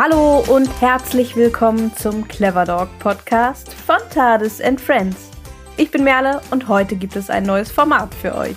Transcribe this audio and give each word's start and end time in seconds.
Hallo 0.00 0.44
und 0.48 0.80
herzlich 0.80 1.34
willkommen 1.34 1.92
zum 1.96 2.28
Clever 2.28 2.64
Dog 2.64 2.88
Podcast 3.00 3.74
von 3.74 3.98
Tades 4.14 4.60
and 4.60 4.80
Friends. 4.80 5.32
Ich 5.76 5.90
bin 5.90 6.04
Merle 6.04 6.40
und 6.52 6.68
heute 6.68 6.94
gibt 6.94 7.16
es 7.16 7.30
ein 7.30 7.42
neues 7.42 7.72
Format 7.72 8.14
für 8.14 8.36
euch. 8.36 8.54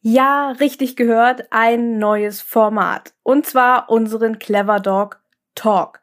Ja, 0.00 0.52
richtig 0.60 0.94
gehört, 0.94 1.48
ein 1.50 1.98
neues 1.98 2.40
Format. 2.40 3.12
Und 3.24 3.46
zwar 3.46 3.90
unseren 3.90 4.38
Clever 4.38 4.78
Dog 4.78 5.20
Talk, 5.56 6.00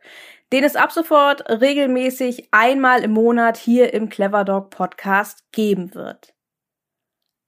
den 0.51 0.65
es 0.65 0.75
ab 0.75 0.91
sofort 0.91 1.49
regelmäßig 1.49 2.49
einmal 2.51 3.05
im 3.05 3.11
Monat 3.11 3.55
hier 3.55 3.93
im 3.93 4.09
Clever 4.09 4.43
Dog 4.43 4.69
Podcast 4.69 5.49
geben 5.53 5.95
wird. 5.95 6.36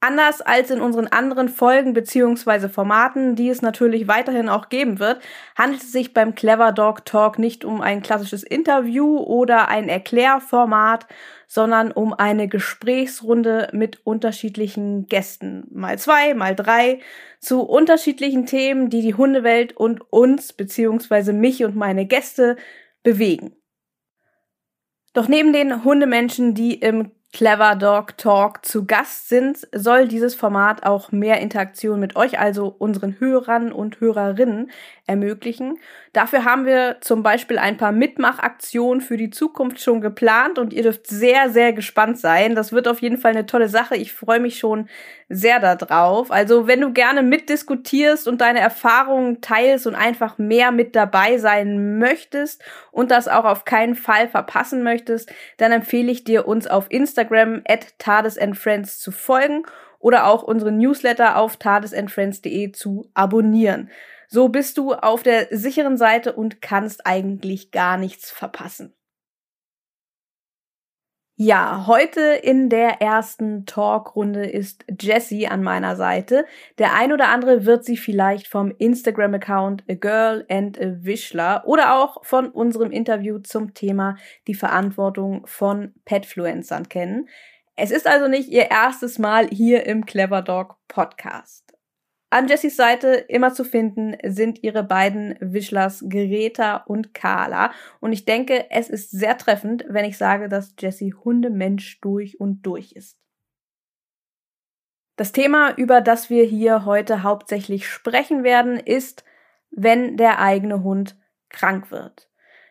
Anders 0.01 0.39
als 0.39 0.71
in 0.71 0.79
unseren 0.79 1.07
anderen 1.07 1.49
Folgen 1.49 1.91
beziehungsweise 1.91 2.69
Formaten, 2.69 3.35
die 3.35 3.49
es 3.49 3.61
natürlich 3.61 4.07
weiterhin 4.07 4.47
auch 4.47 4.69
geben 4.69 4.97
wird, 4.97 5.21
handelt 5.57 5.81
es 5.81 5.91
sich 5.91 6.13
beim 6.13 6.35
Clever 6.35 6.71
Dog 6.71 7.03
Talk 7.03 7.37
nicht 7.37 7.65
um 7.65 7.81
ein 7.81 8.01
klassisches 8.01 8.43
Interview 8.43 9.17
oder 9.17 9.67
ein 9.67 9.89
Erklärformat, 9.89 11.05
sondern 11.47 11.91
um 11.91 12.13
eine 12.13 12.47
Gesprächsrunde 12.47 13.69
mit 13.73 14.05
unterschiedlichen 14.05 15.07
Gästen, 15.07 15.67
mal 15.69 15.99
zwei, 15.99 16.33
mal 16.33 16.55
drei, 16.55 17.01
zu 17.41 17.63
unterschiedlichen 17.63 18.45
Themen, 18.45 18.89
die 18.89 19.01
die 19.01 19.15
Hundewelt 19.15 19.75
und 19.75 20.01
uns 20.13 20.53
beziehungsweise 20.53 21.33
mich 21.33 21.65
und 21.65 21.75
meine 21.75 22.05
Gäste 22.05 22.55
bewegen. 23.03 23.53
Doch 25.11 25.27
neben 25.27 25.51
den 25.51 25.83
Hundemenschen, 25.83 26.53
die 26.53 26.75
im 26.75 27.11
Clever 27.31 27.75
Dog 27.75 28.17
Talk 28.17 28.65
zu 28.65 28.85
Gast 28.85 29.29
sind, 29.29 29.67
soll 29.71 30.07
dieses 30.07 30.33
Format 30.33 30.83
auch 30.83 31.11
mehr 31.11 31.39
Interaktion 31.39 31.99
mit 31.99 32.15
euch, 32.15 32.39
also 32.39 32.75
unseren 32.79 33.19
Hörern 33.19 33.71
und 33.71 33.99
Hörerinnen, 33.99 34.71
ermöglichen. 35.05 35.77
Dafür 36.11 36.43
haben 36.43 36.65
wir 36.65 36.97
zum 37.01 37.21
Beispiel 37.21 37.59
ein 37.59 37.77
paar 37.77 37.91
Mitmachaktionen 37.91 38.99
für 39.01 39.15
die 39.15 39.29
Zukunft 39.29 39.79
schon 39.79 40.01
geplant 40.01 40.57
und 40.57 40.73
ihr 40.73 40.81
dürft 40.81 41.05
sehr, 41.05 41.51
sehr 41.51 41.71
gespannt 41.71 42.17
sein. 42.19 42.55
Das 42.55 42.71
wird 42.71 42.87
auf 42.87 43.01
jeden 43.01 43.17
Fall 43.17 43.31
eine 43.31 43.45
tolle 43.45 43.69
Sache. 43.69 43.95
Ich 43.95 44.11
freue 44.11 44.39
mich 44.39 44.57
schon 44.57 44.89
sehr 45.29 45.59
darauf. 45.59 46.31
Also 46.31 46.67
wenn 46.67 46.81
du 46.81 46.91
gerne 46.91 47.21
mitdiskutierst 47.21 48.27
und 48.27 48.41
deine 48.41 48.59
Erfahrungen 48.59 49.41
teilst 49.41 49.85
und 49.85 49.93
einfach 49.93 50.39
mehr 50.39 50.71
mit 50.71 50.95
dabei 50.95 51.37
sein 51.37 51.99
möchtest 51.99 52.63
und 52.91 53.11
das 53.11 53.27
auch 53.27 53.45
auf 53.45 53.63
keinen 53.63 53.95
Fall 53.95 54.27
verpassen 54.27 54.81
möchtest, 54.81 55.31
dann 55.57 55.71
empfehle 55.71 56.11
ich 56.11 56.23
dir, 56.23 56.47
uns 56.47 56.65
auf 56.65 56.87
Instagram 56.89 57.61
at 57.67 57.97
tadesandfriends 57.99 58.99
zu 58.99 59.11
folgen 59.11 59.63
oder 59.99 60.25
auch 60.25 60.41
unsere 60.41 60.71
Newsletter 60.71 61.37
auf 61.37 61.57
tadesandfriends.de 61.57 62.71
zu 62.71 63.09
abonnieren. 63.13 63.89
So 64.27 64.49
bist 64.49 64.77
du 64.77 64.93
auf 64.93 65.23
der 65.23 65.47
sicheren 65.51 65.97
Seite 65.97 66.33
und 66.33 66.61
kannst 66.61 67.05
eigentlich 67.05 67.71
gar 67.71 67.97
nichts 67.97 68.31
verpassen. 68.31 68.93
Ja, 71.41 71.85
heute 71.87 72.19
in 72.19 72.67
der 72.67 73.01
ersten 73.01 73.65
Talkrunde 73.65 74.45
ist 74.45 74.83
Jessie 74.99 75.47
an 75.47 75.63
meiner 75.63 75.95
Seite. 75.95 76.45
Der 76.79 76.93
ein 76.95 77.13
oder 77.13 77.29
andere 77.29 77.65
wird 77.65 77.85
sie 77.85 77.95
vielleicht 77.95 78.45
vom 78.49 78.73
Instagram-Account 78.77 79.85
A 79.89 79.93
Girl 79.93 80.45
and 80.49 80.77
a 80.81 80.97
Wischler 81.01 81.63
oder 81.65 81.95
auch 81.95 82.25
von 82.25 82.49
unserem 82.49 82.91
Interview 82.91 83.39
zum 83.39 83.73
Thema 83.73 84.17
die 84.47 84.53
Verantwortung 84.53 85.47
von 85.47 85.93
Petfluencern 86.03 86.89
kennen. 86.89 87.29
Es 87.77 87.91
ist 87.91 88.05
also 88.05 88.27
nicht 88.27 88.49
ihr 88.49 88.69
erstes 88.69 89.17
Mal 89.17 89.47
hier 89.47 89.85
im 89.85 90.05
Clever 90.05 90.41
Dog 90.41 90.75
Podcast. 90.89 91.68
An 92.31 92.47
Jessys 92.47 92.75
Seite 92.75 93.09
immer 93.27 93.53
zu 93.53 93.63
finden 93.63 94.15
sind 94.23 94.61
ihre 94.63 94.83
beiden 94.83 95.35
Wischlers 95.39 96.05
Greta 96.07 96.77
und 96.77 97.15
Carla. 97.15 97.71
Und 97.99 98.13
ich 98.13 98.25
denke, 98.25 98.69
es 98.69 98.87
ist 98.87 99.09
sehr 99.09 99.37
treffend, 99.37 99.83
wenn 99.89 100.05
ich 100.05 100.17
sage, 100.17 100.47
dass 100.47 100.75
Jessie 100.77 101.13
Hundemensch 101.13 101.99
durch 102.01 102.39
und 102.39 102.61
durch 102.61 102.91
ist. 102.91 103.17
Das 105.15 105.31
Thema, 105.31 105.75
über 105.75 106.01
das 106.01 106.29
wir 106.29 106.43
hier 106.45 106.85
heute 106.85 107.23
hauptsächlich 107.23 107.87
sprechen 107.87 108.43
werden, 108.43 108.77
ist, 108.77 109.25
wenn 109.71 110.15
der 110.15 110.39
eigene 110.39 110.83
Hund 110.83 111.17
krank 111.49 111.89
wird. 111.89 112.29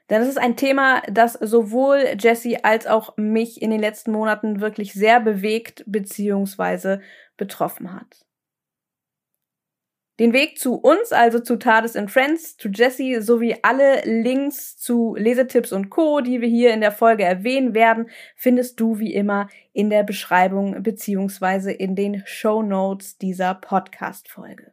Denn 0.09 0.23
es 0.23 0.29
ist 0.29 0.39
ein 0.39 0.57
Thema, 0.57 1.03
das 1.11 1.35
sowohl 1.35 2.17
Jessie 2.19 2.63
als 2.65 2.87
auch 2.87 3.17
mich 3.17 3.61
in 3.61 3.71
den 3.71 3.81
letzten 3.81 4.13
Monaten 4.13 4.61
wirklich 4.61 4.95
sehr 4.95 5.21
bewegt 5.21 5.85
bzw. 5.87 7.01
betroffen 7.37 7.93
hat. 7.93 8.28
Den 10.19 10.33
Weg 10.33 10.59
zu 10.59 10.75
uns, 10.75 11.13
also 11.13 11.39
zu 11.39 11.57
Tades 11.57 11.95
and 11.95 12.11
Friends, 12.11 12.57
zu 12.57 12.69
Jesse 12.69 13.23
sowie 13.23 13.57
alle 13.63 14.03
Links 14.05 14.77
zu 14.77 15.15
Lesetipps 15.17 15.73
und 15.73 15.91
Co., 15.91 16.21
die 16.21 16.41
wir 16.41 16.49
hier 16.49 16.75
in 16.75 16.81
der 16.81 16.91
Folge 16.91 17.23
erwähnen 17.23 17.73
werden, 17.73 18.11
findest 18.35 18.81
du 18.81 18.99
wie 18.99 19.15
immer 19.15 19.49
in 19.73 19.91
der 19.91 20.03
Beschreibung 20.03 20.83
beziehungsweise 20.83 21.71
in 21.71 21.95
den 21.95 22.23
Show 22.27 22.63
Notes 22.63 23.19
dieser 23.19 23.55
Podcast-Folge. 23.55 24.73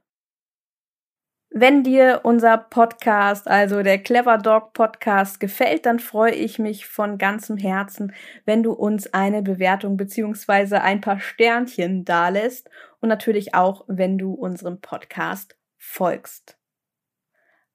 Wenn 1.57 1.83
dir 1.83 2.19
unser 2.23 2.57
Podcast, 2.57 3.47
also 3.47 3.81
der 3.81 3.97
Clever 3.99 4.37
Dog 4.37 4.73
Podcast, 4.73 5.39
gefällt, 5.39 5.85
dann 5.85 5.99
freue 5.99 6.33
ich 6.33 6.59
mich 6.59 6.85
von 6.85 7.17
ganzem 7.17 7.55
Herzen, 7.55 8.13
wenn 8.43 8.61
du 8.61 8.73
uns 8.73 9.13
eine 9.13 9.41
Bewertung 9.41 9.95
beziehungsweise 9.95 10.81
ein 10.81 10.99
paar 10.99 11.21
Sternchen 11.21 12.03
dalässt 12.03 12.69
und 12.99 13.07
natürlich 13.07 13.55
auch, 13.55 13.85
wenn 13.87 14.17
du 14.17 14.33
unserem 14.33 14.81
Podcast 14.81 15.55
folgst. 15.77 16.57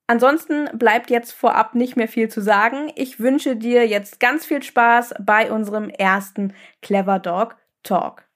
Ansonsten 0.06 0.68
bleibt 0.76 1.08
jetzt 1.08 1.32
vorab 1.32 1.74
nicht 1.74 1.96
mehr 1.96 2.08
viel 2.08 2.28
zu 2.28 2.42
sagen. 2.42 2.92
Ich 2.96 3.18
wünsche 3.18 3.56
dir 3.56 3.88
jetzt 3.88 4.20
ganz 4.20 4.44
viel 4.44 4.62
Spaß 4.62 5.14
bei 5.20 5.50
unserem 5.50 5.88
ersten 5.88 6.52
Clever 6.82 7.18
Dog 7.18 7.56
Talk. 7.82 8.29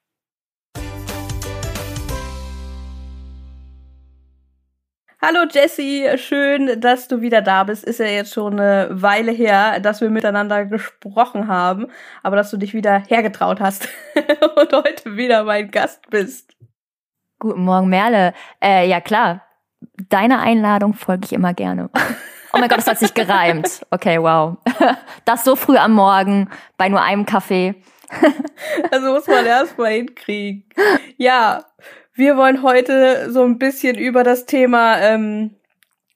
Hallo 5.27 5.47
Jessie, 5.51 6.07
schön, 6.17 6.79
dass 6.79 7.07
du 7.07 7.19
wieder 7.19 7.41
da 7.41 7.63
bist. 7.63 7.83
Ist 7.83 7.99
ja 7.99 8.05
jetzt 8.05 8.31
schon 8.31 8.59
eine 8.59 8.89
Weile 8.91 9.31
her, 9.31 9.79
dass 9.79 9.99
wir 9.99 10.11
miteinander 10.11 10.65
gesprochen 10.65 11.47
haben, 11.47 11.87
aber 12.21 12.35
dass 12.35 12.51
du 12.51 12.57
dich 12.57 12.75
wieder 12.75 13.01
hergetraut 13.07 13.59
hast 13.59 13.89
und 14.55 14.71
heute 14.71 15.17
wieder 15.17 15.43
mein 15.43 15.71
Gast 15.71 16.07
bist. 16.11 16.55
Guten 17.39 17.63
Morgen, 17.63 17.89
Merle. 17.89 18.35
Äh, 18.63 18.87
ja 18.87 19.01
klar, 19.01 19.41
deine 20.09 20.41
Einladung 20.41 20.93
folge 20.93 21.25
ich 21.25 21.33
immer 21.33 21.55
gerne. 21.55 21.89
Oh 22.53 22.59
mein 22.59 22.69
Gott, 22.69 22.77
das 22.77 22.87
hat 22.87 22.99
sich 22.99 23.15
gereimt. 23.15 23.83
Okay, 23.89 24.21
wow. 24.21 24.57
Das 25.25 25.43
so 25.43 25.55
früh 25.55 25.77
am 25.77 25.93
Morgen 25.93 26.51
bei 26.77 26.87
nur 26.87 27.01
einem 27.01 27.25
Kaffee. 27.25 27.73
Also 28.91 29.11
muss 29.11 29.27
man 29.27 29.45
erst 29.45 29.77
mal 29.77 29.91
hinkriegen. 29.91 30.63
Ja, 31.17 31.65
wir 32.15 32.37
wollen 32.37 32.63
heute 32.63 33.31
so 33.31 33.43
ein 33.43 33.59
bisschen 33.59 33.97
über 33.97 34.23
das 34.23 34.45
Thema 34.45 34.99
ähm, 34.99 35.51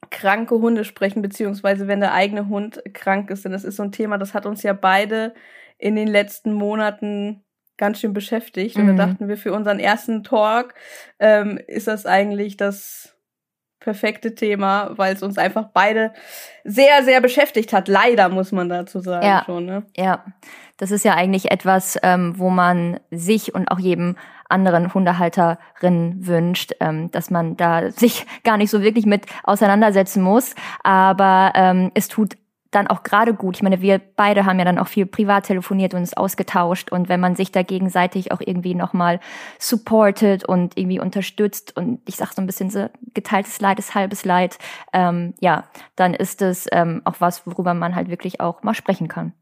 kranke 0.10 0.56
Hunde 0.56 0.86
sprechen, 0.86 1.22
beziehungsweise 1.22 1.88
wenn 1.88 2.00
der 2.00 2.14
eigene 2.14 2.48
Hund 2.48 2.82
krank 2.94 3.30
ist. 3.30 3.46
Denn 3.46 3.52
das 3.52 3.64
ist 3.66 3.76
so 3.76 3.84
ein 3.84 3.92
Thema, 3.92 4.18
das 4.18 4.34
hat 4.34 4.46
uns 4.46 4.64
ja 4.64 4.74
beide 4.74 5.34
in 5.78 5.96
den 5.96 6.08
letzten 6.08 6.54
Monaten 6.54 7.44
ganz 7.78 8.00
schön 8.00 8.14
beschäftigt. 8.14 8.78
Und 8.78 8.86
mhm. 8.86 8.98
da 8.98 9.06
dachten 9.06 9.28
wir, 9.28 9.38
für 9.38 9.54
unseren 9.54 9.80
ersten 9.80 10.24
Talk 10.24 10.74
ähm, 11.20 11.60
ist 11.68 11.88
das 11.88 12.06
eigentlich 12.06 12.58
das 12.58 13.16
perfekte 13.80 14.36
Thema, 14.36 14.92
weil 14.98 15.16
es 15.16 15.24
uns 15.24 15.38
einfach 15.38 15.70
beide 15.74 16.14
sehr, 16.66 17.04
sehr 17.04 17.22
beschäftigt 17.22 17.72
hat. 17.72 17.88
Leider 17.88 18.28
muss 18.30 18.52
man 18.52 18.68
dazu 18.68 19.00
sagen 19.00 19.26
ja, 19.26 19.44
schon. 19.46 19.66
Ne? 19.66 19.84
Ja, 19.96 20.26
das 20.78 20.92
ist 20.92 21.06
ja 21.06 21.16
eigentlich 21.16 21.52
etwas, 21.52 21.98
ähm, 22.04 22.38
wo 22.38 22.50
man 22.50 23.00
sich 23.10 23.56
und 23.56 23.72
auch 23.72 23.80
jedem 23.80 24.18
anderen 24.50 24.94
Hundehalterinnen 24.94 26.28
wünscht, 26.28 26.74
ähm, 26.80 27.10
dass 27.12 27.30
man 27.30 27.56
da 27.58 27.92
sich 27.92 28.26
gar 28.44 28.58
nicht 28.58 28.70
so 28.70 28.82
wirklich 28.82 29.06
mit 29.06 29.26
auseinandersetzen 29.44 30.22
muss. 30.22 30.56
Aber 30.84 31.54
ähm, 31.56 31.92
es 31.94 32.08
tut 32.08 32.36
dann 32.72 32.88
auch 32.88 33.04
gerade 33.04 33.34
gut. 33.34 33.56
Ich 33.56 33.64
meine, 33.64 33.82
wir 33.82 34.00
beide 34.00 34.46
haben 34.46 34.60
ja 34.60 34.66
dann 34.66 34.78
auch 34.78 34.88
viel 34.88 35.06
privat 35.06 35.46
telefoniert 35.46 35.94
und 35.94 36.02
uns 36.02 36.14
ausgetauscht. 36.14 36.92
Und 36.92 37.10
wenn 37.10 37.20
man 37.20 37.36
sich 37.36 37.52
da 37.52 37.64
gegenseitig 37.64 38.32
auch 38.32 38.42
irgendwie 38.42 38.76
nochmal 38.76 39.20
supportet 39.58 40.46
und 40.46 40.78
irgendwie 40.78 41.00
unterstützt 41.00 41.76
und 41.76 42.02
ich 42.08 42.16
sag 42.16 42.34
so 42.34 42.42
ein 42.42 42.46
bisschen 42.46 42.70
so, 42.70 42.88
geteiltes 43.14 43.60
Leid 43.60 43.80
ist 43.80 43.96
halbes 43.96 44.24
Leid, 44.24 44.60
ähm, 44.94 45.34
ja, 45.40 45.68
dann 45.96 46.14
ist 46.14 46.42
es 46.42 46.68
ähm, 46.72 47.02
auch 47.06 47.16
was, 47.20 47.48
worüber 47.48 47.74
man 47.74 47.96
halt 47.96 48.10
wirklich 48.10 48.40
auch 48.40 48.62
mal 48.62 48.76
sprechen 48.76 49.08
kann. 49.08 49.34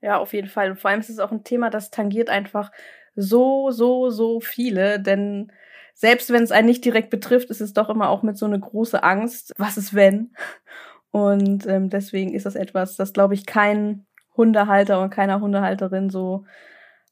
Ja, 0.00 0.18
auf 0.18 0.32
jeden 0.34 0.48
Fall. 0.48 0.70
Und 0.70 0.80
vor 0.80 0.90
allem 0.90 1.00
ist 1.00 1.10
es 1.10 1.20
auch 1.20 1.32
ein 1.32 1.44
Thema, 1.44 1.70
das 1.70 1.90
tangiert 1.90 2.30
einfach 2.30 2.72
so, 3.16 3.70
so, 3.70 4.10
so 4.10 4.40
viele, 4.40 5.00
denn 5.00 5.52
selbst 5.94 6.30
wenn 6.30 6.42
es 6.42 6.50
einen 6.50 6.66
nicht 6.66 6.84
direkt 6.84 7.10
betrifft, 7.10 7.50
ist 7.50 7.60
es 7.60 7.72
doch 7.72 7.88
immer 7.88 8.08
auch 8.08 8.22
mit 8.22 8.36
so 8.36 8.46
eine 8.46 8.58
große 8.58 9.02
Angst, 9.02 9.54
was 9.58 9.76
ist 9.76 9.94
wenn? 9.94 10.34
Und 11.10 11.66
ähm, 11.66 11.90
deswegen 11.90 12.34
ist 12.34 12.46
das 12.46 12.56
etwas, 12.56 12.96
das 12.96 13.12
glaube 13.12 13.34
ich 13.34 13.46
kein 13.46 14.04
Hundehalter 14.36 15.00
und 15.00 15.10
keiner 15.10 15.40
Hundehalterin 15.40 16.10
so 16.10 16.44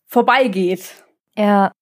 vorbeigeht. 0.06 1.04
Ja. 1.36 1.72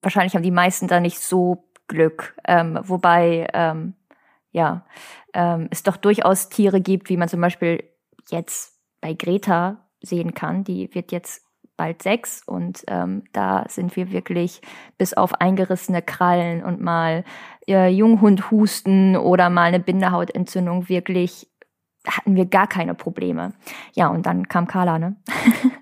wahrscheinlich 0.00 0.34
haben 0.34 0.42
die 0.42 0.50
meisten 0.50 0.88
da 0.88 1.00
nicht 1.00 1.18
so 1.18 1.68
Glück. 1.88 2.34
Ähm, 2.46 2.78
wobei, 2.82 3.48
ähm, 3.52 3.94
ja, 4.52 4.86
ähm, 5.34 5.68
es 5.70 5.82
doch 5.82 5.96
durchaus 5.96 6.48
Tiere 6.48 6.80
gibt, 6.80 7.08
wie 7.08 7.16
man 7.16 7.28
zum 7.28 7.40
Beispiel 7.40 7.84
jetzt 8.30 8.78
bei 9.00 9.14
Greta 9.14 9.88
sehen 10.00 10.34
kann. 10.34 10.64
Die 10.64 10.94
wird 10.94 11.12
jetzt 11.12 11.44
bald 11.82 12.00
sechs 12.00 12.44
und 12.46 12.84
ähm, 12.86 13.24
da 13.32 13.64
sind 13.68 13.96
wir 13.96 14.12
wirklich 14.12 14.60
bis 14.98 15.14
auf 15.14 15.40
eingerissene 15.40 16.00
Krallen 16.00 16.62
und 16.62 16.80
mal 16.80 17.24
äh, 17.66 17.88
Junghund 17.88 18.52
husten 18.52 19.16
oder 19.16 19.50
mal 19.50 19.64
eine 19.64 19.80
Bindehautentzündung 19.80 20.88
wirklich 20.88 21.48
hatten 22.06 22.36
wir 22.36 22.46
gar 22.46 22.68
keine 22.68 22.94
Probleme. 22.94 23.52
Ja, 23.94 24.08
und 24.08 24.26
dann 24.26 24.46
kam 24.46 24.68
Carla, 24.68 24.98
ne? 24.98 25.16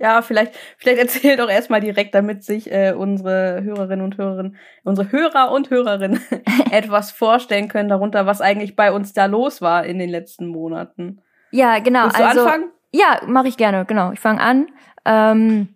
Ja, 0.00 0.22
vielleicht, 0.22 0.54
vielleicht 0.76 1.00
erzähl 1.00 1.36
doch 1.36 1.50
erstmal 1.50 1.80
direkt, 1.80 2.14
damit 2.14 2.44
sich 2.44 2.70
äh, 2.70 2.94
unsere 2.96 3.64
Hörerinnen 3.64 4.04
und 4.04 4.16
Hörer, 4.16 4.52
unsere 4.84 5.10
Hörer 5.10 5.50
und 5.50 5.70
Hörerinnen 5.70 6.20
etwas 6.70 7.10
vorstellen 7.10 7.66
können 7.66 7.88
darunter, 7.88 8.24
was 8.24 8.40
eigentlich 8.40 8.76
bei 8.76 8.92
uns 8.92 9.12
da 9.12 9.26
los 9.26 9.60
war 9.60 9.84
in 9.84 9.98
den 9.98 10.08
letzten 10.08 10.46
Monaten. 10.46 11.20
Ja, 11.50 11.80
genau. 11.80 12.04
Also, 12.04 12.22
anfangen? 12.22 12.70
Ja, 12.98 13.20
mache 13.26 13.48
ich 13.48 13.56
gerne, 13.56 13.84
genau. 13.84 14.10
Ich 14.12 14.20
fange 14.20 14.40
an. 14.40 14.66
Ähm, 15.04 15.68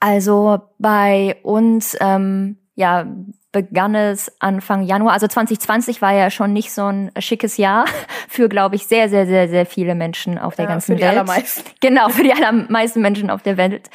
also 0.00 0.60
bei 0.78 1.36
uns, 1.42 1.96
ähm, 2.00 2.56
ja, 2.74 3.06
begann 3.52 3.94
es 3.94 4.30
Anfang 4.40 4.82
Januar. 4.82 5.14
Also 5.14 5.28
2020 5.28 6.02
war 6.02 6.12
ja 6.12 6.30
schon 6.30 6.52
nicht 6.52 6.72
so 6.72 6.86
ein 6.86 7.10
schickes 7.18 7.56
Jahr 7.56 7.86
für, 8.28 8.48
glaube 8.48 8.74
ich, 8.74 8.86
sehr, 8.86 9.08
sehr, 9.08 9.26
sehr, 9.26 9.48
sehr 9.48 9.64
viele 9.64 9.94
Menschen 9.94 10.38
auf 10.38 10.56
der 10.56 10.64
Ja, 10.66 10.72
ganzen 10.72 10.92
für 10.92 10.96
die 10.96 11.02
Welt. 11.02 11.12
allermeisten. 11.12 11.62
Genau, 11.80 12.08
für 12.10 12.22
die 12.24 12.32
allermeisten 12.34 13.00
Menschen 13.00 13.30
auf 13.30 13.42
der 13.42 13.56
Welt. 13.56 13.88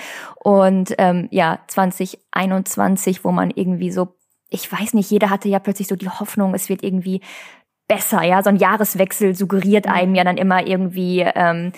Und 0.44 0.96
ähm, 0.98 1.28
ja, 1.32 1.60
2021, 1.68 3.24
wo 3.24 3.32
man 3.32 3.52
irgendwie 3.52 3.92
so, 3.92 4.16
ich 4.50 4.72
weiß 4.72 4.94
nicht, 4.96 5.12
jeder 5.12 5.30
hatte 5.30 5.50
ja 5.50 5.60
plötzlich 5.60 5.88
so 5.88 5.96
die 5.96 6.10
Hoffnung, 6.10 6.54
es 6.56 6.70
wird 6.70 6.84
irgendwie 6.84 7.22
besser, 7.88 8.24
ja. 8.24 8.42
So 8.42 8.50
ein 8.50 8.56
Jahreswechsel 8.56 9.36
suggeriert 9.36 9.86
Mhm. 9.86 9.92
einem 9.92 10.16
ja 10.16 10.24
dann 10.24 10.38
immer 10.38 10.66
irgendwie, 10.66 11.20
ähm, 11.36 11.72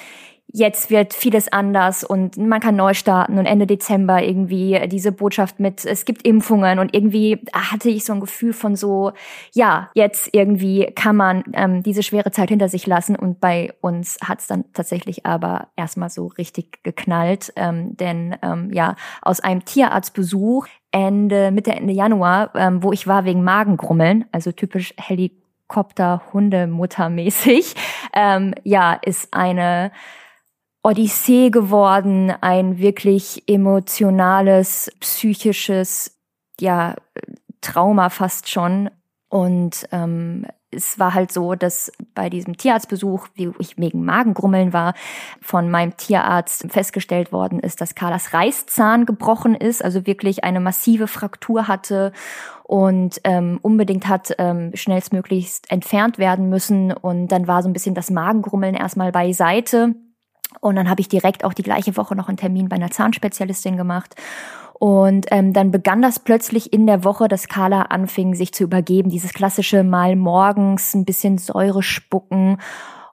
jetzt 0.56 0.92
wird 0.92 1.16
vieles 1.16 1.52
anders 1.52 2.04
und 2.04 2.38
man 2.38 2.60
kann 2.60 2.76
neu 2.76 2.94
starten 2.94 3.40
und 3.40 3.48
Ende 3.48 3.66
Dezember 3.66 4.22
irgendwie 4.22 4.80
diese 4.88 5.12
Botschaft 5.12 5.60
mit, 5.60 5.84
es 5.84 6.06
gibt 6.06 6.28
Impfungen 6.28 6.78
und 6.78 6.96
irgendwie 6.96 7.40
hatte 7.52 7.90
ich 7.90 8.06
so 8.06 8.14
ein 8.14 8.20
Gefühl 8.20 8.54
von 8.54 8.76
so, 8.76 9.14
ja, 9.54 9.90
jetzt 9.96 10.30
irgendwie 10.32 10.92
kann 10.96 11.16
man 11.16 11.44
ähm, 11.54 11.82
diese 11.82 12.04
schwere 12.04 12.30
Zeit 12.30 12.50
hinter 12.50 12.70
sich 12.70 12.86
lassen 12.86 13.16
und 13.16 13.40
bei 13.40 13.74
uns 13.82 14.20
hat 14.24 14.42
es 14.42 14.48
dann 14.48 14.66
tatsächlich 14.74 15.26
aber 15.26 15.70
erstmal 15.76 16.12
so 16.12 16.28
richtig 16.28 16.84
geknallt, 16.84 17.52
ähm, 17.56 17.98
denn 17.98 18.36
ähm, 18.44 18.70
ja, 18.72 18.96
aus 19.24 19.40
einem 19.40 19.66
Tierarztbesuch 19.66 20.68
Ende, 20.92 21.50
Mitte, 21.50 21.72
Ende 21.72 21.94
Januar, 21.94 22.52
ähm, 22.54 22.84
wo 22.84 22.94
ich 22.94 23.08
war 23.08 23.26
wegen 23.26 23.44
Magengrummeln, 23.44 24.26
also 24.32 24.52
typisch 24.52 24.94
Helikopter-Hundemutter-mäßig, 24.98 27.74
ähm, 28.14 28.54
ja, 28.64 29.00
ist 29.02 29.34
eine 29.34 29.92
Odyssee 30.84 31.50
geworden, 31.50 32.34
ein 32.42 32.78
wirklich 32.78 33.44
emotionales, 33.48 34.92
psychisches, 35.00 36.20
ja, 36.60 36.96
Trauma 37.62 38.10
fast 38.10 38.50
schon. 38.50 38.90
Und 39.30 39.88
ähm, 39.92 40.46
es 40.70 41.00
war 41.00 41.14
halt 41.14 41.32
so, 41.32 41.56
dass 41.56 41.92
bei 42.14 42.30
diesem 42.30 42.58
Tierarztbesuch, 42.58 43.28
wie 43.36 43.52
ich 43.60 43.78
wegen 43.78 44.04
Magengrummeln 44.04 44.74
war, 44.74 44.94
von 45.42 45.72
meinem 45.72 45.96
Tierarzt 45.96 46.66
festgestellt 46.70 47.32
worden 47.32 47.60
ist, 47.60 47.80
dass 47.80 47.96
Carlas 47.96 48.34
Reißzahn 48.34 49.06
gebrochen 49.06 49.56
ist, 49.56 49.84
also 49.84 50.06
wirklich 50.06 50.44
eine 50.44 50.60
massive 50.60 51.08
Fraktur 51.08 51.68
hatte 51.68 52.12
und 52.64 53.22
ähm, 53.24 53.60
unbedingt 53.62 54.08
hat 54.08 54.36
ähm, 54.38 54.72
schnellstmöglichst 54.74 55.72
entfernt 55.72 56.18
werden 56.18 56.50
müssen. 56.50 56.92
Und 56.92 57.28
dann 57.30 57.48
war 57.48 57.64
so 57.64 57.70
ein 57.70 57.74
bisschen 57.74 57.96
das 57.96 58.10
Magengrummeln 58.10 58.76
erstmal 58.76 59.12
beiseite. 59.12 59.96
Und 60.60 60.76
dann 60.76 60.90
habe 60.90 61.02
ich 61.02 61.10
direkt 61.10 61.44
auch 61.44 61.54
die 61.54 61.64
gleiche 61.64 61.98
Woche 61.98 62.16
noch 62.16 62.28
einen 62.28 62.38
Termin 62.38 62.70
bei 62.70 62.76
einer 62.76 62.92
Zahnspezialistin 62.92 63.78
gemacht. 63.78 64.16
Und 64.80 65.28
ähm, 65.32 65.54
dann 65.54 65.72
begann 65.72 66.02
das 66.02 66.20
plötzlich 66.20 66.74
in 66.74 66.88
der 66.88 67.04
Woche, 67.04 67.28
dass 67.28 67.48
Carla 67.48 67.84
anfing, 67.84 68.36
sich 68.36 68.54
zu 68.54 68.64
übergeben. 68.64 69.10
Dieses 69.10 69.34
klassische 69.34 69.84
Mal 69.84 70.16
morgens 70.16 70.94
ein 70.94 71.06
bisschen 71.06 71.38
Säure 71.38 71.84
spucken. 71.84 72.58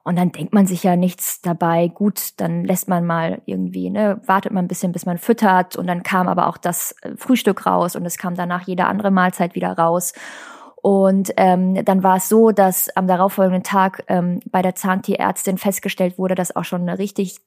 Und 0.03 0.17
dann 0.17 0.31
denkt 0.31 0.53
man 0.53 0.65
sich 0.65 0.83
ja 0.83 0.95
nichts 0.95 1.41
dabei. 1.41 1.87
Gut, 1.87 2.39
dann 2.41 2.65
lässt 2.65 2.89
man 2.89 3.05
mal 3.05 3.41
irgendwie, 3.45 3.89
ne, 3.89 4.19
wartet 4.25 4.51
man 4.51 4.65
ein 4.65 4.67
bisschen, 4.67 4.91
bis 4.91 5.05
man 5.05 5.19
füttert. 5.19 5.75
Und 5.75 5.87
dann 5.87 6.03
kam 6.03 6.27
aber 6.27 6.47
auch 6.47 6.57
das 6.57 6.95
äh, 7.03 7.11
Frühstück 7.15 7.65
raus 7.65 7.95
und 7.95 8.05
es 8.05 8.17
kam 8.17 8.35
danach 8.35 8.67
jede 8.67 8.85
andere 8.87 9.11
Mahlzeit 9.11 9.55
wieder 9.55 9.77
raus. 9.77 10.13
Und 10.81 11.31
ähm, 11.37 11.85
dann 11.85 12.03
war 12.03 12.17
es 12.17 12.27
so, 12.27 12.51
dass 12.51 12.89
am 12.95 13.07
darauffolgenden 13.07 13.63
Tag 13.63 14.03
ähm, 14.07 14.39
bei 14.49 14.61
der 14.61 14.75
Zahntierärztin 14.75 15.57
festgestellt 15.57 16.17
wurde, 16.17 16.35
dass 16.35 16.55
auch 16.55 16.65
schon 16.65 16.81
eine 16.81 16.97
richtig 16.97 17.37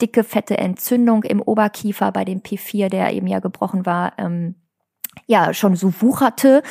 dicke, 0.00 0.24
fette 0.24 0.58
Entzündung 0.58 1.24
im 1.24 1.42
Oberkiefer 1.42 2.12
bei 2.12 2.24
dem 2.24 2.42
P4, 2.42 2.88
der 2.88 3.12
eben 3.12 3.26
ja 3.26 3.40
gebrochen 3.40 3.86
war, 3.86 4.12
ähm, 4.18 4.54
ja, 5.26 5.52
schon 5.52 5.74
so 5.74 5.92
wucherte. 6.00 6.62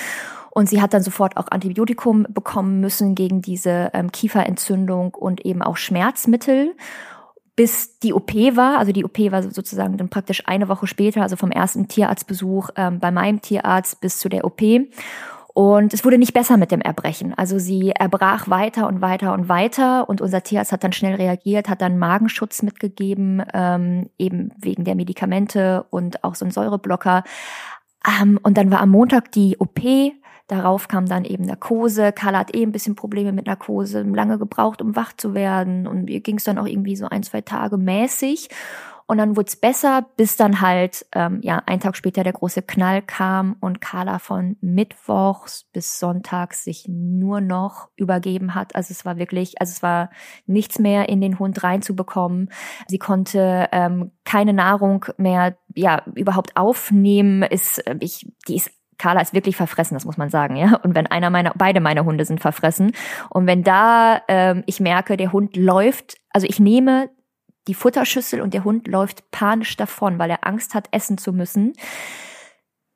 Und 0.51 0.69
sie 0.69 0.81
hat 0.81 0.93
dann 0.93 1.03
sofort 1.03 1.35
auch 1.35 1.47
Antibiotikum 1.49 2.25
bekommen 2.29 2.79
müssen 2.79 3.13
gegen 3.13 3.41
diese 3.41 3.89
ähm, 3.93 4.11
Kieferentzündung 4.11 5.13
und 5.13 5.45
eben 5.45 5.61
auch 5.61 5.75
Schmerzmittel 5.75 6.75
bis 7.55 7.99
die 7.99 8.13
OP 8.13 8.33
war. 8.33 8.79
Also 8.79 8.91
die 8.91 9.05
OP 9.05 9.17
war 9.31 9.43
sozusagen 9.43 9.97
dann 9.97 10.09
praktisch 10.09 10.43
eine 10.45 10.67
Woche 10.67 10.87
später, 10.87 11.21
also 11.21 11.35
vom 11.35 11.51
ersten 11.51 11.87
Tierarztbesuch 11.87 12.69
ähm, 12.75 12.99
bei 12.99 13.11
meinem 13.11 13.41
Tierarzt 13.41 14.01
bis 14.01 14.19
zu 14.19 14.29
der 14.29 14.45
OP. 14.45 14.61
Und 15.55 15.93
es 15.93 16.03
wurde 16.03 16.17
nicht 16.17 16.33
besser 16.33 16.57
mit 16.57 16.71
dem 16.71 16.81
Erbrechen. 16.81 17.33
Also 17.33 17.59
sie 17.59 17.91
erbrach 17.91 18.49
weiter 18.49 18.89
und 18.89 18.99
weiter 18.99 19.31
und 19.31 19.47
weiter. 19.47 20.09
Und 20.09 20.19
unser 20.19 20.43
Tierarzt 20.43 20.73
hat 20.73 20.83
dann 20.83 20.91
schnell 20.91 21.15
reagiert, 21.15 21.69
hat 21.69 21.81
dann 21.81 21.97
Magenschutz 21.97 22.61
mitgegeben, 22.61 23.41
ähm, 23.53 24.09
eben 24.17 24.51
wegen 24.57 24.83
der 24.83 24.95
Medikamente 24.95 25.85
und 25.91 26.25
auch 26.25 26.35
so 26.35 26.43
ein 26.43 26.51
Säureblocker. 26.51 27.23
Ähm, 28.05 28.37
und 28.43 28.57
dann 28.57 28.69
war 28.69 28.81
am 28.81 28.89
Montag 28.89 29.31
die 29.31 29.55
OP. 29.57 29.79
Darauf 30.47 30.89
kam 30.89 31.05
dann 31.05 31.23
eben 31.23 31.45
Narkose. 31.45 32.11
Carla 32.11 32.39
hat 32.39 32.53
eh 32.53 32.61
ein 32.61 32.73
bisschen 32.73 32.95
Probleme 32.95 33.31
mit 33.31 33.45
Narkose, 33.45 34.01
lange 34.01 34.37
gebraucht, 34.37 34.81
um 34.81 34.97
wach 34.97 35.13
zu 35.15 35.33
werden. 35.33 35.87
Und 35.87 36.09
ihr 36.09 36.19
ging 36.19 36.35
es 36.35 36.43
dann 36.43 36.57
auch 36.57 36.67
irgendwie 36.67 36.97
so 36.97 37.07
ein, 37.07 37.23
zwei 37.23 37.39
Tage 37.39 37.77
mäßig. 37.77 38.49
Und 39.07 39.19
dann 39.19 39.35
wurde 39.35 39.47
es 39.47 39.55
besser, 39.55 40.07
bis 40.17 40.35
dann 40.35 40.61
halt, 40.61 41.05
ähm, 41.13 41.39
ja, 41.43 41.61
ein 41.67 41.79
Tag 41.79 41.95
später 41.95 42.23
der 42.23 42.33
große 42.33 42.63
Knall 42.63 43.03
kam 43.03 43.55
und 43.59 43.79
Carla 43.79 44.17
von 44.17 44.57
Mittwochs 44.61 45.65
bis 45.73 45.99
Sonntags 45.99 46.63
sich 46.63 46.85
nur 46.87 47.39
noch 47.39 47.89
übergeben 47.95 48.55
hat. 48.55 48.75
Also 48.75 48.91
es 48.91 49.05
war 49.05 49.17
wirklich, 49.17 49.61
also 49.61 49.71
es 49.71 49.83
war 49.83 50.09
nichts 50.47 50.79
mehr 50.79 51.07
in 51.07 51.21
den 51.21 51.37
Hund 51.37 51.63
reinzubekommen. 51.63 52.49
Sie 52.87 52.97
konnte 52.97 53.69
ähm, 53.71 54.11
keine 54.23 54.53
Nahrung 54.53 55.05
mehr, 55.17 55.55
ja, 55.75 56.01
überhaupt 56.15 56.57
aufnehmen. 56.57 57.43
Ist, 57.43 57.85
äh, 57.85 57.97
ich, 57.99 58.27
die 58.47 58.55
ist 58.55 58.71
Carla 58.97 59.21
ist 59.21 59.33
wirklich 59.33 59.57
verfressen, 59.57 59.95
das 59.95 60.05
muss 60.05 60.17
man 60.17 60.29
sagen, 60.29 60.55
ja. 60.55 60.77
Und 60.77 60.95
wenn 60.95 61.07
einer 61.07 61.29
meiner, 61.29 61.51
beide 61.55 61.81
meine 61.81 62.05
Hunde 62.05 62.25
sind 62.25 62.39
verfressen. 62.39 62.93
Und 63.29 63.45
wenn 63.45 63.61
da 63.61 64.21
ähm, 64.29 64.63
ich 64.67 64.79
merke, 64.79 65.17
der 65.17 65.31
Hund 65.31 65.57
läuft, 65.57 66.15
also 66.29 66.47
ich 66.47 66.59
nehme 66.59 67.09
die 67.67 67.73
Futterschüssel 67.73 68.41
und 68.41 68.53
der 68.53 68.63
Hund 68.63 68.87
läuft 68.87 69.31
panisch 69.31 69.75
davon, 69.77 70.19
weil 70.19 70.29
er 70.29 70.45
Angst 70.45 70.73
hat, 70.73 70.87
essen 70.91 71.17
zu 71.17 71.33
müssen. 71.33 71.73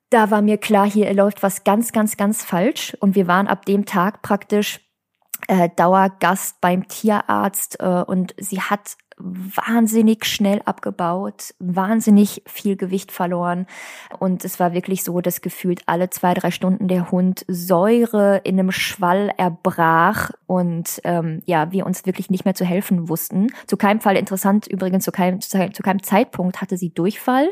Da 0.09 0.31
war 0.31 0.41
mir 0.41 0.57
klar, 0.57 0.89
hier 0.89 1.13
läuft 1.13 1.43
was 1.43 1.63
ganz, 1.63 1.91
ganz, 1.91 2.17
ganz 2.17 2.43
falsch. 2.43 2.95
Und 2.99 3.15
wir 3.15 3.27
waren 3.27 3.47
ab 3.47 3.65
dem 3.65 3.85
Tag 3.85 4.21
praktisch 4.21 4.79
äh, 5.47 5.69
Dauergast 5.75 6.61
beim 6.61 6.87
Tierarzt 6.87 7.79
äh, 7.79 8.03
und 8.05 8.35
sie 8.37 8.61
hat 8.61 8.97
wahnsinnig 9.19 10.25
schnell 10.25 10.61
abgebaut, 10.65 11.53
wahnsinnig 11.59 12.41
viel 12.45 12.75
Gewicht 12.77 13.11
verloren. 13.11 13.67
Und 14.19 14.45
es 14.45 14.59
war 14.59 14.73
wirklich 14.73 15.03
so, 15.03 15.21
dass 15.21 15.41
gefühlt 15.41 15.81
alle 15.85 16.09
zwei, 16.09 16.33
drei 16.33 16.51
Stunden 16.51 16.87
der 16.87 17.11
Hund 17.11 17.45
Säure 17.47 18.41
in 18.43 18.57
einem 18.57 18.71
Schwall 18.71 19.31
erbrach 19.37 20.31
und 20.47 21.01
ähm, 21.03 21.41
ja, 21.45 21.71
wir 21.71 21.85
uns 21.85 22.05
wirklich 22.05 22.29
nicht 22.29 22.45
mehr 22.45 22.55
zu 22.55 22.65
helfen 22.65 23.09
wussten. 23.09 23.47
Zu 23.67 23.77
keinem 23.77 23.99
Fall 23.99 24.15
interessant, 24.15 24.67
übrigens 24.67 25.03
zu 25.03 25.11
keinem, 25.11 25.41
zu, 25.41 25.69
keinem 25.83 26.01
Zeitpunkt 26.01 26.61
hatte 26.61 26.77
sie 26.77 26.93
Durchfall, 26.93 27.49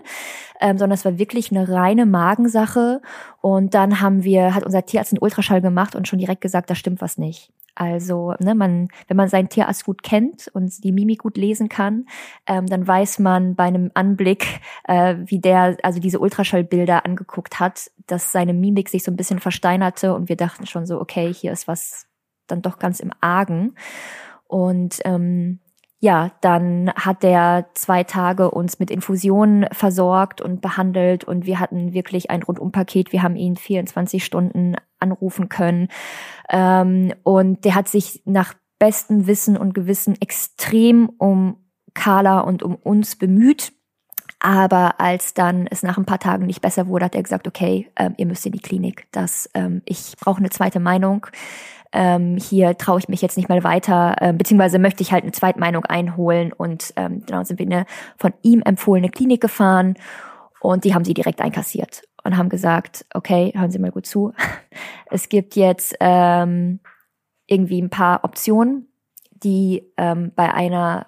ähm, 0.61 0.77
sondern 0.77 0.95
es 0.95 1.05
war 1.05 1.17
wirklich 1.17 1.51
eine 1.51 1.69
reine 1.69 2.05
Magensache. 2.05 3.01
Und 3.41 3.73
dann 3.73 4.01
haben 4.01 4.23
wir, 4.23 4.55
hat 4.55 4.65
unser 4.65 4.85
Tierarzt 4.85 5.13
einen 5.13 5.21
Ultraschall 5.21 5.61
gemacht 5.61 5.95
und 5.95 6.07
schon 6.07 6.19
direkt 6.19 6.41
gesagt, 6.41 6.69
da 6.69 6.75
stimmt 6.75 7.01
was 7.01 7.17
nicht. 7.17 7.51
Also, 7.79 8.33
ne, 8.39 8.55
man, 8.55 8.87
wenn 9.07 9.17
man 9.17 9.29
seinen 9.29 9.49
Tierarzt 9.49 9.85
gut 9.85 10.01
kennt 10.01 10.47
und 10.47 10.83
die 10.83 10.91
Mimik 10.91 11.19
gut 11.19 11.37
lesen 11.37 11.69
kann, 11.69 12.07
ähm, 12.47 12.65
dann 12.65 12.87
weiß 12.87 13.19
man 13.19 13.53
bei 13.53 13.65
einem 13.65 13.91
Anblick, 13.93 14.61
äh, 14.85 15.15
wie 15.25 15.39
der 15.39 15.77
also 15.83 15.99
diese 15.99 16.19
Ultraschallbilder 16.19 17.05
angeguckt 17.05 17.59
hat, 17.59 17.91
dass 18.07 18.31
seine 18.31 18.55
Mimik 18.55 18.89
sich 18.89 19.03
so 19.03 19.11
ein 19.11 19.15
bisschen 19.15 19.37
versteinerte 19.37 20.15
und 20.15 20.27
wir 20.27 20.37
dachten 20.37 20.65
schon 20.65 20.87
so, 20.87 20.99
okay, 20.99 21.31
hier 21.31 21.51
ist 21.51 21.67
was 21.67 22.07
dann 22.47 22.63
doch 22.63 22.79
ganz 22.79 22.99
im 22.99 23.11
Argen. 23.21 23.75
Und 24.47 24.99
ähm, 25.05 25.59
ja, 25.99 26.31
dann 26.41 26.91
hat 26.95 27.23
der 27.23 27.69
zwei 27.73 28.03
Tage 28.03 28.51
uns 28.51 28.77
mit 28.77 28.91
Infusionen 28.91 29.65
versorgt 29.71 30.41
und 30.41 30.61
behandelt 30.61 31.23
und 31.23 31.45
wir 31.45 31.59
hatten 31.59 31.93
wirklich 31.93 32.29
ein 32.29 32.43
Rundumpaket. 32.43 33.11
Wir 33.11 33.23
haben 33.23 33.35
ihn 33.35 33.55
24 33.55 34.23
Stunden 34.23 34.75
anrufen 34.99 35.49
können 35.49 35.87
ähm, 36.49 37.13
und 37.23 37.65
der 37.65 37.73
hat 37.73 37.87
sich 37.87 38.21
nach 38.25 38.53
bestem 38.77 39.25
Wissen 39.25 39.57
und 39.57 39.73
Gewissen 39.73 40.15
extrem 40.21 41.09
um 41.17 41.57
Carla 41.95 42.41
und 42.41 42.61
um 42.61 42.75
uns 42.75 43.15
bemüht. 43.15 43.73
Aber 44.39 44.99
als 44.99 45.33
dann 45.33 45.65
es 45.65 45.81
nach 45.81 45.97
ein 45.97 46.05
paar 46.05 46.19
Tagen 46.19 46.45
nicht 46.45 46.61
besser 46.61 46.85
wurde, 46.87 47.05
hat 47.05 47.15
er 47.15 47.23
gesagt, 47.23 47.47
okay, 47.47 47.89
ähm, 47.95 48.13
ihr 48.17 48.27
müsst 48.27 48.45
in 48.45 48.51
die 48.51 48.59
Klinik. 48.59 49.07
Das, 49.11 49.49
ähm, 49.55 49.81
ich 49.85 50.13
brauche 50.19 50.37
eine 50.37 50.51
zweite 50.51 50.79
Meinung 50.79 51.25
ähm, 51.93 52.37
hier 52.37 52.77
traue 52.77 52.99
ich 52.99 53.09
mich 53.09 53.21
jetzt 53.21 53.37
nicht 53.37 53.49
mal 53.49 53.63
weiter, 53.63 54.15
äh, 54.19 54.33
beziehungsweise 54.33 54.79
möchte 54.79 55.03
ich 55.03 55.11
halt 55.11 55.23
eine 55.23 55.31
Zweitmeinung 55.31 55.85
einholen 55.85 56.53
und 56.53 56.93
ähm, 56.95 57.23
genau 57.25 57.43
sind 57.43 57.59
wir 57.59 57.65
in 57.65 57.73
eine 57.73 57.85
von 58.17 58.33
ihm 58.41 58.61
empfohlene 58.61 59.09
Klinik 59.09 59.41
gefahren 59.41 59.95
und 60.59 60.83
die 60.83 60.93
haben 60.93 61.05
sie 61.05 61.13
direkt 61.13 61.41
einkassiert 61.41 62.03
und 62.23 62.37
haben 62.37 62.49
gesagt, 62.49 63.05
okay, 63.13 63.53
hören 63.55 63.71
Sie 63.71 63.79
mal 63.79 63.91
gut 63.91 64.05
zu, 64.05 64.33
es 65.11 65.29
gibt 65.29 65.55
jetzt 65.55 65.95
ähm, 65.99 66.79
irgendwie 67.45 67.81
ein 67.81 67.89
paar 67.89 68.23
Optionen, 68.23 68.87
die 69.31 69.91
ähm, 69.97 70.31
bei 70.35 70.53
einer 70.53 71.07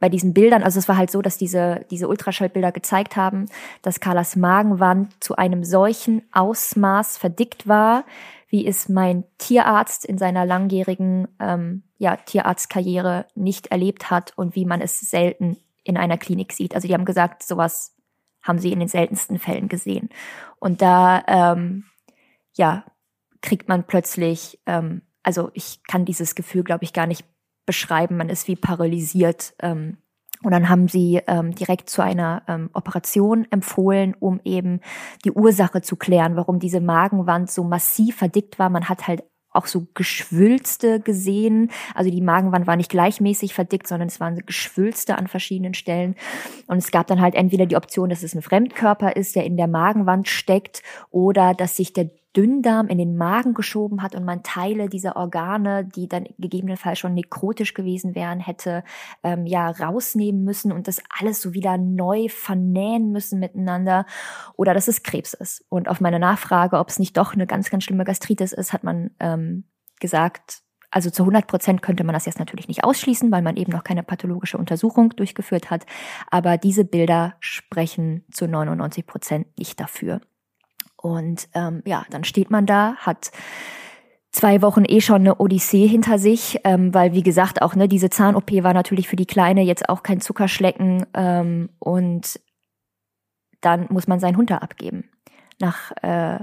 bei 0.00 0.08
diesen 0.08 0.32
Bildern, 0.32 0.62
also 0.62 0.78
es 0.78 0.88
war 0.88 0.96
halt 0.96 1.10
so, 1.10 1.22
dass 1.22 1.38
diese, 1.38 1.84
diese 1.90 2.06
Ultraschallbilder 2.06 2.70
gezeigt 2.70 3.16
haben, 3.16 3.46
dass 3.82 3.98
Carlas 3.98 4.36
Magenwand 4.36 5.12
zu 5.22 5.34
einem 5.34 5.64
solchen 5.64 6.22
Ausmaß 6.32 7.18
verdickt 7.18 7.66
war, 7.66 8.04
wie 8.48 8.66
es 8.66 8.88
mein 8.88 9.24
Tierarzt 9.38 10.04
in 10.04 10.18
seiner 10.18 10.44
langjährigen 10.46 11.28
ähm, 11.38 11.82
ja, 11.98 12.16
Tierarztkarriere 12.16 13.26
nicht 13.34 13.68
erlebt 13.68 14.10
hat 14.10 14.32
und 14.36 14.54
wie 14.54 14.64
man 14.64 14.80
es 14.80 15.00
selten 15.00 15.58
in 15.84 15.96
einer 15.96 16.18
Klinik 16.18 16.52
sieht. 16.52 16.74
Also 16.74 16.88
die 16.88 16.94
haben 16.94 17.04
gesagt, 17.04 17.42
sowas 17.42 17.94
haben 18.42 18.58
sie 18.58 18.72
in 18.72 18.78
den 18.78 18.88
seltensten 18.88 19.38
Fällen 19.38 19.68
gesehen. 19.68 20.08
Und 20.58 20.80
da 20.80 21.22
ähm, 21.26 21.84
ja 22.56 22.84
kriegt 23.40 23.68
man 23.68 23.86
plötzlich, 23.86 24.60
ähm, 24.66 25.02
also 25.22 25.50
ich 25.54 25.82
kann 25.84 26.04
dieses 26.04 26.34
Gefühl, 26.34 26.64
glaube 26.64 26.84
ich, 26.84 26.92
gar 26.92 27.06
nicht 27.06 27.24
beschreiben. 27.66 28.16
Man 28.16 28.30
ist 28.30 28.48
wie 28.48 28.56
paralysiert. 28.56 29.54
Ähm, 29.60 29.98
und 30.42 30.52
dann 30.52 30.68
haben 30.68 30.88
sie 30.88 31.20
ähm, 31.26 31.52
direkt 31.54 31.90
zu 31.90 32.02
einer 32.02 32.42
ähm, 32.46 32.70
Operation 32.72 33.46
empfohlen, 33.50 34.14
um 34.18 34.40
eben 34.44 34.80
die 35.24 35.32
Ursache 35.32 35.82
zu 35.82 35.96
klären, 35.96 36.36
warum 36.36 36.58
diese 36.60 36.80
Magenwand 36.80 37.50
so 37.50 37.64
massiv 37.64 38.16
verdickt 38.16 38.58
war. 38.58 38.70
Man 38.70 38.88
hat 38.88 39.08
halt 39.08 39.24
auch 39.50 39.66
so 39.66 39.86
Geschwülste 39.94 41.00
gesehen. 41.00 41.70
Also 41.94 42.10
die 42.10 42.20
Magenwand 42.20 42.66
war 42.66 42.76
nicht 42.76 42.90
gleichmäßig 42.90 43.54
verdickt, 43.54 43.88
sondern 43.88 44.08
es 44.08 44.20
waren 44.20 44.36
Geschwülste 44.46 45.16
an 45.16 45.26
verschiedenen 45.26 45.74
Stellen. 45.74 46.14
Und 46.66 46.78
es 46.78 46.90
gab 46.90 47.06
dann 47.06 47.20
halt 47.20 47.34
entweder 47.34 47.66
die 47.66 47.76
Option, 47.76 48.10
dass 48.10 48.22
es 48.22 48.34
ein 48.34 48.42
Fremdkörper 48.42 49.16
ist, 49.16 49.34
der 49.36 49.44
in 49.44 49.56
der 49.56 49.66
Magenwand 49.66 50.28
steckt, 50.28 50.82
oder 51.10 51.54
dass 51.54 51.76
sich 51.76 51.92
der 51.92 52.10
Dünndarm 52.36 52.88
in 52.88 52.98
den 52.98 53.16
Magen 53.16 53.54
geschoben 53.54 54.02
hat 54.02 54.14
und 54.14 54.24
man 54.24 54.42
Teile 54.42 54.88
dieser 54.88 55.16
Organe, 55.16 55.84
die 55.84 56.08
dann 56.08 56.26
gegebenenfalls 56.38 56.98
schon 56.98 57.14
nekrotisch 57.14 57.74
gewesen 57.74 58.14
wären, 58.14 58.38
hätte 58.38 58.84
ähm, 59.22 59.46
ja 59.46 59.70
rausnehmen 59.70 60.44
müssen 60.44 60.70
und 60.70 60.88
das 60.88 61.02
alles 61.18 61.40
so 61.40 61.54
wieder 61.54 61.78
neu 61.78 62.28
vernähen 62.28 63.12
müssen 63.12 63.40
miteinander 63.40 64.04
oder 64.56 64.74
dass 64.74 64.88
es 64.88 65.02
Krebs 65.02 65.32
ist. 65.34 65.64
Und 65.68 65.88
auf 65.88 66.00
meine 66.00 66.18
Nachfrage, 66.18 66.78
ob 66.78 66.88
es 66.88 66.98
nicht 66.98 67.16
doch 67.16 67.32
eine 67.32 67.46
ganz, 67.46 67.70
ganz 67.70 67.84
schlimme 67.84 68.04
Gastritis 68.04 68.52
ist, 68.52 68.72
hat 68.72 68.84
man 68.84 69.10
ähm, 69.20 69.64
gesagt, 69.98 70.62
also 70.90 71.10
zu 71.10 71.22
100 71.22 71.46
Prozent 71.46 71.82
könnte 71.82 72.04
man 72.04 72.14
das 72.14 72.26
jetzt 72.26 72.38
natürlich 72.38 72.68
nicht 72.68 72.84
ausschließen, 72.84 73.30
weil 73.30 73.42
man 73.42 73.56
eben 73.56 73.72
noch 73.72 73.84
keine 73.84 74.02
pathologische 74.02 74.58
Untersuchung 74.58 75.10
durchgeführt 75.10 75.70
hat. 75.70 75.84
Aber 76.30 76.56
diese 76.56 76.84
Bilder 76.84 77.34
sprechen 77.40 78.24
zu 78.30 78.46
99 78.46 79.06
Prozent 79.06 79.46
nicht 79.58 79.80
dafür. 79.80 80.20
Und 81.00 81.48
ähm, 81.54 81.82
ja, 81.86 82.04
dann 82.10 82.24
steht 82.24 82.50
man 82.50 82.66
da, 82.66 82.96
hat 82.96 83.30
zwei 84.32 84.62
Wochen 84.62 84.84
eh 84.86 85.00
schon 85.00 85.22
eine 85.22 85.36
Odyssee 85.36 85.86
hinter 85.86 86.18
sich, 86.18 86.60
ähm, 86.64 86.92
weil 86.92 87.12
wie 87.12 87.22
gesagt 87.22 87.62
auch 87.62 87.74
ne 87.74 87.88
diese 87.88 88.10
Zahn-OP 88.10 88.50
war 88.62 88.74
natürlich 88.74 89.08
für 89.08 89.16
die 89.16 89.26
Kleine 89.26 89.62
jetzt 89.62 89.88
auch 89.88 90.02
kein 90.02 90.20
Zuckerschlecken 90.20 91.06
ähm, 91.14 91.70
und 91.78 92.40
dann 93.60 93.86
muss 93.90 94.06
man 94.06 94.20
seinen 94.20 94.36
Hund 94.36 94.50
da 94.50 94.58
abgeben. 94.58 95.10
Nach 95.58 95.92
äh, 96.02 96.38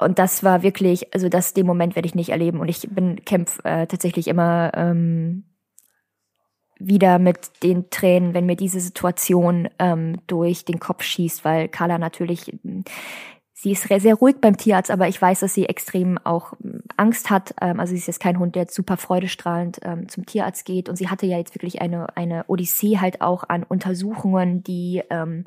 und 0.00 0.18
das 0.18 0.42
war 0.42 0.62
wirklich, 0.62 1.12
also 1.14 1.28
das 1.28 1.54
den 1.54 1.66
Moment 1.66 1.94
werde 1.94 2.06
ich 2.06 2.14
nicht 2.14 2.30
erleben 2.30 2.60
und 2.60 2.68
ich 2.68 2.88
bin 2.90 3.24
kämpf 3.24 3.60
äh, 3.64 3.86
tatsächlich 3.86 4.28
immer 4.28 4.72
ähm, 4.74 5.44
wieder 6.86 7.18
mit 7.18 7.62
den 7.62 7.90
Tränen, 7.90 8.34
wenn 8.34 8.46
mir 8.46 8.56
diese 8.56 8.80
Situation 8.80 9.68
ähm, 9.78 10.18
durch 10.26 10.64
den 10.64 10.80
Kopf 10.80 11.02
schießt, 11.02 11.44
weil 11.44 11.68
Carla 11.68 11.98
natürlich, 11.98 12.52
ähm, 12.64 12.84
sie 13.52 13.72
ist 13.72 13.82
sehr 13.88 14.14
ruhig 14.14 14.36
beim 14.40 14.56
Tierarzt, 14.56 14.90
aber 14.90 15.08
ich 15.08 15.20
weiß, 15.20 15.40
dass 15.40 15.54
sie 15.54 15.66
extrem 15.66 16.18
auch 16.18 16.54
ähm, 16.64 16.82
Angst 16.96 17.30
hat. 17.30 17.54
Ähm, 17.60 17.80
also 17.80 17.92
sie 17.92 17.98
ist 17.98 18.06
jetzt 18.06 18.20
kein 18.20 18.38
Hund, 18.38 18.54
der 18.56 18.66
super 18.68 18.96
freudestrahlend 18.96 19.80
ähm, 19.82 20.08
zum 20.08 20.26
Tierarzt 20.26 20.64
geht. 20.64 20.88
Und 20.88 20.96
sie 20.96 21.08
hatte 21.08 21.26
ja 21.26 21.38
jetzt 21.38 21.54
wirklich 21.54 21.80
eine, 21.80 22.16
eine 22.16 22.44
Odyssee 22.48 22.98
halt 22.98 23.20
auch 23.20 23.44
an 23.48 23.62
Untersuchungen, 23.62 24.62
die 24.62 25.02
ähm, 25.10 25.44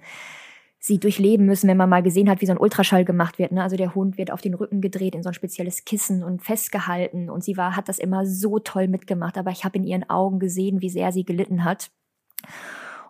sie 0.85 0.99
durchleben 0.99 1.47
müssen, 1.47 1.67
wenn 1.67 1.77
man 1.77 1.89
mal 1.89 2.03
gesehen 2.03 2.29
hat, 2.29 2.41
wie 2.41 2.45
so 2.45 2.51
ein 2.51 2.59
Ultraschall 2.59 3.05
gemacht 3.05 3.39
wird. 3.39 3.51
Ne? 3.51 3.63
Also 3.63 3.75
der 3.75 3.95
Hund 3.95 4.19
wird 4.19 4.29
auf 4.29 4.41
den 4.41 4.53
Rücken 4.53 4.81
gedreht 4.81 5.15
in 5.15 5.23
so 5.23 5.29
ein 5.29 5.33
spezielles 5.33 5.83
Kissen 5.83 6.23
und 6.23 6.43
festgehalten. 6.43 7.31
Und 7.31 7.43
sie 7.43 7.57
war, 7.57 7.75
hat 7.75 7.89
das 7.89 7.97
immer 7.97 8.27
so 8.27 8.59
toll 8.59 8.87
mitgemacht. 8.87 9.35
Aber 9.39 9.49
ich 9.49 9.65
habe 9.65 9.77
in 9.77 9.83
ihren 9.83 10.07
Augen 10.11 10.37
gesehen, 10.37 10.81
wie 10.81 10.91
sehr 10.91 11.11
sie 11.11 11.25
gelitten 11.25 11.63
hat. 11.63 11.89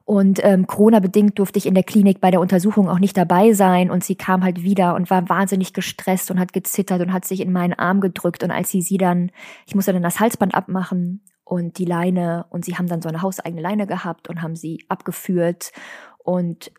Und 0.06 0.40
ähm, 0.42 0.68
Corona-bedingt 0.68 1.38
durfte 1.38 1.58
ich 1.58 1.66
in 1.66 1.74
der 1.74 1.84
Klinik 1.84 2.22
bei 2.22 2.32
der 2.32 2.40
Untersuchung 2.40 2.88
auch 2.88 3.00
nicht 3.00 3.18
dabei 3.18 3.52
sein. 3.52 3.92
Und 3.92 4.06
sie 4.06 4.16
kam 4.16 4.46
halt 4.46 4.64
wieder 4.64 4.96
und 4.96 5.10
war 5.10 5.28
wahnsinnig 5.28 5.74
gestresst 5.74 6.32
und 6.32 6.40
hat 6.40 6.54
gezittert 6.54 7.02
und 7.02 7.12
hat 7.12 7.26
sich 7.26 7.42
in 7.42 7.52
meinen 7.52 7.74
Arm 7.74 8.00
gedrückt. 8.00 8.42
Und 8.42 8.52
als 8.52 8.70
sie 8.70 8.82
sie 8.82 8.98
dann, 8.98 9.32
ich 9.68 9.76
musste 9.76 9.92
dann 9.92 10.02
das 10.02 10.22
Halsband 10.22 10.56
abmachen 10.56 11.26
und 11.44 11.78
die 11.78 11.86
Leine 11.86 12.46
und 12.52 12.64
sie 12.64 12.78
haben 12.78 12.88
dann 12.88 13.02
so 13.02 13.10
eine 13.10 13.22
hauseigene 13.22 13.62
Leine 13.62 13.86
gehabt 13.86 14.30
und 14.30 14.42
haben 14.42 14.56
sie 14.56 14.86
abgeführt. 14.88 15.74
Und 16.20 16.72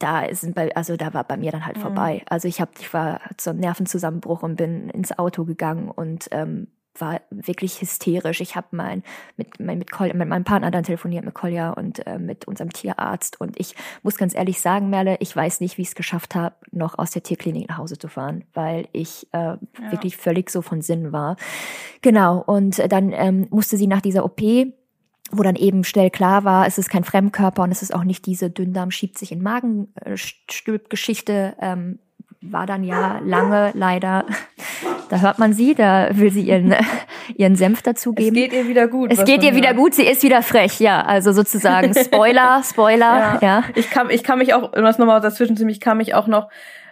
da 0.00 0.22
ist 0.22 0.54
bei, 0.54 0.74
also 0.74 0.96
da 0.96 1.14
war 1.14 1.24
bei 1.24 1.36
mir 1.36 1.52
dann 1.52 1.64
halt 1.64 1.76
mhm. 1.76 1.82
vorbei. 1.82 2.22
Also 2.28 2.48
ich 2.48 2.60
habe, 2.60 2.72
ich 2.80 2.92
war 2.92 3.20
zum 3.36 3.58
Nervenzusammenbruch 3.58 4.42
und 4.42 4.56
bin 4.56 4.90
ins 4.90 5.16
Auto 5.16 5.44
gegangen 5.44 5.88
und 5.88 6.28
ähm, 6.32 6.66
war 6.98 7.20
wirklich 7.30 7.80
hysterisch. 7.80 8.40
Ich 8.40 8.56
habe 8.56 8.68
mein 8.72 9.02
mit 9.36 9.60
mein, 9.60 9.78
mit, 9.78 9.90
Kolja, 9.90 10.14
mit 10.14 10.28
meinem 10.28 10.44
Partner 10.44 10.70
dann 10.70 10.82
telefoniert 10.82 11.24
mit 11.24 11.34
Kolja 11.34 11.70
und 11.70 12.04
äh, 12.06 12.18
mit 12.18 12.48
unserem 12.48 12.72
Tierarzt 12.72 13.40
und 13.40 13.60
ich 13.60 13.74
muss 14.02 14.16
ganz 14.16 14.34
ehrlich 14.34 14.60
sagen, 14.60 14.90
Merle, 14.90 15.16
ich 15.20 15.34
weiß 15.34 15.60
nicht, 15.60 15.78
wie 15.78 15.82
ich 15.82 15.88
es 15.88 15.94
geschafft 15.94 16.34
habe, 16.34 16.56
noch 16.72 16.98
aus 16.98 17.10
der 17.10 17.22
Tierklinik 17.22 17.68
nach 17.68 17.78
Hause 17.78 17.96
zu 17.98 18.08
fahren, 18.08 18.44
weil 18.54 18.88
ich 18.92 19.28
äh, 19.32 19.38
ja. 19.38 19.58
wirklich 19.90 20.16
völlig 20.16 20.50
so 20.50 20.62
von 20.62 20.82
Sinn 20.82 21.12
war. 21.12 21.36
Genau 22.02 22.42
und 22.44 22.92
dann 22.92 23.12
ähm, 23.12 23.46
musste 23.50 23.76
sie 23.76 23.86
nach 23.86 24.00
dieser 24.00 24.24
OP 24.24 24.40
wo 25.32 25.42
dann 25.42 25.56
eben 25.56 25.84
schnell 25.84 26.10
klar 26.10 26.44
war, 26.44 26.66
es 26.66 26.76
ist 26.78 26.90
kein 26.90 27.04
Fremdkörper 27.04 27.62
und 27.62 27.72
es 27.72 27.82
ist 27.82 27.94
auch 27.94 28.04
nicht 28.04 28.26
diese 28.26 28.50
Dünndarm 28.50 28.90
schiebt 28.90 29.16
sich 29.18 29.32
in 29.32 29.42
Magenstülp-Geschichte, 29.42 31.54
ähm, 31.60 31.98
war 32.42 32.66
dann 32.66 32.84
ja 32.84 33.20
lange 33.24 33.72
leider, 33.74 34.24
da 35.10 35.20
hört 35.20 35.38
man 35.38 35.52
sie, 35.52 35.74
da 35.74 36.08
will 36.12 36.30
sie 36.30 36.42
ihren, 36.42 36.74
ihren 37.36 37.56
Senf 37.56 37.82
dazugeben. 37.82 38.34
Es 38.34 38.42
geht 38.42 38.52
ihr 38.52 38.68
wieder 38.68 38.88
gut. 38.88 39.12
Es 39.12 39.24
geht 39.24 39.42
ihr 39.42 39.54
wieder 39.54 39.74
gut, 39.74 39.94
sie 39.94 40.06
ist 40.06 40.22
wieder 40.22 40.42
frech, 40.42 40.80
ja, 40.80 41.02
also 41.02 41.32
sozusagen 41.32 41.94
Spoiler, 42.04 42.62
Spoiler, 42.64 43.38
ja. 43.40 43.42
ja. 43.42 43.64
Ich 43.74 43.90
kann, 43.90 44.10
ich 44.10 44.24
kann 44.24 44.38
mich 44.38 44.54
auch, 44.54 44.72
was 44.74 44.98
nochmal 44.98 45.20
dazwischen 45.20 45.56
zu 45.56 45.64
mich, 45.64 45.80
kann 45.80 45.98
mich 45.98 46.14
auch 46.14 46.26
noch 46.26 46.48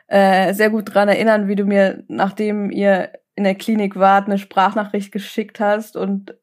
äh, 0.06 0.54
sehr 0.54 0.70
gut 0.70 0.94
dran 0.94 1.08
erinnern, 1.08 1.48
wie 1.48 1.56
du 1.56 1.64
mir, 1.64 2.04
nachdem 2.08 2.70
ihr 2.70 3.10
in 3.34 3.44
der 3.44 3.54
Klinik 3.54 3.96
wart, 3.96 4.26
eine 4.26 4.38
Sprachnachricht 4.38 5.12
geschickt 5.12 5.60
hast 5.60 5.96
und 5.96 6.34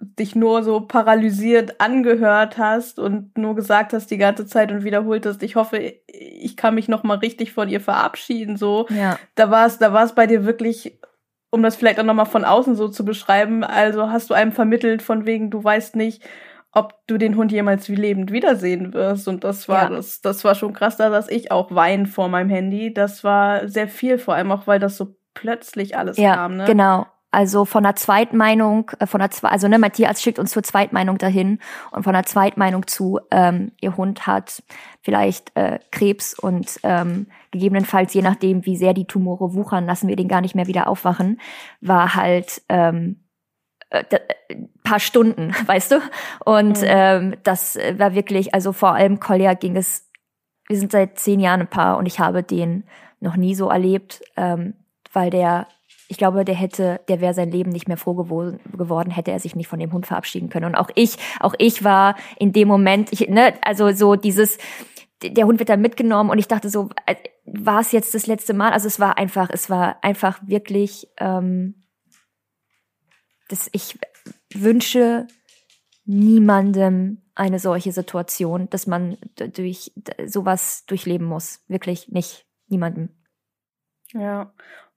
dich 0.00 0.34
nur 0.34 0.62
so 0.62 0.80
paralysiert 0.80 1.80
angehört 1.80 2.56
hast 2.56 2.98
und 2.98 3.36
nur 3.36 3.54
gesagt 3.54 3.92
hast 3.92 4.10
die 4.10 4.18
ganze 4.18 4.46
Zeit 4.46 4.72
und 4.72 4.82
wiederholt 4.82 5.26
hast, 5.26 5.42
ich 5.42 5.56
hoffe, 5.56 5.76
ich 6.06 6.56
kann 6.56 6.74
mich 6.74 6.88
noch 6.88 7.02
mal 7.02 7.18
richtig 7.18 7.52
von 7.52 7.68
ihr 7.68 7.80
verabschieden, 7.80 8.56
so. 8.56 8.86
Ja. 8.88 9.18
Da 9.34 9.50
war 9.50 9.66
es, 9.66 9.78
da 9.78 9.92
war 9.92 10.04
es 10.04 10.14
bei 10.14 10.26
dir 10.26 10.46
wirklich, 10.46 10.98
um 11.50 11.62
das 11.62 11.76
vielleicht 11.76 12.00
auch 12.00 12.04
noch 12.04 12.14
mal 12.14 12.24
von 12.24 12.44
außen 12.44 12.74
so 12.76 12.88
zu 12.88 13.04
beschreiben, 13.04 13.62
also 13.62 14.10
hast 14.10 14.30
du 14.30 14.34
einem 14.34 14.52
vermittelt 14.52 15.02
von 15.02 15.26
wegen, 15.26 15.50
du 15.50 15.62
weißt 15.62 15.96
nicht, 15.96 16.22
ob 16.72 16.94
du 17.06 17.18
den 17.18 17.36
Hund 17.36 17.52
jemals 17.52 17.88
wie 17.88 17.96
lebend 17.96 18.32
wiedersehen 18.32 18.94
wirst. 18.94 19.26
Und 19.28 19.44
das 19.44 19.68
war 19.68 19.84
ja. 19.84 19.96
das, 19.96 20.20
das 20.20 20.44
war 20.44 20.54
schon 20.54 20.72
krass, 20.72 20.96
da 20.96 21.10
dass 21.10 21.28
ich 21.28 21.50
auch 21.50 21.74
weinen 21.74 22.06
vor 22.06 22.28
meinem 22.28 22.48
Handy. 22.48 22.94
Das 22.94 23.24
war 23.24 23.68
sehr 23.68 23.88
viel, 23.88 24.18
vor 24.18 24.34
allem 24.34 24.52
auch, 24.52 24.66
weil 24.66 24.78
das 24.78 24.96
so 24.96 25.16
plötzlich 25.34 25.96
alles 25.96 26.16
ja, 26.16 26.36
kam. 26.36 26.56
Ne? 26.56 26.64
Genau. 26.66 27.06
Also 27.30 27.64
von 27.64 27.84
der 27.84 27.94
Zweitmeinung, 27.96 28.90
äh, 28.98 29.06
von 29.06 29.20
der 29.20 29.30
Zwe 29.30 29.50
also 29.50 29.68
ne, 29.68 29.78
Matthias 29.78 30.20
schickt 30.20 30.38
uns 30.38 30.50
zur 30.50 30.62
Zweitmeinung 30.62 31.18
dahin 31.18 31.58
und 31.92 32.02
von 32.02 32.12
der 32.12 32.24
Zweitmeinung 32.24 32.86
zu, 32.86 33.20
ähm, 33.30 33.72
ihr 33.80 33.96
Hund 33.96 34.26
hat 34.26 34.62
vielleicht 35.02 35.56
äh, 35.56 35.78
Krebs 35.90 36.38
und 36.38 36.80
ähm, 36.82 37.26
gegebenenfalls, 37.50 38.14
je 38.14 38.22
nachdem, 38.22 38.66
wie 38.66 38.76
sehr 38.76 38.94
die 38.94 39.06
Tumore 39.06 39.54
wuchern, 39.54 39.86
lassen 39.86 40.08
wir 40.08 40.16
den 40.16 40.28
gar 40.28 40.40
nicht 40.40 40.54
mehr 40.54 40.66
wieder 40.66 40.88
aufwachen, 40.88 41.40
war 41.80 42.14
halt 42.14 42.62
ähm, 42.68 43.20
äh, 43.90 44.04
äh, 44.08 44.56
paar 44.84 45.00
Stunden, 45.00 45.52
weißt 45.66 45.92
du? 45.92 46.00
Und 46.44 46.80
mhm. 46.80 46.86
ähm, 46.86 47.36
das 47.42 47.76
war 47.76 48.14
wirklich, 48.14 48.54
also 48.54 48.72
vor 48.72 48.94
allem 48.94 49.20
Kolja 49.20 49.54
ging 49.54 49.76
es, 49.76 50.08
wir 50.68 50.78
sind 50.78 50.92
seit 50.92 51.18
zehn 51.18 51.40
Jahren 51.40 51.60
ein 51.60 51.70
Paar 51.70 51.98
und 51.98 52.06
ich 52.06 52.20
habe 52.20 52.42
den 52.42 52.84
noch 53.18 53.36
nie 53.36 53.54
so 53.54 53.68
erlebt, 53.68 54.22
ähm, 54.36 54.74
weil 55.12 55.30
der, 55.30 55.66
ich 56.10 56.18
glaube, 56.18 56.44
der 56.44 56.56
hätte, 56.56 57.00
der 57.08 57.20
wäre 57.20 57.34
sein 57.34 57.52
Leben 57.52 57.70
nicht 57.70 57.86
mehr 57.86 57.96
froh 57.96 58.14
geworden, 58.14 59.10
hätte 59.12 59.30
er 59.30 59.38
sich 59.38 59.54
nicht 59.54 59.68
von 59.68 59.78
dem 59.78 59.92
Hund 59.92 60.06
verabschieden 60.06 60.48
können. 60.48 60.66
Und 60.66 60.74
auch 60.74 60.90
ich, 60.96 61.16
auch 61.38 61.54
ich 61.58 61.84
war 61.84 62.16
in 62.36 62.52
dem 62.52 62.66
Moment, 62.66 63.12
ich, 63.12 63.28
ne, 63.28 63.54
also 63.62 63.92
so 63.92 64.16
dieses, 64.16 64.58
der 65.22 65.46
Hund 65.46 65.60
wird 65.60 65.68
dann 65.68 65.80
mitgenommen 65.80 66.28
und 66.30 66.38
ich 66.40 66.48
dachte 66.48 66.68
so, 66.68 66.88
äh, 67.06 67.14
war 67.44 67.80
es 67.80 67.92
jetzt 67.92 68.12
das 68.12 68.26
letzte 68.26 68.54
Mal? 68.54 68.72
Also 68.72 68.88
es 68.88 68.98
war 68.98 69.18
einfach, 69.18 69.50
es 69.52 69.70
war 69.70 70.02
einfach 70.02 70.40
wirklich, 70.42 71.06
ähm, 71.16 71.76
dass 73.48 73.70
ich 73.70 73.96
wünsche 74.52 75.28
niemandem 76.04 77.22
eine 77.36 77.60
solche 77.60 77.92
Situation, 77.92 78.68
dass 78.70 78.88
man 78.88 79.16
durch 79.36 79.92
sowas 80.26 80.84
durchleben 80.86 81.26
muss. 81.28 81.60
Wirklich 81.68 82.08
nicht. 82.08 82.46
Niemandem. 82.66 83.10
Ja. 84.12 84.52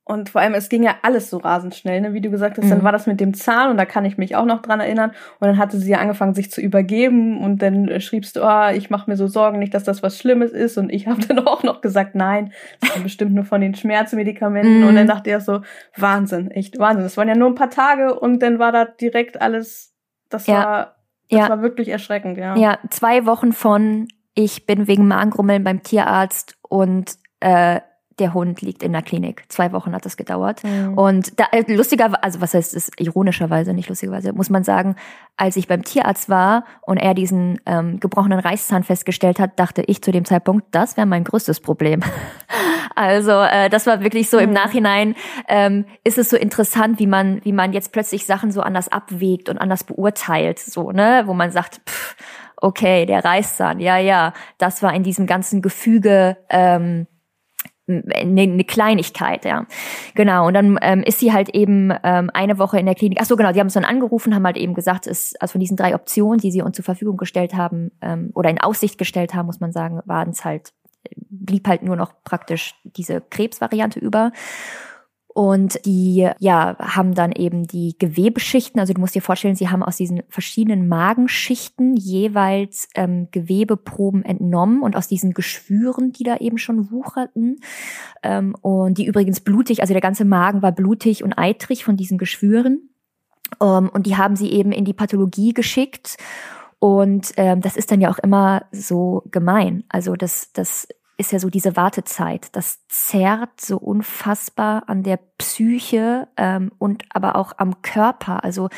Und 0.06 0.30
vor 0.30 0.42
allem, 0.42 0.54
es 0.54 0.68
ging 0.68 0.84
ja 0.84 0.96
alles 1.02 1.30
so 1.30 1.38
rasend 1.38 1.76
schnell, 1.76 2.02
ne? 2.02 2.14
wie 2.14 2.20
du 2.20 2.30
gesagt 2.30 2.58
hast, 2.58 2.66
mhm. 2.66 2.72
dann 2.72 2.84
war 2.84 2.92
das 2.92 3.08
mit 3.08 3.22
dem 3.22 3.34
Zahn 3.34 3.70
und 3.70 3.78
da 3.78 3.86
kann 3.86 4.04
ich 4.04 4.18
mich 4.18 4.36
auch 4.36 4.44
noch 4.44 4.62
dran 4.62 4.82
erinnern. 4.82 5.12
Und 5.40 5.48
dann 5.48 5.58
hatte 5.58 5.78
sie 5.78 5.92
ja 5.92 6.00
angefangen, 6.00 6.34
sich 6.34 6.52
zu 6.52 6.60
übergeben 6.60 7.42
und 7.42 7.62
dann 7.62 7.88
äh, 7.88 8.02
schriebst 8.02 8.36
du, 8.36 8.42
oh, 8.44 8.70
ich 8.74 8.90
mache 8.90 9.10
mir 9.10 9.16
so 9.16 9.28
Sorgen 9.28 9.60
nicht, 9.60 9.74
dass 9.74 9.86
das 9.86 10.04
was 10.04 10.20
Schlimmes 10.20 10.52
ist. 10.52 10.78
Und 10.78 10.90
ich 10.90 11.08
habe 11.08 11.26
dann 11.26 11.40
auch 11.48 11.64
noch 11.64 11.80
gesagt, 11.80 12.16
nein, 12.16 12.52
das 12.82 12.98
ist 12.98 13.04
bestimmt 13.04 13.34
nur 13.34 13.46
von 13.46 13.62
den 13.62 13.76
Schmerzmedikamenten. 13.76 14.82
Mhm. 14.82 14.88
Und 14.88 14.96
dann 14.96 15.08
dachte 15.08 15.30
ich 15.30 15.40
so, 15.40 15.62
Wahnsinn, 15.96 16.52
echt 16.52 16.80
Wahnsinn. 16.80 17.04
Das 17.04 17.16
waren 17.16 17.30
ja 17.30 17.36
nur 17.36 17.48
ein 17.48 17.56
paar 17.56 17.70
Tage 17.70 18.20
und 18.20 18.40
dann 18.44 18.60
war 18.60 18.74
da 18.74 18.84
direkt 18.84 19.42
alles, 19.42 19.96
das 20.30 20.48
ja. 20.48 20.56
war, 20.56 20.96
das 21.30 21.40
ja. 21.40 21.50
war 21.50 21.62
wirklich 21.62 21.88
erschreckend, 21.88 22.38
ja. 22.38 22.58
Ja, 22.58 22.78
zwei 22.90 23.26
Wochen 23.26 23.54
von, 23.54 24.10
ich 24.36 24.66
bin 24.66 24.88
wegen 24.88 25.08
Magengrummeln 25.08 25.64
beim 25.64 25.82
Tierarzt 25.82 26.58
und 26.62 27.14
äh, 27.40 27.80
der 28.20 28.34
Hund 28.34 28.62
liegt 28.62 28.84
in 28.84 28.92
der 28.94 29.02
Klinik. 29.02 29.46
Zwei 29.48 29.72
Wochen 29.72 29.94
hat 29.94 30.06
das 30.06 30.18
gedauert. 30.18 30.64
Mhm. 30.64 30.98
Und 30.98 31.40
da, 31.40 31.46
äh, 31.52 31.64
lustiger, 31.74 32.24
also 32.24 32.42
was 32.42 32.54
heißt 32.54 32.76
es, 32.76 32.92
ironischerweise, 32.98 33.74
nicht 33.74 33.90
lustigerweise, 33.90 34.34
muss 34.34 34.50
man 34.50 34.64
sagen, 34.64 34.96
als 35.38 35.56
ich 35.56 35.68
beim 35.68 35.84
Tierarzt 35.84 36.30
war 36.30 36.66
und 36.82 36.98
er 36.98 37.14
diesen 37.14 37.60
ähm, 37.66 38.00
gebrochenen 38.00 38.40
Reißzahn 38.40 38.84
festgestellt 38.84 39.40
hat, 39.40 39.60
dachte 39.60 39.84
ich 39.88 40.02
zu 40.02 40.12
dem 40.12 40.26
Zeitpunkt, 40.26 40.68
das 40.72 40.98
wäre 40.98 41.08
mein 41.08 41.24
größtes 41.24 41.60
Problem. 41.60 42.02
also 42.96 43.32
äh, 43.32 43.70
das 43.70 43.88
war 43.88 44.02
wirklich 44.02 44.30
so 44.30 44.38
mhm. 44.38 44.44
im 44.44 44.52
Nachhinein, 44.52 45.16
ähm, 45.48 45.86
ist 46.04 46.18
es 46.18 46.30
so 46.30 46.38
interessant, 46.38 47.00
wie 47.00 47.08
man, 47.08 47.44
wie 47.44 47.54
man 47.54 47.74
jetzt 47.74 47.92
plötzlich 47.92 48.26
Sachen 48.26 48.52
so 48.52 48.62
anders 48.62 48.90
abwägt 48.90 49.50
und 49.50 49.58
anders 49.58 49.84
beurteilt, 49.84 50.60
so, 50.60 50.92
ne, 50.92 51.24
wo 51.26 51.34
man 51.34 51.52
sagt, 51.52 51.82
pff, 51.88 52.16
okay, 52.64 53.06
der 53.06 53.26
Reißzahn, 53.26 53.80
ja, 53.80 53.98
ja, 53.98 54.34
das 54.58 54.82
war 54.82 54.94
in 54.94 55.04
diesem 55.04 55.28
ganzen 55.28 55.62
Gefüge, 55.62 56.38
ähm, 56.50 57.08
eine, 57.88 58.42
eine 58.42 58.64
Kleinigkeit, 58.64 59.46
ja. 59.46 59.66
Genau. 60.16 60.48
Und 60.48 60.54
dann 60.54 60.78
ähm, 60.82 61.04
ist 61.04 61.20
sie 61.20 61.34
halt 61.34 61.50
eben 61.50 61.94
ähm, 62.04 62.30
eine 62.34 62.58
Woche 62.58 62.80
in 62.80 62.86
der 62.86 62.96
Klinik. 62.96 63.20
Ach 63.22 63.26
so, 63.26 63.36
genau. 63.36 63.52
Die 63.52 63.60
haben 63.60 63.68
uns 63.68 63.74
dann 63.74 63.86
angerufen, 63.86 64.34
haben 64.34 64.46
halt 64.46 64.58
eben 64.58 64.74
gesagt, 64.74 65.08
es, 65.08 65.36
also 65.40 65.54
von 65.54 65.60
diesen 65.60 65.78
drei 65.78 65.96
Optionen, 65.96 66.40
die 66.40 66.52
sie 66.52 66.62
uns 66.62 66.76
zur 66.76 66.86
Verfügung 66.86 67.18
gestellt 67.18 67.54
haben 67.56 67.92
ähm, 68.02 68.32
oder 68.34 68.50
in 68.50 68.62
Aussicht 68.62 68.98
gestellt 68.98 69.34
haben, 69.34 69.48
muss 69.48 69.60
man 69.60 69.72
sagen, 69.72 70.02
waren 70.06 70.30
es 70.30 70.46
halt 70.46 70.74
blieb 71.16 71.68
halt 71.68 71.84
nur 71.84 71.96
noch 71.96 72.14
praktisch 72.24 72.76
diese 72.84 73.22
Krebsvariante 73.22 74.00
über. 74.00 74.32
Und 75.34 75.84
die 75.86 76.30
ja 76.40 76.78
haben 76.80 77.16
dann 77.16 77.32
eben 77.32 77.66
die 77.66 77.96
Gewebeschichten. 77.98 78.80
Also 78.80 78.94
du 78.94 79.02
musst 79.02 79.16
dir 79.16 79.22
vorstellen, 79.22 79.56
sie 79.56 79.70
haben 79.70 79.82
aus 79.82 79.98
diesen 79.98 80.22
verschiedenen 80.30 80.88
Magenschichten 80.88 81.96
jeweils 81.96 82.88
ähm, 82.94 83.30
Gewebeproben 83.32 84.24
entnommen 84.24 84.84
und 84.84 84.96
aus 84.96 85.08
diesen 85.08 85.34
Geschwüren, 85.34 86.12
die 86.12 86.24
da 86.24 86.38
eben 86.38 86.60
schon 86.60 86.92
wucherten 86.92 87.62
ähm, 88.22 88.56
und 88.62 89.00
die 89.00 89.06
übrigens 89.06 89.40
blutig, 89.40 89.82
also 89.82 89.94
der 89.94 90.02
ganze 90.02 90.24
Magen 90.24 90.62
war 90.62 90.72
blutig 90.72 91.24
und 91.24 91.34
eitrig 91.34 91.84
von 91.84 91.98
diesen 91.98 92.20
Geschwüren. 92.20 92.90
Ähm, 93.60 93.90
und 93.92 94.06
die 94.06 94.18
haben 94.18 94.36
sie 94.36 94.52
eben 94.52 94.72
in 94.72 94.86
die 94.86 94.94
Pathologie 94.94 95.54
geschickt. 95.54 96.18
Und 96.78 97.32
ähm, 97.38 97.62
das 97.62 97.76
ist 97.76 97.92
dann 97.92 98.02
ja 98.02 98.12
auch 98.12 98.20
immer 98.20 98.66
so 98.72 99.24
gemein. 99.32 99.84
Also 99.90 100.16
das, 100.16 100.52
das 100.54 100.88
ist 101.18 101.32
ja 101.32 101.40
so 101.40 101.50
diese 101.50 101.76
Wartezeit. 101.76 102.48
Das 102.56 102.80
zerrt 102.88 103.62
so 103.62 103.78
unfassbar 103.78 104.84
an 104.88 105.04
der 105.04 105.20
Psyche 105.38 106.28
ähm, 106.38 106.72
und 106.80 107.04
aber 107.10 107.36
auch 107.36 107.54
am 107.58 107.82
Körper. 107.82 108.44
Also 108.44 108.70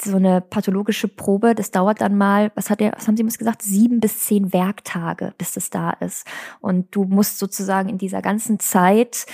so 0.00 0.16
eine 0.16 0.40
pathologische 0.40 1.08
Probe, 1.08 1.54
das 1.54 1.70
dauert 1.70 2.00
dann 2.00 2.16
mal, 2.16 2.50
was 2.54 2.70
hat 2.70 2.80
er, 2.80 2.92
was 2.96 3.06
haben 3.06 3.16
Sie 3.16 3.22
uns 3.22 3.38
gesagt, 3.38 3.62
sieben 3.62 4.00
bis 4.00 4.20
zehn 4.20 4.52
Werktage, 4.52 5.34
bis 5.38 5.52
das 5.52 5.70
da 5.70 5.90
ist. 5.90 6.26
Und 6.60 6.94
du 6.94 7.04
musst 7.04 7.38
sozusagen 7.38 7.88
in 7.88 7.98
dieser 7.98 8.22
ganzen 8.22 8.58
Zeit 8.58 9.26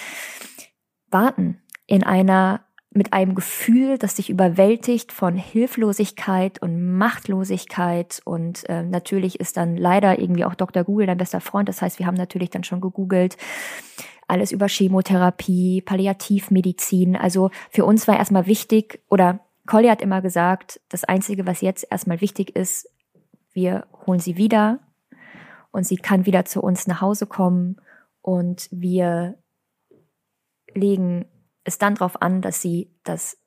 warten 1.11 1.63
in 1.87 2.05
einer 2.05 2.65
mit 2.92 3.12
einem 3.12 3.37
Gefühl, 3.37 3.98
das 3.98 4.16
dich 4.16 4.31
überwältigt 4.31 5.12
von 5.12 5.37
Hilflosigkeit 5.37 6.61
und 6.61 6.96
Machtlosigkeit. 6.96 8.20
Und 8.24 8.68
äh, 8.68 8.83
natürlich 8.83 9.38
ist 9.38 9.57
dann 9.57 9.76
leider 9.76 10.18
irgendwie 10.18 10.44
auch 10.44 10.57
Dr. 10.57 10.83
Google 10.83 11.07
dein 11.07 11.18
bester 11.18 11.40
Freund. 11.40 11.68
Das 11.68 11.83
heißt, 11.83 12.00
wir 12.00 12.07
haben 12.07 12.16
natürlich 12.16 12.50
dann 12.50 12.64
schon 12.64 12.81
gegoogelt. 12.81 13.37
Alles 14.26 14.50
über 14.50 14.66
Chemotherapie, 14.66 15.83
Palliativmedizin. 15.83 17.14
Also 17.16 17.50
für 17.70 17.85
uns 17.85 18.09
war 18.09 18.16
erstmal 18.16 18.46
wichtig, 18.46 19.00
oder 19.09 19.40
Colli 19.66 19.88
hat 19.88 20.03
immer 20.03 20.20
gesagt, 20.20 20.81
das 20.88 21.05
Einzige, 21.05 21.46
was 21.46 21.61
jetzt 21.61 21.87
erstmal 21.90 22.20
wichtig 22.20 22.57
ist, 22.57 22.88
wir 23.53 23.87
holen 24.07 24.20
sie 24.20 24.37
wieder 24.37 24.81
und 25.70 25.85
sie 25.85 25.96
kann 25.96 26.26
wieder 26.26 26.44
zu 26.44 26.61
uns 26.61 26.88
nach 26.88 27.00
Hause 27.00 27.26
kommen 27.26 27.76
und 28.22 28.68
wir 28.72 29.37
legen 30.74 31.26
es 31.71 31.79
dann 31.79 31.95
darauf 31.95 32.21
an, 32.21 32.43
dass 32.43 32.61
sie 32.61 32.91
das 33.05 33.39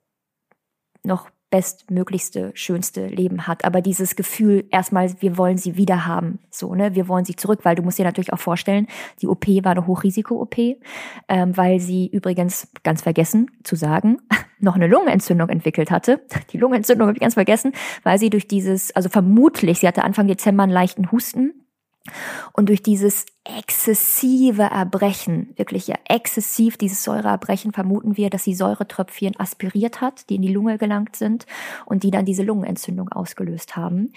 noch 1.04 1.30
bestmöglichste, 1.54 2.50
schönste 2.54 3.06
Leben 3.06 3.46
hat. 3.46 3.64
Aber 3.64 3.80
dieses 3.80 4.16
Gefühl, 4.16 4.64
erstmal, 4.72 5.14
wir 5.22 5.38
wollen 5.38 5.56
sie 5.56 5.76
wieder 5.76 6.04
haben, 6.04 6.40
so, 6.50 6.74
ne, 6.74 6.96
wir 6.96 7.06
wollen 7.06 7.24
sie 7.24 7.36
zurück, 7.36 7.60
weil 7.62 7.76
du 7.76 7.82
musst 7.82 7.96
dir 7.96 8.04
natürlich 8.04 8.32
auch 8.32 8.40
vorstellen, 8.40 8.88
die 9.22 9.28
OP 9.28 9.46
war 9.62 9.70
eine 9.70 9.86
Hochrisiko-OP, 9.86 10.58
ähm, 11.28 11.56
weil 11.56 11.78
sie 11.78 12.08
übrigens, 12.08 12.72
ganz 12.82 13.02
vergessen 13.02 13.52
zu 13.62 13.76
sagen, 13.76 14.18
noch 14.58 14.74
eine 14.74 14.88
Lungenentzündung 14.88 15.48
entwickelt 15.48 15.92
hatte. 15.92 16.22
Die 16.52 16.58
Lungenentzündung 16.58 17.06
habe 17.06 17.16
ich 17.16 17.22
ganz 17.22 17.34
vergessen, 17.34 17.72
weil 18.02 18.18
sie 18.18 18.30
durch 18.30 18.48
dieses, 18.48 18.90
also 18.96 19.08
vermutlich, 19.08 19.78
sie 19.78 19.86
hatte 19.86 20.02
Anfang 20.02 20.26
Dezember 20.26 20.64
einen 20.64 20.72
leichten 20.72 21.12
Husten, 21.12 21.63
und 22.52 22.68
durch 22.68 22.82
dieses 22.82 23.26
exzessive 23.44 24.62
Erbrechen, 24.62 25.52
wirklich 25.56 25.86
ja 25.86 25.96
exzessiv 26.08 26.76
dieses 26.76 27.02
Säureerbrechen, 27.02 27.72
vermuten 27.72 28.16
wir, 28.16 28.30
dass 28.30 28.44
sie 28.44 28.54
Säuretröpfchen 28.54 29.38
aspiriert 29.38 30.00
hat, 30.00 30.28
die 30.28 30.36
in 30.36 30.42
die 30.42 30.52
Lunge 30.52 30.78
gelangt 30.78 31.16
sind 31.16 31.46
und 31.84 32.02
die 32.02 32.10
dann 32.10 32.24
diese 32.24 32.42
Lungenentzündung 32.42 33.10
ausgelöst 33.10 33.76
haben. 33.76 34.12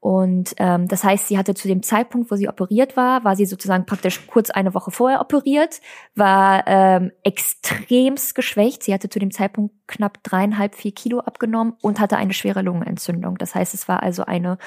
Und 0.00 0.54
ähm, 0.58 0.88
das 0.88 1.04
heißt, 1.04 1.28
sie 1.28 1.38
hatte 1.38 1.54
zu 1.54 1.68
dem 1.68 1.82
Zeitpunkt, 1.82 2.30
wo 2.30 2.36
sie 2.36 2.48
operiert 2.48 2.96
war, 2.96 3.24
war 3.24 3.36
sie 3.36 3.46
sozusagen 3.46 3.86
praktisch 3.86 4.26
kurz 4.26 4.50
eine 4.50 4.74
Woche 4.74 4.90
vorher 4.90 5.20
operiert, 5.20 5.80
war 6.14 6.64
ähm, 6.66 7.12
extremst 7.22 8.34
geschwächt. 8.34 8.82
Sie 8.82 8.92
hatte 8.92 9.08
zu 9.10 9.18
dem 9.18 9.30
Zeitpunkt 9.30 9.74
knapp 9.86 10.22
dreieinhalb, 10.22 10.74
vier 10.74 10.92
Kilo 10.92 11.20
abgenommen 11.20 11.74
und 11.82 12.00
hatte 12.00 12.16
eine 12.16 12.32
schwere 12.32 12.62
Lungenentzündung. 12.62 13.38
Das 13.38 13.54
heißt, 13.54 13.74
es 13.74 13.86
war 13.86 14.02
also 14.02 14.24
eine 14.24 14.58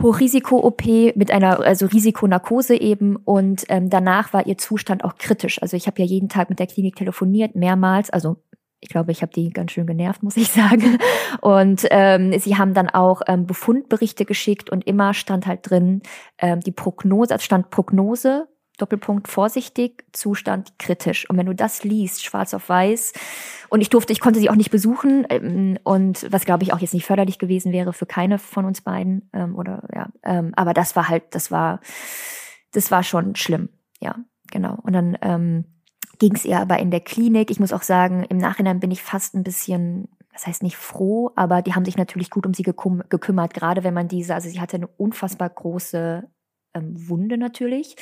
Hochrisiko-OP 0.00 1.14
mit 1.14 1.30
einer 1.30 1.60
also 1.60 1.86
Risikonarkose 1.86 2.80
eben 2.80 3.16
und 3.16 3.64
ähm, 3.68 3.90
danach 3.90 4.32
war 4.32 4.46
ihr 4.46 4.58
Zustand 4.58 5.04
auch 5.04 5.16
kritisch. 5.16 5.62
Also 5.62 5.76
ich 5.76 5.86
habe 5.86 6.00
ja 6.00 6.04
jeden 6.04 6.28
Tag 6.28 6.50
mit 6.50 6.58
der 6.58 6.66
Klinik 6.66 6.96
telefoniert, 6.96 7.54
mehrmals, 7.54 8.10
also 8.10 8.36
ich 8.80 8.90
glaube, 8.90 9.12
ich 9.12 9.22
habe 9.22 9.32
die 9.32 9.50
ganz 9.50 9.72
schön 9.72 9.86
genervt, 9.86 10.22
muss 10.22 10.36
ich 10.36 10.48
sagen. 10.52 10.98
Und 11.40 11.86
ähm, 11.90 12.38
sie 12.38 12.56
haben 12.56 12.74
dann 12.74 12.90
auch 12.90 13.22
ähm, 13.26 13.46
Befundberichte 13.46 14.26
geschickt 14.26 14.68
und 14.68 14.86
immer 14.86 15.14
stand 15.14 15.46
halt 15.46 15.70
drin 15.70 16.02
ähm, 16.38 16.60
die 16.60 16.72
Prognose, 16.72 17.32
also 17.32 17.42
stand 17.42 17.70
Prognose 17.70 18.46
Doppelpunkt 18.78 19.28
vorsichtig, 19.28 20.04
Zustand 20.12 20.78
kritisch. 20.78 21.28
Und 21.30 21.36
wenn 21.36 21.46
du 21.46 21.54
das 21.54 21.84
liest, 21.84 22.24
schwarz 22.24 22.54
auf 22.54 22.68
weiß, 22.68 23.12
und 23.68 23.80
ich 23.80 23.90
durfte, 23.90 24.12
ich 24.12 24.20
konnte 24.20 24.40
sie 24.40 24.50
auch 24.50 24.56
nicht 24.56 24.70
besuchen, 24.70 25.26
ähm, 25.28 25.78
und 25.84 26.26
was 26.30 26.44
glaube 26.44 26.64
ich 26.64 26.72
auch 26.72 26.80
jetzt 26.80 26.94
nicht 26.94 27.06
förderlich 27.06 27.38
gewesen 27.38 27.72
wäre 27.72 27.92
für 27.92 28.06
keine 28.06 28.38
von 28.38 28.64
uns 28.64 28.80
beiden, 28.80 29.30
ähm, 29.32 29.56
oder 29.56 29.88
ja, 29.94 30.08
ähm, 30.22 30.52
aber 30.56 30.74
das 30.74 30.96
war 30.96 31.08
halt, 31.08 31.34
das 31.34 31.50
war, 31.50 31.80
das 32.72 32.90
war 32.90 33.02
schon 33.02 33.36
schlimm, 33.36 33.68
ja, 34.00 34.16
genau. 34.50 34.78
Und 34.82 34.92
dann 34.92 35.16
ähm, 35.22 35.64
ging 36.18 36.34
es 36.34 36.44
ihr 36.44 36.58
aber 36.58 36.78
in 36.78 36.90
der 36.90 37.00
Klinik. 37.00 37.50
Ich 37.50 37.60
muss 37.60 37.72
auch 37.72 37.82
sagen, 37.82 38.24
im 38.24 38.38
Nachhinein 38.38 38.80
bin 38.80 38.90
ich 38.90 39.02
fast 39.02 39.34
ein 39.34 39.44
bisschen 39.44 40.08
das 40.32 40.48
heißt 40.48 40.64
nicht 40.64 40.76
froh, 40.76 41.30
aber 41.36 41.62
die 41.62 41.74
haben 41.74 41.84
sich 41.84 41.96
natürlich 41.96 42.28
gut 42.28 42.44
um 42.44 42.54
sie 42.54 42.64
gekümmert, 42.64 43.54
gerade 43.54 43.84
wenn 43.84 43.94
man 43.94 44.08
diese, 44.08 44.34
also 44.34 44.48
sie 44.48 44.60
hatte 44.60 44.76
eine 44.76 44.88
unfassbar 44.88 45.48
große 45.48 46.28
ähm, 46.74 47.08
Wunde 47.08 47.38
natürlich. 47.38 47.96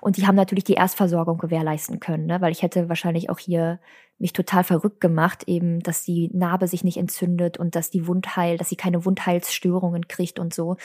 Und 0.00 0.16
die 0.16 0.26
haben 0.26 0.36
natürlich 0.36 0.64
die 0.64 0.74
Erstversorgung 0.74 1.38
gewährleisten 1.38 2.00
können, 2.00 2.26
ne? 2.26 2.40
weil 2.40 2.52
ich 2.52 2.62
hätte 2.62 2.88
wahrscheinlich 2.88 3.30
auch 3.30 3.38
hier 3.38 3.80
mich 4.18 4.32
total 4.32 4.64
verrückt 4.64 5.00
gemacht, 5.00 5.44
eben, 5.46 5.80
dass 5.80 6.04
die 6.04 6.30
Narbe 6.32 6.68
sich 6.68 6.84
nicht 6.84 6.96
entzündet 6.96 7.58
und 7.58 7.74
dass 7.74 7.90
die 7.90 8.06
Wundheil, 8.06 8.56
dass 8.56 8.68
sie 8.68 8.76
keine 8.76 9.04
Wundheilsstörungen 9.04 10.08
kriegt 10.08 10.38
und 10.38 10.54
so. 10.54 10.76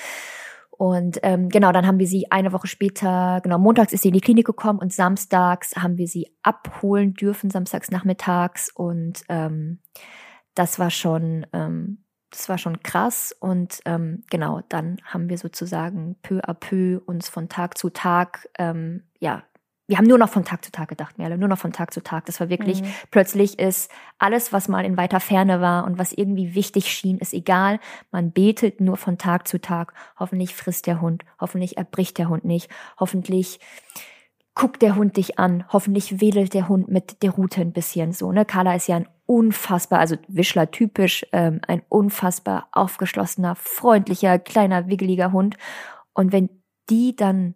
Und 0.71 1.19
ähm, 1.23 1.49
genau, 1.49 1.71
dann 1.71 1.87
haben 1.87 1.97
wir 1.97 2.05
sie 2.05 2.31
eine 2.31 2.53
Woche 2.53 2.67
später, 2.67 3.41
genau, 3.41 3.57
montags 3.57 3.93
ist 3.93 4.03
sie 4.03 4.09
in 4.09 4.13
die 4.13 4.21
Klinik 4.21 4.45
gekommen 4.45 4.77
und 4.77 4.93
samstags 4.93 5.75
haben 5.75 5.97
wir 5.97 6.07
sie 6.07 6.27
abholen 6.43 7.15
dürfen, 7.15 7.49
samstags 7.49 7.89
nachmittags. 7.89 8.71
Und 8.73 9.23
ähm, 9.27 9.79
das 10.53 10.77
war 10.77 10.91
schon, 10.91 11.47
ähm, 11.51 12.03
das 12.31 12.49
war 12.49 12.57
schon 12.57 12.83
krass. 12.83 13.35
Und 13.39 13.79
ähm, 13.85 14.23
genau, 14.29 14.61
dann 14.69 14.97
haben 15.05 15.29
wir 15.29 15.37
sozusagen 15.37 16.15
peu 16.21 16.39
à 16.39 16.53
peu 16.53 16.99
uns 17.05 17.29
von 17.29 17.49
Tag 17.49 17.77
zu 17.77 17.89
Tag 17.89 18.47
ähm, 18.57 19.03
ja 19.19 19.43
wir 19.87 19.97
haben 19.97 20.05
nur 20.05 20.17
noch 20.17 20.29
von 20.29 20.43
Tag 20.43 20.65
zu 20.65 20.71
Tag 20.71 20.89
gedacht, 20.89 21.17
Merle, 21.17 21.37
nur 21.37 21.47
noch 21.47 21.57
von 21.57 21.71
Tag 21.71 21.93
zu 21.93 22.03
Tag. 22.03 22.25
Das 22.25 22.41
war 22.41 22.49
wirklich, 22.49 22.81
mhm. 22.81 22.87
plötzlich 23.09 23.57
ist 23.57 23.89
alles, 24.19 24.51
was 24.51 24.67
mal 24.67 24.83
in 24.83 24.97
weiter 24.97 25.21
Ferne 25.21 25.61
war 25.61 25.85
und 25.85 25.97
was 25.97 26.11
irgendwie 26.11 26.55
wichtig 26.55 26.91
schien, 26.91 27.17
ist 27.19 27.33
egal. 27.33 27.79
Man 28.11 28.31
betet 28.31 28.81
nur 28.81 28.97
von 28.97 29.17
Tag 29.17 29.47
zu 29.47 29.61
Tag. 29.61 29.93
Hoffentlich 30.19 30.55
frisst 30.55 30.87
der 30.87 30.99
Hund, 30.99 31.23
hoffentlich 31.39 31.77
erbricht 31.77 32.17
der 32.17 32.27
Hund 32.27 32.43
nicht, 32.43 32.69
hoffentlich 32.99 33.61
guckt 34.57 34.81
der 34.81 34.95
Hund 34.95 35.17
dich 35.17 35.37
an, 35.37 35.65
hoffentlich 35.71 36.19
wedelt 36.19 36.55
der 36.55 36.67
Hund 36.67 36.87
mit 36.87 37.21
der 37.21 37.29
Rute 37.29 37.61
ein 37.61 37.73
bisschen 37.73 38.11
so. 38.11 38.31
Ne? 38.31 38.43
Carla 38.43 38.73
ist 38.73 38.87
ja 38.87 38.95
ein 38.95 39.07
unfassbar, 39.27 39.99
also 39.99 40.15
Wischler 40.27 40.71
typisch, 40.71 41.23
ähm, 41.31 41.61
ein 41.67 41.83
unfassbar 41.89 42.67
aufgeschlossener, 42.71 43.55
freundlicher, 43.55 44.39
kleiner, 44.39 44.87
wiggeliger 44.87 45.31
Hund. 45.31 45.57
Und 46.13 46.31
wenn 46.31 46.49
die 46.89 47.15
dann 47.15 47.53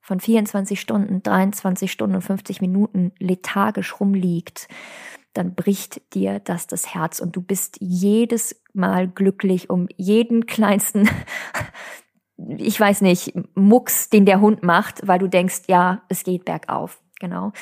von 0.00 0.20
24 0.20 0.80
Stunden, 0.80 1.20
23 1.20 1.90
Stunden 1.90 2.14
und 2.14 2.22
50 2.22 2.60
Minuten 2.60 3.10
lethargisch 3.18 3.98
rumliegt, 3.98 4.68
dann 5.32 5.56
bricht 5.56 6.14
dir 6.14 6.38
das 6.38 6.68
das 6.68 6.94
Herz 6.94 7.18
und 7.18 7.34
du 7.34 7.42
bist 7.42 7.78
jedes 7.80 8.62
Mal 8.72 9.08
glücklich 9.08 9.68
um 9.68 9.88
jeden 9.96 10.46
kleinsten, 10.46 11.10
ich 12.36 12.78
weiß 12.78 13.00
nicht, 13.00 13.34
Mucks, 13.54 14.10
den 14.10 14.26
der 14.26 14.40
Hund 14.40 14.62
macht, 14.62 15.06
weil 15.06 15.18
du 15.18 15.28
denkst, 15.28 15.62
ja, 15.68 16.02
es 16.08 16.24
geht 16.24 16.44
bergauf, 16.44 17.00
genau. 17.18 17.52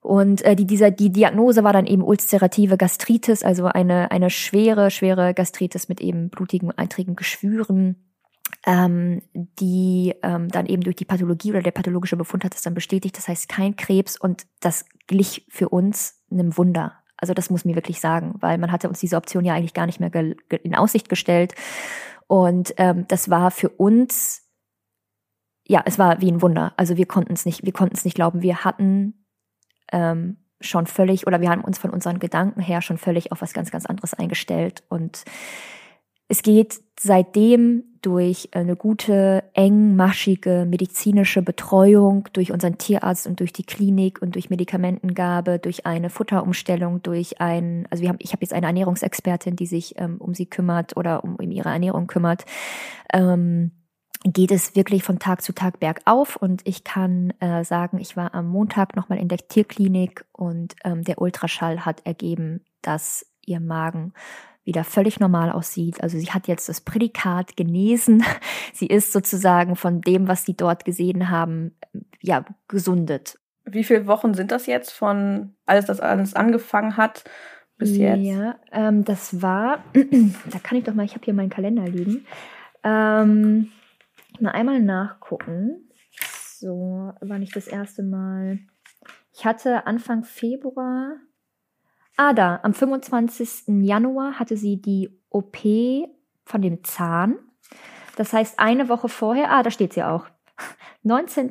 Und 0.00 0.42
äh, 0.42 0.56
die, 0.56 0.66
dieser, 0.66 0.90
die 0.90 1.10
Diagnose 1.10 1.62
war 1.62 1.72
dann 1.72 1.86
eben 1.86 2.02
ulcerative 2.02 2.76
Gastritis, 2.76 3.42
also 3.42 3.66
eine, 3.66 4.10
eine 4.10 4.30
schwere, 4.30 4.90
schwere 4.90 5.32
Gastritis 5.32 5.88
mit 5.88 6.00
eben 6.00 6.28
blutigen, 6.28 6.76
eitrigen 6.76 7.14
Geschwüren 7.14 7.96
ähm, 8.66 9.22
die 9.34 10.14
ähm, 10.22 10.48
dann 10.48 10.66
eben 10.66 10.82
durch 10.82 10.96
die 10.96 11.04
Pathologie 11.04 11.50
oder 11.50 11.62
der 11.62 11.70
pathologische 11.72 12.16
Befund 12.16 12.44
hat 12.44 12.54
es 12.54 12.62
dann 12.62 12.74
bestätigt. 12.74 13.16
Das 13.16 13.28
heißt 13.28 13.48
kein 13.48 13.76
Krebs 13.76 14.16
und 14.16 14.46
das 14.60 14.84
glich 15.06 15.46
für 15.48 15.68
uns 15.68 16.20
einem 16.30 16.56
Wunder. 16.56 16.94
Also 17.16 17.34
das 17.34 17.50
muss 17.50 17.64
mir 17.64 17.74
wirklich 17.74 18.00
sagen, 18.00 18.34
weil 18.40 18.58
man 18.58 18.72
hatte 18.72 18.88
uns 18.88 19.00
diese 19.00 19.16
Option 19.16 19.44
ja 19.44 19.54
eigentlich 19.54 19.74
gar 19.74 19.86
nicht 19.86 20.00
mehr 20.00 20.10
in 20.14 20.74
Aussicht 20.74 21.08
gestellt. 21.08 21.54
Und 22.32 22.72
ähm, 22.78 23.04
das 23.08 23.28
war 23.28 23.50
für 23.50 23.68
uns, 23.68 24.48
ja, 25.68 25.82
es 25.84 25.98
war 25.98 26.22
wie 26.22 26.32
ein 26.32 26.40
Wunder. 26.40 26.72
Also 26.78 26.96
wir 26.96 27.04
konnten 27.04 27.34
es 27.34 27.44
nicht, 27.44 27.66
wir 27.66 27.74
konnten 27.74 27.94
es 27.94 28.06
nicht 28.06 28.14
glauben. 28.14 28.40
Wir 28.40 28.64
hatten 28.64 29.26
ähm, 29.92 30.38
schon 30.58 30.86
völlig, 30.86 31.26
oder 31.26 31.42
wir 31.42 31.50
haben 31.50 31.62
uns 31.62 31.76
von 31.76 31.90
unseren 31.90 32.20
Gedanken 32.20 32.62
her 32.62 32.80
schon 32.80 32.96
völlig 32.96 33.32
auf 33.32 33.42
was 33.42 33.52
ganz, 33.52 33.70
ganz 33.70 33.84
anderes 33.84 34.14
eingestellt. 34.14 34.82
Und 34.88 35.26
es 36.28 36.40
geht 36.40 36.80
seitdem 36.98 37.91
durch 38.02 38.48
eine 38.52 38.76
gute, 38.76 39.44
engmaschige 39.54 40.66
medizinische 40.68 41.40
Betreuung, 41.42 42.28
durch 42.32 42.52
unseren 42.52 42.78
Tierarzt 42.78 43.26
und 43.26 43.40
durch 43.40 43.52
die 43.52 43.64
Klinik 43.64 44.20
und 44.20 44.34
durch 44.34 44.50
Medikamentengabe, 44.50 45.58
durch 45.58 45.86
eine 45.86 46.10
Futterumstellung, 46.10 47.02
durch 47.02 47.40
ein, 47.40 47.86
also 47.90 48.02
wir 48.02 48.08
haben, 48.08 48.18
ich 48.20 48.32
habe 48.32 48.42
jetzt 48.42 48.52
eine 48.52 48.66
Ernährungsexpertin, 48.66 49.56
die 49.56 49.66
sich 49.66 49.94
ähm, 49.98 50.16
um 50.18 50.34
sie 50.34 50.46
kümmert 50.46 50.96
oder 50.96 51.24
um, 51.24 51.36
um 51.36 51.50
ihre 51.50 51.70
Ernährung 51.70 52.06
kümmert. 52.06 52.44
Ähm, 53.12 53.70
geht 54.24 54.52
es 54.52 54.76
wirklich 54.76 55.02
von 55.02 55.18
Tag 55.18 55.42
zu 55.42 55.52
Tag 55.52 55.80
bergauf 55.80 56.36
und 56.36 56.62
ich 56.64 56.84
kann 56.84 57.30
äh, 57.40 57.64
sagen, 57.64 57.98
ich 57.98 58.16
war 58.16 58.34
am 58.34 58.46
Montag 58.46 58.94
nochmal 58.94 59.18
in 59.18 59.28
der 59.28 59.38
Tierklinik 59.38 60.24
und 60.32 60.74
ähm, 60.84 61.02
der 61.02 61.20
Ultraschall 61.20 61.84
hat 61.84 62.06
ergeben, 62.06 62.60
dass 62.82 63.26
ihr 63.44 63.60
Magen 63.60 64.12
wieder 64.64 64.84
völlig 64.84 65.18
normal 65.20 65.50
aussieht. 65.50 66.02
Also 66.02 66.18
sie 66.18 66.30
hat 66.30 66.48
jetzt 66.48 66.68
das 66.68 66.80
Prädikat 66.80 67.56
genesen. 67.56 68.24
Sie 68.72 68.86
ist 68.86 69.12
sozusagen 69.12 69.76
von 69.76 70.00
dem, 70.00 70.28
was 70.28 70.44
sie 70.44 70.54
dort 70.54 70.84
gesehen 70.84 71.30
haben, 71.30 71.76
ja, 72.20 72.44
gesundet. 72.68 73.38
Wie 73.64 73.84
viele 73.84 74.06
Wochen 74.06 74.34
sind 74.34 74.50
das 74.50 74.66
jetzt 74.66 74.92
von 74.92 75.54
alles, 75.66 75.86
das 75.86 76.00
alles 76.00 76.34
angefangen 76.34 76.96
hat 76.96 77.24
bis 77.76 77.96
jetzt? 77.96 78.22
Ja, 78.22 78.56
ähm, 78.72 79.04
das 79.04 79.42
war, 79.42 79.84
da 79.94 80.58
kann 80.62 80.78
ich 80.78 80.84
doch 80.84 80.94
mal, 80.94 81.04
ich 81.04 81.14
habe 81.14 81.24
hier 81.24 81.34
meinen 81.34 81.50
Kalender 81.50 81.86
liegen. 81.86 82.26
Ähm, 82.82 83.70
mal 84.40 84.50
einmal 84.50 84.80
nachgucken. 84.80 85.88
So, 86.58 87.12
wann 87.20 87.42
ich 87.42 87.52
das 87.52 87.66
erste 87.66 88.02
Mal. 88.02 88.58
Ich 89.32 89.44
hatte 89.44 89.86
Anfang 89.86 90.24
Februar 90.24 91.16
Ah, 92.16 92.32
da, 92.32 92.60
am 92.62 92.74
25. 92.74 93.84
Januar 93.84 94.38
hatte 94.38 94.56
sie 94.56 94.80
die 94.80 95.08
OP 95.30 95.58
von 96.44 96.62
dem 96.62 96.84
Zahn. 96.84 97.38
Das 98.16 98.32
heißt, 98.32 98.58
eine 98.58 98.88
Woche 98.88 99.08
vorher, 99.08 99.50
ah, 99.50 99.62
da 99.62 99.70
steht 99.70 99.94
sie 99.94 100.02
auch. 100.02 100.26
19. 101.02 101.50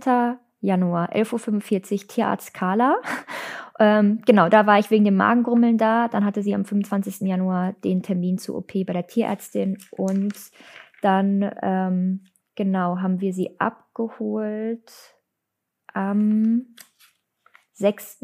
Januar, 0.62 1.12
11.45 1.14 1.92
Uhr, 2.04 2.08
Tierarzt 2.08 2.54
Carla. 2.54 2.96
Ähm, 3.80 4.22
genau, 4.28 4.48
da 4.48 4.68
war 4.68 4.78
ich 4.78 4.92
wegen 4.92 5.06
dem 5.06 5.16
Magengrummeln 5.16 5.80
da. 5.80 6.08
Dann 6.08 6.24
hatte 6.24 6.44
sie 6.44 6.54
am 6.54 6.66
25. 6.66 7.22
Januar 7.22 7.74
den 7.84 8.04
Termin 8.04 8.38
zur 8.38 8.58
OP 8.58 8.74
bei 8.74 8.94
der 8.94 9.08
Tierärztin. 9.08 9.80
Und 9.90 10.36
dann, 11.02 11.50
ähm, 11.64 12.26
genau, 12.54 13.00
haben 13.00 13.22
wir 13.22 13.34
sie 13.34 13.60
abgeholt 13.60 14.92
am 15.94 16.76
6. 17.74 18.20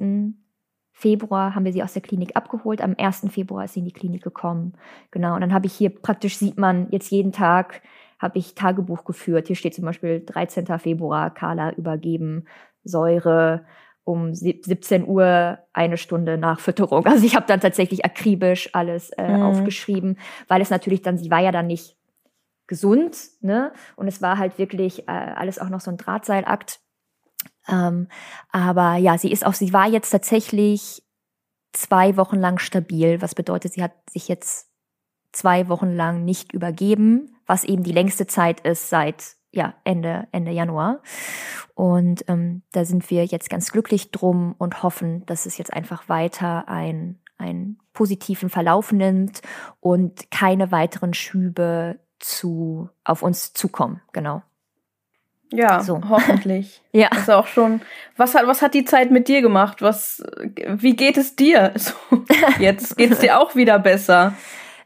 Februar 0.97 1.53
haben 1.53 1.63
wir 1.63 1.73
sie 1.73 1.83
aus 1.83 1.93
der 1.93 2.01
Klinik 2.01 2.35
abgeholt. 2.35 2.81
Am 2.81 2.95
1. 2.97 3.27
Februar 3.29 3.65
ist 3.65 3.75
sie 3.75 3.81
in 3.81 3.85
die 3.85 3.93
Klinik 3.93 4.23
gekommen. 4.23 4.73
Genau. 5.11 5.35
Und 5.35 5.41
dann 5.41 5.53
habe 5.53 5.67
ich 5.67 5.73
hier 5.73 5.91
praktisch 5.91 6.37
sieht 6.37 6.57
man 6.57 6.87
jetzt 6.89 7.11
jeden 7.11 7.31
Tag 7.31 7.83
habe 8.17 8.39
ich 8.39 8.55
Tagebuch 8.55 9.05
geführt. 9.05 9.45
Hier 9.45 9.55
steht 9.55 9.75
zum 9.75 9.85
Beispiel 9.85 10.23
13. 10.25 10.65
Februar, 10.79 11.31
Carla 11.31 11.71
übergeben, 11.73 12.45
Säure 12.83 13.63
um 14.05 14.33
17 14.33 15.07
Uhr 15.07 15.59
eine 15.71 15.97
Stunde 15.97 16.39
nach 16.39 16.59
Fütterung. 16.59 17.05
Also 17.05 17.27
ich 17.27 17.35
habe 17.35 17.45
dann 17.45 17.59
tatsächlich 17.59 18.03
akribisch 18.03 18.71
alles 18.73 19.11
äh, 19.11 19.27
mhm. 19.27 19.43
aufgeschrieben, 19.43 20.17
weil 20.47 20.61
es 20.63 20.71
natürlich 20.71 21.03
dann, 21.03 21.19
sie 21.19 21.29
war 21.29 21.41
ja 21.41 21.51
dann 21.51 21.67
nicht 21.67 21.95
gesund, 22.65 23.17
ne? 23.41 23.71
Und 23.97 24.07
es 24.07 24.19
war 24.23 24.39
halt 24.39 24.57
wirklich 24.57 25.07
äh, 25.07 25.11
alles 25.11 25.59
auch 25.59 25.69
noch 25.69 25.81
so 25.81 25.91
ein 25.91 25.97
Drahtseilakt. 25.97 26.79
Ähm, 27.67 28.07
aber 28.51 28.95
ja, 28.95 29.17
sie 29.17 29.31
ist 29.31 29.45
auch, 29.45 29.53
sie 29.53 29.73
war 29.73 29.87
jetzt 29.87 30.09
tatsächlich 30.09 31.03
zwei 31.73 32.17
Wochen 32.17 32.37
lang 32.37 32.59
stabil, 32.59 33.21
was 33.21 33.35
bedeutet, 33.35 33.73
sie 33.73 33.83
hat 33.83 33.93
sich 34.09 34.27
jetzt 34.27 34.69
zwei 35.31 35.67
Wochen 35.69 35.95
lang 35.95 36.25
nicht 36.25 36.53
übergeben, 36.53 37.35
was 37.45 37.63
eben 37.63 37.83
die 37.83 37.91
längste 37.91 38.27
Zeit 38.27 38.61
ist 38.61 38.89
seit 38.89 39.35
ja, 39.51 39.73
Ende, 39.83 40.27
Ende 40.31 40.51
Januar. 40.51 41.01
Und 41.73 42.25
ähm, 42.27 42.63
da 42.71 42.85
sind 42.85 43.09
wir 43.09 43.25
jetzt 43.25 43.49
ganz 43.49 43.71
glücklich 43.71 44.11
drum 44.11 44.55
und 44.57 44.83
hoffen, 44.83 45.25
dass 45.25 45.45
es 45.45 45.57
jetzt 45.57 45.73
einfach 45.73 46.09
weiter 46.09 46.67
ein, 46.67 47.19
einen 47.37 47.79
positiven 47.93 48.49
Verlauf 48.49 48.91
nimmt 48.91 49.41
und 49.79 50.31
keine 50.31 50.71
weiteren 50.71 51.13
Schübe 51.13 51.99
zu, 52.19 52.89
auf 53.03 53.21
uns 53.21 53.53
zukommen. 53.53 54.01
Genau. 54.11 54.41
Ja, 55.51 55.81
so. 55.81 56.01
hoffentlich. 56.09 56.81
ja. 56.91 57.07
Das 57.09 57.21
ist 57.21 57.29
auch 57.29 57.47
schon. 57.47 57.81
Was 58.15 58.35
hat, 58.35 58.47
was 58.47 58.61
hat 58.61 58.73
die 58.73 58.85
Zeit 58.85 59.11
mit 59.11 59.27
dir 59.27 59.41
gemacht? 59.41 59.81
Was, 59.81 60.23
wie 60.55 60.95
geht 60.95 61.17
es 61.17 61.35
dir? 61.35 61.73
So, 61.87 61.93
jetzt 62.59 62.97
geht 62.97 63.11
es 63.11 63.19
dir 63.19 63.39
auch 63.39 63.55
wieder 63.55 63.79
besser. 63.79 64.33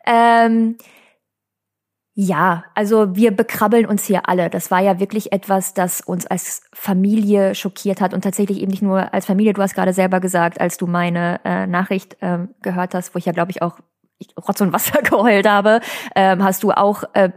Ähm, 0.05 0.77
ja, 2.13 2.65
also 2.75 3.15
wir 3.15 3.31
bekrabbeln 3.31 3.85
uns 3.85 4.05
hier 4.05 4.27
alle. 4.27 4.49
Das 4.49 4.69
war 4.69 4.81
ja 4.81 4.99
wirklich 4.99 5.31
etwas, 5.31 5.73
das 5.73 6.01
uns 6.01 6.27
als 6.27 6.61
Familie 6.73 7.55
schockiert 7.55 8.01
hat 8.01 8.13
und 8.13 8.21
tatsächlich 8.21 8.61
eben 8.61 8.69
nicht 8.69 8.81
nur 8.81 9.13
als 9.13 9.25
Familie. 9.25 9.53
Du 9.53 9.61
hast 9.61 9.75
gerade 9.75 9.93
selber 9.93 10.19
gesagt, 10.19 10.59
als 10.59 10.77
du 10.77 10.87
meine 10.87 11.39
äh, 11.45 11.67
Nachricht 11.67 12.17
äh, 12.21 12.39
gehört 12.61 12.93
hast, 12.93 13.15
wo 13.15 13.19
ich 13.19 13.25
ja 13.25 13.31
glaube 13.31 13.51
ich 13.51 13.61
auch 13.61 13.79
ich 14.21 14.35
Rotz 14.37 14.61
und 14.61 14.73
Wasser 14.73 15.01
geheult 15.03 15.47
habe, 15.47 15.81
ähm, 16.15 16.43
hast 16.43 16.63
du 16.63 16.71
auch 16.71 17.03
äh, 17.13 17.31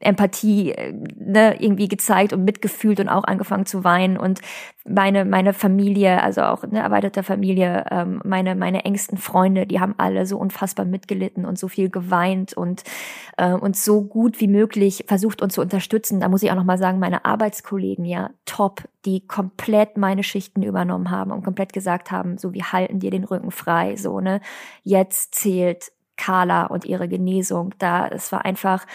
Empathie 0.00 0.72
äh, 0.72 0.92
ne, 0.92 1.60
irgendwie 1.60 1.88
gezeigt 1.88 2.32
und 2.32 2.44
mitgefühlt 2.44 3.00
und 3.00 3.08
auch 3.08 3.24
angefangen 3.24 3.66
zu 3.66 3.84
weinen 3.84 4.16
und 4.16 4.40
meine 4.88 5.24
meine 5.24 5.52
Familie, 5.52 6.22
also 6.22 6.42
auch 6.42 6.62
eine 6.62 6.80
erweiterte 6.80 7.22
Familie, 7.22 7.84
ähm, 7.90 8.20
meine 8.24 8.54
meine 8.54 8.84
engsten 8.84 9.18
Freunde, 9.18 9.66
die 9.66 9.80
haben 9.80 9.94
alle 9.98 10.26
so 10.26 10.38
unfassbar 10.38 10.86
mitgelitten 10.86 11.44
und 11.44 11.58
so 11.58 11.68
viel 11.68 11.90
geweint 11.90 12.54
und 12.54 12.84
äh, 13.36 13.52
uns 13.52 13.84
so 13.84 14.02
gut 14.02 14.40
wie 14.40 14.48
möglich 14.48 15.04
versucht 15.08 15.42
uns 15.42 15.54
zu 15.54 15.60
unterstützen. 15.60 16.20
Da 16.20 16.28
muss 16.28 16.42
ich 16.42 16.50
auch 16.50 16.56
noch 16.56 16.64
mal 16.64 16.78
sagen, 16.78 16.98
meine 16.98 17.24
Arbeitskollegen 17.24 18.04
ja 18.04 18.30
top, 18.44 18.82
die 19.04 19.26
komplett 19.26 19.96
meine 19.96 20.22
Schichten 20.22 20.62
übernommen 20.62 21.10
haben 21.10 21.32
und 21.32 21.44
komplett 21.44 21.72
gesagt 21.72 22.10
haben, 22.10 22.38
so 22.38 22.52
wir 22.52 22.72
halten 22.72 23.00
dir 23.00 23.10
den 23.10 23.24
Rücken 23.24 23.50
frei, 23.50 23.96
so 23.96 24.20
ne. 24.20 24.40
Jetzt 24.84 25.34
zählt 25.34 25.90
Carla 26.16 26.66
und 26.66 26.84
ihre 26.84 27.08
Genesung. 27.08 27.74
Da 27.78 28.08
es 28.08 28.32
war 28.32 28.44
einfach 28.44 28.86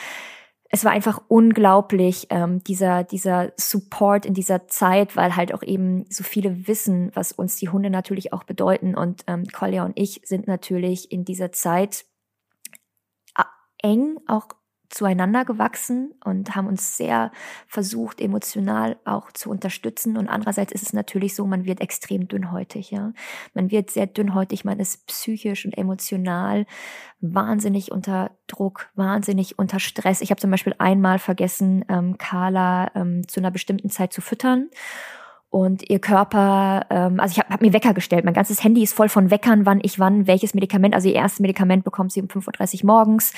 es 0.74 0.86
war 0.86 0.94
einfach 0.94 1.22
unglaublich, 1.28 2.28
ähm, 2.30 2.64
dieser, 2.64 3.04
dieser 3.04 3.52
Support 3.58 4.26
in 4.26 4.34
dieser 4.34 4.70
Zeit, 4.70 5.18
weil 5.18 5.36
halt 5.36 5.54
auch 5.54 5.64
eben 5.64 6.06
so 6.10 6.24
viele 6.24 6.66
wissen, 6.66 7.12
was 7.14 7.34
uns 7.34 7.58
die 7.58 7.68
Hunde 7.68 7.90
natürlich 7.90 8.32
auch 8.32 8.46
bedeuten. 8.46 8.96
Und 8.96 9.24
ähm, 9.28 9.46
Kolja 9.52 9.84
und 9.84 10.00
ich 10.00 10.22
sind 10.24 10.48
natürlich 10.48 11.12
in 11.12 11.26
dieser 11.26 11.52
Zeit 11.52 12.06
äh, 13.38 13.44
eng 13.84 14.18
auch 14.28 14.48
zueinander 14.92 15.46
gewachsen 15.46 16.14
und 16.24 16.56
haben 16.56 16.68
uns 16.68 16.98
sehr 16.98 17.32
versucht, 17.66 18.22
emotional 18.22 18.98
auch 19.06 19.32
zu 19.32 19.50
unterstützen. 19.50 20.18
Und 20.18 20.28
andererseits 20.28 20.72
ist 20.72 20.84
es 20.84 20.94
natürlich 20.94 21.36
so, 21.36 21.48
man 21.48 21.66
wird 21.66 21.82
extrem 21.82 22.28
dünnhäutig, 22.28 22.92
ja. 22.92 23.14
Man 23.54 23.72
wird 23.72 23.90
sehr 23.90 24.06
dünnhäutig, 24.06 24.66
man 24.66 24.80
ist 24.80 25.08
psychisch 25.08 25.66
und 25.66 25.78
emotional 25.78 26.66
wahnsinnig 27.22 27.92
unter 27.92 28.32
Druck, 28.48 28.90
wahnsinnig 28.96 29.58
unter 29.58 29.80
Stress. 29.80 30.22
Ich 30.22 30.32
habe 30.32 30.42
zum 30.42 30.52
Beispiel 30.52 30.76
einmal 30.78 31.20
vergessen, 31.20 31.86
ähm, 31.88 32.18
Carla 32.18 32.92
ähm, 32.96 33.28
zu 33.28 33.40
einer 33.40 33.52
bestimmten 33.52 33.90
Zeit 33.90 34.12
zu 34.12 34.22
füttern 34.22 34.70
und 35.52 35.90
ihr 35.90 36.00
Körper, 36.00 36.86
ähm, 36.90 37.20
also 37.20 37.34
ich 37.34 37.40
habe 37.40 37.54
hab 37.54 37.62
mir 37.62 37.74
Wecker 37.74 37.94
gestellt. 37.94 38.24
Mein 38.24 38.34
ganzes 38.34 38.64
Handy 38.64 38.84
ist 38.84 38.94
voll 38.94 39.10
von 39.10 39.30
Weckern, 39.30 39.66
wann 39.66 39.82
ich 39.84 40.00
wann 40.00 40.26
welches 40.26 40.54
Medikament. 40.54 40.96
Also 40.96 41.10
ihr 41.10 41.16
erstes 41.16 41.42
Medikament 41.42 41.84
bekommt 41.84 42.14
sie 42.14 42.22
um 42.22 42.30
5.30 42.30 42.82
Uhr 42.82 42.88
morgens 42.88 43.34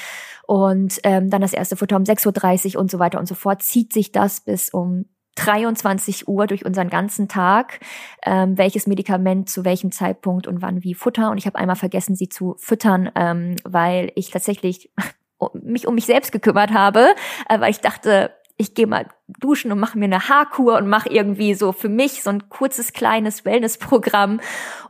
und 0.46 1.00
ähm, 1.04 1.32
dann 1.32 1.42
das 1.42 1.54
erste 1.54 1.76
Futter 1.76 1.98
um 1.98 2.04
6.30 2.04 2.76
Uhr 2.76 2.82
und 2.82 2.92
so 2.92 3.00
weiter 3.00 3.20
und 3.20 3.28
so 3.28 3.34
fort. 3.34 3.64
Zieht 3.64 3.92
sich 3.92 4.12
das 4.12 4.42
bis 4.42 4.70
um 4.70 5.06
23 5.38 6.28
Uhr 6.28 6.46
durch 6.46 6.66
unseren 6.66 6.92
ganzen 6.92 7.28
Tag, 7.28 7.80
ähm, 8.24 8.60
welches 8.60 8.86
Medikament 8.86 9.50
zu 9.50 9.66
welchem 9.66 9.92
Zeitpunkt 9.92 10.46
und 10.46 10.62
wann 10.62 10.84
wie 10.84 10.94
Futter. 10.94 11.32
Und 11.32 11.40
ich 11.40 11.48
habe 11.48 11.58
einmal 11.58 11.76
vergessen, 11.76 12.16
sie 12.16 12.30
zu 12.30 12.56
füttern, 12.60 13.10
ähm, 13.16 13.56
weil 13.64 14.12
ich 14.14 14.30
tatsächlich 14.30 14.92
mich 15.54 15.88
um 15.88 15.96
mich 15.96 16.06
selbst 16.06 16.32
gekümmert 16.32 16.72
habe, 16.74 17.08
äh, 17.50 17.60
weil 17.60 17.72
ich 17.72 17.82
dachte, 17.82 18.30
ich 18.58 18.76
gehe 18.76 18.88
mal 18.88 19.08
duschen 19.40 19.72
und 19.72 19.80
mache 19.80 19.98
mir 19.98 20.06
eine 20.06 20.30
Haarkur 20.30 20.78
und 20.78 20.88
mache 20.88 21.10
irgendwie 21.10 21.56
so 21.56 21.72
für 21.72 21.90
mich 21.90 22.22
so 22.22 22.30
ein 22.30 22.50
kurzes 22.50 22.94
kleines 22.94 23.46
Wellnessprogramm. 23.46 24.40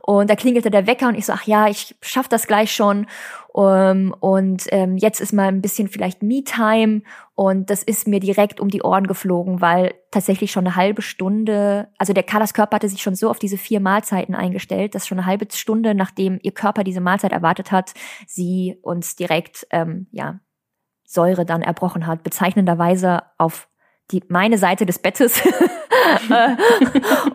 Und 0.02 0.28
da 0.28 0.36
klingelte 0.36 0.70
der 0.70 0.86
Wecker 0.86 1.08
und 1.08 1.14
ich 1.14 1.24
so 1.26 1.32
ach 1.32 1.44
ja 1.44 1.68
ich 1.68 1.96
schaff 2.02 2.28
das 2.28 2.46
gleich 2.46 2.72
schon. 2.72 3.06
Um, 3.56 4.12
und 4.18 4.64
ähm, 4.70 4.96
jetzt 4.96 5.20
ist 5.20 5.32
mal 5.32 5.46
ein 5.46 5.62
bisschen 5.62 5.86
vielleicht 5.86 6.24
Me-Time. 6.24 7.02
Und 7.36 7.70
das 7.70 7.84
ist 7.84 8.08
mir 8.08 8.18
direkt 8.18 8.58
um 8.58 8.68
die 8.68 8.82
Ohren 8.82 9.06
geflogen, 9.06 9.60
weil 9.60 9.94
tatsächlich 10.10 10.50
schon 10.50 10.66
eine 10.66 10.74
halbe 10.74 11.02
Stunde, 11.02 11.88
also 11.96 12.12
der 12.12 12.24
Carlas 12.24 12.52
Körper 12.52 12.74
hatte 12.76 12.88
sich 12.88 13.00
schon 13.00 13.14
so 13.14 13.30
auf 13.30 13.38
diese 13.38 13.56
vier 13.56 13.78
Mahlzeiten 13.78 14.34
eingestellt, 14.34 14.96
dass 14.96 15.06
schon 15.06 15.18
eine 15.18 15.26
halbe 15.26 15.46
Stunde, 15.52 15.94
nachdem 15.94 16.40
ihr 16.42 16.50
Körper 16.50 16.82
diese 16.82 17.00
Mahlzeit 17.00 17.30
erwartet 17.30 17.70
hat, 17.70 17.94
sie 18.26 18.76
uns 18.82 19.14
direkt 19.14 19.68
ähm, 19.70 20.08
ja 20.10 20.40
Säure 21.14 21.46
dann 21.46 21.62
erbrochen 21.62 22.06
hat, 22.06 22.22
bezeichnenderweise 22.22 23.22
auf 23.38 23.68
die 24.10 24.22
meine 24.28 24.58
Seite 24.58 24.84
des 24.84 24.98
Bettes. 24.98 25.40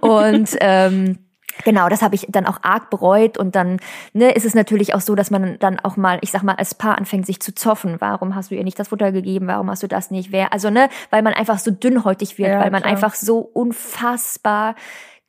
und 0.02 0.56
ähm, 0.60 1.18
Genau, 1.66 1.90
das 1.90 2.02
habe 2.02 2.16
ich 2.16 2.26
dann 2.30 2.46
auch 2.46 2.60
arg 2.62 2.90
bereut 2.90 3.38
und 3.38 3.56
dann 3.56 3.80
ne, 4.14 4.32
ist 4.32 4.46
es 4.46 4.56
natürlich 4.56 4.94
auch 4.94 5.02
so, 5.02 5.16
dass 5.16 5.30
man 5.30 5.60
dann 5.60 5.80
auch 5.80 5.98
mal, 5.98 6.20
ich 6.22 6.32
sag 6.32 6.44
mal, 6.44 6.56
als 6.56 6.74
Paar 6.74 6.98
anfängt 6.98 7.26
sich 7.26 7.42
zu 7.42 7.54
zoffen. 7.54 7.98
Warum 8.00 8.36
hast 8.36 8.52
du 8.52 8.56
ihr 8.56 8.64
nicht 8.64 8.80
das 8.80 8.90
Futter 8.90 9.12
gegeben? 9.12 9.48
Warum 9.48 9.70
hast 9.70 9.84
du 9.84 9.88
das 9.88 10.12
nicht? 10.12 10.32
Wer? 10.32 10.54
Also 10.54 10.70
ne, 10.70 10.90
weil 11.10 11.22
man 11.22 11.34
einfach 11.34 11.60
so 11.60 11.72
dünnhäutig 11.72 12.38
wird, 12.38 12.50
ja, 12.50 12.62
weil 12.62 12.72
man 12.72 12.84
klar. 12.84 12.94
einfach 12.94 13.14
so 13.14 13.40
unfassbar 13.40 14.76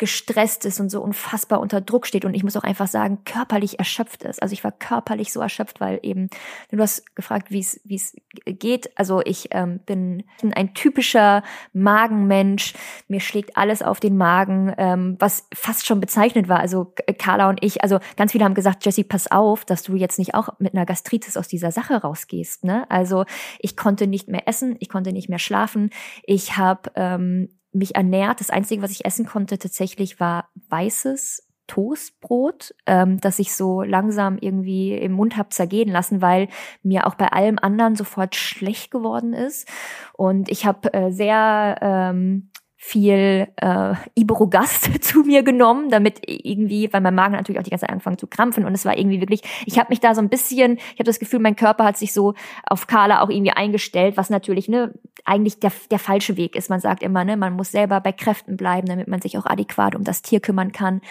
gestresst 0.00 0.64
ist 0.64 0.80
und 0.80 0.88
so 0.88 1.02
unfassbar 1.02 1.60
unter 1.60 1.82
Druck 1.82 2.06
steht 2.06 2.24
und 2.24 2.32
ich 2.32 2.42
muss 2.42 2.56
auch 2.56 2.64
einfach 2.64 2.88
sagen, 2.88 3.18
körperlich 3.26 3.78
erschöpft 3.78 4.24
ist. 4.24 4.42
Also 4.42 4.54
ich 4.54 4.64
war 4.64 4.72
körperlich 4.72 5.30
so 5.30 5.40
erschöpft, 5.40 5.78
weil 5.78 6.00
eben, 6.02 6.30
du 6.70 6.78
hast 6.78 7.14
gefragt, 7.14 7.50
wie 7.50 7.60
es 7.60 7.80
wie 7.84 7.96
es 7.96 8.16
geht. 8.46 8.98
Also 8.98 9.20
ich 9.22 9.48
ähm, 9.50 9.80
bin 9.80 10.24
ein 10.54 10.72
typischer 10.72 11.42
Magenmensch. 11.74 12.72
Mir 13.08 13.20
schlägt 13.20 13.58
alles 13.58 13.82
auf 13.82 14.00
den 14.00 14.16
Magen, 14.16 14.74
ähm, 14.78 15.16
was 15.18 15.46
fast 15.54 15.86
schon 15.86 16.00
bezeichnet 16.00 16.48
war. 16.48 16.60
Also 16.60 16.94
Carla 17.18 17.50
und 17.50 17.62
ich, 17.62 17.82
also 17.82 18.00
ganz 18.16 18.32
viele 18.32 18.46
haben 18.46 18.54
gesagt, 18.54 18.86
Jessie, 18.86 19.04
pass 19.04 19.30
auf, 19.30 19.66
dass 19.66 19.82
du 19.82 19.96
jetzt 19.96 20.18
nicht 20.18 20.34
auch 20.34 20.48
mit 20.58 20.72
einer 20.72 20.86
Gastritis 20.86 21.36
aus 21.36 21.46
dieser 21.46 21.72
Sache 21.72 21.96
rausgehst. 21.96 22.64
Ne? 22.64 22.90
Also 22.90 23.26
ich 23.58 23.76
konnte 23.76 24.06
nicht 24.06 24.28
mehr 24.28 24.48
essen, 24.48 24.76
ich 24.80 24.88
konnte 24.88 25.12
nicht 25.12 25.28
mehr 25.28 25.38
schlafen. 25.38 25.90
Ich 26.22 26.56
habe 26.56 26.90
ähm, 26.94 27.50
mich 27.72 27.94
ernährt. 27.94 28.40
Das 28.40 28.50
Einzige, 28.50 28.82
was 28.82 28.90
ich 28.90 29.04
essen 29.04 29.26
konnte 29.26 29.58
tatsächlich, 29.58 30.20
war 30.20 30.48
weißes 30.68 31.46
Toastbrot, 31.70 32.74
ähm, 32.86 33.20
das 33.20 33.38
ich 33.38 33.54
so 33.54 33.82
langsam 33.82 34.38
irgendwie 34.40 34.92
im 34.94 35.12
Mund 35.12 35.36
hab 35.36 35.52
zergehen 35.52 35.88
lassen, 35.88 36.20
weil 36.20 36.48
mir 36.82 37.06
auch 37.06 37.14
bei 37.14 37.28
allem 37.28 37.60
anderen 37.60 37.94
sofort 37.94 38.34
schlecht 38.34 38.90
geworden 38.90 39.34
ist. 39.34 39.68
Und 40.14 40.50
ich 40.50 40.66
habe 40.66 40.92
äh, 40.92 41.12
sehr 41.12 41.78
ähm, 41.80 42.49
viel 42.82 43.46
äh, 43.56 43.94
Iberogast 44.14 45.04
zu 45.04 45.20
mir 45.20 45.42
genommen, 45.42 45.90
damit 45.90 46.22
irgendwie, 46.26 46.90
weil 46.90 47.02
mein 47.02 47.14
Magen 47.14 47.34
natürlich 47.34 47.58
auch 47.60 47.62
die 47.62 47.68
ganze 47.68 47.82
Zeit 47.82 47.90
angefangen 47.90 48.16
zu 48.16 48.26
krampfen 48.26 48.64
und 48.64 48.72
es 48.72 48.86
war 48.86 48.96
irgendwie 48.96 49.20
wirklich, 49.20 49.42
ich 49.66 49.78
habe 49.78 49.90
mich 49.90 50.00
da 50.00 50.14
so 50.14 50.22
ein 50.22 50.30
bisschen, 50.30 50.78
ich 50.78 50.94
habe 50.94 51.04
das 51.04 51.18
Gefühl, 51.18 51.40
mein 51.40 51.56
Körper 51.56 51.84
hat 51.84 51.98
sich 51.98 52.14
so 52.14 52.32
auf 52.64 52.86
Carla 52.86 53.20
auch 53.20 53.28
irgendwie 53.28 53.52
eingestellt, 53.52 54.16
was 54.16 54.30
natürlich 54.30 54.66
ne 54.70 54.94
eigentlich 55.26 55.60
der 55.60 55.72
der 55.90 55.98
falsche 55.98 56.38
Weg 56.38 56.56
ist. 56.56 56.70
Man 56.70 56.80
sagt 56.80 57.02
immer, 57.02 57.22
ne, 57.22 57.36
man 57.36 57.52
muss 57.52 57.70
selber 57.70 58.00
bei 58.00 58.12
Kräften 58.12 58.56
bleiben, 58.56 58.88
damit 58.88 59.08
man 59.08 59.20
sich 59.20 59.36
auch 59.36 59.44
adäquat 59.44 59.94
um 59.94 60.02
das 60.02 60.22
Tier 60.22 60.40
kümmern 60.40 60.72
kann. 60.72 61.02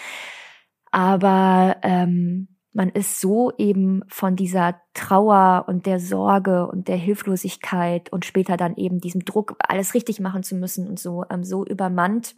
Aber 0.90 1.76
ähm, 1.82 2.48
man 2.72 2.88
ist 2.88 3.20
so 3.20 3.52
eben 3.58 4.02
von 4.08 4.36
dieser 4.36 4.80
Trauer 4.94 5.64
und 5.66 5.86
der 5.86 5.98
Sorge 5.98 6.68
und 6.68 6.88
der 6.88 6.96
Hilflosigkeit 6.96 8.12
und 8.12 8.24
später 8.24 8.56
dann 8.56 8.76
eben 8.76 9.00
diesem 9.00 9.24
Druck, 9.24 9.56
alles 9.58 9.94
richtig 9.94 10.20
machen 10.20 10.42
zu 10.42 10.54
müssen 10.54 10.88
und 10.88 10.98
so, 10.98 11.24
ähm, 11.30 11.42
so 11.42 11.64
übermannt. 11.64 12.36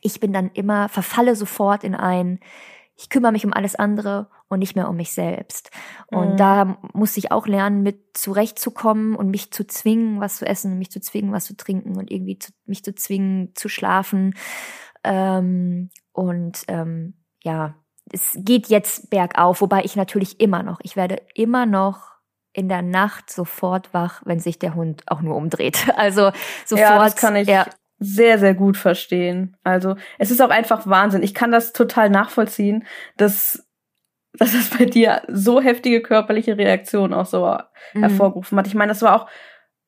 Ich 0.00 0.20
bin 0.20 0.32
dann 0.32 0.50
immer, 0.54 0.88
verfalle 0.88 1.34
sofort 1.34 1.82
in 1.82 1.94
ein, 1.94 2.38
ich 2.96 3.08
kümmere 3.08 3.32
mich 3.32 3.44
um 3.44 3.52
alles 3.52 3.74
andere 3.74 4.28
und 4.48 4.60
nicht 4.60 4.76
mehr 4.76 4.88
um 4.88 4.96
mich 4.96 5.12
selbst. 5.12 5.70
Und 6.06 6.34
mhm. 6.34 6.36
da 6.36 6.78
musste 6.92 7.18
ich 7.18 7.32
auch 7.32 7.48
lernen, 7.48 7.82
mit 7.82 8.16
zurechtzukommen 8.16 9.16
und 9.16 9.30
mich 9.30 9.50
zu 9.50 9.66
zwingen, 9.66 10.20
was 10.20 10.36
zu 10.36 10.46
essen, 10.46 10.78
mich 10.78 10.92
zu 10.92 11.00
zwingen, 11.00 11.32
was 11.32 11.46
zu 11.46 11.56
trinken 11.56 11.96
und 11.96 12.12
irgendwie 12.12 12.38
zu, 12.38 12.52
mich 12.66 12.84
zu 12.84 12.94
zwingen, 12.94 13.52
zu 13.56 13.68
schlafen. 13.68 14.34
Ähm, 15.02 15.90
und 16.12 16.62
ähm, 16.68 17.14
ja, 17.42 17.74
es 18.12 18.36
geht 18.36 18.68
jetzt 18.68 19.10
bergauf, 19.10 19.60
wobei 19.60 19.82
ich 19.84 19.96
natürlich 19.96 20.40
immer 20.40 20.62
noch, 20.62 20.78
ich 20.82 20.96
werde 20.96 21.22
immer 21.34 21.66
noch 21.66 22.14
in 22.52 22.68
der 22.68 22.82
Nacht 22.82 23.30
sofort 23.30 23.92
wach, 23.92 24.22
wenn 24.24 24.38
sich 24.38 24.58
der 24.58 24.74
Hund 24.74 25.02
auch 25.06 25.20
nur 25.20 25.36
umdreht. 25.36 25.86
Also 25.96 26.30
sofort. 26.64 26.88
Ja, 26.88 27.04
das 27.04 27.16
kann 27.16 27.36
ich 27.36 27.48
ja. 27.48 27.66
sehr, 27.98 28.38
sehr 28.38 28.54
gut 28.54 28.76
verstehen. 28.76 29.56
Also 29.64 29.96
es 30.18 30.30
ist 30.30 30.40
auch 30.40 30.50
einfach 30.50 30.86
Wahnsinn. 30.86 31.22
Ich 31.22 31.34
kann 31.34 31.50
das 31.50 31.72
total 31.72 32.10
nachvollziehen, 32.10 32.84
dass, 33.16 33.66
dass 34.34 34.52
das 34.52 34.70
bei 34.70 34.84
dir 34.84 35.22
so 35.28 35.60
heftige 35.60 36.00
körperliche 36.00 36.56
Reaktionen 36.56 37.12
auch 37.12 37.26
so 37.26 37.58
mhm. 37.94 38.00
hervorgerufen 38.00 38.56
hat. 38.58 38.66
Ich 38.66 38.74
meine, 38.74 38.90
das 38.90 39.02
war 39.02 39.16
auch 39.16 39.28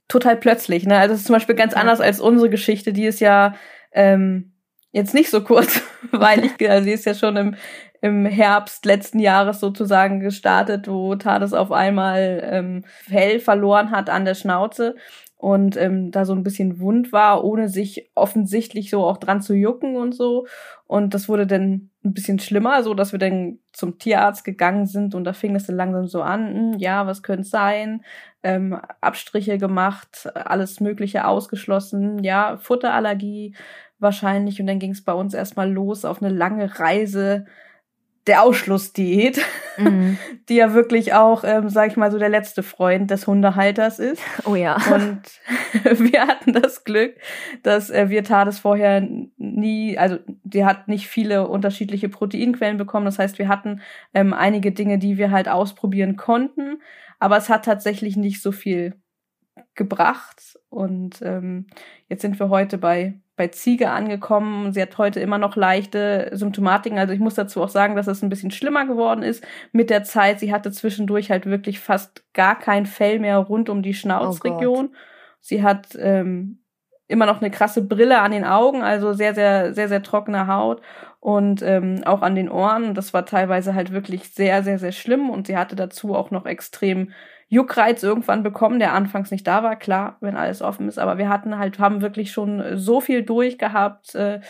total 0.09 0.37
plötzlich. 0.37 0.87
Ne? 0.87 0.98
Also 0.98 1.14
es 1.14 1.20
ist 1.20 1.26
zum 1.26 1.35
Beispiel 1.35 1.55
ganz 1.55 1.74
ja. 1.74 1.81
anders 1.81 2.00
als 2.00 2.20
unsere 2.20 2.50
Geschichte, 2.50 2.92
die 2.92 3.07
ist 3.07 3.20
ja 3.20 3.55
ähm, 3.92 4.56
jetzt 4.96 5.14
nicht 5.14 5.30
so 5.30 5.42
kurz, 5.42 5.82
weil 6.11 6.44
ich, 6.44 6.70
also 6.70 6.85
sie 6.85 6.92
ist 6.92 7.04
ja 7.04 7.14
schon 7.14 7.37
im, 7.37 7.54
im 8.00 8.24
Herbst 8.24 8.85
letzten 8.87 9.18
Jahres 9.18 9.61
sozusagen 9.61 10.20
gestartet, 10.20 10.88
wo 10.88 11.14
Tades 11.14 11.52
auf 11.52 11.70
einmal 11.70 12.42
ähm, 12.44 12.85
Fell 13.04 13.38
verloren 13.38 13.90
hat 13.90 14.09
an 14.11 14.24
der 14.24 14.35
Schnauze 14.35 14.96
und 15.37 15.76
ähm, 15.76 16.11
da 16.12 16.24
so 16.24 16.32
ein 16.32 16.42
bisschen 16.42 16.80
wund 16.80 17.12
war, 17.12 17.44
ohne 17.44 17.68
sich 17.68 18.11
offensichtlich 18.14 18.88
so 18.88 19.04
auch 19.04 19.18
dran 19.18 19.42
zu 19.42 19.52
jucken 19.54 19.96
und 19.96 20.14
so. 20.14 20.46
Und 20.87 21.12
das 21.12 21.28
wurde 21.28 21.46
dann 21.46 21.90
ein 22.04 22.14
bisschen 22.14 22.38
schlimmer, 22.38 22.82
so 22.82 22.94
dass 22.94 23.12
wir 23.12 23.18
dann 23.18 23.59
zum 23.72 23.98
Tierarzt 23.98 24.44
gegangen 24.44 24.87
sind 24.87 25.14
und 25.14 25.24
da 25.24 25.35
fing 25.35 25.54
es 25.54 25.66
dann 25.66 25.76
langsam 25.76 26.06
so 26.06 26.22
an, 26.22 26.54
hm, 26.54 26.78
ja, 26.78 27.06
was 27.06 27.22
könnte 27.22 27.44
sein? 27.44 28.02
Ähm, 28.42 28.80
Abstriche 29.02 29.59
gemacht, 29.59 30.30
alles 30.35 30.80
Mögliche 30.80 31.26
ausgeschlossen, 31.26 32.24
ja, 32.24 32.56
Futterallergie 32.56 33.54
wahrscheinlich. 33.98 34.61
Und 34.61 34.66
dann 34.66 34.78
ging 34.78 34.92
es 34.92 35.04
bei 35.04 35.12
uns 35.12 35.35
erstmal 35.35 35.70
los 35.70 36.04
auf 36.04 36.22
eine 36.22 36.32
lange 36.32 36.78
Reise 36.78 37.46
der 38.26 38.42
Ausschlussdiät, 38.42 39.40
mhm. 39.76 40.18
die 40.48 40.56
ja 40.56 40.74
wirklich 40.74 41.14
auch, 41.14 41.44
ähm, 41.44 41.68
sag 41.68 41.90
ich 41.90 41.96
mal, 41.96 42.11
so 42.11 42.18
der 42.18 42.28
letzte 42.28 42.62
Freund 42.62 43.11
des 43.11 43.26
Hundehalters 43.26 43.98
ist. 43.98 44.22
Oh 44.44 44.54
ja. 44.54 44.76
Und 44.92 45.22
wir 46.12 46.26
hatten 46.26 46.52
das 46.52 46.85
Glück, 46.85 47.14
dass 47.62 47.90
äh, 47.90 48.09
wir 48.09 48.24
Tades 48.24 48.59
vorher 48.59 49.06
nie, 49.37 49.96
also 49.96 50.18
die 50.42 50.64
hat 50.64 50.88
nicht 50.88 51.06
viele 51.06 51.46
unterschiedliche 51.46 52.09
Proteinquellen 52.09 52.78
bekommen. 52.78 53.06
Das 53.06 53.18
heißt, 53.18 53.38
wir 53.38 53.48
hatten 53.48 53.80
ähm, 54.12 54.32
einige 54.32 54.72
Dinge, 54.72 54.98
die 54.98 55.18
wir 55.18 55.30
halt 55.30 55.48
ausprobieren 55.48 56.16
konnten, 56.16 56.80
aber 57.18 57.37
es 57.37 57.48
hat 57.48 57.64
tatsächlich 57.64 58.16
nicht 58.16 58.42
so 58.42 58.50
viel 58.50 58.94
gebracht. 59.74 60.59
Und 60.68 61.22
ähm, 61.22 61.66
jetzt 62.09 62.22
sind 62.22 62.38
wir 62.40 62.48
heute 62.48 62.76
bei 62.76 63.20
bei 63.37 63.49
Ziege 63.49 63.90
angekommen. 63.90 64.72
Sie 64.72 64.81
hat 64.81 64.96
heute 64.99 65.20
immer 65.20 65.38
noch 65.38 65.57
leichte 65.57 66.31
Symptomatiken. 66.33 66.99
Also 66.99 67.12
ich 67.12 67.20
muss 67.20 67.35
dazu 67.35 67.62
auch 67.62 67.68
sagen, 67.68 67.94
dass 67.94 68.07
es 68.07 68.22
ein 68.22 68.31
bisschen 68.31 68.51
schlimmer 68.51 68.87
geworden 68.87 69.22
ist 69.22 69.46
mit 69.72 69.90
der 69.90 70.05
Zeit. 70.05 70.40
Sie 70.40 70.53
hatte 70.53 70.72
zwischendurch 70.72 71.31
halt 71.31 71.46
wirklich 71.46 71.79
fast 71.79 72.25
gar 72.33 72.59
kein 72.59 72.87
Fell 72.87 73.18
mehr 73.18 73.38
rund 73.38 73.68
um 73.68 73.83
die 73.83 73.94
Schnauzregion. 73.94 74.90
Oh 74.92 74.96
Sie 75.40 75.62
hat 75.62 75.96
ähm, 76.01 76.59
immer 77.07 77.27
noch 77.27 77.40
eine 77.40 77.51
krasse 77.51 77.83
Brille 77.83 78.20
an 78.20 78.33
den 78.33 78.44
Augen, 78.44 78.83
also 78.83 79.12
sehr, 79.12 79.35
sehr, 79.35 79.75
sehr, 79.75 79.88
sehr 79.88 80.03
trockene 80.03 80.49
Haut 80.49 80.83
und 81.20 81.62
ähm, 81.62 82.03
auch 82.05 82.22
an 82.22 82.35
den 82.35 82.51
Ohren. 82.51 82.94
Das 82.94 83.14
war 83.14 83.27
teilweise 83.27 83.75
halt 83.75 83.92
wirklich 83.92 84.31
sehr, 84.31 84.62
sehr, 84.64 84.79
sehr 84.79 84.92
schlimm 84.92 85.31
und 85.31 85.46
sie 85.46 85.57
hatte 85.57 85.77
dazu 85.77 86.14
auch 86.14 86.33
noch 86.33 86.46
extrem 86.46 87.12
Juckreiz 87.48 88.02
irgendwann 88.02 88.42
bekommen, 88.42 88.78
der 88.78 88.92
anfangs 88.92 89.30
nicht 89.30 89.46
da 89.46 89.62
war, 89.62 89.76
klar, 89.76 90.16
wenn 90.20 90.37
alles 90.37 90.62
offen 90.62 90.88
ist, 90.88 90.98
aber 90.98 91.18
wir 91.18 91.28
hatten 91.28 91.59
halt, 91.59 91.78
haben 91.78 92.02
wirklich 92.02 92.32
schon 92.32 92.76
so 92.76 93.00
viel 93.00 93.22
durchgehabt, 93.22 94.14
äh, 94.14 94.40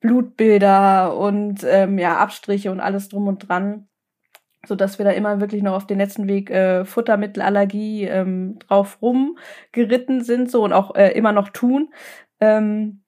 Blutbilder 0.00 1.16
und 1.16 1.62
ähm, 1.64 1.98
ja, 1.98 2.16
Abstriche 2.16 2.70
und 2.72 2.80
alles 2.80 3.08
drum 3.08 3.28
und 3.28 3.48
dran, 3.48 3.88
so 4.66 4.74
dass 4.74 4.98
wir 4.98 5.04
da 5.04 5.12
immer 5.12 5.40
wirklich 5.40 5.62
noch 5.62 5.74
auf 5.74 5.86
den 5.86 5.98
letzten 5.98 6.26
Weg 6.26 6.50
äh, 6.50 6.84
Futtermittelallergie 6.84 8.04
ähm, 8.04 8.58
drauf 8.60 8.98
rumgeritten 9.02 10.22
sind 10.22 10.50
so 10.50 10.64
und 10.64 10.72
auch 10.72 10.94
äh, 10.94 11.10
immer 11.10 11.32
noch 11.32 11.50
tun. 11.50 11.92
Ähm, 12.40 12.99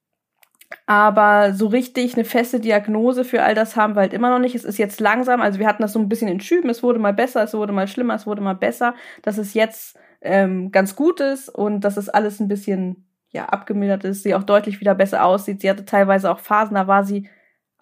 aber 0.86 1.52
so 1.52 1.66
richtig 1.66 2.14
eine 2.14 2.24
feste 2.24 2.60
Diagnose 2.60 3.24
für 3.24 3.42
all 3.42 3.54
das 3.54 3.76
haben 3.76 3.94
wir 3.94 4.00
halt 4.00 4.12
immer 4.12 4.30
noch 4.30 4.38
nicht. 4.38 4.54
Es 4.54 4.64
ist 4.64 4.78
jetzt 4.78 5.00
langsam, 5.00 5.40
also 5.40 5.58
wir 5.58 5.66
hatten 5.66 5.82
das 5.82 5.92
so 5.92 5.98
ein 5.98 6.08
bisschen 6.08 6.28
in 6.28 6.40
Schüben, 6.40 6.70
es 6.70 6.82
wurde 6.82 6.98
mal 6.98 7.12
besser, 7.12 7.42
es 7.42 7.54
wurde 7.54 7.72
mal 7.72 7.88
schlimmer, 7.88 8.14
es 8.14 8.26
wurde 8.26 8.42
mal 8.42 8.54
besser, 8.54 8.94
dass 9.22 9.38
es 9.38 9.54
jetzt 9.54 9.96
ähm, 10.20 10.70
ganz 10.70 10.96
gut 10.96 11.20
ist 11.20 11.48
und 11.48 11.80
dass 11.80 11.96
es 11.96 12.08
alles 12.08 12.40
ein 12.40 12.48
bisschen 12.48 13.06
ja 13.30 13.46
abgemildert 13.46 14.04
ist, 14.04 14.22
sie 14.22 14.34
auch 14.34 14.42
deutlich 14.42 14.80
wieder 14.80 14.94
besser 14.94 15.24
aussieht. 15.24 15.60
Sie 15.60 15.70
hatte 15.70 15.84
teilweise 15.84 16.30
auch 16.30 16.38
Phasen, 16.38 16.74
da 16.74 16.86
war 16.86 17.04
sie 17.04 17.28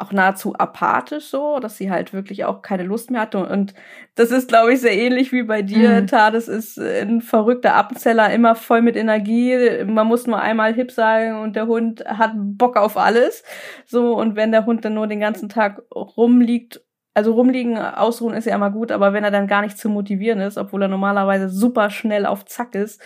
auch 0.00 0.12
nahezu 0.12 0.54
apathisch 0.56 1.26
so, 1.26 1.58
dass 1.58 1.76
sie 1.76 1.90
halt 1.90 2.12
wirklich 2.12 2.44
auch 2.44 2.62
keine 2.62 2.84
Lust 2.84 3.10
mehr 3.10 3.22
hatte. 3.22 3.38
Und 3.38 3.74
das 4.14 4.30
ist, 4.30 4.48
glaube 4.48 4.72
ich, 4.72 4.80
sehr 4.80 4.96
ähnlich 4.96 5.32
wie 5.32 5.42
bei 5.42 5.62
dir. 5.62 6.00
Mhm. 6.00 6.06
Tades 6.06 6.48
ist 6.48 6.78
ein 6.78 7.20
verrückter 7.20 7.74
Appenzeller, 7.74 8.32
immer 8.32 8.54
voll 8.54 8.82
mit 8.82 8.96
Energie. 8.96 9.84
Man 9.84 10.06
muss 10.06 10.26
nur 10.26 10.40
einmal 10.40 10.74
hip 10.74 10.90
sagen 10.90 11.40
und 11.40 11.56
der 11.56 11.66
Hund 11.66 12.04
hat 12.06 12.32
Bock 12.34 12.76
auf 12.76 12.96
alles. 12.96 13.44
So, 13.84 14.14
und 14.14 14.36
wenn 14.36 14.52
der 14.52 14.66
Hund 14.66 14.84
dann 14.84 14.94
nur 14.94 15.06
den 15.06 15.20
ganzen 15.20 15.48
Tag 15.48 15.82
rumliegt, 15.94 16.82
also 17.12 17.32
rumliegen, 17.32 17.76
ausruhen 17.76 18.34
ist 18.34 18.46
ja 18.46 18.54
immer 18.54 18.70
gut, 18.70 18.92
aber 18.92 19.12
wenn 19.12 19.24
er 19.24 19.30
dann 19.30 19.48
gar 19.48 19.62
nicht 19.62 19.76
zu 19.76 19.88
motivieren 19.88 20.40
ist, 20.40 20.56
obwohl 20.56 20.82
er 20.82 20.88
normalerweise 20.88 21.48
super 21.48 21.90
schnell 21.90 22.24
auf 22.24 22.44
Zack 22.46 22.74
ist, 22.74 23.02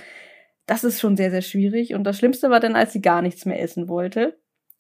das 0.67 0.85
ist 0.85 1.01
schon 1.01 1.17
sehr, 1.17 1.31
sehr 1.31 1.43
schwierig. 1.43 1.95
Und 1.95 2.05
das 2.05 2.19
Schlimmste 2.19 2.51
war 2.51 2.61
dann, 2.61 2.77
als 2.77 2.93
sie 2.93 3.03
gar 3.03 3.23
nichts 3.23 3.45
mehr 3.47 3.61
essen 3.61 3.89
wollte. 3.89 4.39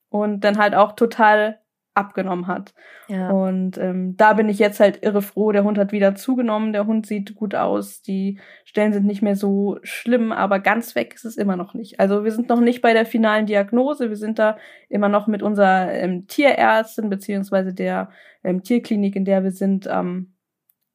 Und 0.08 0.44
dann 0.44 0.58
halt 0.58 0.74
auch 0.74 0.92
total 0.92 1.58
abgenommen 1.94 2.46
hat. 2.48 2.74
Ja. 3.08 3.30
Und 3.30 3.78
ähm, 3.78 4.16
da 4.16 4.32
bin 4.32 4.48
ich 4.48 4.58
jetzt 4.58 4.80
halt 4.80 5.02
irre 5.02 5.22
froh. 5.22 5.52
Der 5.52 5.64
Hund 5.64 5.78
hat 5.78 5.92
wieder 5.92 6.14
zugenommen, 6.14 6.72
der 6.72 6.86
Hund 6.86 7.06
sieht 7.06 7.34
gut 7.36 7.54
aus, 7.54 8.02
die 8.02 8.40
Stellen 8.64 8.92
sind 8.92 9.06
nicht 9.06 9.22
mehr 9.22 9.36
so 9.36 9.78
schlimm, 9.82 10.32
aber 10.32 10.58
ganz 10.58 10.94
weg 10.94 11.14
ist 11.14 11.24
es 11.24 11.36
immer 11.36 11.56
noch 11.56 11.72
nicht. 11.74 12.00
Also 12.00 12.24
wir 12.24 12.32
sind 12.32 12.48
noch 12.48 12.60
nicht 12.60 12.82
bei 12.82 12.92
der 12.92 13.06
finalen 13.06 13.46
Diagnose, 13.46 14.10
wir 14.10 14.16
sind 14.16 14.38
da 14.38 14.56
immer 14.88 15.08
noch 15.08 15.28
mit 15.28 15.42
unserer 15.42 15.92
ähm, 15.92 16.26
Tierärztin 16.26 17.08
beziehungsweise 17.08 17.72
der 17.72 18.10
ähm, 18.42 18.62
Tierklinik, 18.62 19.14
in 19.14 19.24
der 19.24 19.44
wir 19.44 19.52
sind, 19.52 19.88
ähm, 19.90 20.34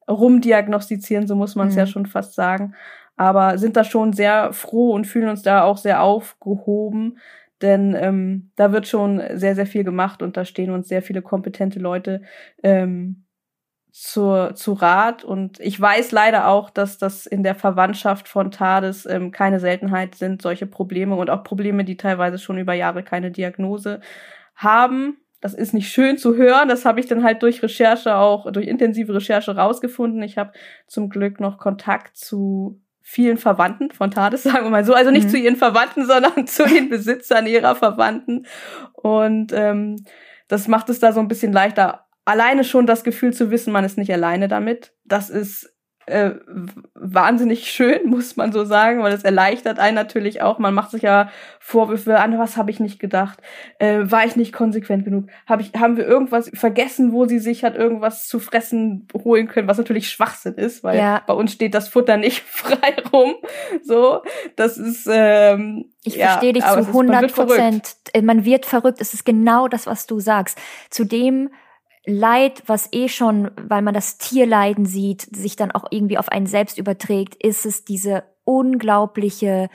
rumdiagnostizieren, 0.08 1.26
so 1.26 1.36
muss 1.36 1.54
man 1.54 1.68
es 1.68 1.74
mhm. 1.74 1.78
ja 1.78 1.86
schon 1.86 2.06
fast 2.06 2.34
sagen. 2.34 2.74
Aber 3.16 3.58
sind 3.58 3.76
da 3.76 3.84
schon 3.84 4.12
sehr 4.12 4.52
froh 4.52 4.92
und 4.92 5.06
fühlen 5.06 5.28
uns 5.28 5.42
da 5.42 5.62
auch 5.62 5.76
sehr 5.76 6.02
aufgehoben, 6.02 7.18
denn 7.62 7.94
ähm, 7.98 8.52
da 8.56 8.72
wird 8.72 8.86
schon 8.86 9.22
sehr, 9.34 9.54
sehr 9.54 9.66
viel 9.66 9.84
gemacht 9.84 10.22
und 10.22 10.36
da 10.36 10.44
stehen 10.44 10.70
uns 10.70 10.88
sehr 10.88 11.02
viele 11.02 11.22
kompetente 11.22 11.78
Leute 11.78 12.22
ähm, 12.62 13.26
zur, 13.92 14.54
zu 14.54 14.72
Rat. 14.72 15.24
Und 15.24 15.60
ich 15.60 15.80
weiß 15.80 16.12
leider 16.12 16.48
auch, 16.48 16.70
dass 16.70 16.98
das 16.98 17.26
in 17.26 17.42
der 17.42 17.54
Verwandtschaft 17.54 18.28
von 18.28 18.50
TARDIS 18.50 19.06
ähm, 19.06 19.30
keine 19.30 19.60
Seltenheit 19.60 20.14
sind, 20.14 20.42
solche 20.42 20.66
Probleme 20.66 21.16
und 21.16 21.30
auch 21.30 21.44
Probleme, 21.44 21.84
die 21.84 21.96
teilweise 21.96 22.38
schon 22.38 22.58
über 22.58 22.74
Jahre 22.74 23.02
keine 23.02 23.30
Diagnose 23.30 24.00
haben. 24.54 25.18
Das 25.40 25.54
ist 25.54 25.72
nicht 25.72 25.90
schön 25.90 26.18
zu 26.18 26.36
hören. 26.36 26.68
Das 26.68 26.84
habe 26.84 27.00
ich 27.00 27.06
dann 27.06 27.24
halt 27.24 27.42
durch 27.42 27.62
Recherche 27.62 28.16
auch, 28.16 28.50
durch 28.52 28.66
intensive 28.66 29.14
Recherche 29.14 29.56
rausgefunden. 29.56 30.22
Ich 30.22 30.36
habe 30.38 30.52
zum 30.86 31.08
Glück 31.08 31.40
noch 31.40 31.58
Kontakt 31.58 32.16
zu 32.16 32.80
vielen 33.10 33.38
Verwandten 33.38 33.90
von 33.90 34.12
Tades, 34.12 34.42
sagen 34.44 34.66
wir 34.66 34.70
mal 34.70 34.84
so. 34.84 34.94
Also 34.94 35.10
nicht 35.10 35.26
mhm. 35.26 35.30
zu 35.30 35.36
ihren 35.36 35.56
Verwandten, 35.56 36.06
sondern 36.06 36.46
zu 36.46 36.64
den 36.64 36.88
Besitzern 36.88 37.46
ihrer 37.46 37.74
Verwandten. 37.74 38.46
Und 38.92 39.52
ähm, 39.52 40.04
das 40.46 40.68
macht 40.68 40.88
es 40.88 41.00
da 41.00 41.12
so 41.12 41.18
ein 41.18 41.28
bisschen 41.28 41.52
leichter. 41.52 42.06
Alleine 42.24 42.62
schon 42.62 42.86
das 42.86 43.02
Gefühl 43.02 43.32
zu 43.32 43.50
wissen, 43.50 43.72
man 43.72 43.84
ist 43.84 43.98
nicht 43.98 44.12
alleine 44.12 44.46
damit. 44.46 44.92
Das 45.04 45.28
ist 45.28 45.74
äh, 46.06 46.32
wahnsinnig 46.94 47.70
schön, 47.70 48.08
muss 48.08 48.36
man 48.36 48.52
so 48.52 48.64
sagen, 48.64 49.02
weil 49.02 49.12
es 49.12 49.22
erleichtert 49.22 49.78
einen 49.78 49.94
natürlich 49.94 50.42
auch. 50.42 50.58
Man 50.58 50.74
macht 50.74 50.90
sich 50.90 51.02
ja 51.02 51.30
Vorwürfe 51.60 52.18
an, 52.18 52.38
was 52.38 52.56
habe 52.56 52.70
ich 52.70 52.80
nicht 52.80 52.98
gedacht? 52.98 53.40
Äh, 53.78 54.00
war 54.04 54.24
ich 54.24 54.36
nicht 54.36 54.52
konsequent 54.52 55.04
genug? 55.04 55.28
Hab 55.46 55.60
ich, 55.60 55.72
haben 55.78 55.96
wir 55.96 56.06
irgendwas 56.06 56.50
vergessen, 56.52 57.12
wo 57.12 57.26
sie 57.26 57.38
sich 57.38 57.64
hat 57.64 57.76
irgendwas 57.76 58.26
zu 58.26 58.40
fressen 58.40 59.06
holen 59.24 59.46
können, 59.46 59.68
was 59.68 59.78
natürlich 59.78 60.10
Schwachsinn 60.10 60.54
ist, 60.54 60.82
weil 60.82 60.98
ja. 60.98 61.22
bei 61.26 61.34
uns 61.34 61.52
steht 61.52 61.74
das 61.74 61.88
Futter 61.88 62.16
nicht 62.16 62.40
frei 62.46 62.96
rum. 63.12 63.34
So, 63.82 64.22
das 64.56 64.78
ist 64.78 65.08
ähm, 65.10 65.86
ich 66.04 66.16
ja, 66.16 66.28
verstehe 66.28 66.54
dich 66.54 66.64
zu 66.64 66.78
100 66.78 67.32
Prozent. 67.32 67.96
Man, 68.14 68.26
man 68.26 68.44
wird 68.44 68.66
verrückt. 68.66 69.00
Es 69.00 69.14
ist 69.14 69.24
genau 69.24 69.68
das, 69.68 69.86
was 69.86 70.06
du 70.06 70.18
sagst. 70.18 70.58
Zudem 70.88 71.50
Leid, 72.06 72.62
was 72.66 72.88
eh 72.92 73.08
schon, 73.08 73.50
weil 73.56 73.82
man 73.82 73.94
das 73.94 74.16
Tierleiden 74.18 74.86
sieht, 74.86 75.22
sich 75.36 75.56
dann 75.56 75.70
auch 75.70 75.84
irgendwie 75.90 76.18
auf 76.18 76.30
einen 76.30 76.46
selbst 76.46 76.78
überträgt, 76.78 77.34
ist 77.34 77.66
es 77.66 77.84
diese 77.84 78.24
unglaubliche 78.44 79.68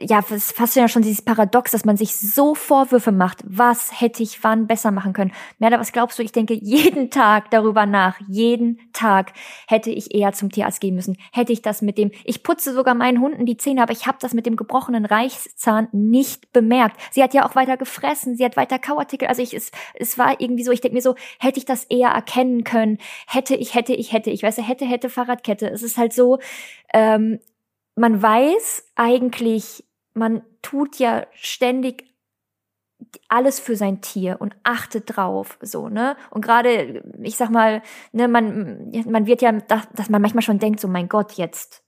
ja, 0.00 0.24
es 0.30 0.52
fast 0.52 0.74
ja 0.74 0.88
schon 0.88 1.02
dieses 1.02 1.22
Paradox, 1.22 1.70
dass 1.70 1.84
man 1.84 1.96
sich 1.96 2.16
so 2.16 2.54
Vorwürfe 2.54 3.12
macht. 3.12 3.40
Was 3.44 4.00
hätte 4.00 4.22
ich 4.22 4.42
wann 4.42 4.66
besser 4.66 4.90
machen 4.90 5.12
können? 5.12 5.32
Merda, 5.58 5.78
was 5.78 5.92
glaubst 5.92 6.18
du? 6.18 6.22
Ich 6.22 6.32
denke 6.32 6.54
jeden 6.54 7.10
Tag 7.10 7.50
darüber 7.50 7.84
nach. 7.84 8.18
Jeden 8.26 8.80
Tag 8.94 9.32
hätte 9.68 9.90
ich 9.90 10.14
eher 10.14 10.32
zum 10.32 10.50
Tierarzt 10.50 10.80
gehen 10.80 10.94
müssen. 10.94 11.18
Hätte 11.32 11.52
ich 11.52 11.60
das 11.60 11.82
mit 11.82 11.98
dem, 11.98 12.10
ich 12.24 12.42
putze 12.42 12.72
sogar 12.72 12.94
meinen 12.94 13.20
Hunden 13.20 13.44
die 13.44 13.58
Zähne, 13.58 13.82
aber 13.82 13.92
ich 13.92 14.06
habe 14.06 14.18
das 14.20 14.32
mit 14.32 14.46
dem 14.46 14.56
gebrochenen 14.56 15.04
Reichszahn 15.04 15.88
nicht 15.92 16.52
bemerkt. 16.52 16.98
Sie 17.10 17.22
hat 17.22 17.34
ja 17.34 17.46
auch 17.46 17.54
weiter 17.54 17.76
gefressen, 17.76 18.36
sie 18.36 18.44
hat 18.44 18.56
weiter 18.56 18.78
Kauartikel. 18.78 19.28
Also 19.28 19.42
ich, 19.42 19.52
es, 19.52 19.72
es 19.94 20.16
war 20.16 20.40
irgendwie 20.40 20.64
so, 20.64 20.72
ich 20.72 20.80
denke 20.80 20.96
mir 20.96 21.02
so, 21.02 21.16
hätte 21.38 21.58
ich 21.58 21.66
das 21.66 21.84
eher 21.84 22.08
erkennen 22.08 22.64
können? 22.64 22.98
Hätte 23.26 23.54
ich, 23.54 23.74
hätte 23.74 23.92
ich, 23.94 24.12
hätte 24.12 24.30
ich. 24.30 24.42
Weißt 24.42 24.58
du, 24.58 24.62
hätte, 24.62 24.86
hätte 24.86 25.10
Fahrradkette. 25.10 25.68
Es 25.68 25.82
ist 25.82 25.98
halt 25.98 26.14
so, 26.14 26.38
ähm, 26.94 27.40
man 27.94 28.22
weiß 28.22 28.92
eigentlich, 28.94 29.84
man 30.14 30.42
tut 30.62 30.98
ja 30.98 31.26
ständig 31.32 32.12
alles 33.28 33.58
für 33.58 33.76
sein 33.76 34.00
Tier 34.00 34.40
und 34.40 34.56
achtet 34.62 35.16
drauf, 35.16 35.58
so, 35.60 35.88
ne? 35.88 36.16
Und 36.30 36.42
gerade, 36.42 37.02
ich 37.22 37.36
sag 37.36 37.50
mal, 37.50 37.82
ne, 38.12 38.28
man, 38.28 38.92
man 39.06 39.26
wird 39.26 39.42
ja, 39.42 39.52
dass 39.52 40.08
man 40.08 40.22
manchmal 40.22 40.42
schon 40.42 40.58
denkt, 40.58 40.80
so, 40.80 40.88
mein 40.88 41.08
Gott, 41.08 41.32
jetzt 41.32 41.81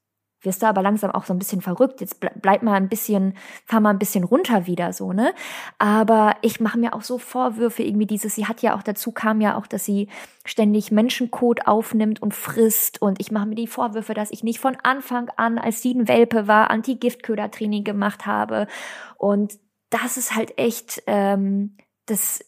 wirst 0.45 0.63
du 0.63 0.67
aber 0.67 0.83
langsam 0.83 1.11
auch 1.11 1.25
so 1.25 1.35
ein 1.35 1.39
bisschen 1.39 1.61
verrückt. 1.61 2.01
Jetzt 2.01 2.21
bleib 2.21 2.63
mal 2.63 2.75
ein 2.75 2.89
bisschen, 2.89 3.35
fahr 3.65 3.81
mal 3.81 3.91
ein 3.91 3.99
bisschen 3.99 4.25
runter 4.25 4.67
wieder 4.67 4.93
so, 4.93 5.13
ne? 5.13 5.35
Aber 5.79 6.37
ich 6.43 6.61
mache 6.61 6.79
mir 6.79 6.95
auch 6.95 7.03
so 7.03 7.19
Vorwürfe 7.19 7.83
irgendwie 7.83 8.07
dieses, 8.07 8.35
sie 8.35 8.47
hat 8.47 8.63
ja 8.63 8.77
auch 8.77 8.83
dazu 8.83 9.13
kam 9.13 9.41
ja 9.41 9.57
auch, 9.57 9.67
dass 9.67 9.85
sie 9.85 10.09
ständig 10.45 10.91
Menschenkot 10.91 11.67
aufnimmt 11.67 12.21
und 12.23 12.35
frisst 12.35 13.01
und 13.01 13.21
ich 13.21 13.31
mache 13.31 13.47
mir 13.47 13.55
die 13.55 13.67
Vorwürfe, 13.67 14.15
dass 14.15 14.31
ich 14.31 14.45
nicht 14.45 14.61
von 14.61 14.77
Anfang 14.83 15.31
an, 15.37 15.59
als 15.59 15.83
sie 15.83 15.95
ein 15.95 16.09
Welpe 16.09 16.49
war, 16.49 16.71
Anti-Giftköder-Training 16.71 17.85
gemacht 17.85 18.27
habe 18.27 18.67
und 19.17 19.59
das 19.91 20.17
ist 20.17 20.35
halt 20.35 20.59
echt, 20.59 21.03
ähm, 21.07 21.77
das 22.07 22.45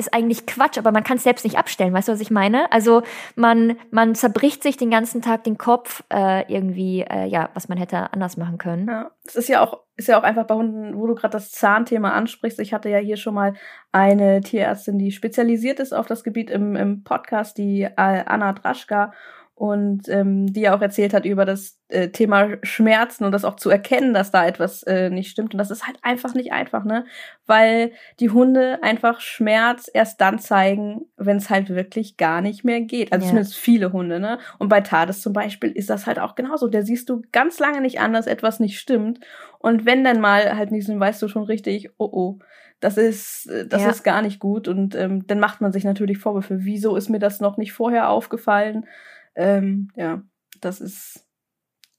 ist 0.00 0.12
eigentlich 0.12 0.46
Quatsch, 0.46 0.78
aber 0.78 0.90
man 0.90 1.04
kann 1.04 1.18
es 1.18 1.22
selbst 1.22 1.44
nicht 1.44 1.58
abstellen, 1.58 1.92
weißt 1.92 2.08
du, 2.08 2.12
was 2.12 2.20
ich 2.20 2.30
meine? 2.30 2.72
Also 2.72 3.02
man, 3.36 3.76
man 3.90 4.14
zerbricht 4.14 4.62
sich 4.62 4.76
den 4.76 4.90
ganzen 4.90 5.22
Tag 5.22 5.44
den 5.44 5.58
Kopf 5.58 6.02
äh, 6.12 6.50
irgendwie, 6.52 7.02
äh, 7.02 7.26
ja, 7.26 7.50
was 7.54 7.68
man 7.68 7.78
hätte 7.78 8.12
anders 8.12 8.36
machen 8.36 8.58
können. 8.58 8.88
Ja, 8.88 9.10
es 9.24 9.36
ist 9.36 9.48
ja 9.48 9.62
auch, 9.62 9.80
ist 9.96 10.08
ja 10.08 10.18
auch 10.18 10.24
einfach 10.24 10.46
bei 10.46 10.54
Hunden, 10.54 10.98
wo 10.98 11.06
du 11.06 11.14
gerade 11.14 11.32
das 11.32 11.52
Zahnthema 11.52 12.10
ansprichst. 12.10 12.58
Ich 12.58 12.72
hatte 12.72 12.88
ja 12.88 12.98
hier 12.98 13.16
schon 13.16 13.34
mal 13.34 13.54
eine 13.92 14.40
Tierärztin, 14.40 14.98
die 14.98 15.12
spezialisiert 15.12 15.78
ist 15.78 15.92
auf 15.92 16.06
das 16.06 16.24
Gebiet 16.24 16.50
im, 16.50 16.74
im 16.74 17.04
Podcast, 17.04 17.58
die 17.58 17.86
Anna 17.96 18.52
Draschka 18.54 19.12
und 19.60 20.08
ähm, 20.08 20.50
die 20.50 20.62
ja 20.62 20.74
auch 20.74 20.80
erzählt 20.80 21.12
hat 21.12 21.26
über 21.26 21.44
das 21.44 21.78
äh, 21.88 22.08
Thema 22.08 22.48
Schmerzen 22.62 23.24
und 23.24 23.32
das 23.32 23.44
auch 23.44 23.56
zu 23.56 23.68
erkennen, 23.68 24.14
dass 24.14 24.30
da 24.30 24.46
etwas 24.46 24.82
äh, 24.84 25.10
nicht 25.10 25.30
stimmt. 25.30 25.52
Und 25.52 25.58
das 25.58 25.70
ist 25.70 25.86
halt 25.86 25.98
einfach 26.00 26.32
nicht 26.32 26.50
einfach, 26.50 26.86
ne? 26.86 27.04
Weil 27.44 27.92
die 28.20 28.30
Hunde 28.30 28.82
einfach 28.82 29.20
Schmerz 29.20 29.90
erst 29.92 30.18
dann 30.22 30.38
zeigen, 30.38 31.02
wenn 31.18 31.36
es 31.36 31.50
halt 31.50 31.68
wirklich 31.68 32.16
gar 32.16 32.40
nicht 32.40 32.64
mehr 32.64 32.80
geht. 32.80 33.12
Also 33.12 33.24
ja. 33.24 33.28
zumindest 33.28 33.54
viele 33.54 33.92
Hunde, 33.92 34.18
ne? 34.18 34.38
Und 34.58 34.70
bei 34.70 34.80
Tades 34.80 35.20
zum 35.20 35.34
Beispiel 35.34 35.72
ist 35.72 35.90
das 35.90 36.06
halt 36.06 36.18
auch 36.20 36.36
genauso. 36.36 36.66
Der 36.66 36.82
siehst 36.82 37.10
du 37.10 37.20
ganz 37.30 37.58
lange 37.58 37.82
nicht 37.82 38.00
an, 38.00 38.14
dass 38.14 38.26
etwas 38.26 38.60
nicht 38.60 38.80
stimmt. 38.80 39.20
Und 39.58 39.84
wenn 39.84 40.04
dann 40.04 40.22
mal 40.22 40.56
halt 40.56 40.70
nicht, 40.70 40.88
dann 40.88 41.00
weißt 41.00 41.20
du 41.20 41.28
schon 41.28 41.42
richtig, 41.42 41.90
oh 41.98 42.08
oh, 42.10 42.38
das 42.80 42.96
ist, 42.96 43.44
äh, 43.50 43.66
das 43.66 43.82
ja. 43.82 43.90
ist 43.90 44.04
gar 44.04 44.22
nicht 44.22 44.38
gut. 44.38 44.68
Und 44.68 44.94
ähm, 44.94 45.26
dann 45.26 45.38
macht 45.38 45.60
man 45.60 45.70
sich 45.70 45.84
natürlich 45.84 46.16
Vorwürfe. 46.16 46.60
Wieso 46.60 46.96
ist 46.96 47.10
mir 47.10 47.18
das 47.18 47.40
noch 47.40 47.58
nicht 47.58 47.74
vorher 47.74 48.08
aufgefallen? 48.08 48.86
Ähm, 49.34 49.88
ja, 49.96 50.22
das 50.60 50.80
ist 50.80 51.26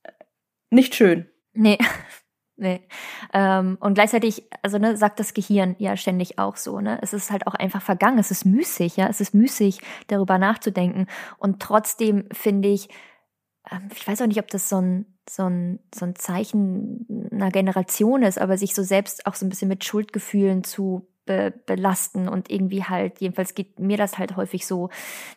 äh, 0.03 0.11
nicht 0.69 0.95
schön. 0.95 1.29
Nee. 1.53 1.77
Nee. 2.57 2.87
Ähm, 3.33 3.77
und 3.79 3.95
gleichzeitig, 3.95 4.43
also 4.61 4.77
ne, 4.77 4.95
sagt 4.95 5.19
das 5.19 5.33
Gehirn 5.33 5.75
ja 5.79 5.97
ständig 5.97 6.37
auch 6.37 6.57
so, 6.57 6.79
ne? 6.79 6.99
Es 7.01 7.11
ist 7.11 7.31
halt 7.31 7.47
auch 7.47 7.55
einfach 7.55 7.81
vergangen, 7.81 8.19
es 8.19 8.29
ist 8.29 8.45
müßig, 8.45 8.97
ja, 8.97 9.07
es 9.07 9.19
ist 9.19 9.33
müßig, 9.33 9.81
darüber 10.05 10.37
nachzudenken. 10.37 11.07
Und 11.39 11.59
trotzdem 11.59 12.29
finde 12.31 12.69
ich, 12.69 12.89
ähm, 13.71 13.89
ich 13.95 14.07
weiß 14.07 14.21
auch 14.21 14.27
nicht, 14.27 14.39
ob 14.39 14.47
das 14.49 14.69
so 14.69 14.77
ein, 14.79 15.05
so 15.27 15.45
ein, 15.49 15.79
so 15.93 16.05
ein 16.05 16.15
Zeichen 16.15 17.07
einer 17.31 17.49
Generation 17.49 18.21
ist, 18.23 18.39
aber 18.39 18.57
sich 18.59 18.75
so 18.75 18.83
selbst 18.83 19.25
auch 19.25 19.33
so 19.33 19.45
ein 19.45 19.49
bisschen 19.49 19.69
mit 19.69 19.83
Schuldgefühlen 19.83 20.63
zu 20.63 21.07
be 21.31 21.53
belasten 21.65 22.27
und 22.27 22.51
irgendwie 22.51 22.83
halt, 22.83 23.21
jedenfalls 23.21 23.55
geht 23.55 23.79
mir 23.79 23.97
das 23.97 24.17
halt 24.17 24.35
häufig 24.35 24.65
so, 24.65 24.89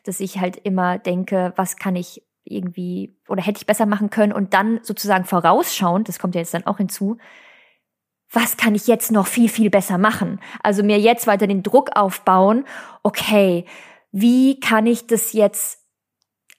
dass 0.04 0.20
ich 0.20 0.38
halt 0.40 0.56
immer 0.56 0.98
denke, 0.98 1.52
was 1.56 1.76
kann 1.76 1.96
ich 1.96 2.22
irgendwie 2.44 3.16
oder 3.28 3.42
hätte 3.42 3.58
ich 3.58 3.66
besser 3.66 3.86
machen 3.86 4.10
können 4.10 4.32
und 4.32 4.52
dann 4.54 4.80
sozusagen 4.82 5.24
vorausschauend, 5.24 6.08
das 6.08 6.18
kommt 6.18 6.34
ja 6.34 6.40
jetzt 6.40 6.54
dann 6.54 6.66
auch 6.66 6.78
hinzu, 6.78 7.18
was 8.30 8.56
kann 8.56 8.74
ich 8.74 8.86
jetzt 8.86 9.12
noch 9.12 9.26
viel, 9.26 9.48
viel 9.48 9.70
besser 9.70 9.96
machen? 9.96 10.40
Also 10.62 10.82
mir 10.82 10.98
jetzt 10.98 11.26
weiter 11.26 11.46
den 11.46 11.62
Druck 11.62 11.90
aufbauen, 11.94 12.64
okay, 13.02 13.64
wie 14.10 14.60
kann 14.60 14.86
ich 14.86 15.06
das 15.06 15.32
jetzt 15.32 15.83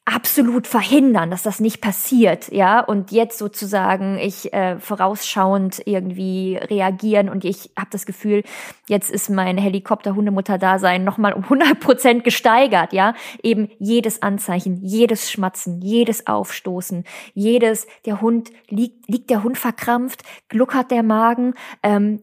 absolut 0.05 0.67
verhindern, 0.67 1.31
dass 1.31 1.41
das 1.41 1.59
nicht 1.59 1.81
passiert, 1.81 2.51
ja, 2.51 2.79
und 2.79 3.11
jetzt 3.11 3.39
sozusagen 3.39 4.19
ich 4.19 4.53
äh, 4.53 4.79
vorausschauend 4.79 5.81
irgendwie 5.85 6.57
reagieren 6.57 7.27
und 7.27 7.43
ich 7.43 7.71
habe 7.75 7.89
das 7.89 8.05
Gefühl, 8.05 8.43
jetzt 8.87 9.09
ist 9.09 9.31
mein 9.31 9.57
Helikopter-Hundemutter-Dasein 9.57 11.03
nochmal 11.03 11.33
um 11.33 11.43
100 11.43 11.79
Prozent 11.79 12.23
gesteigert, 12.23 12.93
ja, 12.93 13.15
eben 13.41 13.71
jedes 13.79 14.21
Anzeichen, 14.21 14.79
jedes 14.83 15.31
Schmatzen, 15.31 15.81
jedes 15.81 16.27
Aufstoßen, 16.27 17.03
jedes, 17.33 17.87
der 18.05 18.21
Hund 18.21 18.51
liegt, 18.69 19.09
liegt 19.09 19.31
der 19.31 19.43
Hund 19.43 19.57
verkrampft, 19.57 20.21
gluckert 20.49 20.91
der 20.91 21.01
Magen, 21.01 21.55
ähm, 21.81 22.21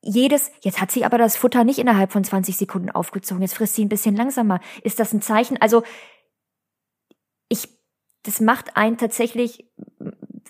jedes, 0.00 0.52
jetzt 0.60 0.80
hat 0.80 0.92
sie 0.92 1.04
aber 1.04 1.18
das 1.18 1.36
Futter 1.36 1.64
nicht 1.64 1.80
innerhalb 1.80 2.12
von 2.12 2.22
20 2.22 2.56
Sekunden 2.56 2.90
aufgezogen, 2.90 3.42
jetzt 3.42 3.54
frisst 3.54 3.74
sie 3.74 3.84
ein 3.84 3.88
bisschen 3.88 4.14
langsamer. 4.14 4.60
Ist 4.82 5.00
das 5.00 5.12
ein 5.12 5.20
Zeichen? 5.20 5.60
Also 5.60 5.82
das 8.24 8.40
macht 8.40 8.76
einen 8.76 8.98
tatsächlich 8.98 9.64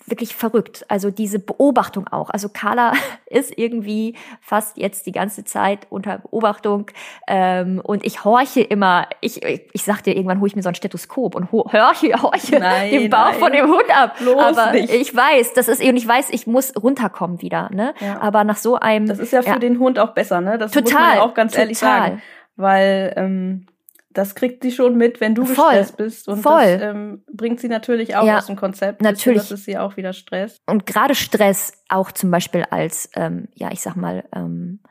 wirklich 0.09 0.35
verrückt. 0.35 0.85
Also 0.87 1.11
diese 1.11 1.39
Beobachtung 1.39 2.07
auch. 2.07 2.29
Also 2.29 2.49
Carla 2.49 2.93
ist 3.25 3.57
irgendwie 3.57 4.15
fast 4.41 4.77
jetzt 4.77 5.05
die 5.05 5.11
ganze 5.11 5.43
Zeit 5.43 5.87
unter 5.89 6.19
Beobachtung 6.19 6.87
ähm, 7.27 7.81
und 7.83 8.05
ich 8.05 8.23
horche 8.23 8.61
immer. 8.61 9.07
Ich, 9.21 9.43
ich, 9.43 9.67
ich 9.71 9.83
sag 9.83 10.01
dir, 10.03 10.15
irgendwann 10.15 10.39
hole 10.39 10.47
ich 10.47 10.55
mir 10.55 10.63
so 10.63 10.69
ein 10.69 10.75
Stethoskop 10.75 11.35
und 11.35 11.51
horche, 11.51 12.21
horche 12.21 12.59
nein, 12.59 12.91
den 12.91 13.09
Bauch 13.09 13.31
nein. 13.31 13.39
von 13.39 13.51
dem 13.51 13.67
Hund 13.67 13.95
ab. 13.95 14.17
Bloß 14.17 14.57
Aber 14.57 14.71
nicht. 14.71 14.93
ich 14.93 15.15
weiß, 15.15 15.53
das 15.53 15.67
ist 15.67 15.83
und 15.83 15.97
ich 15.97 16.07
weiß, 16.07 16.29
ich 16.31 16.47
muss 16.47 16.73
runterkommen 16.75 17.41
wieder. 17.41 17.69
Ne? 17.71 17.93
Ja. 17.99 18.21
Aber 18.21 18.43
nach 18.43 18.57
so 18.57 18.75
einem. 18.75 19.07
Das 19.07 19.19
ist 19.19 19.31
ja 19.31 19.41
für 19.41 19.49
ja, 19.49 19.59
den 19.59 19.79
Hund 19.79 19.99
auch 19.99 20.13
besser, 20.13 20.41
ne? 20.41 20.57
Das 20.57 20.71
total, 20.71 20.91
muss 20.91 21.15
man 21.15 21.19
auch 21.19 21.33
ganz 21.33 21.51
total. 21.51 21.63
ehrlich 21.63 21.77
sagen, 21.77 22.21
weil 22.55 23.13
ähm, 23.15 23.67
das 24.11 24.35
kriegt 24.35 24.63
sie 24.63 24.71
schon 24.71 24.97
mit, 24.97 25.21
wenn 25.21 25.35
du 25.35 25.45
Voll. 25.45 25.69
gestresst 25.69 25.97
bist. 25.97 26.27
Und 26.27 26.41
Voll. 26.41 26.77
das 26.77 26.81
ähm, 26.81 27.23
bringt 27.31 27.59
sie 27.59 27.67
natürlich 27.67 28.15
auch 28.15 28.25
ja, 28.25 28.37
aus 28.37 28.47
dem 28.47 28.55
Konzept. 28.55 29.01
Natürlich. 29.01 29.41
Das 29.41 29.51
ist 29.51 29.65
sie 29.65 29.77
auch 29.77 29.97
wieder 29.97 30.13
Stress. 30.13 30.57
Und 30.65 30.85
gerade 30.85 31.15
Stress 31.15 31.73
auch 31.89 32.11
zum 32.11 32.31
Beispiel 32.31 32.65
als, 32.69 33.09
ähm, 33.15 33.49
ja, 33.53 33.71
ich 33.71 33.81
sag 33.81 33.95
mal, 33.95 34.27
ähm, 34.35 34.81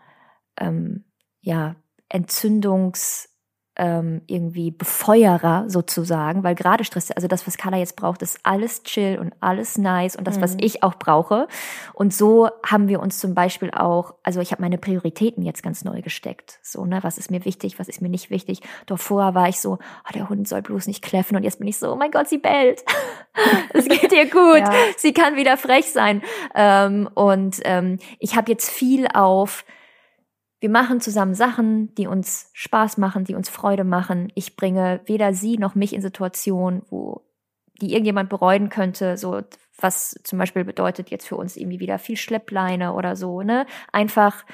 ähm, 0.59 1.05
ja, 1.41 1.77
Entzündungs- 2.13 3.28
ähm, 3.79 4.23
irgendwie 4.27 4.71
Befeuerer 4.71 5.65
sozusagen, 5.69 6.43
weil 6.43 6.55
gerade 6.55 6.85
Stress, 6.85 7.13
also 7.13 7.29
das, 7.29 7.47
was 7.47 7.57
Carla 7.57 7.79
jetzt 7.79 7.97
braucht, 7.97 8.23
ist 8.23 8.41
alles 8.43 8.83
chill 8.83 9.19
und 9.21 9.33
alles 9.41 9.79
nice 9.79 10.17
und 10.17 10.27
das, 10.27 10.37
mhm. 10.37 10.43
was 10.43 10.57
ich 10.61 10.83
auch 10.83 10.97
brauche. 10.97 11.47
Und 11.95 12.13
so 12.13 12.49
haben 12.67 12.89
wir 12.89 13.01
uns 13.01 13.19
zum 13.19 13.35
Beispiel 13.35 13.71
auch, 13.71 14.15
also 14.25 14.41
ich 14.41 14.51
habe 14.51 14.63
meine 14.63 14.79
Prioritäten 14.79 15.45
jetzt 15.45 15.63
ganz 15.63 15.85
neu 15.85 16.03
gesteckt. 16.03 16.59
So, 16.63 16.85
ne, 16.85 16.99
was 17.03 17.19
ist 17.19 17.31
mir 17.31 17.45
wichtig, 17.45 17.79
was 17.79 17.89
ist 17.89 18.03
mir 18.03 18.09
nicht 18.09 18.31
wichtig. 18.31 18.61
Doch 18.87 18.99
vorher 18.99 19.35
war 19.35 19.49
ich 19.49 19.61
so, 19.61 19.75
oh, 19.75 20.13
der 20.15 20.29
Hund 20.29 20.49
soll 20.49 20.63
bloß 20.63 20.89
nicht 20.89 21.03
kläffen 21.03 21.37
und 21.37 21.45
jetzt 21.45 21.61
bin 21.61 21.69
ich 21.69 21.79
so, 21.79 21.93
oh 21.93 21.97
mein 21.97 22.11
Gott, 22.11 22.29
sie 22.29 22.39
bellt. 22.39 22.85
es 23.73 23.87
geht 23.89 24.13
ihr 24.13 24.29
gut. 24.29 24.59
Ja. 24.59 24.75
Sie 24.97 25.13
kann 25.13 25.37
wieder 25.37 25.57
frech 25.57 25.93
sein. 25.93 26.23
Ähm, 26.55 27.09
und 27.15 27.61
ähm, 27.65 27.99
ich 28.19 28.37
habe 28.37 28.51
jetzt 28.51 28.71
viel 28.71 29.07
auf 29.15 29.65
wir 30.61 30.71
machen 30.71 31.01
zusammen 31.01 31.35
Sachen, 31.35 31.95
die 31.95 32.07
uns 32.07 32.51
Spaß 32.53 32.99
machen, 32.99 33.25
die 33.25 33.35
uns 33.35 33.49
Freude 33.49 33.85
machen. 33.85 34.33
Ich 34.35 34.57
bringe 34.57 35.01
weder 35.07 35.33
sie 35.33 35.57
noch 35.57 35.75
mich 35.75 35.93
in 35.93 36.03
Situationen, 36.03 36.83
wo 36.91 37.23
die 37.81 37.93
irgendjemand 37.93 38.29
bereuen 38.29 38.69
könnte, 38.69 39.17
so 39.17 39.41
was 39.81 40.19
zum 40.25 40.39
Beispiel 40.39 40.65
bedeutet 40.65 41.11
jetzt 41.11 41.29
für 41.29 41.37
uns 41.37 41.57
irgendwie 41.57 41.79
wieder 41.79 42.01
viel 42.01 42.17
Schleppleine 42.17 42.95
oder 42.95 43.15
so, 43.15 43.43
ne? 43.43 43.67
Einfach 43.93 44.45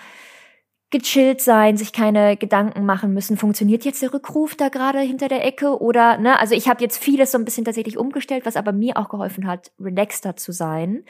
gechillt 0.90 1.40
sein, 1.40 1.76
sich 1.76 1.92
keine 1.92 2.36
Gedanken 2.36 2.84
machen 2.84 3.14
müssen. 3.14 3.36
Funktioniert 3.38 3.84
jetzt 3.84 4.02
der 4.02 4.12
Rückruf 4.12 4.54
da 4.54 4.68
gerade 4.68 5.00
hinter 5.00 5.28
der 5.28 5.44
Ecke 5.44 5.80
oder 5.80 6.18
ne? 6.18 6.38
Also 6.38 6.54
ich 6.54 6.68
habe 6.68 6.82
jetzt 6.82 7.02
vieles 7.02 7.32
so 7.32 7.38
ein 7.38 7.46
bisschen 7.46 7.64
tatsächlich 7.64 7.96
umgestellt, 7.96 8.44
was 8.44 8.56
aber 8.56 8.72
mir 8.72 8.98
auch 8.98 9.08
geholfen 9.08 9.46
hat, 9.46 9.72
relaxter 9.80 10.36
zu 10.36 10.52
sein 10.52 11.04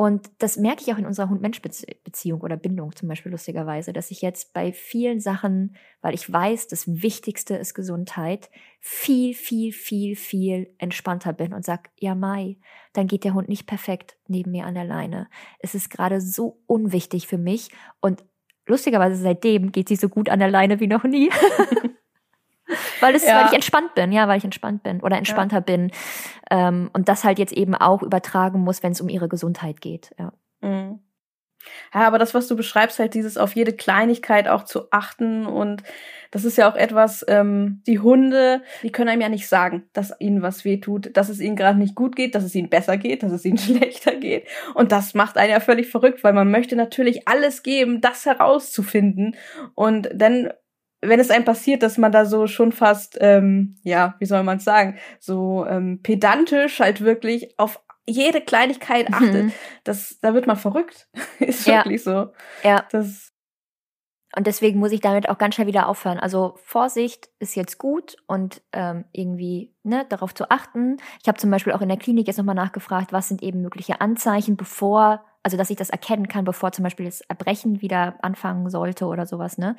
und 0.00 0.30
das 0.38 0.56
merke 0.56 0.80
ich 0.80 0.94
auch 0.94 0.96
in 0.96 1.04
unserer 1.04 1.28
Hund-Mensch-Beziehung 1.28 2.40
oder 2.40 2.56
Bindung 2.56 2.96
zum 2.96 3.06
Beispiel 3.06 3.30
lustigerweise, 3.32 3.92
dass 3.92 4.10
ich 4.10 4.22
jetzt 4.22 4.54
bei 4.54 4.72
vielen 4.72 5.20
Sachen, 5.20 5.76
weil 6.00 6.14
ich 6.14 6.32
weiß, 6.32 6.68
das 6.68 7.02
Wichtigste 7.02 7.56
ist 7.56 7.74
Gesundheit, 7.74 8.48
viel, 8.80 9.34
viel, 9.34 9.74
viel, 9.74 10.16
viel 10.16 10.74
entspannter 10.78 11.34
bin 11.34 11.52
und 11.52 11.66
sag, 11.66 11.90
ja 11.98 12.14
Mai, 12.14 12.56
dann 12.94 13.08
geht 13.08 13.24
der 13.24 13.34
Hund 13.34 13.50
nicht 13.50 13.66
perfekt 13.66 14.16
neben 14.26 14.52
mir 14.52 14.64
an 14.64 14.72
der 14.72 14.86
Leine. 14.86 15.28
Es 15.58 15.74
ist 15.74 15.90
gerade 15.90 16.22
so 16.22 16.62
unwichtig 16.66 17.26
für 17.26 17.36
mich 17.36 17.68
und 18.00 18.24
lustigerweise 18.64 19.16
seitdem 19.16 19.70
geht 19.70 19.88
sie 19.88 19.96
so 19.96 20.08
gut 20.08 20.30
an 20.30 20.38
der 20.38 20.50
Leine 20.50 20.80
wie 20.80 20.86
noch 20.86 21.04
nie. 21.04 21.28
weil 23.00 23.14
es, 23.14 23.26
ja. 23.26 23.38
weil 23.40 23.46
ich 23.46 23.52
entspannt 23.52 23.94
bin, 23.94 24.12
ja, 24.12 24.28
weil 24.28 24.38
ich 24.38 24.44
entspannt 24.44 24.82
bin 24.82 25.00
oder 25.00 25.16
entspannter 25.16 25.56
ja. 25.56 25.60
bin 25.60 25.90
ähm, 26.50 26.90
und 26.92 27.08
das 27.08 27.24
halt 27.24 27.38
jetzt 27.38 27.52
eben 27.52 27.74
auch 27.74 28.02
übertragen 28.02 28.60
muss, 28.60 28.82
wenn 28.82 28.92
es 28.92 29.00
um 29.00 29.08
ihre 29.08 29.28
Gesundheit 29.28 29.80
geht. 29.80 30.14
Ja. 30.18 30.32
Mhm. 30.60 31.00
Ja, 31.92 32.06
aber 32.06 32.18
das, 32.18 32.34
was 32.34 32.48
du 32.48 32.56
beschreibst, 32.56 32.98
halt 32.98 33.14
dieses 33.14 33.36
auf 33.36 33.54
jede 33.54 33.72
Kleinigkeit 33.72 34.48
auch 34.48 34.64
zu 34.64 34.90
achten 34.90 35.46
und 35.46 35.82
das 36.30 36.44
ist 36.44 36.56
ja 36.56 36.70
auch 36.70 36.76
etwas, 36.76 37.24
ähm, 37.28 37.82
die 37.86 37.98
Hunde, 37.98 38.62
die 38.82 38.92
können 38.92 39.08
einem 39.08 39.22
ja 39.22 39.28
nicht 39.28 39.48
sagen, 39.48 39.88
dass 39.92 40.14
ihnen 40.20 40.42
was 40.42 40.64
wehtut, 40.64 41.16
dass 41.16 41.28
es 41.28 41.40
ihnen 41.40 41.56
gerade 41.56 41.78
nicht 41.78 41.94
gut 41.94 42.16
geht, 42.16 42.34
dass 42.34 42.44
es 42.44 42.54
ihnen 42.54 42.70
besser 42.70 42.96
geht, 42.96 43.22
dass 43.22 43.32
es 43.32 43.44
ihnen 43.44 43.58
schlechter 43.58 44.14
geht. 44.14 44.46
Und 44.74 44.92
das 44.92 45.14
macht 45.14 45.36
einen 45.36 45.50
ja 45.50 45.60
völlig 45.60 45.88
verrückt, 45.88 46.24
weil 46.24 46.32
man 46.32 46.50
möchte 46.50 46.76
natürlich 46.76 47.28
alles 47.28 47.62
geben, 47.62 48.00
das 48.00 48.24
herauszufinden. 48.26 49.36
Und 49.74 50.08
dann 50.14 50.50
wenn 51.02 51.20
es 51.20 51.30
einem 51.30 51.44
passiert, 51.44 51.82
dass 51.82 51.98
man 51.98 52.12
da 52.12 52.24
so 52.24 52.46
schon 52.46 52.72
fast, 52.72 53.16
ähm, 53.20 53.76
ja, 53.82 54.16
wie 54.18 54.26
soll 54.26 54.42
man 54.42 54.58
es 54.58 54.64
sagen, 54.64 54.98
so 55.18 55.66
ähm, 55.66 56.00
pedantisch 56.02 56.80
halt 56.80 57.00
wirklich 57.00 57.58
auf 57.58 57.80
jede 58.06 58.40
Kleinigkeit 58.40 59.08
mhm. 59.08 59.14
achtet, 59.14 59.44
mhm. 59.44 59.52
das, 59.84 60.18
da 60.20 60.34
wird 60.34 60.46
man 60.46 60.56
verrückt. 60.56 61.08
ist 61.38 61.66
wirklich 61.66 62.04
ja. 62.04 62.12
so. 62.12 62.32
Ja. 62.68 62.84
Das 62.90 63.30
und 64.36 64.46
deswegen 64.46 64.78
muss 64.78 64.92
ich 64.92 65.00
damit 65.00 65.28
auch 65.28 65.38
ganz 65.38 65.56
schnell 65.56 65.66
wieder 65.66 65.88
aufhören. 65.88 66.18
Also 66.18 66.54
Vorsicht 66.62 67.30
ist 67.40 67.56
jetzt 67.56 67.78
gut 67.78 68.16
und 68.28 68.62
ähm, 68.72 69.04
irgendwie 69.12 69.74
ne, 69.82 70.06
darauf 70.08 70.34
zu 70.34 70.50
achten. 70.50 70.98
Ich 71.20 71.26
habe 71.26 71.38
zum 71.38 71.50
Beispiel 71.50 71.72
auch 71.72 71.80
in 71.80 71.88
der 71.88 71.98
Klinik 71.98 72.28
jetzt 72.28 72.36
nochmal 72.36 72.54
nachgefragt, 72.54 73.12
was 73.12 73.28
sind 73.28 73.42
eben 73.42 73.60
mögliche 73.60 74.00
Anzeichen, 74.00 74.56
bevor, 74.56 75.24
also 75.42 75.56
dass 75.56 75.70
ich 75.70 75.76
das 75.76 75.90
erkennen 75.90 76.28
kann, 76.28 76.44
bevor 76.44 76.70
zum 76.70 76.84
Beispiel 76.84 77.06
das 77.06 77.22
Erbrechen 77.22 77.82
wieder 77.82 78.14
anfangen 78.22 78.70
sollte 78.70 79.06
oder 79.06 79.26
sowas, 79.26 79.58
ne? 79.58 79.74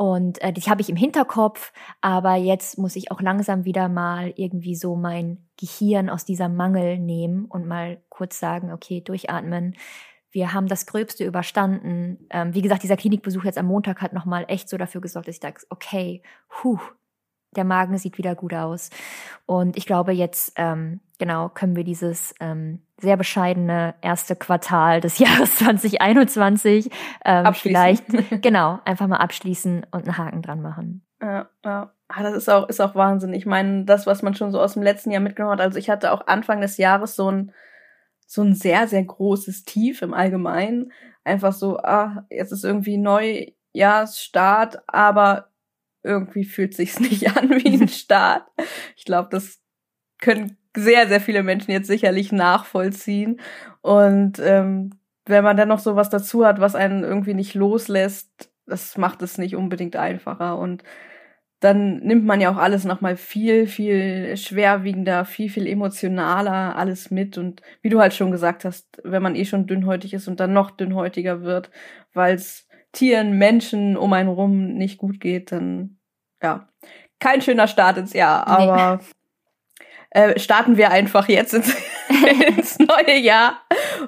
Und 0.00 0.40
äh, 0.40 0.50
die 0.50 0.62
habe 0.62 0.80
ich 0.80 0.88
im 0.88 0.96
Hinterkopf, 0.96 1.74
aber 2.00 2.34
jetzt 2.36 2.78
muss 2.78 2.96
ich 2.96 3.10
auch 3.10 3.20
langsam 3.20 3.66
wieder 3.66 3.90
mal 3.90 4.32
irgendwie 4.34 4.74
so 4.74 4.96
mein 4.96 5.46
Gehirn 5.58 6.08
aus 6.08 6.24
dieser 6.24 6.48
Mangel 6.48 6.98
nehmen 6.98 7.44
und 7.44 7.66
mal 7.66 8.00
kurz 8.08 8.40
sagen, 8.40 8.72
okay, 8.72 9.02
durchatmen. 9.02 9.76
Wir 10.30 10.54
haben 10.54 10.68
das 10.68 10.86
Gröbste 10.86 11.26
überstanden. 11.26 12.26
Ähm, 12.30 12.54
wie 12.54 12.62
gesagt, 12.62 12.82
dieser 12.82 12.96
Klinikbesuch 12.96 13.44
jetzt 13.44 13.58
am 13.58 13.66
Montag 13.66 14.00
hat 14.00 14.14
nochmal 14.14 14.46
echt 14.48 14.70
so 14.70 14.78
dafür 14.78 15.02
gesorgt, 15.02 15.28
dass 15.28 15.34
ich 15.34 15.40
dachte, 15.40 15.66
okay, 15.68 16.22
huh, 16.62 16.78
der 17.54 17.64
Magen 17.64 17.98
sieht 17.98 18.16
wieder 18.16 18.34
gut 18.34 18.54
aus. 18.54 18.88
Und 19.44 19.76
ich 19.76 19.84
glaube, 19.84 20.12
jetzt 20.12 20.54
ähm, 20.56 21.00
genau 21.20 21.48
können 21.50 21.76
wir 21.76 21.84
dieses 21.84 22.34
ähm, 22.40 22.80
sehr 22.98 23.16
bescheidene 23.16 23.94
erste 24.02 24.34
Quartal 24.34 25.00
des 25.00 25.18
Jahres 25.20 25.54
2021 25.56 26.90
ähm, 27.24 27.54
vielleicht 27.54 28.06
genau 28.42 28.80
einfach 28.84 29.06
mal 29.06 29.18
abschließen 29.18 29.86
und 29.92 30.04
einen 30.04 30.18
Haken 30.18 30.42
dran 30.42 30.62
machen. 30.62 31.06
Ja, 31.22 31.48
ja. 31.64 31.92
Ah, 32.08 32.22
das 32.24 32.34
ist 32.34 32.48
auch, 32.50 32.68
ist 32.68 32.80
auch 32.80 32.96
Wahnsinn. 32.96 33.32
Ich 33.34 33.46
meine, 33.46 33.84
das, 33.84 34.04
was 34.06 34.22
man 34.22 34.34
schon 34.34 34.50
so 34.50 34.60
aus 34.60 34.72
dem 34.74 34.82
letzten 34.82 35.12
Jahr 35.12 35.20
mitgenommen 35.20 35.52
hat. 35.52 35.60
Also 35.60 35.78
ich 35.78 35.88
hatte 35.88 36.10
auch 36.10 36.26
Anfang 36.26 36.60
des 36.60 36.76
Jahres 36.76 37.14
so 37.14 37.30
ein, 37.30 37.52
so 38.26 38.42
ein 38.42 38.54
sehr, 38.54 38.88
sehr 38.88 39.04
großes 39.04 39.64
Tief 39.64 40.02
im 40.02 40.12
Allgemeinen. 40.12 40.90
Einfach 41.22 41.52
so, 41.52 41.78
ah, 41.78 42.26
jetzt 42.28 42.50
ist 42.50 42.64
irgendwie 42.64 42.96
Neujahrsstart, 42.96 44.82
aber 44.88 45.50
irgendwie 46.02 46.44
fühlt 46.44 46.74
sich's 46.74 46.98
nicht 47.00 47.36
an 47.36 47.50
wie 47.50 47.80
ein 47.80 47.88
Start. 47.88 48.44
Ich 48.96 49.04
glaube, 49.04 49.28
das 49.30 49.60
können 50.18 50.56
sehr, 50.76 51.08
sehr 51.08 51.20
viele 51.20 51.42
Menschen 51.42 51.72
jetzt 51.72 51.86
sicherlich 51.86 52.32
nachvollziehen. 52.32 53.40
Und 53.80 54.38
ähm, 54.38 54.90
wenn 55.26 55.44
man 55.44 55.56
dann 55.56 55.68
noch 55.68 55.78
so 55.78 55.96
was 55.96 56.10
dazu 56.10 56.44
hat, 56.46 56.60
was 56.60 56.74
einen 56.74 57.02
irgendwie 57.02 57.34
nicht 57.34 57.54
loslässt, 57.54 58.50
das 58.66 58.96
macht 58.96 59.22
es 59.22 59.38
nicht 59.38 59.56
unbedingt 59.56 59.96
einfacher. 59.96 60.58
Und 60.58 60.82
dann 61.60 61.98
nimmt 61.98 62.24
man 62.24 62.40
ja 62.40 62.50
auch 62.50 62.56
alles 62.56 62.84
nochmal 62.84 63.16
viel, 63.16 63.66
viel 63.66 64.36
schwerwiegender, 64.36 65.24
viel, 65.24 65.50
viel 65.50 65.66
emotionaler 65.66 66.76
alles 66.76 67.10
mit. 67.10 67.36
Und 67.36 67.62
wie 67.82 67.90
du 67.90 68.00
halt 68.00 68.14
schon 68.14 68.30
gesagt 68.30 68.64
hast, 68.64 69.00
wenn 69.04 69.22
man 69.22 69.36
eh 69.36 69.44
schon 69.44 69.66
dünnhäutig 69.66 70.14
ist 70.14 70.28
und 70.28 70.40
dann 70.40 70.52
noch 70.52 70.70
dünnhäutiger 70.70 71.42
wird, 71.42 71.70
weil 72.14 72.34
es 72.34 72.66
Tieren, 72.92 73.38
Menschen 73.38 73.96
um 73.96 74.12
einen 74.12 74.28
rum 74.28 74.74
nicht 74.74 74.98
gut 74.98 75.20
geht, 75.20 75.52
dann 75.52 75.98
ja, 76.42 76.68
kein 77.20 77.42
schöner 77.42 77.68
Start 77.68 77.98
ins 77.98 78.14
Jahr, 78.14 78.48
aber 78.48 78.96
nee. 78.96 79.04
Äh, 80.10 80.38
starten 80.38 80.76
wir 80.76 80.90
einfach 80.90 81.28
jetzt 81.28 81.54
ins, 81.54 81.74
ins 82.56 82.78
neue 82.78 83.18
Jahr 83.18 83.60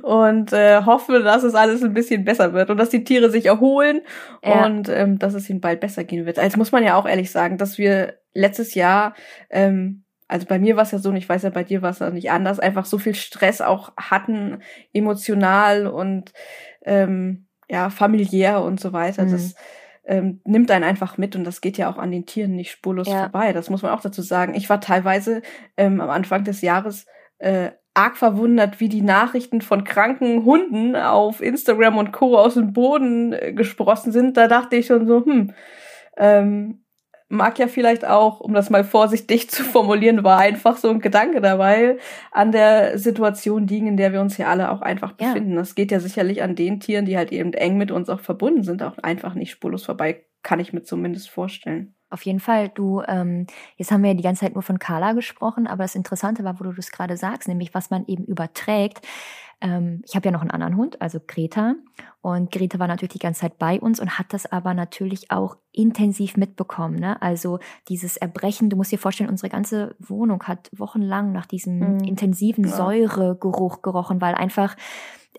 und 0.02 0.52
äh, 0.52 0.82
hoffe, 0.84 1.20
dass 1.22 1.42
es 1.42 1.54
alles 1.54 1.82
ein 1.82 1.94
bisschen 1.94 2.24
besser 2.24 2.52
wird 2.52 2.70
und 2.70 2.76
dass 2.76 2.90
die 2.90 3.04
Tiere 3.04 3.30
sich 3.30 3.46
erholen 3.46 4.02
ja. 4.44 4.66
und 4.66 4.88
ähm, 4.88 5.18
dass 5.18 5.34
es 5.34 5.48
ihnen 5.48 5.60
bald 5.60 5.80
besser 5.80 6.04
gehen 6.04 6.26
wird. 6.26 6.38
Also 6.38 6.58
muss 6.58 6.72
man 6.72 6.84
ja 6.84 6.96
auch 6.96 7.06
ehrlich 7.06 7.30
sagen, 7.30 7.58
dass 7.58 7.78
wir 7.78 8.14
letztes 8.34 8.74
Jahr 8.74 9.14
ähm, 9.50 10.02
also 10.32 10.46
bei 10.46 10.58
mir 10.58 10.76
war 10.76 10.84
es 10.84 10.92
ja 10.92 10.98
so, 10.98 11.10
und 11.10 11.16
ich 11.16 11.28
weiß 11.28 11.42
ja, 11.42 11.50
bei 11.50 11.62
dir 11.62 11.82
war 11.82 11.90
es 11.90 11.98
ja 11.98 12.08
nicht 12.08 12.30
anders, 12.30 12.58
einfach 12.58 12.86
so 12.86 12.96
viel 12.96 13.14
Stress 13.14 13.60
auch 13.60 13.92
hatten, 13.98 14.62
emotional 14.94 15.86
und 15.86 16.32
ähm, 16.86 17.48
ja, 17.68 17.90
familiär 17.90 18.62
und 18.62 18.80
so 18.80 18.94
weiter. 18.94 19.24
Mhm. 19.24 19.32
Das 19.32 19.54
ähm, 20.04 20.40
nimmt 20.44 20.70
einen 20.70 20.84
einfach 20.84 21.18
mit 21.18 21.36
und 21.36 21.44
das 21.44 21.60
geht 21.60 21.78
ja 21.78 21.90
auch 21.90 21.98
an 21.98 22.10
den 22.10 22.26
Tieren 22.26 22.56
nicht 22.56 22.70
spurlos 22.70 23.08
ja. 23.08 23.20
vorbei. 23.20 23.52
Das 23.52 23.70
muss 23.70 23.82
man 23.82 23.92
auch 23.92 24.00
dazu 24.00 24.22
sagen. 24.22 24.54
Ich 24.54 24.68
war 24.68 24.80
teilweise 24.80 25.42
ähm, 25.76 26.00
am 26.00 26.10
Anfang 26.10 26.44
des 26.44 26.60
Jahres 26.60 27.06
äh, 27.38 27.70
arg 27.94 28.16
verwundert, 28.16 28.80
wie 28.80 28.88
die 28.88 29.02
Nachrichten 29.02 29.60
von 29.60 29.84
kranken 29.84 30.44
Hunden 30.44 30.96
auf 30.96 31.40
Instagram 31.40 31.98
und 31.98 32.12
Co. 32.12 32.38
aus 32.38 32.54
dem 32.54 32.72
Boden 32.72 33.32
äh, 33.32 33.52
gesprossen 33.52 34.12
sind. 34.12 34.36
Da 34.36 34.48
dachte 34.48 34.76
ich 34.76 34.86
schon 34.86 35.06
so, 35.06 35.24
hm, 35.24 35.52
ähm, 36.16 36.81
mag 37.32 37.58
ja 37.58 37.66
vielleicht 37.66 38.06
auch, 38.06 38.40
um 38.40 38.52
das 38.52 38.70
mal 38.70 38.84
vorsichtig 38.84 39.50
zu 39.50 39.64
formulieren, 39.64 40.22
war 40.22 40.38
einfach 40.38 40.76
so 40.76 40.90
ein 40.90 41.00
Gedanke 41.00 41.40
dabei, 41.40 41.96
an 42.30 42.52
der 42.52 42.98
Situation 42.98 43.66
liegen, 43.66 43.86
in 43.86 43.96
der 43.96 44.12
wir 44.12 44.20
uns 44.20 44.36
hier 44.36 44.48
alle 44.48 44.70
auch 44.70 44.82
einfach 44.82 45.12
befinden. 45.12 45.52
Ja. 45.52 45.56
Das 45.56 45.74
geht 45.74 45.90
ja 45.90 45.98
sicherlich 45.98 46.42
an 46.42 46.54
den 46.54 46.78
Tieren, 46.78 47.06
die 47.06 47.16
halt 47.16 47.32
eben 47.32 47.52
eng 47.54 47.78
mit 47.78 47.90
uns 47.90 48.08
auch 48.08 48.20
verbunden 48.20 48.62
sind, 48.62 48.82
auch 48.82 48.98
einfach 48.98 49.34
nicht 49.34 49.50
spurlos 49.50 49.84
vorbei, 49.84 50.22
kann 50.42 50.60
ich 50.60 50.72
mir 50.72 50.82
zumindest 50.82 51.30
vorstellen. 51.30 51.94
Auf 52.10 52.22
jeden 52.26 52.40
Fall, 52.40 52.68
du, 52.68 53.02
ähm, 53.08 53.46
jetzt 53.76 53.90
haben 53.90 54.02
wir 54.02 54.10
ja 54.10 54.16
die 54.16 54.22
ganze 54.22 54.40
Zeit 54.40 54.52
nur 54.52 54.62
von 54.62 54.78
Carla 54.78 55.14
gesprochen, 55.14 55.66
aber 55.66 55.84
das 55.84 55.94
Interessante 55.94 56.44
war, 56.44 56.60
wo 56.60 56.64
du 56.64 56.72
das 56.72 56.92
gerade 56.92 57.16
sagst, 57.16 57.48
nämlich 57.48 57.72
was 57.72 57.88
man 57.88 58.04
eben 58.06 58.24
überträgt. 58.24 59.00
Ähm, 59.62 60.02
ich 60.04 60.16
habe 60.16 60.26
ja 60.26 60.32
noch 60.32 60.40
einen 60.40 60.50
anderen 60.50 60.76
Hund, 60.76 61.00
also 61.00 61.20
Greta. 61.24 61.76
Und 62.20 62.50
Greta 62.50 62.78
war 62.78 62.88
natürlich 62.88 63.12
die 63.12 63.18
ganze 63.20 63.42
Zeit 63.42 63.58
bei 63.58 63.80
uns 63.80 64.00
und 64.00 64.18
hat 64.18 64.32
das 64.32 64.50
aber 64.50 64.74
natürlich 64.74 65.30
auch 65.30 65.56
intensiv 65.70 66.36
mitbekommen. 66.36 66.96
Ne? 66.96 67.20
Also 67.22 67.60
dieses 67.88 68.16
Erbrechen, 68.16 68.70
du 68.70 68.76
musst 68.76 68.92
dir 68.92 68.98
vorstellen, 68.98 69.30
unsere 69.30 69.48
ganze 69.48 69.94
Wohnung 70.00 70.42
hat 70.44 70.68
wochenlang 70.76 71.32
nach 71.32 71.46
diesem 71.46 71.78
mhm. 71.78 72.04
intensiven 72.04 72.64
ja. 72.64 72.76
Säuregeruch 72.76 73.82
gerochen, 73.82 74.20
weil 74.20 74.34
einfach 74.34 74.76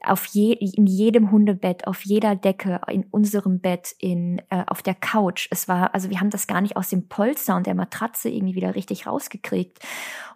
auf 0.04 0.26
je, 0.26 0.54
in 0.54 0.86
jedem 0.86 1.32
Hundebett, 1.32 1.88
auf 1.88 2.04
jeder 2.06 2.36
Decke, 2.36 2.82
in 2.88 3.06
unserem 3.12 3.60
Bett, 3.60 3.95
in, 3.99 4.41
äh, 4.49 4.64
auf 4.68 4.82
der 4.82 4.95
Couch. 4.95 5.47
Es 5.51 5.68
war, 5.68 5.93
also 5.93 6.10
wir 6.10 6.20
haben 6.20 6.30
das 6.30 6.47
gar 6.47 6.62
nicht 6.62 6.76
aus 6.76 6.89
dem 6.89 7.08
Polster 7.08 7.56
und 7.56 7.66
der 7.66 7.76
Matratze 7.76 8.30
irgendwie 8.30 8.56
wieder 8.56 8.76
richtig 8.76 9.08
rausgekriegt. 9.08 9.80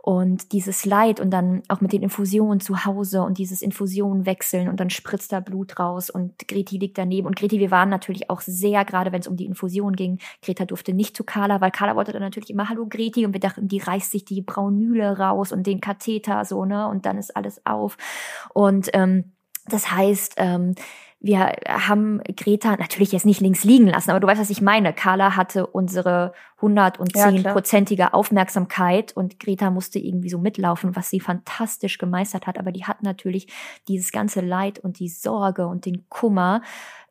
Und 0.01 0.53
dieses 0.53 0.85
Leid 0.85 1.19
und 1.19 1.31
dann 1.31 1.63
auch 1.67 1.81
mit 1.81 1.91
den 1.91 2.01
Infusionen 2.01 2.61
zu 2.61 2.85
Hause 2.85 3.23
und 3.23 3.37
dieses 3.37 3.61
Infusionen 3.61 4.25
wechseln 4.25 4.69
und 4.69 4.79
dann 4.79 4.89
spritzt 4.89 5.33
da 5.33 5.41
Blut 5.41 5.79
raus 5.79 6.09
und 6.09 6.47
Greti 6.47 6.77
liegt 6.77 6.97
daneben. 6.97 7.27
Und 7.27 7.35
Greti, 7.35 7.59
wir 7.59 7.71
waren 7.71 7.89
natürlich 7.89 8.29
auch 8.29 8.39
sehr, 8.39 8.85
gerade 8.85 9.11
wenn 9.11 9.19
es 9.19 9.27
um 9.27 9.35
die 9.35 9.45
Infusion 9.45 9.97
ging, 9.97 10.19
Greta 10.41 10.63
durfte 10.63 10.93
nicht 10.93 11.17
zu 11.17 11.25
Carla, 11.25 11.59
weil 11.59 11.71
Carla 11.71 11.97
wollte 11.97 12.13
dann 12.13 12.21
natürlich 12.21 12.51
immer 12.51 12.69
Hallo 12.69 12.85
Greti 12.87 13.25
und 13.25 13.33
wir 13.33 13.41
dachten, 13.41 13.67
die 13.67 13.79
reißt 13.79 14.11
sich 14.11 14.23
die 14.23 14.41
Braunüle 14.41 15.17
raus 15.17 15.51
und 15.51 15.67
den 15.67 15.81
Katheter 15.81 16.45
so, 16.45 16.63
ne? 16.63 16.87
Und 16.87 17.05
dann 17.05 17.17
ist 17.17 17.35
alles 17.35 17.65
auf. 17.65 17.97
Und 18.53 18.89
ähm, 18.93 19.33
das 19.69 19.91
heißt, 19.91 20.35
ähm, 20.37 20.75
wir 21.19 21.51
haben 21.67 22.21
Greta 22.35 22.75
natürlich 22.77 23.11
jetzt 23.11 23.25
nicht 23.25 23.41
links 23.41 23.63
liegen 23.63 23.87
lassen, 23.87 24.11
aber 24.11 24.19
du 24.19 24.27
weißt, 24.27 24.39
was 24.39 24.51
ich 24.51 24.61
meine. 24.61 24.93
Carla 24.93 25.35
hatte 25.35 25.65
unsere 25.65 26.33
110-prozentige 26.59 27.99
ja, 27.99 28.13
Aufmerksamkeit 28.13 29.13
und 29.17 29.39
Greta 29.39 29.71
musste 29.71 29.97
irgendwie 29.97 30.29
so 30.29 30.37
mitlaufen, 30.37 30.95
was 30.95 31.09
sie 31.09 31.19
fantastisch 31.19 31.97
gemeistert 31.97 32.45
hat. 32.45 32.59
Aber 32.59 32.71
die 32.71 32.85
hat 32.85 33.01
natürlich 33.01 33.47
dieses 33.87 34.11
ganze 34.11 34.41
Leid 34.41 34.77
und 34.77 34.99
die 34.99 35.09
Sorge 35.09 35.65
und 35.65 35.85
den 35.85 36.07
Kummer 36.07 36.61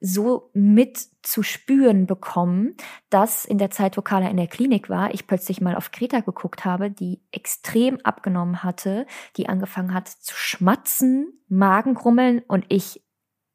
so 0.01 0.51
mit 0.53 0.99
zu 1.23 1.43
spüren 1.43 2.07
bekommen, 2.07 2.77
dass 3.11 3.45
in 3.45 3.59
der 3.59 3.71
Zeit, 3.71 3.97
wo 3.97 4.03
Carla 4.03 4.29
in 4.29 4.37
der 4.37 4.47
Klinik 4.47 4.89
war, 4.89 5.13
ich 5.15 5.27
plötzlich 5.27 5.61
mal 5.61 5.75
auf 5.75 5.91
Greta 5.91 6.21
geguckt 6.21 6.65
habe, 6.65 6.91
die 6.91 7.23
extrem 7.33 7.99
abgenommen 8.05 8.63
hatte, 8.63 9.07
die 9.37 9.49
angefangen 9.49 9.95
hat 9.95 10.07
zu 10.09 10.37
schmatzen, 10.37 11.41
Magengrummeln 11.49 12.43
und 12.47 12.67
ich 12.69 13.03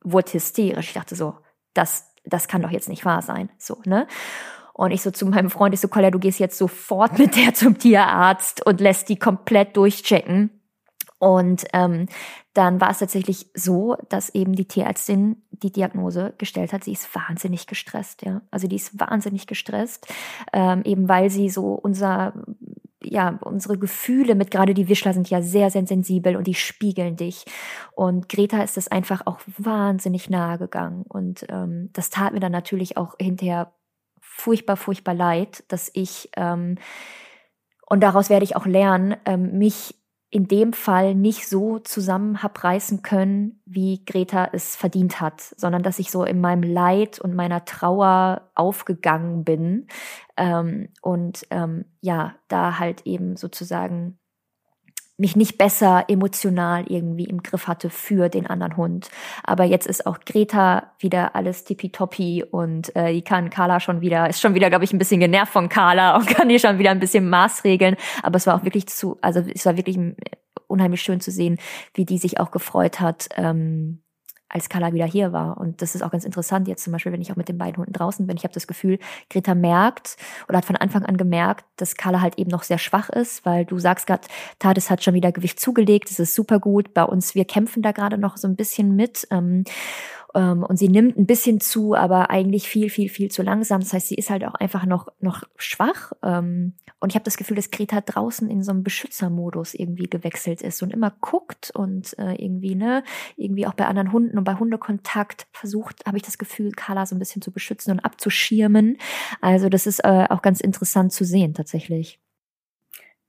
wurde 0.04 0.34
hysterisch. 0.34 0.88
Ich 0.88 0.94
dachte 0.94 1.16
so, 1.16 1.36
das, 1.74 2.14
das 2.26 2.48
kann 2.48 2.62
doch 2.62 2.72
jetzt 2.72 2.90
nicht 2.90 3.06
wahr 3.06 3.22
sein. 3.22 3.50
So, 3.58 3.78
ne? 3.86 4.08
Und 4.74 4.92
ich 4.92 5.02
so 5.02 5.12
zu 5.12 5.26
meinem 5.26 5.50
Freund, 5.50 5.74
ich 5.74 5.80
so, 5.80 5.88
Kolja, 5.88 6.12
du 6.12 6.20
gehst 6.20 6.40
jetzt 6.40 6.58
sofort 6.58 7.20
mit 7.20 7.36
der 7.36 7.54
zum 7.54 7.78
Tierarzt 7.78 8.66
und 8.66 8.80
lässt 8.80 9.10
die 9.10 9.18
komplett 9.18 9.78
durchchecken. 9.78 10.62
Und 11.20 11.66
ähm, 11.74 12.08
dann 12.54 12.82
war 12.82 12.90
es 12.90 12.98
tatsächlich 12.98 13.46
so, 13.54 13.96
dass 14.10 14.34
eben 14.34 14.54
die 14.54 14.68
Tierärztin 14.68 15.44
die 15.52 15.72
Diagnose 15.72 16.34
gestellt 16.40 16.74
hat, 16.74 16.84
sie 16.84 16.94
ist 16.94 17.14
wahnsinnig 17.14 17.68
gestresst, 17.68 18.24
ja. 18.24 18.42
Also 18.50 18.68
die 18.68 18.78
ist 18.78 19.00
wahnsinnig 19.00 19.46
gestresst, 19.46 20.08
ähm, 20.52 20.82
eben 20.84 21.08
weil 21.08 21.30
sie 21.30 21.50
so 21.50 21.74
unser 21.74 22.34
ja, 23.04 23.40
unsere 23.42 23.78
Gefühle 23.78 24.36
mit 24.36 24.52
gerade 24.52 24.74
die 24.74 24.88
Wischler 24.88 25.14
sind 25.14 25.30
ja 25.30 25.42
sehr, 25.42 25.70
sehr 25.70 25.86
sensibel 25.86 26.36
und 26.36 26.48
die 26.48 26.54
spiegeln 26.54 27.16
dich. 27.16 27.46
Und 27.94 28.30
Greta 28.30 28.62
ist 28.62 28.78
das 28.78 28.88
einfach 28.88 29.26
auch 29.26 29.40
wahnsinnig 29.58 30.30
nahe 30.30 30.58
gegangen. 30.58 31.04
Und 31.08 31.46
ähm, 31.50 31.90
das 31.94 32.10
tat 32.10 32.34
mir 32.34 32.40
dann 32.40 32.52
natürlich 32.52 32.98
auch 32.98 33.16
hinterher 33.20 33.74
furchtbar, 34.20 34.78
furchtbar 34.78 35.14
leid, 35.14 35.64
dass 35.68 35.90
ich, 35.94 36.30
ähm, 36.38 36.78
und 37.88 38.02
daraus 38.02 38.30
werde 38.30 38.46
ich 38.46 38.56
auch 38.56 38.66
lernen, 38.66 39.16
ähm, 39.26 39.58
mich 39.58 39.96
in 40.34 40.48
dem 40.48 40.72
Fall 40.72 41.14
nicht 41.14 41.50
so 41.50 41.80
zusammen 41.80 42.42
hab 42.42 42.64
reißen 42.64 43.02
können, 43.02 43.62
wie 43.66 44.04
Greta 44.06 44.50
es 44.54 44.78
verdient 44.78 45.20
hat, 45.20 45.42
sondern 45.42 45.84
dass 45.84 46.00
ich 46.00 46.10
so 46.10 46.24
in 46.24 46.40
meinem 46.40 46.64
Leid 46.64 47.20
und 47.20 47.36
meiner 47.36 47.66
Trauer 47.66 48.50
aufgegangen 48.56 49.44
bin. 49.44 49.88
Ähm, 50.38 50.88
und 51.02 51.46
ähm, 51.52 51.84
ja, 52.00 52.36
da 52.48 52.80
halt 52.80 53.06
eben 53.06 53.36
sozusagen 53.36 54.18
mich 55.22 55.36
nicht 55.36 55.58
besser 55.60 56.06
emotional 56.08 56.86
irgendwie 56.88 57.26
im 57.26 57.44
Griff 57.44 57.68
hatte 57.68 57.92
für 57.92 58.28
den 58.28 58.48
anderen 58.48 58.76
Hund. 58.76 59.12
Aber 59.44 59.64
jetzt 59.64 59.86
ist 59.86 60.08
auch 60.08 60.20
Greta 60.26 60.92
wieder 60.98 61.36
alles 61.36 61.64
tippitoppi 61.64 62.44
und 62.50 62.94
äh, 62.96 63.14
die 63.14 63.22
kann 63.22 63.52
Carla 63.52 63.80
schon 63.80 64.02
wieder, 64.02 64.28
ist 64.28 64.42
schon 64.42 64.56
wieder, 64.56 64.70
glaube 64.70 64.84
ich, 64.84 64.94
ein 64.94 64.98
bisschen 64.98 65.20
genervt 65.20 65.54
von 65.54 65.70
Carla 65.70 66.16
und 66.18 66.26
kann 66.36 66.50
die 66.50 66.58
schon 66.58 66.80
wieder 66.80 66.90
ein 66.90 67.00
bisschen 67.00 67.30
maßregeln. 67.30 67.98
Aber 68.24 68.38
es 68.38 68.48
war 68.48 68.56
auch 68.56 68.64
wirklich 68.64 68.88
zu, 68.88 69.20
also 69.22 69.42
es 69.42 69.66
war 69.66 69.78
wirklich 69.78 69.98
unheimlich 70.68 71.04
schön 71.04 71.22
zu 71.22 71.30
sehen, 71.30 71.60
wie 71.94 72.06
die 72.06 72.18
sich 72.18 72.40
auch 72.40 72.50
gefreut 72.50 73.00
hat, 73.00 73.30
ähm, 73.36 74.02
als 74.52 74.70
Carla 74.70 74.94
wieder 74.94 75.06
hier 75.06 75.32
war. 75.32 75.58
Und 75.58 75.82
das 75.82 75.96
ist 75.96 76.02
auch 76.02 76.12
ganz 76.12 76.26
interessant 76.26 76.68
jetzt 76.68 76.84
zum 76.84 76.94
Beispiel, 76.94 77.12
wenn 77.12 77.22
ich 77.22 77.32
auch 77.32 77.36
mit 77.36 77.48
den 77.48 77.58
beiden 77.58 77.78
Hunden 77.78 77.94
draußen 77.94 78.28
bin. 78.28 78.38
Ich 78.38 78.44
habe 78.44 78.54
das 78.54 78.68
Gefühl, 78.68 79.00
Greta 79.30 79.56
merkt 79.56 80.18
oder 80.48 80.58
hat 80.58 80.66
von 80.66 80.76
Anfang 80.76 81.06
an 81.06 81.18
gemerkt, 81.18 81.66
dass 81.78 81.96
Carla 81.96 82.22
halt 82.22 82.38
eben 82.38 82.50
noch 82.50 82.64
sehr 82.64 82.78
schwach 82.78 83.10
ist, 83.10 83.46
weil 83.46 83.66
du 83.66 83.80
sagst 83.80 84.08
gerade, 84.08 84.28
Tades 84.60 84.90
hat 84.90 85.04
schon 85.04 85.14
wieder 85.14 85.32
Gewicht 85.32 85.60
zugelegt, 85.60 86.10
das 86.10 86.20
ist 86.20 86.36
super 86.36 86.60
gut. 86.60 86.94
Bei 86.94 87.04
uns, 87.04 87.36
wir 87.36 87.46
kämpfen 87.46 87.82
da 87.82 87.92
gerade 87.92 88.18
noch 88.18 88.38
so 88.38 88.48
ein 88.48 88.56
bisschen 88.56 88.96
mit. 88.96 89.28
Ähm, 89.32 89.64
und 90.40 90.78
sie 90.78 90.88
nimmt 90.88 91.18
ein 91.18 91.26
bisschen 91.26 91.60
zu, 91.60 91.94
aber 91.94 92.30
eigentlich 92.30 92.70
viel, 92.70 92.90
viel, 92.90 93.10
viel 93.10 93.30
zu 93.30 93.44
langsam. 93.44 93.82
Das 93.82 93.92
heißt, 93.92 94.08
sie 94.08 94.16
ist 94.16 94.30
halt 94.30 94.46
auch 94.46 94.56
einfach 94.56 94.86
noch, 94.86 95.10
noch 95.20 95.44
schwach. 95.58 96.14
Ähm, 96.24 96.74
und 97.00 97.10
ich 97.10 97.16
habe 97.16 97.26
das 97.26 97.38
Gefühl, 97.38 97.56
dass 97.56 97.72
Greta 97.72 98.00
draußen 98.00 98.50
in 98.50 98.64
so 98.64 98.72
einem 98.72 98.84
Beschützermodus 98.84 99.74
irgendwie 99.74 100.10
gewechselt 100.10 100.62
ist 100.62 100.82
und 100.82 100.94
immer 100.94 101.14
guckt 101.20 101.72
und 101.74 102.18
äh, 102.18 102.36
irgendwie, 102.36 102.76
ne, 102.76 103.04
irgendwie 103.36 103.68
auch 103.68 103.74
bei 103.74 103.86
anderen 103.88 104.12
Hunden 104.14 104.38
und 104.38 104.46
bei 104.46 104.56
Hundekontakt 104.56 105.48
versucht, 105.52 106.06
habe 106.06 106.18
ich 106.18 106.24
das 106.24 106.38
Gefühl, 106.38 106.72
Carla 106.72 107.06
so 107.06 107.16
ein 107.16 107.20
bisschen 107.20 107.42
zu 107.42 107.52
beschützen 107.52 107.92
und 107.92 108.00
abzuschirmen. 108.00 108.98
Also 109.42 109.68
das 109.68 109.86
ist 109.86 110.00
äh, 110.00 110.28
auch 110.30 110.42
ganz 110.42 110.62
interessant 110.62 111.12
zu 111.12 111.26
sehen 111.26 111.54
tatsächlich. 111.54 112.20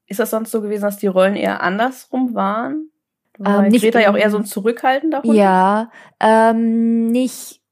Ist 0.07 0.21
das 0.21 0.31
sonst 0.31 0.51
so 0.51 0.61
gewesen, 0.61 0.83
dass 0.83 0.99
die 0.99 1.07
Rollen 1.07 1.37
eher 1.37 1.63
andersrum 1.63 2.35
waren? 2.35 2.92
Weil 3.39 3.67
ähm, 3.67 3.73
Greta 3.73 4.01
ja 4.01 4.11
auch 4.11 4.17
eher 4.17 4.31
so 4.31 4.39
ein 4.39 4.45
zurückhaltender 4.45 5.23
Hund 5.23 5.35
Ja, 5.35 5.91
ähm, 6.21 7.11
nicht 7.11 7.63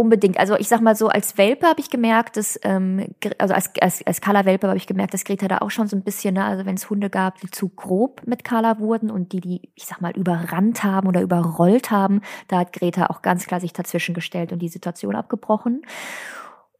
unbedingt. 0.00 0.38
Also 0.38 0.56
ich 0.56 0.66
sag 0.66 0.80
mal 0.80 0.96
so, 0.96 1.08
als 1.08 1.36
Welpe 1.36 1.66
habe 1.66 1.80
ich 1.80 1.90
gemerkt, 1.90 2.38
dass, 2.38 2.58
ähm, 2.62 3.14
also 3.38 3.52
als, 3.52 3.70
als, 3.80 4.06
als 4.06 4.20
Carla-Welpe 4.22 4.66
habe 4.66 4.78
ich 4.78 4.86
gemerkt, 4.86 5.12
dass 5.12 5.24
Greta 5.24 5.46
da 5.46 5.58
auch 5.58 5.70
schon 5.70 5.88
so 5.88 5.96
ein 5.96 6.02
bisschen, 6.02 6.34
ne, 6.34 6.44
also 6.44 6.64
wenn 6.64 6.74
es 6.74 6.88
Hunde 6.88 7.10
gab, 7.10 7.38
die 7.40 7.50
zu 7.50 7.68
grob 7.68 8.22
mit 8.26 8.42
Carla 8.42 8.78
wurden 8.78 9.10
und 9.10 9.32
die, 9.32 9.40
die, 9.40 9.72
ich 9.74 9.84
sag 9.84 10.00
mal, 10.00 10.12
überrannt 10.16 10.82
haben 10.82 11.06
oder 11.06 11.20
überrollt 11.20 11.90
haben, 11.90 12.22
da 12.48 12.60
hat 12.60 12.72
Greta 12.72 13.06
auch 13.06 13.20
ganz 13.20 13.46
klar 13.46 13.60
sich 13.60 13.74
dazwischen 13.74 14.14
gestellt 14.14 14.52
und 14.52 14.60
die 14.60 14.68
Situation 14.68 15.14
abgebrochen. 15.14 15.82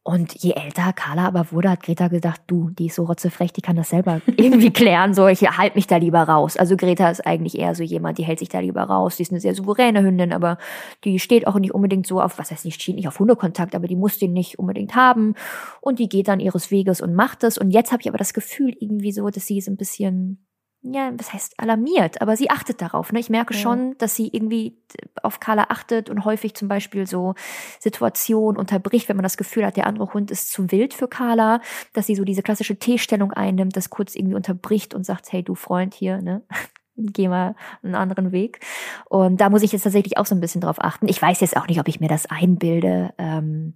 Und 0.02 0.32
je 0.42 0.52
älter 0.52 0.94
Carla 0.94 1.26
aber 1.26 1.52
wurde, 1.52 1.68
hat 1.68 1.82
Greta 1.82 2.08
gedacht, 2.08 2.40
du, 2.46 2.70
die 2.70 2.86
ist 2.86 2.94
so 2.94 3.04
rotzefrech, 3.04 3.52
die 3.52 3.60
kann 3.60 3.76
das 3.76 3.90
selber 3.90 4.22
irgendwie 4.36 4.70
klären, 4.72 5.12
so, 5.12 5.26
ich 5.26 5.42
halte 5.42 5.76
mich 5.76 5.86
da 5.86 5.98
lieber 5.98 6.22
raus. 6.22 6.56
Also 6.56 6.76
Greta 6.76 7.10
ist 7.10 7.26
eigentlich 7.26 7.58
eher 7.58 7.74
so 7.74 7.82
jemand, 7.82 8.16
die 8.16 8.24
hält 8.24 8.38
sich 8.38 8.48
da 8.48 8.60
lieber 8.60 8.82
raus. 8.82 9.16
Die 9.16 9.22
ist 9.24 9.30
eine 9.30 9.40
sehr 9.40 9.54
souveräne 9.54 10.02
Hündin, 10.02 10.32
aber 10.32 10.56
die 11.04 11.18
steht 11.18 11.46
auch 11.46 11.58
nicht 11.58 11.74
unbedingt 11.74 12.06
so 12.06 12.18
auf, 12.20 12.38
was 12.38 12.50
heißt 12.50 12.64
nicht, 12.64 12.80
steht 12.80 12.94
nicht 12.94 13.08
auf 13.08 13.18
Hundekontakt, 13.18 13.74
aber 13.74 13.86
die 13.86 13.96
muss 13.96 14.18
den 14.18 14.32
nicht 14.32 14.58
unbedingt 14.58 14.94
haben. 14.94 15.34
Und 15.82 15.98
die 15.98 16.08
geht 16.08 16.28
dann 16.28 16.40
ihres 16.40 16.70
Weges 16.70 17.02
und 17.02 17.14
macht 17.14 17.44
es. 17.44 17.58
Und 17.58 17.70
jetzt 17.70 17.92
habe 17.92 18.00
ich 18.00 18.08
aber 18.08 18.18
das 18.18 18.32
Gefühl 18.32 18.74
irgendwie 18.80 19.12
so, 19.12 19.28
dass 19.28 19.46
sie 19.46 19.60
so 19.60 19.70
ein 19.70 19.76
bisschen 19.76 20.46
ja, 20.82 21.12
was 21.14 21.32
heißt 21.32 21.60
alarmiert, 21.60 22.22
aber 22.22 22.36
sie 22.36 22.48
achtet 22.48 22.80
darauf. 22.80 23.12
Ne? 23.12 23.20
Ich 23.20 23.28
merke 23.28 23.52
ja. 23.52 23.60
schon, 23.60 23.98
dass 23.98 24.14
sie 24.14 24.28
irgendwie 24.28 24.78
auf 25.22 25.38
Carla 25.38 25.66
achtet 25.68 26.08
und 26.08 26.24
häufig 26.24 26.54
zum 26.54 26.68
Beispiel 26.68 27.06
so 27.06 27.34
Situationen 27.78 28.58
unterbricht, 28.58 29.08
wenn 29.08 29.16
man 29.16 29.22
das 29.22 29.36
Gefühl 29.36 29.66
hat, 29.66 29.76
der 29.76 29.86
andere 29.86 30.14
Hund 30.14 30.30
ist 30.30 30.50
zu 30.50 30.70
wild 30.70 30.94
für 30.94 31.06
Carla, 31.06 31.60
dass 31.92 32.06
sie 32.06 32.14
so 32.14 32.24
diese 32.24 32.42
klassische 32.42 32.78
T-Stellung 32.78 33.30
einnimmt, 33.32 33.76
das 33.76 33.90
kurz 33.90 34.14
irgendwie 34.14 34.36
unterbricht 34.36 34.94
und 34.94 35.04
sagt, 35.04 35.30
hey 35.32 35.42
du 35.42 35.54
Freund 35.54 35.92
hier, 35.92 36.22
ne? 36.22 36.42
Geh 36.96 37.28
mal 37.28 37.54
einen 37.82 37.94
anderen 37.94 38.32
Weg. 38.32 38.60
Und 39.08 39.40
da 39.40 39.48
muss 39.48 39.62
ich 39.62 39.72
jetzt 39.72 39.82
tatsächlich 39.82 40.18
auch 40.18 40.26
so 40.26 40.34
ein 40.34 40.40
bisschen 40.40 40.60
drauf 40.60 40.76
achten. 40.80 41.08
Ich 41.08 41.20
weiß 41.20 41.40
jetzt 41.40 41.56
auch 41.56 41.66
nicht, 41.66 41.80
ob 41.80 41.88
ich 41.88 42.00
mir 42.00 42.08
das 42.08 42.26
einbilde, 42.26 43.14
ähm, 43.16 43.74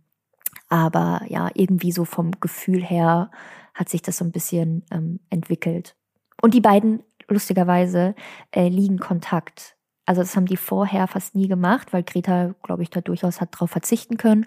aber 0.68 1.22
ja, 1.28 1.50
irgendwie 1.54 1.92
so 1.92 2.04
vom 2.04 2.32
Gefühl 2.40 2.82
her 2.82 3.30
hat 3.72 3.88
sich 3.88 4.02
das 4.02 4.18
so 4.18 4.24
ein 4.24 4.32
bisschen 4.32 4.84
ähm, 4.90 5.20
entwickelt. 5.30 5.96
Und 6.40 6.54
die 6.54 6.60
beiden, 6.60 7.02
lustigerweise, 7.28 8.14
äh, 8.50 8.68
liegen 8.68 8.98
Kontakt. 8.98 9.76
Also 10.06 10.20
das 10.20 10.36
haben 10.36 10.44
die 10.46 10.58
vorher 10.58 11.06
fast 11.06 11.34
nie 11.34 11.48
gemacht, 11.48 11.92
weil 11.92 12.02
Greta, 12.02 12.54
glaube 12.62 12.82
ich, 12.82 12.90
da 12.90 13.00
durchaus 13.00 13.40
hat 13.40 13.48
drauf 13.52 13.70
verzichten 13.70 14.18
können. 14.18 14.44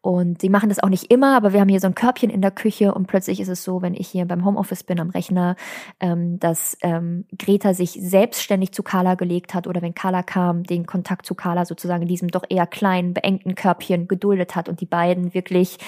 Und 0.00 0.40
sie 0.40 0.48
machen 0.48 0.70
das 0.70 0.78
auch 0.78 0.88
nicht 0.88 1.10
immer, 1.10 1.36
aber 1.36 1.52
wir 1.52 1.60
haben 1.60 1.68
hier 1.68 1.80
so 1.80 1.86
ein 1.86 1.94
Körbchen 1.94 2.30
in 2.30 2.40
der 2.40 2.50
Küche 2.50 2.94
und 2.94 3.06
plötzlich 3.06 3.40
ist 3.40 3.48
es 3.48 3.62
so, 3.62 3.82
wenn 3.82 3.94
ich 3.94 4.08
hier 4.08 4.24
beim 4.24 4.44
Homeoffice 4.44 4.84
bin 4.84 5.00
am 5.00 5.10
Rechner, 5.10 5.56
ähm, 6.00 6.38
dass 6.38 6.78
ähm, 6.80 7.26
Greta 7.36 7.74
sich 7.74 7.98
selbstständig 8.00 8.72
zu 8.72 8.82
Carla 8.82 9.16
gelegt 9.16 9.52
hat 9.52 9.66
oder 9.66 9.82
wenn 9.82 9.94
Carla 9.94 10.22
kam, 10.22 10.62
den 10.62 10.86
Kontakt 10.86 11.26
zu 11.26 11.34
Carla 11.34 11.66
sozusagen 11.66 12.02
in 12.02 12.08
diesem 12.08 12.28
doch 12.28 12.44
eher 12.48 12.66
kleinen, 12.66 13.12
beengten 13.12 13.54
Körbchen 13.54 14.08
geduldet 14.08 14.56
hat 14.56 14.68
und 14.68 14.80
die 14.80 14.86
beiden 14.86 15.34
wirklich 15.34 15.78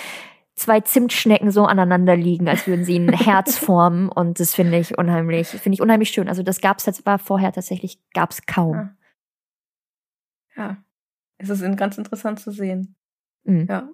zwei 0.59 0.81
Zimtschnecken 0.81 1.51
so 1.51 1.65
aneinander 1.65 2.17
liegen, 2.17 2.49
als 2.49 2.67
würden 2.67 2.85
sie 2.85 2.99
ein 2.99 3.13
Herz 3.13 3.57
formen. 3.59 4.09
Und 4.09 4.41
das 4.41 4.55
finde 4.55 4.79
ich 4.79 4.99
unheimlich, 4.99 5.49
finde 5.49 5.75
ich 5.75 5.83
unheimlich 5.83 6.11
schön. 6.11 6.29
Also 6.29 6.43
das 6.43 6.61
gab's 6.61 6.87
jetzt 6.87 7.07
war 7.07 7.19
vorher 7.19 7.53
tatsächlich 7.53 7.99
gab's 8.13 8.45
kaum. 8.47 8.91
Ja. 10.57 10.63
ja. 10.63 10.77
Es 11.39 11.49
ist 11.49 11.77
ganz 11.77 11.99
interessant 11.99 12.41
zu 12.41 12.51
sehen. 12.51 12.97
Mhm. 13.45 13.67
Ja. 13.69 13.89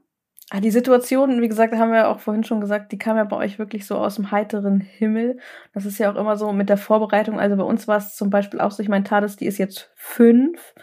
Ah, 0.51 0.61
die 0.61 0.71
Situation, 0.71 1.41
wie 1.41 1.49
gesagt, 1.49 1.75
haben 1.75 1.93
wir 1.93 2.09
auch 2.09 2.21
vorhin 2.21 2.45
schon 2.45 2.61
gesagt, 2.61 2.93
die 2.93 2.99
kam 2.99 3.17
ja 3.17 3.25
bei 3.25 3.37
euch 3.37 3.59
wirklich 3.59 3.87
so 3.87 3.97
aus 3.97 4.17
dem 4.17 4.31
heiteren 4.31 4.81
Himmel. 4.81 5.39
Das 5.73 5.87
ist 5.87 5.99
ja 5.99 6.12
auch 6.12 6.17
immer 6.17 6.37
so 6.37 6.53
mit 6.53 6.69
der 6.69 6.77
Vorbereitung. 6.77 7.41
Also 7.41 7.57
bei 7.57 7.65
uns 7.65 7.89
war 7.89 7.97
es 7.97 8.15
zum 8.15 8.29
Beispiel 8.29 8.61
auch 8.61 8.71
so, 8.71 8.83
ich 8.83 8.89
meine, 8.89 9.05
Tades, 9.05 9.37
die 9.37 9.47
ist 9.47 9.59
jetzt 9.59 9.91
fünf 9.95 10.75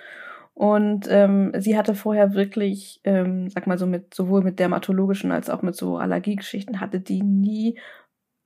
und 0.54 1.08
ähm, 1.10 1.54
sie 1.60 1.78
hatte 1.78 1.96
vorher 1.96 2.34
wirklich, 2.34 3.02
ähm, 3.04 3.50
sag 3.50 3.68
mal 3.68 3.78
so 3.80 3.88
mit 3.88 4.14
sowohl 4.14 4.44
mit 4.44 4.60
dermatologischen 4.60 5.32
als 5.32 5.50
auch 5.50 5.62
mit 5.62 5.76
so 5.76 5.98
Allergiegeschichten 5.98 6.80
hatte 6.82 7.00
die 7.00 7.24
nie 7.24 7.80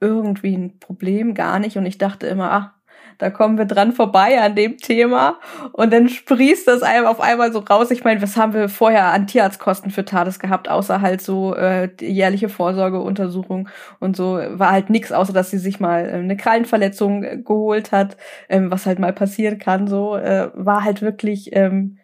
irgendwie 0.02 0.56
ein 0.58 0.80
Problem, 0.80 1.36
gar 1.36 1.60
nicht. 1.60 1.78
Und 1.78 1.86
ich 1.88 1.98
dachte 2.00 2.28
immer, 2.28 2.52
ach, 2.54 2.72
da 3.18 3.30
kommen 3.30 3.58
wir 3.58 3.66
dran 3.66 3.92
vorbei 3.92 4.42
an 4.42 4.56
dem 4.56 4.78
Thema 4.78 5.40
und 5.72 5.94
dann 5.94 6.10
sprießt 6.10 6.68
das 6.68 6.84
einem 6.84 7.06
auf 7.06 7.20
einmal 7.20 7.52
so 7.52 7.60
raus. 7.60 7.92
Ich 7.92 8.04
meine, 8.04 8.22
was 8.22 8.38
haben 8.38 8.54
wir 8.54 8.70
vorher 8.70 9.06
an 9.06 9.28
Tierarztkosten 9.28 9.92
für 9.92 10.06
Tades 10.06 10.40
gehabt, 10.40 10.70
außer 10.70 11.02
halt 11.02 11.22
so 11.22 11.56
äh, 11.56 11.90
jährliche 12.02 12.50
Vorsorgeuntersuchung 12.50 13.70
und 14.00 14.16
so 14.16 14.40
war 14.52 14.72
halt 14.72 14.90
nix, 14.90 15.12
außer 15.12 15.34
dass 15.34 15.52
sie 15.52 15.60
sich 15.60 15.80
mal 15.80 16.06
äh, 16.06 16.14
eine 16.14 16.38
Krallenverletzung 16.38 17.24
äh, 17.24 17.38
geholt 17.38 17.92
hat, 17.92 18.18
ähm, 18.50 18.72
was 18.72 18.86
halt 18.86 19.00
mal 19.00 19.14
passieren 19.14 19.60
kann. 19.60 19.88
So 19.88 20.16
äh, 20.16 20.50
war 20.54 20.84
halt 20.84 21.02
wirklich 21.02 21.56
ähm, 21.56 21.98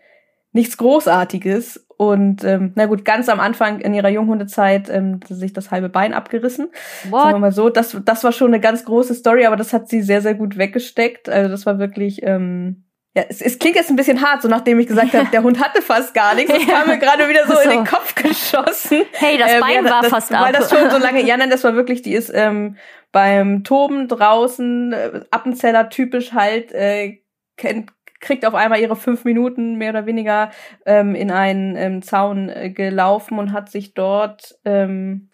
nichts 0.52 0.78
Großartiges. 0.78 1.86
Und 2.02 2.44
ähm, 2.44 2.72
na 2.74 2.88
gut, 2.88 3.06
ganz 3.06 3.30
am 3.30 3.40
Anfang 3.40 3.80
in 3.80 3.94
ihrer 3.94 4.10
Junghundezeit 4.10 4.90
ähm, 4.90 5.20
sich 5.30 5.54
das 5.54 5.70
halbe 5.70 5.88
Bein 5.88 6.16
abgerissen. 6.16 6.72
What? 7.12 7.22
Sagen 7.22 7.36
wir 7.36 7.40
mal 7.42 7.52
so, 7.52 7.70
das, 7.70 7.96
das 8.04 8.24
war 8.24 8.32
schon 8.32 8.48
eine 8.48 8.60
ganz 8.60 8.86
große 8.86 9.14
Story, 9.14 9.46
aber 9.46 9.56
das 9.56 9.72
hat 9.72 9.88
sie 9.88 10.02
sehr, 10.02 10.24
sehr 10.24 10.34
gut 10.34 10.58
weggesteckt. 10.58 11.30
Also 11.30 11.52
das 11.52 11.68
war 11.68 11.78
wirklich, 11.78 12.24
ähm, 12.24 12.86
ja, 13.16 13.26
es, 13.30 13.40
es 13.40 13.60
klingt 13.60 13.76
jetzt 13.76 13.92
ein 13.92 13.98
bisschen 13.98 14.20
hart, 14.24 14.42
so 14.42 14.48
nachdem 14.48 14.80
ich 14.80 14.88
gesagt 14.88 15.14
habe, 15.14 15.28
der 15.32 15.44
Hund 15.44 15.64
hatte 15.64 15.84
fast 15.84 16.16
gar 16.16 16.34
nichts. 16.34 16.52
Das 16.52 16.66
kam 16.66 16.88
mir 16.88 16.98
gerade 16.98 17.30
wieder 17.30 17.46
so, 17.46 17.54
so, 17.54 17.60
in 17.60 17.70
den 17.70 17.86
Kopf 17.86 18.16
geschossen. 18.16 19.04
Hey, 19.12 19.38
das 19.38 19.52
ähm, 19.52 19.60
Bein 19.60 19.86
ja, 19.86 19.92
war 19.92 20.02
das, 20.02 20.10
fast 20.10 20.34
ab. 20.34 20.46
Weil 20.48 20.54
das 20.54 20.72
schon 20.72 20.90
so 20.90 20.98
lange, 20.98 21.24
ja, 21.24 21.38
nein, 21.38 21.52
das 21.52 21.64
war 21.64 21.76
wirklich, 21.76 22.02
die 22.02 22.14
ist 22.14 22.32
ähm, 22.34 22.78
beim 23.12 23.64
Toben 23.64 24.08
draußen, 24.08 24.92
äh, 24.92 25.22
Appenzeller 25.30 25.92
typisch 25.92 26.34
halt, 26.34 26.72
äh, 26.72 27.20
kennt 27.58 27.92
kriegt 28.22 28.46
auf 28.46 28.56
einmal 28.56 28.80
ihre 28.80 28.96
fünf 28.96 29.26
Minuten 29.26 29.78
mehr 29.78 29.90
oder 29.92 30.06
weniger 30.06 30.52
ähm, 30.86 31.16
in 31.16 31.32
einen 31.32 31.76
ähm, 31.76 32.02
Zaun 32.02 32.50
äh, 32.50 32.70
gelaufen 32.70 33.40
und 33.40 33.52
hat 33.52 33.70
sich 33.70 33.94
dort 33.94 34.58
ähm, 34.64 35.32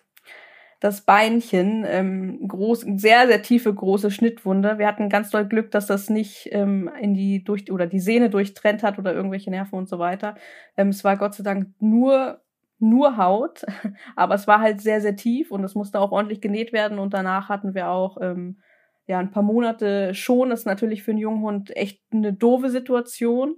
das 0.80 1.02
Beinchen, 1.02 1.86
ähm, 1.88 2.48
groß, 2.48 2.86
sehr, 2.98 3.28
sehr 3.28 3.42
tiefe, 3.42 3.74
große 3.74 4.12
Schnittwunde. 4.12 4.78
Wir 4.78 4.88
hatten 4.88 5.10
ganz 5.10 5.32
doll 5.32 5.46
Glück, 5.46 5.72
dass 5.72 5.88
das 5.88 6.10
nicht 6.10 6.50
ähm, 6.52 6.90
in 7.02 7.16
die 7.16 7.44
durch 7.44 7.72
oder 7.72 7.88
die 7.88 8.00
Sehne 8.00 8.30
durchtrennt 8.30 8.84
hat 8.84 9.00
oder 9.00 9.14
irgendwelche 9.14 9.50
Nerven 9.50 9.78
und 9.78 9.90
so 9.90 9.98
weiter. 9.98 10.36
Ähm, 10.76 10.90
es 10.90 11.04
war 11.04 11.18
Gott 11.18 11.34
sei 11.34 11.44
Dank 11.44 11.70
nur 11.80 12.42
nur 12.80 13.18
Haut, 13.18 13.66
aber 14.16 14.36
es 14.36 14.48
war 14.48 14.62
halt 14.62 14.82
sehr, 14.82 15.02
sehr 15.02 15.16
tief 15.16 15.52
und 15.52 15.64
es 15.64 15.74
musste 15.74 16.00
auch 16.00 16.12
ordentlich 16.12 16.42
genäht 16.42 16.74
werden 16.74 17.00
und 17.00 17.12
danach 17.14 17.50
hatten 17.50 17.74
wir 17.74 17.90
auch 17.90 18.18
ähm, 18.22 18.60
ja, 19.08 19.20
ein 19.20 19.32
paar 19.32 19.44
Monate 19.44 20.14
schon 20.14 20.52
ist 20.52 20.66
natürlich 20.66 21.04
für 21.04 21.12
einen 21.12 21.20
Junghund 21.20 21.76
echt 21.76 22.02
eine 22.12 22.34
doofe 22.34 22.70
Situation. 22.70 23.56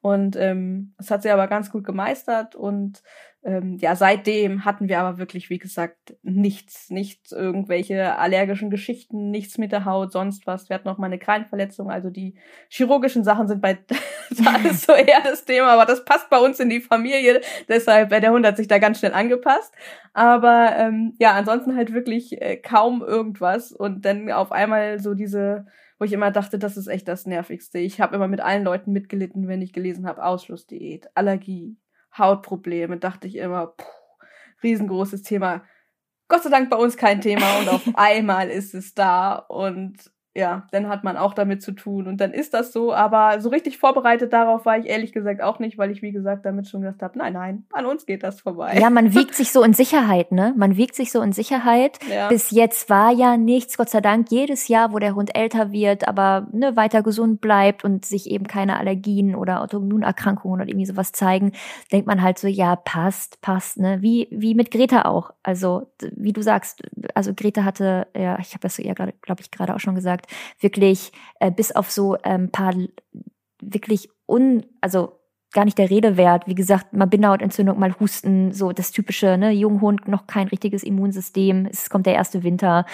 Und 0.00 0.36
ähm, 0.36 0.94
das 0.98 1.10
hat 1.10 1.22
sie 1.22 1.30
aber 1.30 1.46
ganz 1.48 1.70
gut 1.70 1.84
gemeistert. 1.84 2.54
Und 2.54 3.02
ähm, 3.44 3.78
ja, 3.78 3.94
seitdem 3.94 4.64
hatten 4.64 4.88
wir 4.88 4.98
aber 4.98 5.18
wirklich, 5.18 5.48
wie 5.48 5.58
gesagt, 5.58 6.16
nichts, 6.22 6.90
nichts, 6.90 7.30
irgendwelche 7.30 8.16
allergischen 8.18 8.68
Geschichten, 8.68 9.30
nichts 9.30 9.58
mit 9.58 9.70
der 9.70 9.84
Haut, 9.84 10.12
sonst 10.12 10.46
was. 10.46 10.68
Wir 10.68 10.74
hatten 10.74 10.88
noch 10.88 10.98
mal 10.98 11.06
eine 11.06 11.20
Krallenverletzung. 11.20 11.90
Also 11.90 12.10
die 12.10 12.36
chirurgischen 12.68 13.22
Sachen 13.22 13.46
sind 13.46 13.62
bei 13.62 13.74
da 14.30 14.56
ist 14.68 14.86
so 14.86 14.92
eher 14.92 15.22
das 15.22 15.44
Thema, 15.44 15.68
aber 15.68 15.86
das 15.86 16.04
passt 16.04 16.28
bei 16.30 16.38
uns 16.38 16.58
in 16.58 16.68
die 16.68 16.80
Familie. 16.80 17.40
Deshalb, 17.68 18.10
der 18.10 18.32
Hund 18.32 18.44
hat 18.44 18.56
sich 18.56 18.66
da 18.66 18.78
ganz 18.78 18.98
schnell 18.98 19.14
angepasst. 19.14 19.72
Aber 20.12 20.74
ähm, 20.76 21.14
ja, 21.20 21.32
ansonsten 21.32 21.76
halt 21.76 21.94
wirklich 21.94 22.42
äh, 22.42 22.56
kaum 22.56 23.02
irgendwas. 23.02 23.72
Und 23.72 24.04
dann 24.04 24.30
auf 24.32 24.50
einmal 24.50 24.98
so 24.98 25.14
diese 25.14 25.66
wo 26.00 26.04
ich 26.04 26.12
immer 26.12 26.30
dachte, 26.30 26.58
das 26.58 26.76
ist 26.76 26.86
echt 26.86 27.08
das 27.08 27.26
Nervigste. 27.26 27.78
Ich 27.78 28.00
habe 28.00 28.14
immer 28.14 28.28
mit 28.28 28.40
allen 28.40 28.62
Leuten 28.62 28.92
mitgelitten, 28.92 29.48
wenn 29.48 29.62
ich 29.62 29.72
gelesen 29.72 30.06
habe, 30.06 30.24
Ausschlussdiät, 30.24 31.08
Allergie, 31.14 31.76
Hautprobleme, 32.18 32.98
dachte 32.98 33.26
ich 33.26 33.36
immer, 33.36 33.68
puh, 33.68 33.84
riesengroßes 34.62 35.22
Thema. 35.22 35.64
Gott 36.28 36.42
sei 36.42 36.50
Dank 36.50 36.70
bei 36.70 36.76
uns 36.76 36.96
kein 36.96 37.20
Thema 37.20 37.58
und 37.58 37.68
auf 37.68 37.82
einmal 37.94 38.50
ist 38.50 38.74
es 38.74 38.94
da 38.94 39.34
und 39.34 40.10
ja, 40.38 40.66
dann 40.70 40.88
hat 40.88 41.02
man 41.02 41.16
auch 41.16 41.34
damit 41.34 41.62
zu 41.62 41.72
tun 41.72 42.06
und 42.06 42.20
dann 42.20 42.32
ist 42.32 42.54
das 42.54 42.72
so, 42.72 42.94
aber 42.94 43.40
so 43.40 43.48
richtig 43.48 43.78
vorbereitet 43.78 44.32
darauf 44.32 44.64
war 44.66 44.78
ich 44.78 44.86
ehrlich 44.86 45.12
gesagt 45.12 45.42
auch 45.42 45.58
nicht, 45.58 45.78
weil 45.78 45.90
ich 45.90 46.00
wie 46.00 46.12
gesagt 46.12 46.46
damit 46.46 46.68
schon 46.68 46.82
gesagt 46.82 47.02
habe, 47.02 47.18
nein, 47.18 47.32
nein, 47.32 47.64
an 47.72 47.86
uns 47.86 48.06
geht 48.06 48.22
das 48.22 48.40
vorbei. 48.40 48.78
Ja, 48.80 48.88
man 48.88 49.14
wiegt 49.14 49.34
sich 49.34 49.50
so 49.50 49.64
in 49.64 49.74
Sicherheit, 49.74 50.30
ne? 50.30 50.54
Man 50.56 50.76
wiegt 50.76 50.94
sich 50.94 51.10
so 51.10 51.20
in 51.22 51.32
Sicherheit. 51.32 51.98
Ja. 52.08 52.28
Bis 52.28 52.52
jetzt 52.52 52.88
war 52.88 53.10
ja 53.12 53.36
nichts, 53.36 53.76
Gott 53.76 53.88
sei 53.90 54.00
Dank, 54.00 54.30
jedes 54.30 54.68
Jahr, 54.68 54.92
wo 54.92 55.00
der 55.00 55.16
Hund 55.16 55.36
älter 55.36 55.72
wird, 55.72 56.06
aber 56.06 56.46
ne, 56.52 56.76
weiter 56.76 57.02
gesund 57.02 57.40
bleibt 57.40 57.84
und 57.84 58.04
sich 58.04 58.30
eben 58.30 58.46
keine 58.46 58.78
Allergien 58.78 59.34
oder 59.34 59.60
Autoimmunerkrankungen 59.62 60.60
oder 60.60 60.68
irgendwie 60.68 60.86
sowas 60.86 61.10
zeigen, 61.10 61.52
denkt 61.90 62.06
man 62.06 62.22
halt 62.22 62.38
so, 62.38 62.46
ja, 62.46 62.76
passt, 62.76 63.40
passt, 63.40 63.78
ne? 63.78 63.98
Wie 64.02 64.28
wie 64.30 64.54
mit 64.54 64.70
Greta 64.70 65.02
auch. 65.02 65.32
Also, 65.42 65.90
wie 66.12 66.32
du 66.32 66.42
sagst, 66.42 66.82
also 67.14 67.32
Greta 67.34 67.64
hatte 67.64 68.06
ja, 68.16 68.38
ich 68.38 68.50
habe 68.50 68.60
das 68.60 68.76
ja 68.78 68.94
gerade, 68.94 69.14
glaube 69.22 69.40
ich, 69.40 69.50
gerade 69.50 69.74
auch 69.74 69.80
schon 69.80 69.94
gesagt, 69.94 70.27
wirklich 70.60 71.12
äh, 71.40 71.50
bis 71.50 71.72
auf 71.72 71.90
so 71.90 72.14
ein 72.14 72.42
ähm, 72.42 72.50
paar 72.50 72.74
wirklich 73.60 74.08
un, 74.26 74.66
also 74.80 75.17
gar 75.52 75.64
nicht 75.64 75.78
der 75.78 75.90
Rede 75.90 76.16
wert. 76.16 76.46
Wie 76.46 76.54
gesagt, 76.54 76.92
mal 76.92 77.06
Bindehautentzündung, 77.06 77.78
mal 77.78 77.94
Husten, 77.98 78.52
so 78.52 78.72
das 78.72 78.92
typische, 78.92 79.38
ne, 79.38 79.50
Junghund, 79.50 80.08
noch 80.08 80.26
kein 80.26 80.48
richtiges 80.48 80.82
Immunsystem, 80.82 81.66
es 81.70 81.90
kommt 81.90 82.06
der 82.06 82.14
erste 82.14 82.42
Winter. 82.42 82.84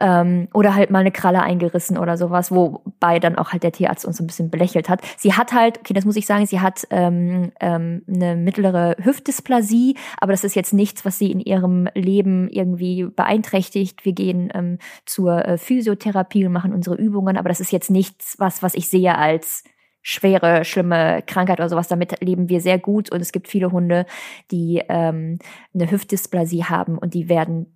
Ähm, 0.00 0.46
oder 0.54 0.76
halt 0.76 0.90
mal 0.90 1.00
eine 1.00 1.10
Kralle 1.10 1.42
eingerissen 1.42 1.98
oder 1.98 2.16
sowas, 2.16 2.52
wobei 2.52 3.18
dann 3.18 3.36
auch 3.36 3.50
halt 3.50 3.64
der 3.64 3.72
Tierarzt 3.72 4.04
uns 4.04 4.18
so 4.18 4.22
ein 4.22 4.28
bisschen 4.28 4.48
belächelt 4.48 4.88
hat. 4.88 5.00
Sie 5.16 5.34
hat 5.34 5.52
halt, 5.52 5.80
okay, 5.80 5.92
das 5.92 6.04
muss 6.04 6.14
ich 6.14 6.24
sagen, 6.24 6.46
sie 6.46 6.60
hat 6.60 6.86
ähm, 6.90 7.50
ähm, 7.58 8.02
eine 8.06 8.36
mittlere 8.36 8.94
Hüftdysplasie, 9.02 9.96
aber 10.20 10.30
das 10.30 10.44
ist 10.44 10.54
jetzt 10.54 10.72
nichts, 10.72 11.04
was 11.04 11.18
sie 11.18 11.32
in 11.32 11.40
ihrem 11.40 11.88
Leben 11.94 12.48
irgendwie 12.48 13.06
beeinträchtigt. 13.06 14.04
Wir 14.04 14.12
gehen 14.12 14.52
ähm, 14.54 14.78
zur 15.04 15.44
äh, 15.44 15.58
Physiotherapie 15.58 16.46
und 16.46 16.52
machen 16.52 16.72
unsere 16.72 16.94
Übungen, 16.94 17.36
aber 17.36 17.48
das 17.48 17.58
ist 17.58 17.72
jetzt 17.72 17.90
nichts, 17.90 18.36
was, 18.38 18.62
was 18.62 18.74
ich 18.74 18.88
sehe 18.88 19.18
als 19.18 19.64
schwere, 20.08 20.64
schlimme 20.64 21.22
Krankheit 21.26 21.60
oder 21.60 21.68
sowas. 21.68 21.88
Damit 21.88 22.18
leben 22.22 22.48
wir 22.48 22.62
sehr 22.62 22.78
gut 22.78 23.12
und 23.12 23.20
es 23.20 23.30
gibt 23.30 23.46
viele 23.46 23.70
Hunde, 23.70 24.06
die 24.50 24.82
ähm, 24.88 25.38
eine 25.74 25.90
Hüftdysplasie 25.90 26.64
haben 26.64 26.96
und 26.96 27.12
die 27.12 27.28
werden 27.28 27.74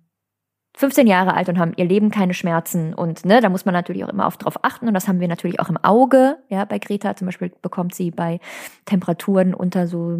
15 0.75 1.05
Jahre 1.05 1.35
alt 1.35 1.49
und 1.49 1.59
haben 1.59 1.73
ihr 1.77 1.85
Leben 1.85 2.09
keine 2.09 2.33
Schmerzen 2.33 2.95
und 2.95 3.23
ne, 3.25 3.39
da 3.39 3.49
muss 3.49 3.65
man 3.65 3.75
natürlich 3.75 4.03
auch 4.03 4.09
immer 4.09 4.25
auf 4.25 4.37
drauf 4.37 4.57
achten 4.63 4.87
und 4.87 4.95
das 4.95 5.07
haben 5.07 5.19
wir 5.19 5.27
natürlich 5.27 5.59
auch 5.59 5.69
im 5.69 5.77
Auge. 5.77 6.39
Ja, 6.49 6.65
bei 6.65 6.79
Greta 6.79 7.15
zum 7.15 7.27
Beispiel 7.27 7.51
bekommt 7.61 7.93
sie 7.93 8.09
bei 8.09 8.39
Temperaturen 8.85 9.53
unter 9.53 9.85
so 9.85 10.17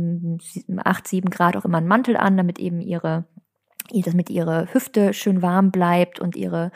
8, 0.78 1.08
7 1.08 1.32
Grad 1.32 1.58
auch 1.58 1.66
immer 1.66 1.80
einen 1.80 1.88
Mantel 1.88 2.16
an, 2.16 2.38
damit 2.38 2.60
eben 2.60 2.80
ihre 2.80 3.26
ihr 3.94 4.04
das 4.04 4.14
mit 4.14 4.30
ihrer 4.30 4.74
Hüfte 4.74 5.14
schön 5.14 5.42
warm 5.42 5.72
bleibt 5.72 6.20
und 6.20 6.36
ihre 6.36 6.72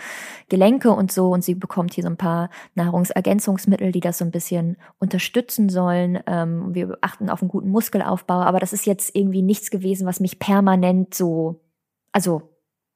Gelenke 0.50 0.92
und 0.92 1.12
so. 1.12 1.30
Und 1.30 1.44
sie 1.44 1.56
bekommt 1.56 1.94
hier 1.94 2.04
so 2.04 2.10
ein 2.10 2.18
paar 2.18 2.50
Nahrungsergänzungsmittel, 2.76 3.92
die 3.92 4.00
das 4.00 4.20
so 4.20 4.26
ein 4.26 4.32
bisschen 4.32 4.78
unterstützen 5.00 5.70
sollen. 5.70 6.20
Ähm, 6.28 6.74
wir 6.74 6.98
achten 7.02 7.30
auf 7.30 7.42
einen 7.42 7.50
guten 7.50 7.70
Muskelaufbau, 7.70 8.42
aber 8.42 8.60
das 8.60 8.74
ist 8.74 8.86
jetzt 8.86 9.16
irgendwie 9.16 9.42
nichts 9.42 9.72
gewesen, 9.72 10.08
was 10.08 10.20
mich 10.20 10.40
permanent 10.40 11.14
so, 11.14 11.62
also 12.12 12.54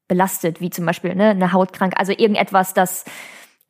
belastet, 0.07 0.59
wie 0.59 0.69
zum 0.69 0.86
Beispiel 0.86 1.15
ne, 1.15 1.30
eine 1.30 1.53
Hautkrank, 1.53 1.93
also 1.97 2.11
irgendetwas, 2.11 2.74
das 2.74 3.05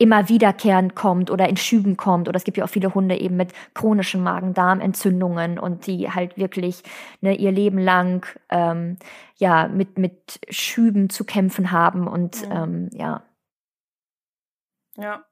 immer 0.01 0.29
wiederkehrend 0.29 0.95
kommt 0.95 1.29
oder 1.29 1.47
in 1.47 1.57
Schüben 1.57 1.95
kommt. 1.95 2.27
Oder 2.27 2.37
es 2.37 2.43
gibt 2.43 2.57
ja 2.57 2.63
auch 2.63 2.69
viele 2.69 2.95
Hunde 2.95 3.15
eben 3.15 3.37
mit 3.37 3.53
chronischen 3.75 4.23
Magen-Darm-Entzündungen 4.23 5.59
und 5.59 5.85
die 5.85 6.09
halt 6.09 6.37
wirklich 6.37 6.81
ne, 7.21 7.35
ihr 7.35 7.51
Leben 7.51 7.77
lang 7.77 8.25
ähm, 8.49 8.97
ja 9.37 9.67
mit, 9.67 9.99
mit 9.99 10.39
Schüben 10.49 11.11
zu 11.11 11.23
kämpfen 11.23 11.71
haben 11.71 12.07
und 12.07 12.41
ja. 12.41 12.63
Ähm, 12.63 12.89
ja. 12.93 13.23
Ja. 14.97 15.23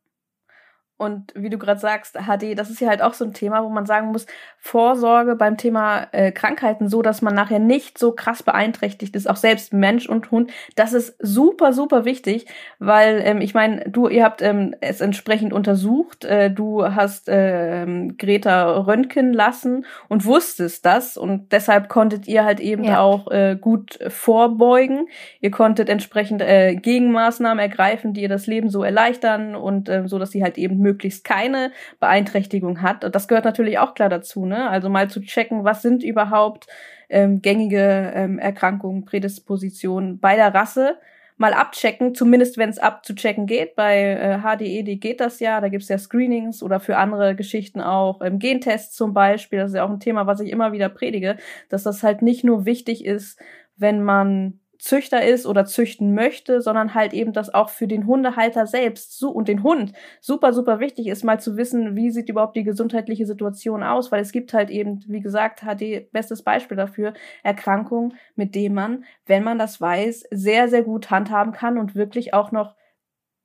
Und 0.99 1.31
wie 1.33 1.49
du 1.49 1.57
gerade 1.57 1.79
sagst, 1.79 2.15
HD, 2.15 2.59
das 2.59 2.69
ist 2.69 2.81
ja 2.81 2.89
halt 2.89 3.01
auch 3.01 3.13
so 3.13 3.23
ein 3.23 3.33
Thema, 3.33 3.63
wo 3.63 3.69
man 3.69 3.85
sagen 3.85 4.11
muss, 4.11 4.25
Vorsorge 4.57 5.37
beim 5.37 5.55
Thema 5.55 6.07
äh, 6.11 6.33
Krankheiten 6.33 6.89
so, 6.89 7.01
dass 7.01 7.21
man 7.21 7.33
nachher 7.33 7.59
nicht 7.59 7.97
so 7.97 8.11
krass 8.11 8.43
beeinträchtigt 8.43 9.15
ist, 9.15 9.29
auch 9.29 9.37
selbst 9.37 9.71
Mensch 9.71 10.09
und 10.09 10.29
Hund, 10.29 10.51
das 10.75 10.91
ist 10.91 11.15
super, 11.19 11.71
super 11.71 12.03
wichtig, 12.03 12.47
weil 12.79 13.21
ähm, 13.23 13.39
ich 13.39 13.53
meine, 13.53 13.89
du, 13.89 14.09
ihr 14.09 14.25
habt 14.25 14.41
ähm, 14.41 14.75
es 14.81 14.99
entsprechend 14.99 15.53
untersucht, 15.53 16.25
äh, 16.25 16.51
du 16.51 16.83
hast 16.83 17.29
äh, 17.29 17.85
Greta 18.17 18.79
röntgen 18.79 19.31
lassen 19.31 19.85
und 20.09 20.25
wusstest 20.25 20.85
das 20.85 21.15
und 21.15 21.53
deshalb 21.53 21.87
konntet 21.87 22.27
ihr 22.27 22.43
halt 22.43 22.59
eben 22.59 22.83
ja. 22.83 22.99
auch 22.99 23.31
äh, 23.31 23.57
gut 23.59 23.99
vorbeugen. 24.09 25.07
Ihr 25.39 25.51
konntet 25.51 25.87
entsprechend 25.87 26.41
äh, 26.41 26.75
Gegenmaßnahmen 26.75 27.59
ergreifen, 27.59 28.13
die 28.13 28.23
ihr 28.23 28.29
das 28.29 28.47
Leben 28.47 28.69
so 28.69 28.83
erleichtern 28.83 29.55
und 29.55 29.87
äh, 29.87 30.05
so, 30.05 30.19
dass 30.19 30.31
sie 30.31 30.43
halt 30.43 30.57
eben 30.57 30.88
möglichst 30.89 31.23
keine 31.23 31.71
Beeinträchtigung 31.99 32.81
hat. 32.81 33.03
Das 33.13 33.27
gehört 33.27 33.45
natürlich 33.45 33.77
auch 33.77 33.93
klar 33.93 34.09
dazu, 34.09 34.45
ne? 34.45 34.69
Also 34.69 34.89
mal 34.89 35.09
zu 35.09 35.21
checken, 35.21 35.63
was 35.63 35.81
sind 35.81 36.03
überhaupt 36.03 36.67
ähm, 37.09 37.41
gängige 37.41 38.11
ähm, 38.15 38.39
Erkrankungen, 38.39 39.05
Prädispositionen 39.05 40.19
bei 40.19 40.35
der 40.35 40.53
Rasse. 40.53 40.97
Mal 41.37 41.53
abchecken, 41.53 42.15
zumindest 42.15 42.57
wenn 42.57 42.69
es 42.69 42.79
abzuchecken 42.79 43.45
geht. 43.45 43.75
Bei 43.75 44.01
äh, 44.01 44.39
HDED 44.39 44.99
geht 44.99 45.21
das 45.21 45.39
ja, 45.39 45.61
da 45.61 45.69
gibt's 45.69 45.87
ja 45.87 45.97
Screenings 45.97 46.61
oder 46.61 46.79
für 46.81 46.97
andere 46.97 47.35
Geschichten 47.35 47.79
auch 47.79 48.21
ähm, 48.21 48.39
Gentests 48.39 48.95
zum 48.95 49.13
Beispiel. 49.13 49.59
Das 49.59 49.71
ist 49.71 49.77
ja 49.77 49.85
auch 49.85 49.89
ein 49.89 50.01
Thema, 50.01 50.27
was 50.27 50.41
ich 50.41 50.51
immer 50.51 50.73
wieder 50.73 50.89
predige, 50.89 51.37
dass 51.69 51.83
das 51.83 52.03
halt 52.03 52.21
nicht 52.21 52.43
nur 52.43 52.65
wichtig 52.65 53.05
ist, 53.05 53.39
wenn 53.77 54.03
man 54.03 54.59
Züchter 54.79 55.23
ist 55.23 55.45
oder 55.45 55.65
züchten 55.65 56.13
möchte, 56.13 56.61
sondern 56.61 56.95
halt 56.95 57.13
eben 57.13 57.33
das 57.33 57.53
auch 57.53 57.69
für 57.69 57.87
den 57.87 58.07
Hundehalter 58.07 58.65
selbst 58.65 59.21
und 59.23 59.47
den 59.47 59.61
Hund 59.61 59.93
super, 60.21 60.53
super 60.53 60.79
wichtig 60.79 61.07
ist, 61.07 61.23
mal 61.23 61.39
zu 61.39 61.57
wissen, 61.57 61.95
wie 61.95 62.09
sieht 62.11 62.29
überhaupt 62.29 62.55
die 62.55 62.63
gesundheitliche 62.63 63.25
Situation 63.25 63.83
aus, 63.83 64.11
weil 64.11 64.21
es 64.21 64.31
gibt 64.31 64.53
halt 64.53 64.69
eben, 64.69 65.03
wie 65.07 65.19
gesagt, 65.19 65.61
HD, 65.61 66.09
bestes 66.11 66.43
Beispiel 66.43 66.77
dafür, 66.77 67.13
Erkrankungen, 67.43 68.13
mit 68.35 68.55
denen 68.55 68.73
man, 68.75 69.03
wenn 69.25 69.43
man 69.43 69.59
das 69.59 69.81
weiß, 69.81 70.25
sehr, 70.31 70.69
sehr 70.69 70.83
gut 70.83 71.11
handhaben 71.11 71.51
kann 71.51 71.77
und 71.77 71.95
wirklich 71.95 72.33
auch 72.33 72.51
noch 72.51 72.75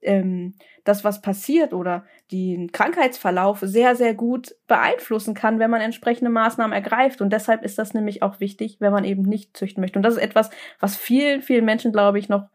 ähm, 0.04 0.54
das, 0.84 1.04
was 1.04 1.22
passiert 1.22 1.72
oder 1.72 2.04
den 2.30 2.72
Krankheitsverlauf 2.72 3.60
sehr, 3.62 3.96
sehr 3.96 4.14
gut 4.14 4.54
beeinflussen 4.66 5.34
kann, 5.34 5.58
wenn 5.58 5.70
man 5.70 5.80
entsprechende 5.80 6.30
Maßnahmen 6.30 6.74
ergreift. 6.74 7.20
Und 7.20 7.32
deshalb 7.32 7.62
ist 7.62 7.78
das 7.78 7.94
nämlich 7.94 8.22
auch 8.22 8.40
wichtig, 8.40 8.76
wenn 8.80 8.92
man 8.92 9.04
eben 9.04 9.22
nicht 9.22 9.56
züchten 9.56 9.80
möchte. 9.80 9.98
Und 9.98 10.02
das 10.02 10.14
ist 10.14 10.22
etwas, 10.22 10.50
was 10.80 10.96
vielen, 10.96 11.42
vielen 11.42 11.64
Menschen, 11.64 11.92
glaube 11.92 12.18
ich, 12.18 12.28
noch 12.28 12.48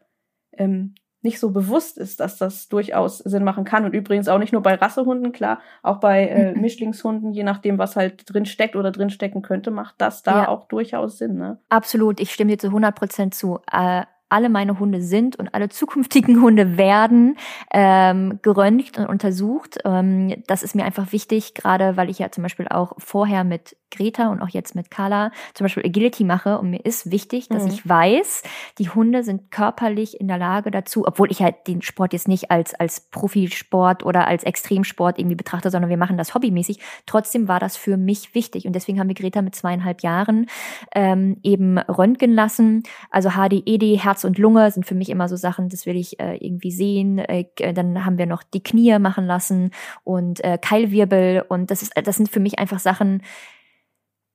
ähm, 0.52 0.94
nicht 1.22 1.38
so 1.38 1.50
bewusst 1.50 1.98
ist, 1.98 2.20
dass 2.20 2.38
das 2.38 2.68
durchaus 2.68 3.18
Sinn 3.18 3.44
machen 3.44 3.64
kann. 3.64 3.84
Und 3.84 3.92
übrigens 3.92 4.28
auch 4.28 4.38
nicht 4.38 4.52
nur 4.52 4.62
bei 4.62 4.74
Rassehunden, 4.74 5.32
klar, 5.32 5.60
auch 5.82 6.00
bei 6.00 6.26
äh, 6.28 6.52
Mischlingshunden, 6.58 7.32
je 7.32 7.42
nachdem, 7.42 7.78
was 7.78 7.96
halt 7.96 8.32
drin 8.32 8.46
steckt 8.46 8.76
oder 8.76 8.90
drin 8.90 9.10
stecken 9.10 9.42
könnte, 9.42 9.70
macht 9.70 9.96
das 9.98 10.22
da 10.22 10.42
ja. 10.42 10.48
auch 10.48 10.66
durchaus 10.68 11.18
Sinn. 11.18 11.36
Ne? 11.36 11.58
Absolut, 11.68 12.20
ich 12.20 12.32
stimme 12.32 12.52
dir 12.52 12.58
zu 12.58 12.68
100 12.68 12.94
Prozent 12.94 13.34
zu. 13.34 13.58
Äh, 13.70 14.04
alle 14.30 14.48
meine 14.48 14.78
Hunde 14.78 15.02
sind 15.02 15.36
und 15.36 15.54
alle 15.54 15.68
zukünftigen 15.68 16.40
Hunde 16.42 16.76
werden 16.76 17.36
ähm, 17.72 18.38
geröntgt 18.42 18.98
und 18.98 19.06
untersucht. 19.06 19.78
Ähm, 19.84 20.42
das 20.46 20.62
ist 20.62 20.74
mir 20.74 20.84
einfach 20.84 21.12
wichtig, 21.12 21.54
gerade 21.54 21.96
weil 21.96 22.10
ich 22.10 22.18
ja 22.18 22.30
zum 22.30 22.42
Beispiel 22.42 22.68
auch 22.68 22.94
vorher 22.98 23.44
mit 23.44 23.76
Greta 23.90 24.28
und 24.28 24.40
auch 24.40 24.48
jetzt 24.48 24.74
mit 24.74 24.90
Carla 24.90 25.32
zum 25.54 25.64
Beispiel 25.64 25.84
Agility 25.84 26.24
mache. 26.24 26.58
Und 26.58 26.70
mir 26.70 26.84
ist 26.84 27.10
wichtig, 27.10 27.48
dass 27.48 27.64
mhm. 27.64 27.70
ich 27.70 27.88
weiß, 27.88 28.42
die 28.78 28.88
Hunde 28.88 29.22
sind 29.22 29.50
körperlich 29.50 30.20
in 30.20 30.28
der 30.28 30.38
Lage 30.38 30.70
dazu, 30.70 31.06
obwohl 31.06 31.30
ich 31.30 31.42
halt 31.42 31.66
den 31.66 31.82
Sport 31.82 32.12
jetzt 32.12 32.28
nicht 32.28 32.50
als, 32.50 32.74
als 32.74 33.00
Profisport 33.00 34.04
oder 34.04 34.26
als 34.26 34.44
Extremsport 34.44 35.18
irgendwie 35.18 35.36
betrachte, 35.36 35.70
sondern 35.70 35.90
wir 35.90 35.96
machen 35.96 36.16
das 36.16 36.34
hobbymäßig. 36.34 36.78
Trotzdem 37.06 37.48
war 37.48 37.58
das 37.58 37.76
für 37.76 37.96
mich 37.96 38.34
wichtig. 38.34 38.66
Und 38.66 38.74
deswegen 38.74 39.00
haben 39.00 39.08
wir 39.08 39.14
Greta 39.14 39.42
mit 39.42 39.54
zweieinhalb 39.54 40.02
Jahren 40.02 40.46
ähm, 40.94 41.38
eben 41.42 41.78
röntgen 41.78 42.32
lassen. 42.32 42.84
Also 43.10 43.30
HD, 43.30 43.66
ED, 43.66 43.98
Herz 44.20 44.24
und 44.24 44.38
Lunge 44.38 44.70
sind 44.70 44.86
für 44.86 44.94
mich 44.94 45.08
immer 45.08 45.28
so 45.28 45.36
Sachen, 45.36 45.68
das 45.68 45.86
will 45.86 45.96
ich 45.96 46.20
äh, 46.20 46.36
irgendwie 46.36 46.70
sehen. 46.70 47.18
Äh, 47.18 47.46
dann 47.74 48.04
haben 48.04 48.18
wir 48.18 48.26
noch 48.26 48.42
die 48.42 48.62
Knie 48.62 48.98
machen 48.98 49.26
lassen 49.26 49.70
und 50.04 50.42
äh, 50.44 50.58
Keilwirbel. 50.58 51.44
Und 51.48 51.70
das 51.70 51.82
ist, 51.82 51.92
das 51.94 52.16
sind 52.16 52.28
für 52.28 52.40
mich 52.40 52.58
einfach 52.58 52.78
Sachen, 52.78 53.22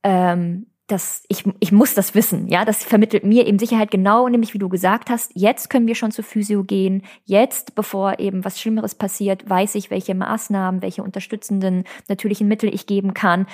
ähm, 0.04 0.68
das, 0.88 1.24
ich, 1.30 1.44
ich 1.60 1.72
muss 1.72 1.96
das 1.96 2.14
wissen, 2.14 2.48
ja, 2.48 2.64
das 2.64 2.84
vermittelt 2.84 3.24
mir 3.24 3.48
eben 3.48 3.58
Sicherheit 3.58 3.90
genau, 3.90 4.30
nämlich 4.30 4.54
wie 4.54 4.60
du 4.60 4.70
gesagt 4.70 5.10
hast, 5.10 5.32
jetzt 5.34 5.70
können 5.72 5.88
wir 5.88 5.96
schon 5.96 6.12
zur 6.12 6.24
Physio 6.24 6.64
gehen, 6.64 7.02
jetzt, 7.24 7.74
bevor 7.74 8.20
eben 8.20 8.46
was 8.46 8.62
Schlimmeres 8.62 8.94
passiert, 8.94 9.50
weiß 9.50 9.76
ich, 9.76 9.90
welche 9.90 10.14
Maßnahmen, 10.14 10.84
welche 10.84 11.02
unterstützenden 11.02 11.86
natürlichen 12.08 12.48
Mittel 12.48 12.72
ich 12.74 12.86
geben 12.86 13.16
kann, 13.16 13.48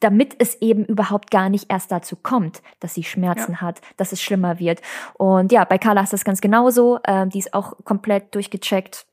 damit 0.00 0.34
es 0.38 0.60
eben 0.60 0.84
überhaupt 0.84 1.30
gar 1.30 1.48
nicht 1.48 1.70
erst 1.70 1.92
dazu 1.92 2.16
kommt, 2.16 2.60
dass 2.80 2.94
sie 2.94 3.04
Schmerzen 3.04 3.52
ja. 3.52 3.60
hat, 3.60 3.80
dass 3.96 4.10
es 4.10 4.20
schlimmer 4.20 4.58
wird. 4.58 4.82
Und 5.14 5.52
ja, 5.52 5.64
bei 5.64 5.78
Carla 5.78 6.02
ist 6.02 6.12
das 6.12 6.24
ganz 6.24 6.40
genauso, 6.40 6.98
äh, 7.04 7.28
die 7.28 7.38
ist 7.38 7.54
auch 7.54 7.74
komplett 7.84 8.34
durchgecheckt, 8.34 9.06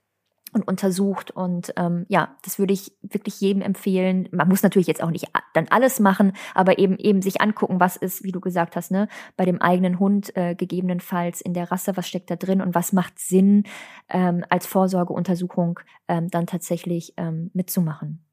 und 0.53 0.67
untersucht. 0.67 1.31
Und 1.31 1.73
ähm, 1.77 2.05
ja, 2.09 2.35
das 2.43 2.59
würde 2.59 2.73
ich 2.73 2.93
wirklich 3.01 3.39
jedem 3.41 3.61
empfehlen. 3.61 4.27
Man 4.31 4.47
muss 4.47 4.63
natürlich 4.63 4.87
jetzt 4.87 5.03
auch 5.03 5.11
nicht 5.11 5.27
dann 5.53 5.67
alles 5.69 5.99
machen, 5.99 6.33
aber 6.53 6.79
eben 6.79 6.97
eben 6.97 7.21
sich 7.21 7.41
angucken, 7.41 7.79
was 7.79 7.95
ist, 7.95 8.23
wie 8.23 8.31
du 8.31 8.39
gesagt 8.39 8.75
hast, 8.75 8.91
ne, 8.91 9.07
bei 9.37 9.45
dem 9.45 9.61
eigenen 9.61 9.99
Hund 9.99 10.35
äh, 10.35 10.55
gegebenenfalls 10.55 11.41
in 11.41 11.53
der 11.53 11.71
Rasse, 11.71 11.97
was 11.97 12.07
steckt 12.07 12.29
da 12.29 12.35
drin 12.35 12.61
und 12.61 12.75
was 12.75 12.93
macht 12.93 13.19
Sinn, 13.19 13.63
ähm, 14.09 14.43
als 14.49 14.65
Vorsorgeuntersuchung 14.65 15.79
ähm, 16.07 16.29
dann 16.29 16.47
tatsächlich 16.47 17.13
ähm, 17.17 17.51
mitzumachen. 17.53 18.25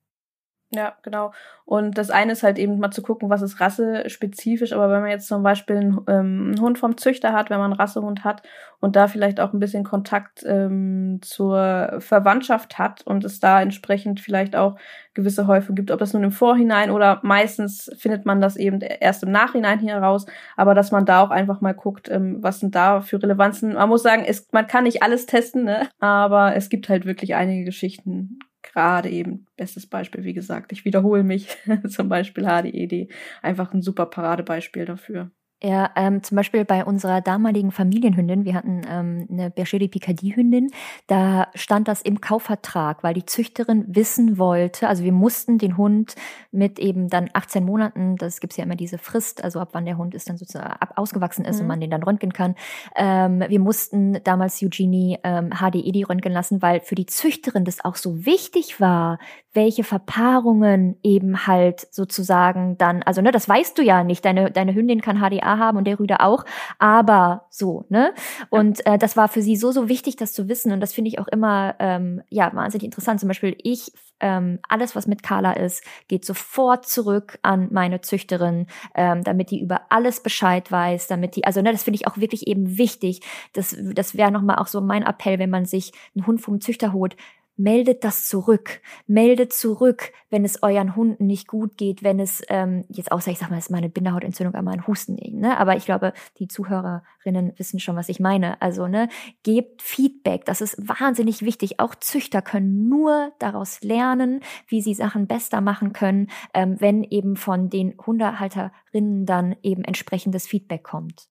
Ja, 0.71 0.95
genau. 1.03 1.33
Und 1.65 1.97
das 1.97 2.11
eine 2.11 2.33
ist 2.33 2.43
halt 2.43 2.59
eben 2.59 2.79
mal 2.79 2.91
zu 2.91 3.01
gucken, 3.01 3.31
was 3.31 3.41
ist 3.41 3.59
rassespezifisch, 3.59 4.75
aber 4.75 4.91
wenn 4.91 5.01
man 5.01 5.11
jetzt 5.11 5.27
zum 5.27 5.43
Beispiel 5.43 5.77
einen, 5.77 6.01
ähm, 6.09 6.49
einen 6.49 6.61
Hund 6.61 6.79
vom 6.79 6.99
Züchter 6.99 7.33
hat, 7.33 7.49
wenn 7.49 7.59
man 7.59 7.73
einen 7.73 7.81
Rassehund 7.81 8.23
hat 8.23 8.43
und 8.79 8.95
da 8.95 9.09
vielleicht 9.09 9.41
auch 9.41 9.55
ein 9.55 9.61
bisschen 9.61 9.83
Kontakt 9.83 10.45
ähm, 10.47 11.21
zur 11.23 11.97
Verwandtschaft 12.01 12.79
hat 12.79 13.01
und 13.07 13.25
es 13.25 13.41
da 13.41 13.63
entsprechend 13.63 14.21
vielleicht 14.21 14.57
auch 14.57 14.77
gewisse 15.15 15.47
Häufung 15.47 15.75
gibt, 15.75 15.91
ob 15.91 16.01
das 16.01 16.13
nun 16.13 16.25
im 16.25 16.33
Vorhinein 16.33 16.91
oder 16.91 17.21
meistens 17.23 17.91
findet 17.97 18.27
man 18.27 18.43
das 18.43 18.57
eben 18.57 18.81
erst 18.83 19.23
im 19.23 19.33
Nachhinein 19.33 19.79
hier 19.79 19.97
raus, 19.97 20.27
aber 20.57 20.75
dass 20.75 20.93
man 20.93 21.07
da 21.07 21.23
auch 21.23 21.31
einfach 21.31 21.63
mal 21.63 21.73
guckt, 21.73 22.11
ähm, 22.11 22.43
was 22.43 22.61
sind 22.61 22.75
da 22.75 23.01
für 23.01 23.23
Relevanzen. 23.23 23.73
Man 23.73 23.89
muss 23.89 24.03
sagen, 24.03 24.25
es, 24.27 24.49
man 24.53 24.67
kann 24.67 24.85
nicht 24.85 25.03
alles 25.03 25.25
testen, 25.25 25.65
ne? 25.65 25.89
aber 25.99 26.57
es 26.57 26.69
gibt 26.69 26.91
halt 26.91 27.07
wirklich 27.07 27.35
einige 27.35 27.65
Geschichten, 27.65 28.39
gerade 28.79 29.11
eben, 29.11 29.47
bestes 29.57 29.87
Beispiel, 29.89 30.23
wie 30.25 30.35
gesagt, 30.35 30.71
ich 30.73 30.85
wiederhole 30.85 31.25
mich, 31.25 31.49
zum 31.89 32.09
Beispiel 32.09 32.45
HDED, 32.45 33.09
einfach 33.43 33.73
ein 33.75 33.83
super 33.83 34.07
Paradebeispiel 34.07 34.85
dafür. 34.85 35.33
Ja, 35.61 35.91
ähm, 35.97 36.23
zum 36.23 36.37
Beispiel 36.37 36.65
bei 36.65 36.85
unserer 36.85 37.21
damaligen 37.21 37.73
Familienhündin, 37.73 38.45
wir 38.45 38.55
hatten 38.55 38.83
ähm, 38.89 39.27
eine 39.29 39.51
Berger 39.51 39.89
Picardie-Hündin, 39.89 40.71
da 41.09 41.49
stand 41.57 41.89
das 41.89 42.01
im 42.01 42.21
Kaufvertrag, 42.21 43.03
weil 43.03 43.15
die 43.15 43.27
Züchterin 43.27 43.85
wissen 43.89 44.39
wollte, 44.39 44.87
also 44.87 45.03
wir 45.03 45.11
mussten 45.11 45.59
den 45.59 45.77
Hund 45.77 46.15
mit 46.53 46.79
eben 46.79 47.09
dann 47.09 47.29
18 47.33 47.65
Monaten, 47.65 48.15
das 48.15 48.39
gibt's 48.39 48.57
ja 48.57 48.63
immer 48.63 48.77
diese 48.77 48.99
Frist, 48.99 49.43
also 49.43 49.59
ab 49.59 49.71
wann 49.73 49.85
der 49.85 49.99
Hund 49.99 50.15
ist 50.15 50.29
dann 50.29 50.37
sozusagen 50.37 50.71
ab 50.71 50.93
ausgewachsen 50.95 51.45
ist 51.45 51.57
mhm. 51.57 51.63
und 51.63 51.67
man 51.67 51.81
den 51.81 51.91
dann 51.91 52.05
röntgen 52.05 52.33
kann. 52.33 52.55
Ähm, 52.95 53.43
wir 53.49 53.59
mussten 53.59 54.23
damals 54.23 54.63
Eugenie 54.63 55.19
ähm, 55.25 55.51
HDED 55.51 56.09
röntgen 56.09 56.33
lassen, 56.33 56.63
weil 56.63 56.83
für 56.83 56.95
die 56.95 57.07
Züchterin 57.07 57.65
das 57.65 57.85
auch 57.85 57.97
so 57.97 58.25
wichtig 58.25 58.81
war, 58.81 59.19
welche 59.55 59.83
Verpaarungen 59.83 60.99
eben 61.03 61.49
halt 61.49 61.89
sozusagen 61.93 62.79
dann, 62.79 63.03
also 63.03 63.23
ne, 63.23 63.33
das 63.33 63.49
weißt 63.49 63.77
du 63.77 63.83
ja 63.83 64.05
nicht, 64.05 64.25
deine, 64.25 64.53
deine 64.53 64.73
Hündin 64.73 65.01
kann 65.01 65.19
HDA 65.19 65.48
haben 65.57 65.79
und 65.79 65.85
der 65.85 65.99
Rüde 65.99 66.21
auch, 66.21 66.45
aber 66.79 67.47
so, 67.49 67.87
ne? 67.89 68.13
Und 68.51 68.85
äh, 68.87 68.99
das 68.99 69.17
war 69.17 69.29
für 69.29 69.41
sie 69.41 69.57
so, 69.57 69.73
so 69.73 69.89
wichtig, 69.89 70.17
das 70.17 70.35
zu 70.35 70.49
wissen 70.49 70.73
und 70.73 70.81
das 70.81 70.93
finde 70.93 71.09
ich 71.09 71.19
auch 71.19 71.29
immer, 71.29 71.77
ähm, 71.79 72.23
ja, 72.29 72.53
wahnsinnig 72.55 72.85
interessant. 72.85 73.21
Zum 73.21 73.29
Beispiel 73.29 73.57
ich, 73.63 73.93
ähm, 74.21 74.59
alles, 74.69 74.97
was 74.97 75.07
mit 75.07 75.23
Carla 75.23 75.53
ist, 75.53 75.85
geht 76.09 76.25
sofort 76.25 76.87
zurück 76.87 77.39
an 77.43 77.69
meine 77.71 78.01
Züchterin, 78.01 78.67
ähm, 78.95 79.23
damit 79.23 79.51
die 79.51 79.61
über 79.61 79.83
alles 79.91 80.23
Bescheid 80.23 80.71
weiß, 80.71 81.07
damit 81.07 81.37
die, 81.37 81.45
also 81.45 81.63
ne, 81.63 81.73
das 81.73 81.85
finde 81.85 81.97
ich 81.97 82.07
auch 82.07 82.17
wirklich 82.17 82.47
eben 82.47 82.79
wichtig. 82.79 83.21
Das, 83.53 83.77
das 83.95 84.17
wäre 84.17 84.33
nochmal 84.33 84.57
auch 84.57 84.67
so 84.67 84.81
mein 84.81 85.05
Appell, 85.05 85.39
wenn 85.39 85.51
man 85.51 85.65
sich 85.65 85.93
einen 86.15 86.27
Hund 86.27 86.41
vom 86.41 86.61
Züchter 86.61 86.93
holt, 86.93 87.17
meldet 87.59 88.05
das 88.05 88.27
zurück. 88.27 88.81
Meldet 89.07 89.53
zurück, 89.53 90.13
wenn 90.31 90.45
es 90.45 90.63
euren 90.63 90.95
Hunden 90.97 91.27
nicht 91.27 91.49
gut 91.49 91.77
geht, 91.77 92.03
wenn 92.03 92.21
es 92.21 92.43
ähm, 92.49 92.85
jetzt 92.89 93.13
außer 93.13 93.31
ich 93.31 93.39
sag 93.39 93.51
mal, 93.51 93.59
es 93.59 93.67
ist 93.67 93.71
meine 93.71 93.89
Bindehautentzündung, 93.89 94.55
aber 94.55 94.71
ein 94.71 94.87
Husten, 94.87 95.17
ne? 95.39 95.59
Aber 95.59 95.77
ich 95.77 95.85
glaube, 95.85 96.13
die 96.39 96.47
Zuhörerinnen 96.47 97.53
wissen 97.59 97.81
schon, 97.81 97.97
was 97.97 98.09
ich 98.09 98.21
meine. 98.21 98.63
Also 98.63 98.87
ne, 98.87 99.09
gebt 99.43 99.83
Feedback. 99.83 100.45
Das 100.45 100.61
ist 100.61 100.77
wahnsinnig 100.89 101.43
wichtig. 101.43 101.81
Auch 101.81 101.95
Züchter 101.97 102.43
können 102.43 102.89
nur 102.89 103.33
daraus 103.41 103.83
lernen, 103.83 104.41
wie 104.69 104.81
sie 104.81 104.95
Sachen 104.95 105.27
besser 105.27 105.61
machen 105.61 105.93
können, 105.93 106.29
ähm, 106.55 106.77
wenn 106.79 107.03
eben 107.03 107.37
von 107.37 107.69
den 107.71 107.95
Hundehalterinnen 108.07 109.27
dann 109.27 109.57
eben 109.63 109.83
entsprechendes 109.83 110.47
Feedback 110.47 110.85
kommt. 110.85 111.29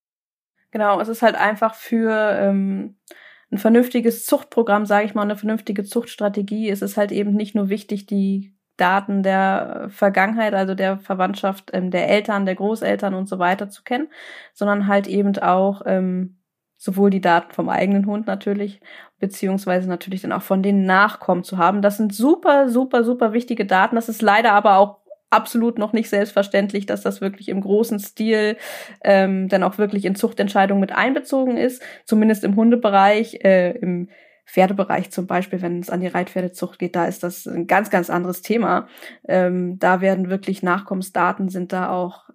Genau, 0.72 1.00
es 1.00 1.08
ist 1.08 1.22
halt 1.22 1.36
einfach 1.36 1.74
für 1.74 2.38
ähm 2.38 2.98
ein 3.52 3.58
vernünftiges 3.58 4.26
Zuchtprogramm, 4.26 4.86
sage 4.86 5.06
ich 5.06 5.14
mal, 5.16 5.22
eine 5.22 5.38
vernünftige 5.38 5.84
Zuchtstrategie 5.84 6.70
ist 6.70 6.82
es 6.82 6.98
halt 6.98 7.12
eben 7.12 7.34
nicht 7.34 7.56
nur 7.56 7.70
wichtig, 7.70 8.06
die 8.06 8.54
Daten 8.76 9.24
der 9.24 9.88
Vergangenheit, 9.90 10.54
also 10.54 10.76
der 10.76 11.00
Verwandtschaft 11.00 11.72
ähm, 11.74 11.90
der 11.90 12.10
Eltern, 12.10 12.46
der 12.46 12.56
Großeltern 12.56 13.14
und 13.14 13.28
so 13.28 13.40
weiter 13.40 13.70
zu 13.70 13.84
kennen, 13.84 14.08
sondern 14.54 14.88
halt 14.88 15.08
eben 15.08 15.38
auch 15.40 15.82
ähm, 15.86 16.38
sowohl 16.78 17.10
die 17.10 17.22
Daten 17.22 17.52
vom 17.54 17.70
eigenen 17.70 18.06
Hund 18.06 18.28
natürlich, 18.28 18.82
beziehungsweise 19.20 19.90
natürlich 19.90 20.22
dann 20.22 20.32
auch 20.32 20.44
von 20.44 20.62
den 20.62 20.86
Nachkommen 20.86 21.44
zu 21.44 21.58
haben. 21.58 21.82
Das 21.82 21.98
sind 21.98 22.14
super, 22.14 22.70
super, 22.70 23.04
super 23.04 23.34
wichtige 23.34 23.66
Daten. 23.66 23.96
Das 23.96 24.10
ist 24.10 24.22
leider 24.22 24.52
aber 24.52 24.78
auch 24.78 25.00
absolut 25.30 25.78
noch 25.78 25.94
nicht 25.94 26.10
selbstverständlich, 26.10 26.86
dass 26.86 27.02
das 27.02 27.22
wirklich 27.22 27.50
im 27.50 27.62
großen 27.62 28.00
Stil 28.00 28.58
ähm, 29.04 29.50
dann 29.50 29.64
auch 29.64 29.78
wirklich 29.78 30.06
in 30.06 30.16
Zuchtentscheidungen 30.16 30.80
mit 30.80 30.94
einbezogen 30.94 31.58
ist. 31.58 31.82
Zumindest 32.06 32.44
im 32.44 32.56
Hundebereich, 32.56 33.44
äh, 33.44 33.72
im 33.72 34.10
Pferdebereich 34.46 35.12
zum 35.12 35.28
Beispiel, 35.28 35.62
wenn 35.62 35.80
es 35.80 35.90
an 35.90 36.00
die 36.00 36.08
Reitpferdezucht 36.08 36.80
geht, 36.80 36.96
da 36.96 37.06
ist 37.06 37.24
das 37.24 37.46
ein 37.46 37.68
ganz, 37.68 37.90
ganz 37.90 38.10
anderes 38.10 38.42
Thema. 38.42 38.88
Ähm, 39.28 39.78
da 39.78 40.00
werden 40.00 40.30
wirklich 40.30 40.64
Nachkommensdaten 40.64 41.50
sind 41.50 41.74
da 41.74 41.90
auch 41.90 42.30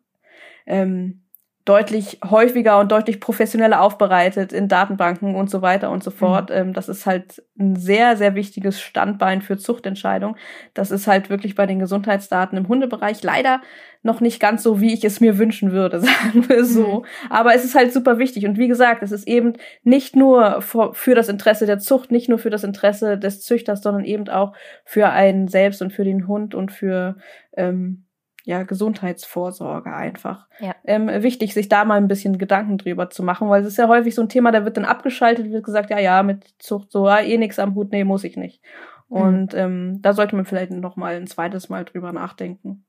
ähm, 0.66 1.21
deutlich 1.64 2.18
häufiger 2.28 2.80
und 2.80 2.90
deutlich 2.90 3.20
professioneller 3.20 3.80
aufbereitet 3.80 4.52
in 4.52 4.66
Datenbanken 4.66 5.36
und 5.36 5.48
so 5.48 5.62
weiter 5.62 5.90
und 5.90 6.02
so 6.02 6.10
mhm. 6.10 6.14
fort. 6.14 6.50
Mhm. 6.50 6.72
das 6.72 6.88
ist 6.88 7.06
halt 7.06 7.42
ein 7.58 7.76
sehr, 7.76 8.16
sehr 8.16 8.34
wichtiges 8.34 8.80
Standbein 8.80 9.42
für 9.42 9.56
Zuchtentscheidungen. 9.56 10.36
Das 10.74 10.90
ist 10.90 11.06
halt 11.06 11.30
wirklich 11.30 11.54
bei 11.54 11.66
den 11.66 11.78
Gesundheitsdaten 11.78 12.58
im 12.58 12.66
Hundebereich 12.66 13.22
leider 13.22 13.60
noch 14.02 14.20
nicht 14.20 14.40
ganz 14.40 14.64
so, 14.64 14.80
wie 14.80 14.92
ich 14.92 15.04
es 15.04 15.20
mir 15.20 15.38
wünschen 15.38 15.70
würde, 15.70 16.00
sagen 16.00 16.48
wir 16.48 16.64
so. 16.64 17.00
Mhm. 17.00 17.06
Aber 17.30 17.54
es 17.54 17.64
ist 17.64 17.76
halt 17.76 17.92
super 17.92 18.18
wichtig. 18.18 18.44
Und 18.46 18.58
wie 18.58 18.68
gesagt, 18.68 19.04
es 19.04 19.12
ist 19.12 19.28
eben 19.28 19.52
nicht 19.84 20.16
nur 20.16 20.62
für 20.62 21.14
das 21.14 21.28
Interesse 21.28 21.66
der 21.66 21.78
Zucht, 21.78 22.10
nicht 22.10 22.28
nur 22.28 22.38
für 22.38 22.50
das 22.50 22.64
Interesse 22.64 23.18
des 23.18 23.40
Züchters, 23.42 23.82
sondern 23.82 24.04
eben 24.04 24.28
auch 24.28 24.52
für 24.84 25.10
einen 25.10 25.46
selbst 25.46 25.80
und 25.80 25.92
für 25.92 26.04
den 26.04 26.26
Hund 26.26 26.56
und 26.56 26.72
für 26.72 27.16
ähm, 27.56 28.06
ja, 28.44 28.62
Gesundheitsvorsorge 28.62 29.94
einfach. 29.94 30.46
Ja. 30.58 30.74
Ähm, 30.84 31.08
wichtig, 31.22 31.54
sich 31.54 31.68
da 31.68 31.84
mal 31.84 31.96
ein 31.96 32.08
bisschen 32.08 32.38
Gedanken 32.38 32.78
drüber 32.78 33.10
zu 33.10 33.22
machen, 33.22 33.48
weil 33.48 33.62
es 33.62 33.68
ist 33.68 33.78
ja 33.78 33.88
häufig 33.88 34.14
so 34.14 34.22
ein 34.22 34.28
Thema, 34.28 34.50
da 34.52 34.64
wird 34.64 34.76
dann 34.76 34.84
abgeschaltet, 34.84 35.50
wird 35.50 35.64
gesagt, 35.64 35.90
ja, 35.90 35.98
ja, 35.98 36.22
mit 36.22 36.44
Zucht 36.58 36.90
so, 36.90 37.06
ja, 37.06 37.20
eh 37.20 37.38
nix 37.38 37.58
am 37.58 37.74
Hut, 37.74 37.92
nee, 37.92 38.04
muss 38.04 38.24
ich 38.24 38.36
nicht. 38.36 38.62
Mhm. 39.08 39.16
Und 39.16 39.54
ähm, 39.54 40.02
da 40.02 40.12
sollte 40.12 40.36
man 40.36 40.44
vielleicht 40.44 40.72
noch 40.72 40.96
mal 40.96 41.14
ein 41.14 41.26
zweites 41.26 41.68
Mal 41.68 41.84
drüber 41.84 42.12
nachdenken 42.12 42.84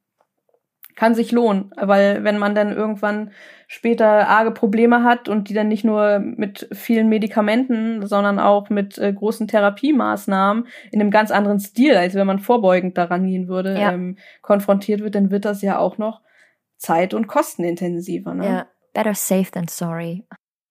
kann 0.96 1.16
sich 1.16 1.32
lohnen, 1.32 1.72
weil 1.76 2.24
wenn 2.24 2.38
man 2.38 2.56
dann 2.56 2.72
irgendwann 2.72 3.32
später 3.68 4.28
arge 4.28 4.52
Probleme 4.52 5.04
hat 5.04 5.28
und 5.28 5.50
die 5.50 5.54
dann 5.54 5.68
nicht 5.68 5.84
nur 5.84 6.20
mit 6.20 6.68
vielen 6.72 7.10
Medikamenten, 7.10 8.06
sondern 8.06 8.40
auch 8.40 8.70
mit 8.70 8.98
äh, 8.98 9.12
großen 9.12 9.48
Therapiemaßnahmen 9.48 10.68
in 10.92 11.02
einem 11.02 11.12
ganz 11.12 11.32
anderen 11.32 11.60
Stil, 11.60 11.96
als 11.96 12.14
wenn 12.14 12.28
man 12.28 12.40
vorbeugend 12.40 12.98
daran 12.98 13.26
gehen 13.26 13.48
würde, 13.48 13.80
ja. 13.80 13.94
ähm, 13.94 14.18
konfrontiert 14.42 15.02
wird, 15.02 15.16
dann 15.16 15.32
wird 15.32 15.46
das 15.46 15.62
ja 15.62 15.80
auch 15.80 15.98
noch 15.98 16.22
zeit- 16.78 17.14
und 17.14 17.28
kostenintensiver. 17.28 18.34
Ne? 18.36 18.46
Ja, 18.46 18.66
better 18.94 19.16
safe 19.16 19.50
than 19.52 19.68
sorry. 19.68 20.24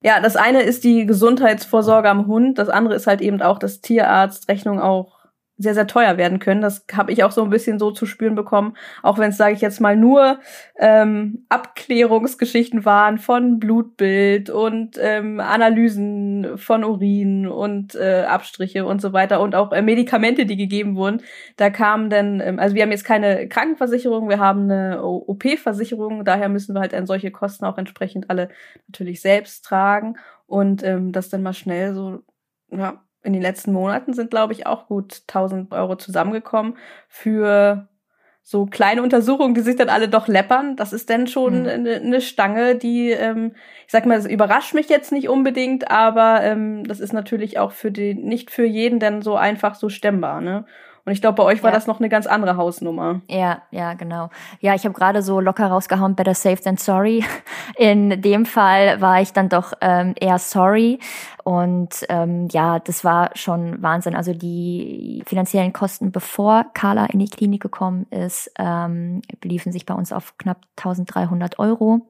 Ja, 0.04 0.20
das 0.20 0.36
eine 0.36 0.62
ist 0.62 0.84
die 0.84 1.06
Gesundheitsvorsorge 1.06 2.08
am 2.08 2.26
Hund, 2.26 2.58
das 2.58 2.68
andere 2.68 2.94
ist 2.94 3.06
halt 3.06 3.20
eben 3.20 3.40
auch, 3.40 3.58
dass 3.58 3.80
Tierarztrechnung 3.80 4.80
auch 4.80 5.21
sehr, 5.58 5.74
sehr 5.74 5.86
teuer 5.86 6.16
werden 6.16 6.38
können. 6.38 6.60
Das 6.60 6.84
habe 6.92 7.12
ich 7.12 7.24
auch 7.24 7.30
so 7.30 7.42
ein 7.42 7.50
bisschen 7.50 7.78
so 7.78 7.90
zu 7.90 8.06
spüren 8.06 8.34
bekommen, 8.34 8.76
auch 9.02 9.18
wenn 9.18 9.30
es, 9.30 9.36
sage 9.36 9.54
ich 9.54 9.60
jetzt 9.60 9.80
mal, 9.80 9.96
nur 9.96 10.40
ähm, 10.78 11.44
Abklärungsgeschichten 11.48 12.84
waren 12.84 13.18
von 13.18 13.58
Blutbild 13.58 14.50
und 14.50 14.98
ähm, 15.00 15.40
Analysen 15.40 16.56
von 16.56 16.84
Urin 16.84 17.46
und 17.46 17.94
äh, 17.94 18.24
Abstriche 18.26 18.86
und 18.86 19.00
so 19.00 19.12
weiter 19.12 19.40
und 19.40 19.54
auch 19.54 19.72
äh, 19.72 19.82
Medikamente, 19.82 20.46
die 20.46 20.56
gegeben 20.56 20.96
wurden. 20.96 21.22
Da 21.56 21.70
kamen 21.70 22.10
dann, 22.10 22.40
ähm, 22.40 22.58
also 22.58 22.74
wir 22.74 22.82
haben 22.82 22.90
jetzt 22.90 23.04
keine 23.04 23.48
Krankenversicherung, 23.48 24.28
wir 24.28 24.38
haben 24.38 24.70
eine 24.70 25.02
OP-Versicherung, 25.04 26.24
daher 26.24 26.48
müssen 26.48 26.74
wir 26.74 26.80
halt 26.80 26.94
an 26.94 27.06
solche 27.06 27.30
Kosten 27.30 27.64
auch 27.66 27.78
entsprechend 27.78 28.30
alle 28.30 28.48
natürlich 28.88 29.20
selbst 29.20 29.64
tragen 29.64 30.16
und 30.46 30.82
ähm, 30.82 31.12
das 31.12 31.28
dann 31.28 31.42
mal 31.42 31.52
schnell 31.52 31.94
so 31.94 32.22
ja, 32.70 33.02
in 33.22 33.32
den 33.32 33.42
letzten 33.42 33.72
Monaten 33.72 34.14
sind, 34.14 34.30
glaube 34.30 34.52
ich, 34.52 34.66
auch 34.66 34.86
gut 34.86 35.22
1000 35.28 35.72
Euro 35.72 35.96
zusammengekommen 35.96 36.76
für 37.08 37.88
so 38.44 38.66
kleine 38.66 39.02
Untersuchungen, 39.02 39.54
die 39.54 39.60
sich 39.60 39.76
dann 39.76 39.88
alle 39.88 40.08
doch 40.08 40.26
läppern. 40.26 40.74
Das 40.74 40.92
ist 40.92 41.08
dann 41.10 41.28
schon 41.28 41.62
mhm. 41.62 41.68
eine, 41.68 41.94
eine, 41.96 42.20
Stange, 42.20 42.74
die, 42.74 43.10
ähm, 43.10 43.54
ich 43.86 43.92
sag 43.92 44.04
mal, 44.04 44.16
das 44.16 44.26
überrascht 44.26 44.74
mich 44.74 44.88
jetzt 44.88 45.12
nicht 45.12 45.28
unbedingt, 45.28 45.90
aber 45.90 46.42
ähm, 46.42 46.84
das 46.84 46.98
ist 46.98 47.12
natürlich 47.12 47.58
auch 47.58 47.70
für 47.70 47.92
den, 47.92 48.24
nicht 48.24 48.50
für 48.50 48.64
jeden 48.64 48.98
dann 48.98 49.22
so 49.22 49.36
einfach 49.36 49.76
so 49.76 49.88
stemmbar, 49.88 50.40
ne? 50.40 50.64
Und 51.04 51.12
ich 51.12 51.20
glaube, 51.20 51.34
bei 51.34 51.42
euch 51.42 51.62
war 51.64 51.70
ja. 51.70 51.76
das 51.76 51.88
noch 51.88 51.98
eine 51.98 52.08
ganz 52.08 52.26
andere 52.28 52.56
Hausnummer. 52.56 53.22
Ja, 53.28 53.62
ja, 53.72 53.94
genau. 53.94 54.30
Ja, 54.60 54.74
ich 54.74 54.84
habe 54.84 54.94
gerade 54.94 55.20
so 55.22 55.40
locker 55.40 55.66
rausgehauen, 55.66 56.14
better 56.14 56.34
safe 56.34 56.62
than 56.62 56.76
sorry. 56.76 57.24
In 57.76 58.22
dem 58.22 58.46
Fall 58.46 59.00
war 59.00 59.20
ich 59.20 59.32
dann 59.32 59.48
doch 59.48 59.72
ähm, 59.80 60.14
eher 60.20 60.38
sorry. 60.38 61.00
Und 61.42 62.06
ähm, 62.08 62.46
ja, 62.52 62.78
das 62.78 63.04
war 63.04 63.30
schon 63.34 63.82
Wahnsinn. 63.82 64.14
Also 64.14 64.32
die 64.32 65.24
finanziellen 65.26 65.72
Kosten, 65.72 66.12
bevor 66.12 66.66
Carla 66.72 67.06
in 67.06 67.18
die 67.18 67.28
Klinik 67.28 67.62
gekommen 67.62 68.06
ist, 68.10 68.52
ähm, 68.58 69.22
beliefen 69.40 69.72
sich 69.72 69.86
bei 69.86 69.94
uns 69.94 70.12
auf 70.12 70.38
knapp 70.38 70.58
1300 70.76 71.58
Euro. 71.58 72.06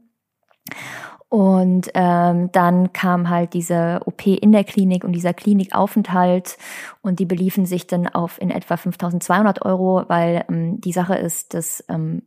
Und 1.33 1.89
ähm, 1.95 2.53
dann 2.53 2.93
kam 2.93 3.31
halt 3.31 3.55
diese 3.55 4.03
OP 4.05 4.27
in 4.27 4.53
der 4.53 4.65
Klinik 4.65 5.03
und 5.03 5.13
dieser 5.13 5.33
Klinikaufenthalt. 5.33 6.59
Und 7.01 7.21
die 7.21 7.25
beliefen 7.25 7.65
sich 7.65 7.87
dann 7.87 8.07
auf 8.07 8.39
in 8.39 8.51
etwa 8.51 8.75
5.200 8.75 9.63
Euro, 9.63 10.05
weil 10.09 10.45
ähm, 10.51 10.79
die 10.83 10.93
Sache 10.93 11.15
ist, 11.15 11.55
dass 11.55 11.83
ähm, 11.89 12.21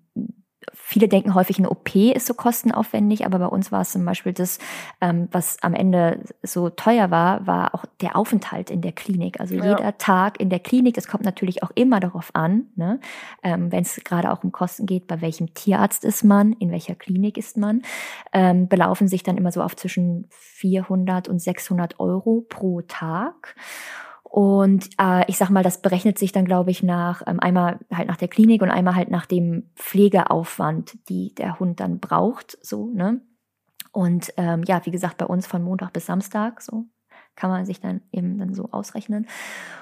viele 0.73 1.07
denken 1.07 1.35
häufig, 1.35 1.57
eine 1.57 1.69
OP 1.69 1.95
ist 1.95 2.27
so 2.27 2.33
kostenaufwendig, 2.33 3.25
aber 3.25 3.39
bei 3.39 3.47
uns 3.47 3.71
war 3.71 3.81
es 3.81 3.91
zum 3.91 4.05
Beispiel 4.05 4.33
das, 4.33 4.59
ähm, 5.01 5.27
was 5.31 5.61
am 5.61 5.73
Ende 5.73 6.19
so 6.43 6.69
teuer 6.69 7.11
war, 7.11 7.45
war 7.47 7.75
auch 7.75 7.85
der 8.01 8.15
Aufenthalt 8.15 8.69
in 8.69 8.81
der 8.81 8.91
Klinik. 8.91 9.39
Also 9.39 9.55
ja. 9.55 9.77
jeder 9.77 9.97
Tag 9.97 10.39
in 10.39 10.49
der 10.49 10.59
Klinik, 10.59 10.95
das 10.95 11.07
kommt 11.07 11.23
natürlich 11.23 11.63
auch 11.63 11.71
immer 11.75 11.99
darauf 11.99 12.31
an, 12.33 12.67
ne? 12.75 12.99
ähm, 13.43 13.71
wenn 13.71 13.81
es 13.81 14.01
gerade 14.03 14.31
auch 14.31 14.43
um 14.43 14.51
Kosten 14.51 14.85
geht, 14.85 15.07
bei 15.07 15.21
welchem 15.21 15.53
Tierarzt 15.53 16.03
ist 16.03 16.23
man, 16.23 16.53
in 16.53 16.71
welcher 16.71 16.95
Klinik 16.95 17.37
ist 17.37 17.57
man, 17.57 17.81
ähm, 18.33 18.67
belaufen 18.67 19.07
sich 19.07 19.23
dann 19.23 19.37
immer 19.37 19.51
so 19.51 19.61
auf 19.61 19.75
zwischen 19.75 20.27
400 20.29 21.27
und 21.27 21.39
600 21.39 21.99
Euro 21.99 22.45
pro 22.47 22.81
Tag. 22.81 23.55
Und 24.27 24.89
äh, 24.99 25.23
ich 25.29 25.37
sag 25.37 25.49
mal, 25.49 25.63
das 25.63 25.81
berechnet 25.81 26.19
sich 26.19 26.31
dann, 26.31 26.45
glaube 26.45 26.71
ich, 26.71 26.83
nach 26.83 27.21
ähm, 27.25 27.39
einmal 27.39 27.79
halt 27.93 28.07
nach 28.09 28.17
der 28.17 28.27
Klinik 28.27 28.61
und 28.61 28.69
einmal 28.69 28.95
halt 28.95 29.09
nach 29.09 29.25
dem 29.25 29.69
Pflegeaufwand, 29.75 30.97
die 31.07 31.33
der 31.35 31.59
Hund 31.59 31.79
dann 31.79 31.99
braucht, 31.99 32.57
so, 32.61 32.87
ne? 32.93 33.21
Und 33.91 34.33
ähm, 34.35 34.63
ja, 34.67 34.85
wie 34.85 34.91
gesagt, 34.91 35.17
bei 35.19 35.25
uns 35.25 35.47
von 35.47 35.63
Montag 35.63 35.93
bis 35.93 36.07
Samstag, 36.07 36.61
so 36.61 36.85
kann 37.37 37.49
man 37.49 37.65
sich 37.65 37.79
dann 37.79 38.01
eben 38.11 38.37
dann 38.37 38.53
so 38.53 38.69
ausrechnen. 38.71 39.27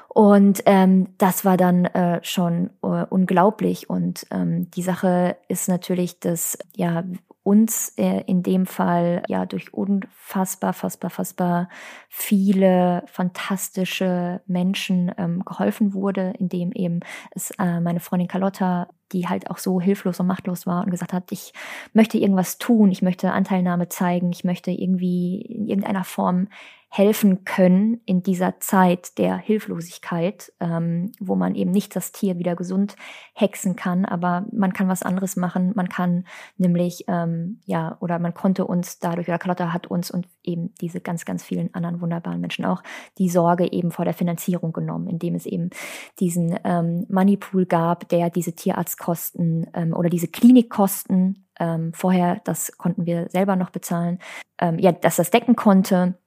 Und 0.08 0.62
ähm, 0.68 1.08
das 1.18 1.46
war 1.46 1.58
dann 1.58 1.86
äh, 1.86 2.20
schon 2.24 2.70
äh, 2.84 3.06
unglaublich. 3.10 3.90
Und 3.90 4.28
ähm, 4.30 4.70
die 4.72 4.84
Sache 4.84 5.38
ist 5.48 5.68
natürlich, 5.68 6.20
dass 6.20 6.58
ja 6.76 7.04
uns 7.44 7.90
äh, 7.98 8.22
in 8.26 8.42
dem 8.42 8.66
Fall 8.66 9.24
ja 9.28 9.46
durch 9.46 9.74
unfassbar, 9.74 10.74
fassbar, 10.74 11.10
fassbar 11.10 11.70
viele 12.10 13.04
fantastische 13.08 14.42
Menschen 14.48 15.12
ähm, 15.18 15.44
geholfen 15.46 15.94
wurde, 15.94 16.34
indem 16.40 16.72
eben 16.72 17.02
es 17.32 17.52
äh, 17.60 17.82
meine 17.82 18.00
Freundin 18.00 18.30
Carlotta, 18.30 18.88
die 19.12 19.28
halt 19.28 19.50
auch 19.52 19.58
so 19.58 19.82
hilflos 19.82 20.20
und 20.20 20.28
machtlos 20.28 20.66
war 20.66 20.84
und 20.84 20.92
gesagt 20.92 21.14
hat, 21.14 21.32
ich 21.32 21.54
möchte 21.92 22.18
irgendwas 22.18 22.58
tun, 22.58 22.92
ich 22.92 23.02
möchte 23.02 23.32
Anteilnahme 23.32 23.90
zeigen, 23.90 24.32
ich 24.32 24.44
möchte 24.44 24.72
irgendwie 24.72 25.42
in 25.42 25.68
irgendeiner 25.68 26.06
Form 26.06 26.48
helfen 26.96 27.44
können 27.44 28.02
in 28.06 28.22
dieser 28.22 28.60
Zeit 28.60 29.18
der 29.18 29.36
Hilflosigkeit, 29.36 30.54
ähm, 30.60 31.12
wo 31.20 31.34
man 31.34 31.56
eben 31.56 31.72
nicht 31.72 31.96
das 31.96 32.12
Tier 32.12 32.38
wieder 32.38 32.56
gesund 32.56 32.96
hexen 33.34 33.76
kann, 33.76 34.06
aber 34.06 34.46
man 34.52 34.74
kann 34.74 34.88
was 34.88 35.02
anderes 35.02 35.36
machen. 35.36 35.72
Man 35.74 35.90
kann 35.90 36.26
nämlich, 36.58 37.06
ähm, 37.08 37.60
ja, 37.66 37.98
oder 38.00 38.20
man 38.20 38.36
konnte 38.36 38.66
uns 38.68 39.00
dadurch, 39.00 39.28
oder 39.28 39.40
Carlotta 39.40 39.74
hat 39.74 39.88
uns 39.88 40.12
und 40.12 40.28
eben 40.44 40.72
diese 40.82 41.02
ganz, 41.02 41.26
ganz 41.26 41.44
vielen 41.44 41.74
anderen 41.74 42.00
wunderbaren 42.00 42.40
Menschen 42.40 42.64
auch 42.64 42.84
die 43.18 43.30
Sorge 43.30 43.72
eben 43.72 43.90
vor 43.90 44.06
der 44.06 44.14
Finanzierung 44.14 44.72
genommen, 44.72 45.08
indem 45.08 45.34
es 45.34 45.48
eben 45.48 45.72
diesen 46.20 46.60
ähm, 46.64 47.08
Moneypool 47.10 47.66
gab, 47.66 48.08
der 48.10 48.30
diese 48.30 48.54
Tierarztkosten 48.54 49.66
ähm, 49.74 49.94
oder 49.96 50.12
diese 50.12 50.28
Klinikkosten 50.28 51.48
ähm, 51.60 51.92
vorher, 51.94 52.40
das 52.44 52.78
konnten 52.78 53.08
wir 53.08 53.30
selber 53.30 53.56
noch 53.56 53.72
bezahlen, 53.72 54.20
ähm, 54.60 54.78
ja, 54.78 54.92
dass 54.92 55.16
das 55.16 55.32
decken 55.32 55.56
konnte 55.56 56.20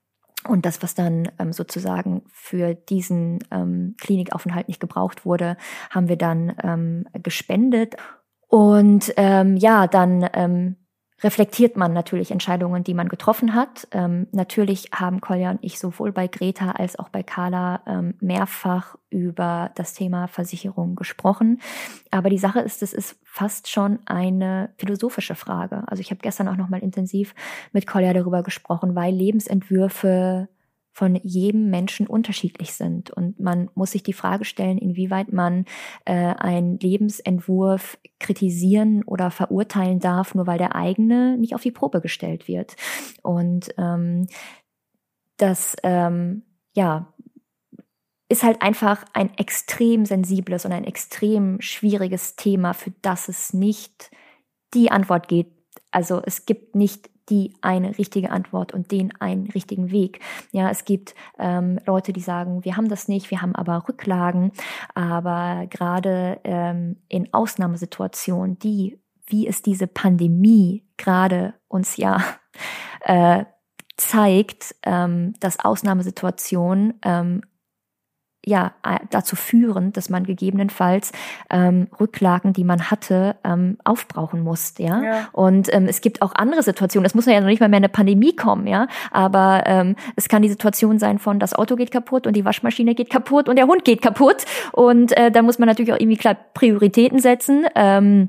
und 0.47 0.67
das, 0.67 0.83
was 0.83 0.95
dann 0.95 1.31
ähm, 1.39 1.53
sozusagen 1.53 2.23
für 2.29 2.75
diesen 2.75 3.39
ähm, 3.51 3.95
Klinikaufenthalt 4.01 4.69
nicht 4.69 4.81
gebraucht 4.81 5.25
wurde, 5.25 5.57
haben 5.91 6.09
wir 6.09 6.17
dann 6.17 6.55
ähm, 6.63 7.07
gespendet. 7.23 7.97
Und 8.49 9.13
ähm, 9.17 9.57
ja, 9.57 9.87
dann 9.87 10.29
ähm, 10.33 10.77
reflektiert 11.23 11.77
man 11.77 11.93
natürlich 11.93 12.31
Entscheidungen, 12.31 12.85
die 12.85 12.95
man 12.95 13.09
getroffen 13.09 13.55
hat. 13.55 13.89
Ähm, 13.93 14.27
natürlich 14.33 14.91
haben 14.93 15.21
Kolja 15.21 15.51
und 15.51 15.59
ich 15.63 15.79
sowohl 15.79 16.13
bei 16.13 16.27
Greta 16.27 16.73
als 16.73 16.99
auch 16.99 17.09
bei 17.09 17.23
Carla 17.23 17.81
ähm, 17.87 18.15
mehrfach 18.21 18.97
über 19.09 19.71
das 19.77 19.95
Thema 19.95 20.29
Versicherung 20.29 20.95
gesprochen. 20.95 21.61
Aber 22.11 22.29
die 22.29 22.39
Sache 22.39 22.61
ist, 22.61 22.83
es 22.83 22.93
ist 22.93 23.17
fast 23.25 23.69
schon 23.69 24.01
eine 24.05 24.71
philosophische 24.77 25.35
Frage. 25.35 25.85
Also 25.87 26.01
ich 26.01 26.11
habe 26.11 26.21
gestern 26.23 26.49
auch 26.49 26.57
noch 26.57 26.69
mal 26.69 26.83
intensiv 26.83 27.35
mit 27.73 27.87
Kolja 27.87 28.13
darüber 28.13 28.43
gesprochen, 28.43 28.95
weil 28.95 29.15
Lebensentwürfe 29.15 30.49
von 30.97 31.21
jedem 31.23 31.69
Menschen 31.69 32.07
unterschiedlich 32.07 32.73
sind. 32.73 33.11
Und 33.11 33.39
man 33.39 33.69
muss 33.75 33.91
sich 33.91 34.03
die 34.03 34.15
Frage 34.15 34.47
stellen, 34.47 34.79
inwieweit 34.79 35.31
man 35.31 35.67
äh, 36.07 36.15
einen 36.15 36.79
Lebensentwurf 36.79 37.99
kritisieren 38.19 39.03
oder 39.05 39.31
verurteilen 39.31 40.01
darf, 40.01 40.35
nur 40.35 40.47
weil 40.47 40.57
der 40.57 40.75
eigene 40.75 41.37
nicht 41.37 41.55
auf 41.55 41.61
die 41.61 41.71
Probe 41.71 42.01
gestellt 42.01 42.49
wird. 42.49 42.77
Und 43.23 43.75
ähm, 43.77 44.27
das, 45.37 45.77
ähm, 45.83 46.45
ja, 46.75 47.13
ist 48.31 48.43
halt 48.43 48.63
einfach 48.63 49.05
ein 49.13 49.37
extrem 49.37 50.07
sensibles 50.07 50.65
und 50.65 50.73
ein 50.73 50.85
extrem 50.85 51.61
schwieriges 51.61 52.37
Thema, 52.37 52.73
für 52.73 52.95
das 53.03 53.29
es 53.29 53.53
nicht 53.53 54.11
die 54.73 54.91
Antwort 54.91 55.29
geht. 55.29 55.53
Also 55.91 56.23
es 56.25 56.47
gibt 56.47 56.75
nicht 56.75 57.11
die 57.29 57.55
eine 57.61 57.99
richtige 57.99 58.31
Antwort 58.31 58.73
und 58.73 58.91
den 58.93 59.13
einen 59.21 59.51
richtigen 59.51 59.91
Weg. 59.91 60.21
Ja, 60.53 60.71
es 60.71 60.85
gibt 60.85 61.15
ähm, 61.39 61.79
Leute, 61.87 62.13
die 62.13 62.21
sagen, 62.21 62.65
wir 62.65 62.77
haben 62.77 62.89
das 62.89 63.09
nicht, 63.09 63.31
wir 63.31 63.43
haben 63.43 63.55
aber 63.55 63.89
Rücklagen, 63.89 64.53
aber 64.95 65.67
gerade 65.69 66.41
ähm, 66.45 66.97
in 67.09 67.33
Ausnahmesituationen, 67.33 68.59
die, 68.59 68.99
wie 69.27 69.47
es 69.47 69.63
diese 69.63 69.87
Pandemie 69.87 70.85
gerade 70.97 71.55
uns 71.69 71.97
ja 71.97 72.23
äh, 73.01 73.45
zeigt, 73.97 74.75
ähm, 74.83 75.35
dass 75.41 75.59
Ausnahmesituationen 75.59 76.95
ähm, 77.03 77.43
ja 78.47 78.73
dazu 79.11 79.35
führen, 79.35 79.93
dass 79.93 80.09
man 80.09 80.25
gegebenenfalls 80.25 81.11
ähm, 81.51 81.89
Rücklagen, 81.99 82.53
die 82.53 82.63
man 82.63 82.91
hatte, 82.91 83.37
ähm, 83.43 83.77
aufbrauchen 83.83 84.41
muss, 84.41 84.75
ja. 84.79 85.03
ja. 85.03 85.29
Und 85.33 85.73
ähm, 85.75 85.87
es 85.89 86.01
gibt 86.01 86.23
auch 86.23 86.33
andere 86.35 86.63
Situationen. 86.63 87.07
Es 87.07 87.15
muss 87.15 87.27
ja 87.27 87.41
noch 87.41 87.49
nicht 87.49 87.61
mal 87.61 87.69
mehr 87.69 87.79
eine 87.79 87.89
Pandemie 87.89 88.37
kommen, 88.37 88.69
ja. 88.69 88.87
Aber 89.11 89.65
ähm, 89.67 89.97
es 90.15 90.29
kann 90.29 90.43
die 90.43 90.49
Situation 90.49 91.01
sein 91.01 91.19
von 91.19 91.41
das 91.41 91.55
Auto 91.55 91.75
geht 91.75 91.91
kaputt 91.91 92.29
und 92.29 92.37
die 92.37 92.45
Waschmaschine 92.45 92.95
geht 92.95 93.11
kaputt 93.11 93.49
und 93.49 93.57
der 93.57 93.67
Hund 93.67 93.85
geht 93.85 94.01
kaputt. 94.01 94.45
Und 94.71 95.17
äh, 95.17 95.33
da 95.33 95.43
muss 95.43 95.59
man 95.59 95.67
natürlich 95.67 95.93
auch 95.93 95.99
irgendwie 95.99 96.17
klar 96.17 96.37
Prioritäten 96.55 97.19
setzen. 97.19 97.67
Ähm, 97.75 98.29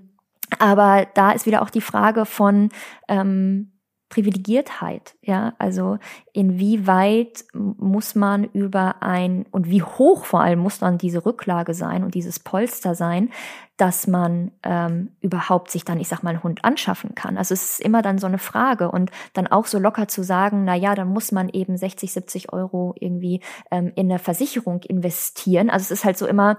aber 0.57 1.05
da 1.13 1.32
ist 1.32 1.45
wieder 1.45 1.61
auch 1.61 1.70
die 1.70 1.82
Frage 1.82 2.26
von 2.26 2.70
ähm, 3.07 3.72
Privilegiertheit, 4.09 5.15
ja, 5.21 5.53
also 5.57 5.97
inwieweit 6.31 7.43
muss 7.53 8.15
man 8.15 8.45
über 8.45 9.03
ein 9.03 9.45
und 9.51 9.69
wie 9.69 9.83
hoch 9.83 10.23
vor 10.23 10.41
allem 10.41 10.59
muss 10.59 10.79
dann 10.79 10.97
diese 10.97 11.25
Rücklage 11.25 11.73
sein 11.73 12.03
und 12.05 12.15
dieses 12.15 12.39
Polster 12.39 12.95
sein, 12.95 13.29
dass 13.75 14.07
man 14.07 14.51
ähm, 14.63 15.09
überhaupt 15.21 15.71
sich 15.71 15.83
dann, 15.83 15.99
ich 15.99 16.07
sag 16.07 16.23
mal, 16.23 16.31
einen 16.31 16.43
Hund 16.43 16.63
anschaffen 16.63 17.15
kann. 17.15 17.37
Also 17.37 17.53
es 17.53 17.71
ist 17.71 17.81
immer 17.81 18.01
dann 18.01 18.17
so 18.17 18.27
eine 18.27 18.39
Frage 18.39 18.89
und 18.89 19.11
dann 19.33 19.47
auch 19.47 19.67
so 19.67 19.77
locker 19.77 20.07
zu 20.07 20.23
sagen, 20.23 20.63
na 20.63 20.73
ja, 20.73 20.95
dann 20.95 21.09
muss 21.09 21.31
man 21.31 21.49
eben 21.49 21.77
60, 21.77 22.11
70 22.11 22.53
Euro 22.53 22.95
irgendwie 22.99 23.41
ähm, 23.71 23.91
in 23.95 24.09
eine 24.09 24.19
Versicherung 24.19 24.81
investieren. 24.83 25.69
Also 25.69 25.83
es 25.83 25.91
ist 25.91 26.05
halt 26.05 26.17
so 26.17 26.25
immer, 26.25 26.57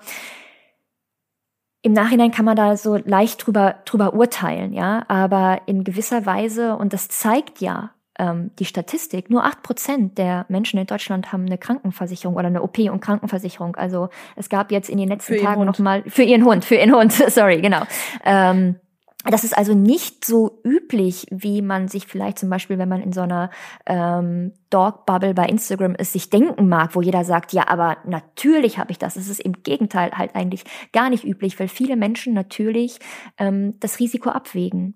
im 1.83 1.93
Nachhinein 1.93 2.31
kann 2.31 2.45
man 2.45 2.57
da 2.57 2.77
so 2.77 2.97
leicht 2.97 3.47
drüber, 3.47 3.77
drüber 3.85 4.15
urteilen, 4.15 4.73
ja, 4.73 5.05
aber 5.09 5.63
in 5.67 5.85
gewisser 5.85 6.27
Weise, 6.27 6.77
und 6.77 6.93
das 6.93 7.09
zeigt 7.09 7.61
ja 7.61 7.91
ähm, 8.19 8.51
die 8.59 8.65
Statistik, 8.65 9.31
nur 9.31 9.45
acht 9.45 9.63
Prozent 9.63 10.19
der 10.19 10.45
Menschen 10.49 10.79
in 10.79 10.87
Deutschland 10.87 11.33
haben 11.33 11.47
eine 11.47 11.57
Krankenversicherung 11.57 12.35
oder 12.35 12.49
eine 12.49 12.63
OP- 12.63 12.79
und 12.79 13.01
Krankenversicherung. 13.01 13.77
Also 13.77 14.09
es 14.35 14.49
gab 14.49 14.73
jetzt 14.73 14.91
in 14.91 14.99
den 14.99 15.09
letzten 15.09 15.35
für 15.35 15.41
Tagen 15.41 15.65
noch 15.65 15.79
mal 15.79 16.03
für 16.07 16.25
ihren 16.25 16.45
Hund, 16.45 16.65
für 16.65 16.75
ihren 16.75 16.95
Hund, 16.95 17.13
sorry, 17.29 17.61
genau. 17.61 17.83
Ähm, 18.25 18.77
das 19.25 19.43
ist 19.43 19.57
also 19.57 19.75
nicht 19.75 20.25
so 20.25 20.61
üblich, 20.65 21.27
wie 21.31 21.61
man 21.61 21.89
sich 21.89 22.07
vielleicht 22.07 22.39
zum 22.39 22.51
Beispiel, 22.51 22.79
wenn 22.79 22.89
man 22.89 23.03
in 23.03 23.13
so 23.13 23.23
einer 23.23 23.51
ähm, 23.85 24.53
Dog-Bubble 24.71 25.35
bei 25.35 25.47
Instagram 25.47 25.97
ist, 25.97 26.13
sich 26.13 26.31
denken 26.31 26.69
mag, 26.69 26.95
wo 26.95 27.03
jeder 27.03 27.25
sagt, 27.25 27.53
ja, 27.53 27.67
aber 27.67 27.97
natürlich 28.05 28.79
habe 28.79 28.93
ich 28.93 28.99
das. 28.99 29.17
Es 29.17 29.29
ist 29.29 29.41
im 29.41 29.55
Gegenteil 29.65 30.13
halt 30.13 30.37
eigentlich 30.37 30.65
gar 30.93 31.11
nicht 31.11 31.25
üblich, 31.25 31.59
weil 31.59 31.69
viele 31.69 31.97
Menschen 31.97 32.33
natürlich 32.33 33.01
ähm, 33.39 33.75
das 33.81 33.99
Risiko 33.99 34.31
abwägen 34.31 34.95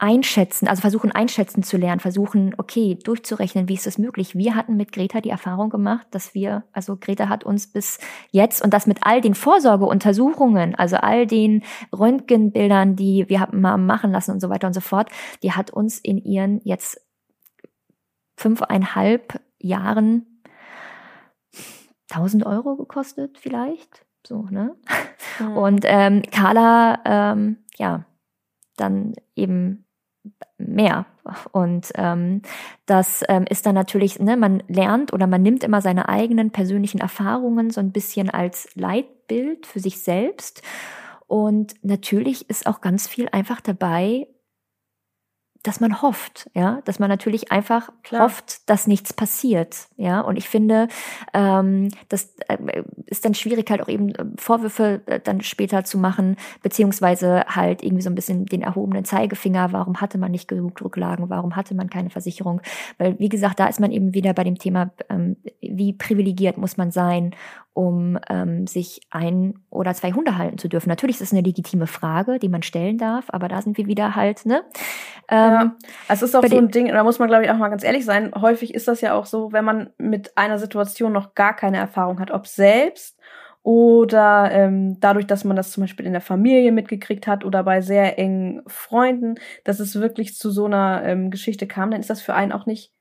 einschätzen, 0.00 0.66
also 0.66 0.80
versuchen 0.80 1.12
einschätzen 1.12 1.62
zu 1.62 1.76
lernen, 1.76 2.00
versuchen, 2.00 2.54
okay, 2.56 2.98
durchzurechnen, 3.02 3.68
wie 3.68 3.74
ist 3.74 3.86
das 3.86 3.98
möglich. 3.98 4.34
Wir 4.34 4.54
hatten 4.54 4.76
mit 4.76 4.92
Greta 4.92 5.20
die 5.20 5.28
Erfahrung 5.28 5.68
gemacht, 5.68 6.06
dass 6.10 6.34
wir, 6.34 6.64
also 6.72 6.96
Greta 6.96 7.28
hat 7.28 7.44
uns 7.44 7.70
bis 7.70 7.98
jetzt 8.30 8.62
und 8.62 8.72
das 8.72 8.86
mit 8.86 8.98
all 9.02 9.20
den 9.20 9.34
Vorsorgeuntersuchungen, 9.34 10.74
also 10.74 10.96
all 10.96 11.26
den 11.26 11.62
Röntgenbildern, 11.92 12.96
die 12.96 13.28
wir 13.28 13.40
haben 13.40 13.60
mal 13.60 13.76
machen 13.76 14.10
lassen 14.10 14.30
und 14.32 14.40
so 14.40 14.48
weiter 14.48 14.66
und 14.66 14.72
so 14.72 14.80
fort, 14.80 15.10
die 15.42 15.52
hat 15.52 15.70
uns 15.70 15.98
in 15.98 16.16
ihren 16.16 16.62
jetzt 16.64 17.00
fünfeinhalb 18.36 19.38
Jahren 19.58 20.42
1000 22.10 22.46
Euro 22.46 22.76
gekostet 22.76 23.38
vielleicht, 23.38 24.06
so, 24.26 24.44
ne? 24.50 24.76
Mhm. 25.38 25.56
Und 25.56 25.80
ähm, 25.84 26.22
Carla, 26.30 27.00
ähm, 27.04 27.58
ja, 27.76 28.06
dann 28.76 29.14
eben 29.36 29.84
mehr. 30.58 31.06
Und 31.52 31.90
ähm, 31.94 32.42
das 32.86 33.24
ähm, 33.28 33.44
ist 33.48 33.66
dann 33.66 33.74
natürlich, 33.74 34.18
ne, 34.18 34.36
man 34.36 34.62
lernt 34.68 35.12
oder 35.12 35.26
man 35.26 35.42
nimmt 35.42 35.64
immer 35.64 35.80
seine 35.80 36.08
eigenen 36.08 36.50
persönlichen 36.50 37.00
Erfahrungen 37.00 37.70
so 37.70 37.80
ein 37.80 37.92
bisschen 37.92 38.30
als 38.30 38.68
Leitbild 38.74 39.66
für 39.66 39.80
sich 39.80 40.02
selbst. 40.02 40.62
Und 41.26 41.74
natürlich 41.82 42.48
ist 42.50 42.66
auch 42.66 42.80
ganz 42.80 43.06
viel 43.06 43.28
einfach 43.30 43.60
dabei, 43.60 44.26
dass 45.62 45.80
man 45.80 46.00
hofft, 46.00 46.50
ja, 46.54 46.80
dass 46.86 46.98
man 46.98 47.10
natürlich 47.10 47.52
einfach 47.52 47.90
Klar. 48.02 48.24
hofft, 48.24 48.68
dass 48.70 48.86
nichts 48.86 49.12
passiert, 49.12 49.88
ja. 49.96 50.20
Und 50.20 50.36
ich 50.36 50.48
finde, 50.48 50.88
ähm, 51.34 51.88
das 52.08 52.34
äh, 52.48 52.82
ist 53.06 53.24
dann 53.24 53.34
schwierig, 53.34 53.70
halt 53.70 53.82
auch 53.82 53.88
eben 53.88 54.14
äh, 54.14 54.24
Vorwürfe 54.36 55.02
äh, 55.06 55.20
dann 55.20 55.42
später 55.42 55.84
zu 55.84 55.98
machen, 55.98 56.36
beziehungsweise 56.62 57.44
halt 57.46 57.82
irgendwie 57.82 58.02
so 58.02 58.08
ein 58.08 58.14
bisschen 58.14 58.46
den 58.46 58.62
erhobenen 58.62 59.04
Zeigefinger, 59.04 59.72
warum 59.72 60.00
hatte 60.00 60.16
man 60.16 60.30
nicht 60.30 60.48
genug 60.48 60.76
Drucklagen, 60.76 61.28
warum 61.28 61.56
hatte 61.56 61.74
man 61.74 61.90
keine 61.90 62.08
Versicherung? 62.08 62.62
Weil, 62.96 63.18
wie 63.18 63.28
gesagt, 63.28 63.60
da 63.60 63.66
ist 63.66 63.80
man 63.80 63.92
eben 63.92 64.14
wieder 64.14 64.32
bei 64.32 64.44
dem 64.44 64.56
Thema, 64.56 64.92
ähm, 65.10 65.36
wie 65.60 65.92
privilegiert 65.92 66.56
muss 66.56 66.78
man 66.78 66.90
sein, 66.90 67.34
um 67.72 68.18
ähm, 68.28 68.66
sich 68.66 69.00
ein 69.10 69.54
oder 69.70 69.94
zwei 69.94 70.12
Hunde 70.12 70.36
halten 70.36 70.58
zu 70.58 70.68
dürfen. 70.68 70.88
Natürlich 70.88 71.16
ist 71.16 71.22
es 71.28 71.32
eine 71.32 71.42
legitime 71.42 71.86
Frage, 71.86 72.38
die 72.38 72.48
man 72.48 72.62
stellen 72.62 72.98
darf, 72.98 73.26
aber 73.28 73.48
da 73.48 73.62
sind 73.62 73.78
wir 73.78 73.86
wieder 73.86 74.16
halt, 74.16 74.44
ne? 74.44 74.62
Ähm, 75.28 75.52
ja, 75.52 75.76
es 76.08 76.22
ist 76.22 76.34
auch 76.34 76.44
so 76.44 76.58
ein 76.58 76.70
Ding, 76.70 76.88
da 76.88 77.04
muss 77.04 77.18
man, 77.18 77.28
glaube 77.28 77.44
ich, 77.44 77.50
auch 77.50 77.56
mal 77.56 77.68
ganz 77.68 77.84
ehrlich 77.84 78.04
sein. 78.04 78.32
Häufig 78.34 78.74
ist 78.74 78.88
das 78.88 79.00
ja 79.00 79.14
auch 79.14 79.26
so, 79.26 79.52
wenn 79.52 79.64
man 79.64 79.90
mit 79.98 80.36
einer 80.36 80.58
Situation 80.58 81.12
noch 81.12 81.34
gar 81.34 81.54
keine 81.54 81.78
Erfahrung 81.78 82.18
hat, 82.18 82.32
ob 82.32 82.46
selbst 82.46 83.16
oder 83.62 84.50
ähm, 84.52 84.98
dadurch, 85.00 85.26
dass 85.26 85.44
man 85.44 85.56
das 85.56 85.70
zum 85.70 85.82
Beispiel 85.82 86.06
in 86.06 86.12
der 86.12 86.22
Familie 86.22 86.72
mitgekriegt 86.72 87.26
hat 87.26 87.44
oder 87.44 87.62
bei 87.62 87.82
sehr 87.82 88.18
engen 88.18 88.62
Freunden, 88.66 89.34
dass 89.64 89.80
es 89.80 90.00
wirklich 90.00 90.36
zu 90.36 90.50
so 90.50 90.64
einer 90.64 91.02
ähm, 91.04 91.30
Geschichte 91.30 91.66
kam, 91.66 91.90
dann 91.90 92.00
ist 92.00 92.10
das 92.10 92.22
für 92.22 92.34
einen 92.34 92.52
auch 92.52 92.66
nicht 92.66 92.92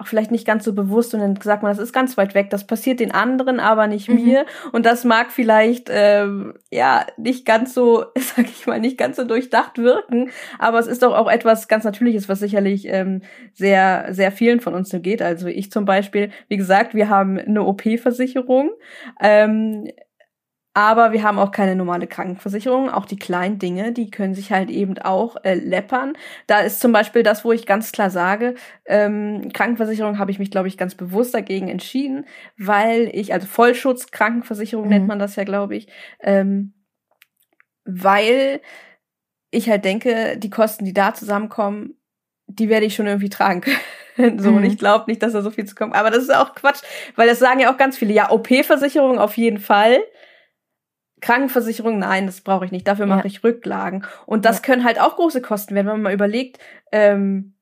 auch 0.00 0.06
vielleicht 0.06 0.30
nicht 0.30 0.46
ganz 0.46 0.64
so 0.64 0.72
bewusst 0.72 1.14
und 1.14 1.20
dann 1.20 1.36
sagt 1.40 1.62
man, 1.62 1.70
das 1.70 1.78
ist 1.78 1.92
ganz 1.92 2.16
weit 2.16 2.34
weg, 2.34 2.50
das 2.50 2.66
passiert 2.66 3.00
den 3.00 3.12
anderen, 3.12 3.60
aber 3.60 3.86
nicht 3.86 4.08
mhm. 4.08 4.14
mir. 4.16 4.46
Und 4.72 4.86
das 4.86 5.04
mag 5.04 5.30
vielleicht 5.30 5.88
ähm, 5.90 6.54
ja 6.70 7.06
nicht 7.16 7.44
ganz 7.44 7.74
so, 7.74 8.06
sag 8.16 8.46
ich 8.46 8.66
mal, 8.66 8.80
nicht 8.80 8.98
ganz 8.98 9.16
so 9.16 9.24
durchdacht 9.24 9.78
wirken, 9.78 10.30
aber 10.58 10.78
es 10.78 10.86
ist 10.86 11.02
doch 11.02 11.14
auch 11.14 11.30
etwas 11.30 11.68
ganz 11.68 11.84
Natürliches, 11.84 12.28
was 12.28 12.40
sicherlich 12.40 12.86
ähm, 12.88 13.22
sehr, 13.52 14.08
sehr 14.10 14.32
vielen 14.32 14.60
von 14.60 14.74
uns 14.74 14.88
so 14.88 15.00
geht. 15.00 15.22
Also 15.22 15.46
ich 15.46 15.70
zum 15.70 15.84
Beispiel, 15.84 16.30
wie 16.48 16.56
gesagt, 16.56 16.94
wir 16.94 17.08
haben 17.08 17.38
eine 17.38 17.62
OP-Versicherung. 17.62 18.70
Ähm, 19.20 19.88
aber 20.72 21.12
wir 21.12 21.24
haben 21.24 21.38
auch 21.38 21.50
keine 21.50 21.74
normale 21.74 22.06
Krankenversicherung. 22.06 22.90
Auch 22.90 23.04
die 23.04 23.18
kleinen 23.18 23.58
Dinge, 23.58 23.92
die 23.92 24.10
können 24.10 24.34
sich 24.34 24.52
halt 24.52 24.70
eben 24.70 24.96
auch 24.98 25.36
äh, 25.42 25.54
läppern. 25.54 26.12
Da 26.46 26.60
ist 26.60 26.80
zum 26.80 26.92
Beispiel 26.92 27.24
das, 27.24 27.44
wo 27.44 27.50
ich 27.50 27.66
ganz 27.66 27.90
klar 27.90 28.10
sage, 28.10 28.54
ähm, 28.86 29.50
Krankenversicherung 29.52 30.18
habe 30.18 30.30
ich 30.30 30.38
mich, 30.38 30.50
glaube 30.50 30.68
ich, 30.68 30.78
ganz 30.78 30.94
bewusst 30.94 31.34
dagegen 31.34 31.68
entschieden, 31.68 32.24
weil 32.56 33.10
ich, 33.12 33.32
also 33.32 33.48
Vollschutz 33.48 34.12
Krankenversicherung 34.12 34.84
mhm. 34.84 34.90
nennt 34.90 35.08
man 35.08 35.18
das 35.18 35.34
ja, 35.34 35.42
glaube 35.42 35.74
ich, 35.74 35.88
ähm, 36.20 36.74
weil 37.84 38.60
ich 39.50 39.68
halt 39.68 39.84
denke, 39.84 40.36
die 40.38 40.50
Kosten, 40.50 40.84
die 40.84 40.94
da 40.94 41.14
zusammenkommen, 41.14 41.94
die 42.46 42.68
werde 42.68 42.86
ich 42.86 42.94
schon 42.94 43.06
irgendwie 43.06 43.28
tragen 43.28 43.62
können. 43.62 44.38
so, 44.38 44.50
mhm. 44.50 44.58
und 44.58 44.64
ich 44.64 44.78
glaube 44.78 45.06
nicht, 45.08 45.22
dass 45.22 45.32
da 45.32 45.42
so 45.42 45.50
viel 45.50 45.64
zu 45.64 45.74
kommen. 45.74 45.92
Aber 45.92 46.10
das 46.10 46.22
ist 46.22 46.34
auch 46.34 46.54
Quatsch, 46.54 46.82
weil 47.16 47.28
das 47.28 47.40
sagen 47.40 47.58
ja 47.58 47.72
auch 47.72 47.76
ganz 47.76 47.96
viele. 47.96 48.12
Ja, 48.12 48.30
OP-Versicherung 48.30 49.18
auf 49.18 49.36
jeden 49.36 49.58
Fall. 49.58 49.98
Krankenversicherung, 51.20 51.98
nein, 51.98 52.26
das 52.26 52.40
brauche 52.40 52.64
ich 52.64 52.72
nicht. 52.72 52.88
Dafür 52.88 53.06
mache 53.06 53.20
ja. 53.20 53.26
ich 53.26 53.44
Rücklagen. 53.44 54.04
Und 54.26 54.44
das 54.44 54.58
ja. 54.58 54.62
können 54.62 54.84
halt 54.84 55.00
auch 55.00 55.16
große 55.16 55.42
Kosten 55.42 55.74
werden, 55.74 55.86
wenn 55.86 55.94
man 55.94 56.02
mal 56.02 56.14
überlegt, 56.14 56.58
ähm, 56.92 57.54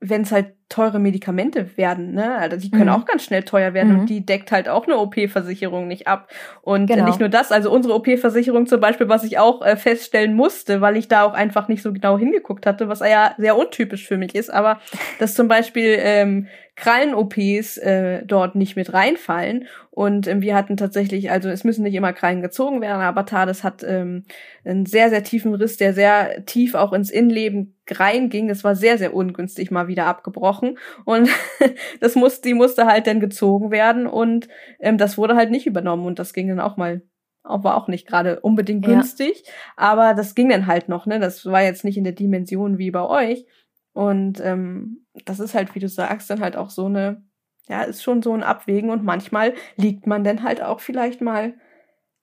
wenn 0.00 0.22
es 0.22 0.32
halt 0.32 0.54
teure 0.70 0.98
Medikamente 0.98 1.76
werden, 1.76 2.12
ne? 2.14 2.36
Also 2.36 2.56
die 2.56 2.70
können 2.70 2.86
mhm. 2.86 2.94
auch 2.94 3.04
ganz 3.04 3.24
schnell 3.24 3.42
teuer 3.42 3.74
werden 3.74 3.92
mhm. 3.92 4.00
und 4.00 4.06
die 4.10 4.24
deckt 4.24 4.50
halt 4.50 4.68
auch 4.68 4.86
eine 4.86 4.96
OP-Versicherung 4.96 5.88
nicht 5.88 6.06
ab. 6.06 6.30
Und 6.62 6.86
genau. 6.86 7.04
nicht 7.04 7.20
nur 7.20 7.28
das, 7.28 7.52
also 7.52 7.70
unsere 7.70 7.94
OP-Versicherung 7.94 8.66
zum 8.66 8.80
Beispiel, 8.80 9.08
was 9.08 9.24
ich 9.24 9.38
auch 9.38 9.62
äh, 9.62 9.76
feststellen 9.76 10.32
musste, 10.32 10.80
weil 10.80 10.96
ich 10.96 11.08
da 11.08 11.24
auch 11.24 11.34
einfach 11.34 11.68
nicht 11.68 11.82
so 11.82 11.92
genau 11.92 12.16
hingeguckt 12.16 12.66
hatte, 12.66 12.88
was 12.88 13.00
ja 13.00 13.34
sehr 13.36 13.58
untypisch 13.58 14.06
für 14.06 14.16
mich 14.16 14.34
ist, 14.34 14.48
aber 14.48 14.80
dass 15.18 15.34
zum 15.34 15.48
Beispiel 15.48 15.96
ähm, 15.98 16.46
Krallen-OPs 16.80 17.76
äh, 17.76 18.24
dort 18.24 18.54
nicht 18.54 18.74
mit 18.74 18.92
reinfallen. 18.92 19.66
Und 19.90 20.26
ähm, 20.26 20.40
wir 20.40 20.54
hatten 20.54 20.78
tatsächlich, 20.78 21.30
also 21.30 21.50
es 21.50 21.62
müssen 21.62 21.82
nicht 21.82 21.94
immer 21.94 22.14
Krallen 22.14 22.40
gezogen 22.40 22.80
werden, 22.80 23.02
aber 23.02 23.26
Thales 23.26 23.62
hat 23.62 23.84
ähm, 23.84 24.24
einen 24.64 24.86
sehr, 24.86 25.10
sehr 25.10 25.22
tiefen 25.22 25.54
Riss, 25.54 25.76
der 25.76 25.92
sehr 25.92 26.46
tief 26.46 26.74
auch 26.74 26.94
ins 26.94 27.10
Innenleben 27.10 27.76
reinging. 27.90 28.48
Das 28.48 28.64
war 28.64 28.74
sehr, 28.74 28.96
sehr 28.96 29.14
ungünstig 29.14 29.70
mal 29.70 29.88
wieder 29.88 30.06
abgebrochen. 30.06 30.78
Und 31.04 31.28
das 32.00 32.14
musste, 32.14 32.48
die 32.48 32.54
musste 32.54 32.86
halt 32.86 33.06
dann 33.06 33.20
gezogen 33.20 33.70
werden 33.70 34.06
und 34.06 34.48
ähm, 34.78 34.96
das 34.96 35.18
wurde 35.18 35.36
halt 35.36 35.50
nicht 35.50 35.66
übernommen 35.66 36.06
und 36.06 36.18
das 36.18 36.32
ging 36.32 36.48
dann 36.48 36.60
auch 36.60 36.76
mal 36.76 37.02
war 37.42 37.76
auch 37.76 37.88
nicht 37.88 38.06
gerade 38.06 38.40
unbedingt 38.40 38.84
günstig, 38.84 39.42
ja. 39.46 39.52
aber 39.76 40.12
das 40.12 40.34
ging 40.34 40.50
dann 40.50 40.66
halt 40.66 40.90
noch, 40.90 41.06
ne? 41.06 41.18
Das 41.18 41.46
war 41.46 41.62
jetzt 41.62 41.84
nicht 41.84 41.96
in 41.96 42.04
der 42.04 42.12
Dimension 42.12 42.76
wie 42.76 42.90
bei 42.90 43.02
euch. 43.02 43.46
Und 43.92 44.40
ähm, 44.40 44.99
das 45.24 45.40
ist 45.40 45.54
halt, 45.54 45.74
wie 45.74 45.80
du 45.80 45.88
sagst, 45.88 46.30
dann 46.30 46.40
halt 46.40 46.56
auch 46.56 46.70
so 46.70 46.86
eine, 46.86 47.24
ja, 47.68 47.82
ist 47.82 48.02
schon 48.02 48.22
so 48.22 48.32
ein 48.32 48.42
Abwägen 48.42 48.90
und 48.90 49.04
manchmal 49.04 49.54
liegt 49.76 50.06
man 50.06 50.24
dann 50.24 50.42
halt 50.42 50.62
auch 50.62 50.80
vielleicht 50.80 51.20
mal 51.20 51.54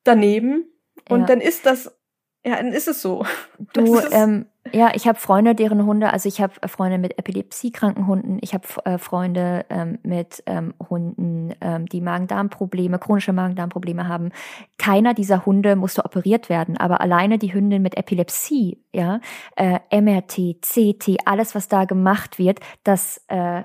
daneben 0.03 0.65
und 1.09 1.21
ja. 1.21 1.25
dann 1.25 1.41
ist 1.41 1.65
das, 1.65 1.96
ja, 2.47 2.55
dann 2.55 2.71
ist 2.71 2.87
es 2.87 3.01
so. 3.01 3.25
Du, 3.73 3.99
ähm, 4.11 4.45
ja, 4.71 4.91
ich 4.93 5.07
habe 5.07 5.19
Freunde, 5.19 5.53
deren 5.53 5.85
Hunde, 5.85 6.13
also 6.13 6.29
ich 6.29 6.39
habe 6.39 6.53
äh, 6.61 6.67
Freunde 6.67 6.97
mit 6.97 7.17
epilepsiekranken 7.17 8.07
Hunden, 8.07 8.37
ich 8.41 8.53
habe 8.53 8.65
äh, 8.85 8.97
Freunde 8.97 9.65
ähm, 9.69 9.99
mit 10.03 10.43
ähm, 10.45 10.73
Hunden, 10.89 11.53
ähm, 11.59 11.85
die 11.87 12.01
Magen-Darm-Probleme, 12.01 12.99
chronische 12.99 13.33
Magen-Darm-Probleme 13.33 14.07
haben. 14.07 14.31
Keiner 14.77 15.13
dieser 15.13 15.45
Hunde 15.45 15.75
musste 15.75 16.05
operiert 16.05 16.49
werden, 16.49 16.77
aber 16.77 17.01
alleine 17.01 17.37
die 17.37 17.53
Hündin 17.53 17.81
mit 17.81 17.97
Epilepsie, 17.97 18.81
ja, 18.93 19.19
äh, 19.55 19.79
MRT, 19.91 20.61
CT, 20.61 21.17
alles, 21.25 21.53
was 21.53 21.67
da 21.67 21.85
gemacht 21.85 22.39
wird, 22.39 22.59
das 22.83 23.21
äh, 23.27 23.63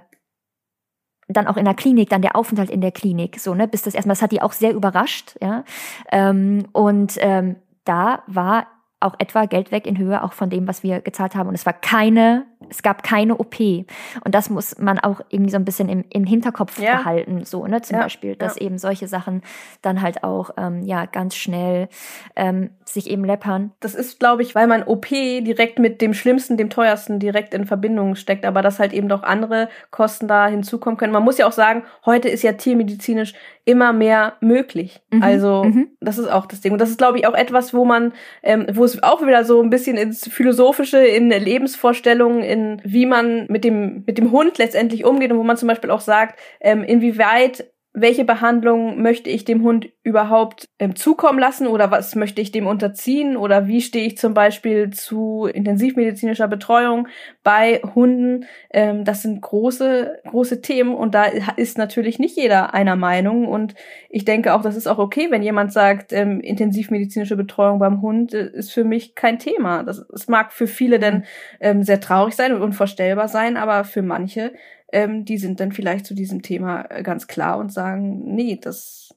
dann 1.28 1.46
auch 1.46 1.56
in 1.56 1.64
der 1.64 1.74
Klinik, 1.74 2.10
dann 2.10 2.22
der 2.22 2.36
Aufenthalt 2.36 2.70
in 2.70 2.80
der 2.80 2.92
Klinik, 2.92 3.38
so, 3.38 3.54
ne, 3.54 3.68
bis 3.68 3.82
das 3.82 3.94
erstmal, 3.94 4.14
das 4.14 4.22
hat 4.22 4.32
die 4.32 4.42
auch 4.42 4.52
sehr 4.52 4.74
überrascht, 4.74 5.36
ja. 5.40 5.64
Ähm, 6.10 6.66
und 6.72 7.14
ähm, 7.18 7.56
da 7.84 8.22
war 8.26 8.66
auch 9.00 9.14
etwa 9.18 9.46
Geld 9.46 9.72
weg 9.72 9.86
in 9.86 9.98
Höhe 9.98 10.22
auch 10.22 10.32
von 10.32 10.50
dem, 10.50 10.68
was 10.68 10.82
wir 10.82 11.00
gezahlt 11.00 11.34
haben. 11.34 11.48
Und 11.48 11.54
es 11.54 11.66
war 11.66 11.72
keine, 11.72 12.46
es 12.70 12.82
gab 12.82 13.02
keine 13.02 13.36
OP. 13.38 13.58
Und 13.60 14.34
das 14.34 14.50
muss 14.50 14.78
man 14.78 14.98
auch 14.98 15.20
irgendwie 15.28 15.50
so 15.50 15.56
ein 15.56 15.64
bisschen 15.64 15.88
im, 15.88 16.04
im 16.10 16.24
Hinterkopf 16.24 16.78
ja. 16.78 16.96
behalten, 16.98 17.44
so, 17.44 17.66
ne, 17.66 17.82
zum 17.82 17.96
ja. 17.96 18.02
Beispiel, 18.02 18.36
dass 18.36 18.56
ja. 18.56 18.62
eben 18.62 18.78
solche 18.78 19.08
Sachen 19.08 19.42
dann 19.82 20.02
halt 20.02 20.24
auch, 20.24 20.50
ähm, 20.56 20.82
ja, 20.82 21.06
ganz 21.06 21.34
schnell 21.34 21.88
ähm, 22.36 22.70
sich 22.84 23.08
eben 23.08 23.24
läppern. 23.24 23.72
Das 23.80 23.94
ist, 23.94 24.18
glaube 24.18 24.42
ich, 24.42 24.54
weil 24.54 24.66
man 24.66 24.82
OP 24.82 25.08
direkt 25.08 25.78
mit 25.78 26.00
dem 26.00 26.14
Schlimmsten, 26.14 26.56
dem 26.56 26.70
teuersten 26.70 27.18
direkt 27.18 27.54
in 27.54 27.66
Verbindung 27.66 28.14
steckt, 28.14 28.44
aber 28.44 28.62
dass 28.62 28.78
halt 28.78 28.92
eben 28.92 29.08
doch 29.08 29.22
andere 29.22 29.68
Kosten 29.90 30.28
da 30.28 30.46
hinzukommen 30.46 30.96
können. 30.96 31.12
Man 31.12 31.24
muss 31.24 31.38
ja 31.38 31.46
auch 31.46 31.52
sagen, 31.52 31.84
heute 32.04 32.28
ist 32.28 32.42
ja 32.42 32.52
tiermedizinisch 32.52 33.34
immer 33.64 33.92
mehr 33.92 34.34
möglich. 34.40 35.00
Mhm. 35.10 35.22
Also 35.22 35.64
mhm. 35.64 35.88
das 36.00 36.18
ist 36.18 36.28
auch 36.28 36.46
das 36.46 36.60
Ding. 36.60 36.72
Und 36.72 36.80
das 36.80 36.90
ist, 36.90 36.98
glaube 36.98 37.18
ich, 37.18 37.26
auch 37.26 37.34
etwas, 37.34 37.72
wo 37.72 37.84
man, 37.84 38.12
ähm, 38.42 38.66
wo 38.72 38.84
es 38.84 39.00
auch 39.02 39.22
wieder 39.24 39.44
so 39.44 39.62
ein 39.62 39.70
bisschen 39.70 39.96
ins 39.96 40.28
Philosophische, 40.28 40.98
in 40.98 41.30
Lebensvorstellungen, 41.30 42.42
in 42.52 42.80
wie 42.84 43.06
man 43.06 43.46
mit 43.48 43.64
dem, 43.64 44.04
mit 44.06 44.18
dem 44.18 44.30
Hund 44.30 44.58
letztendlich 44.58 45.04
umgeht 45.04 45.32
und 45.32 45.38
wo 45.38 45.42
man 45.42 45.56
zum 45.56 45.68
Beispiel 45.68 45.90
auch 45.90 46.00
sagt, 46.00 46.38
ähm, 46.60 46.84
inwieweit 46.84 47.71
welche 47.94 48.24
Behandlung 48.24 49.02
möchte 49.02 49.28
ich 49.28 49.44
dem 49.44 49.62
Hund 49.62 49.90
überhaupt 50.02 50.70
ähm, 50.78 50.96
zukommen 50.96 51.38
lassen 51.38 51.66
oder 51.66 51.90
was 51.90 52.14
möchte 52.14 52.40
ich 52.40 52.50
dem 52.50 52.66
unterziehen 52.66 53.36
oder 53.36 53.66
wie 53.66 53.82
stehe 53.82 54.06
ich 54.06 54.16
zum 54.16 54.32
Beispiel 54.32 54.90
zu 54.90 55.46
intensivmedizinischer 55.52 56.48
Betreuung 56.48 57.06
bei 57.42 57.82
Hunden. 57.94 58.46
Ähm, 58.70 59.04
das 59.04 59.20
sind 59.20 59.42
große, 59.42 60.20
große 60.26 60.62
Themen 60.62 60.94
und 60.94 61.14
da 61.14 61.24
ist 61.56 61.76
natürlich 61.76 62.18
nicht 62.18 62.36
jeder 62.36 62.72
einer 62.72 62.96
Meinung 62.96 63.46
und 63.46 63.74
ich 64.08 64.24
denke 64.24 64.54
auch, 64.54 64.62
das 64.62 64.76
ist 64.76 64.86
auch 64.86 64.98
okay, 64.98 65.26
wenn 65.30 65.42
jemand 65.42 65.72
sagt, 65.72 66.14
ähm, 66.14 66.40
intensivmedizinische 66.40 67.36
Betreuung 67.36 67.78
beim 67.78 68.00
Hund 68.00 68.32
äh, 68.32 68.50
ist 68.54 68.72
für 68.72 68.84
mich 68.84 69.14
kein 69.14 69.38
Thema. 69.38 69.82
Das, 69.82 70.06
das 70.08 70.28
mag 70.28 70.54
für 70.54 70.66
viele 70.66 70.98
denn 70.98 71.16
mhm. 71.16 71.24
ähm, 71.60 71.82
sehr 71.82 72.00
traurig 72.00 72.34
sein 72.34 72.54
und 72.54 72.62
unvorstellbar 72.62 73.28
sein, 73.28 73.58
aber 73.58 73.84
für 73.84 74.02
manche 74.02 74.52
ähm, 74.92 75.24
die 75.24 75.38
sind 75.38 75.58
dann 75.58 75.72
vielleicht 75.72 76.06
zu 76.06 76.14
diesem 76.14 76.42
Thema 76.42 76.84
äh, 76.90 77.02
ganz 77.02 77.26
klar 77.26 77.58
und 77.58 77.72
sagen, 77.72 78.34
nee, 78.34 78.58
das 78.60 79.14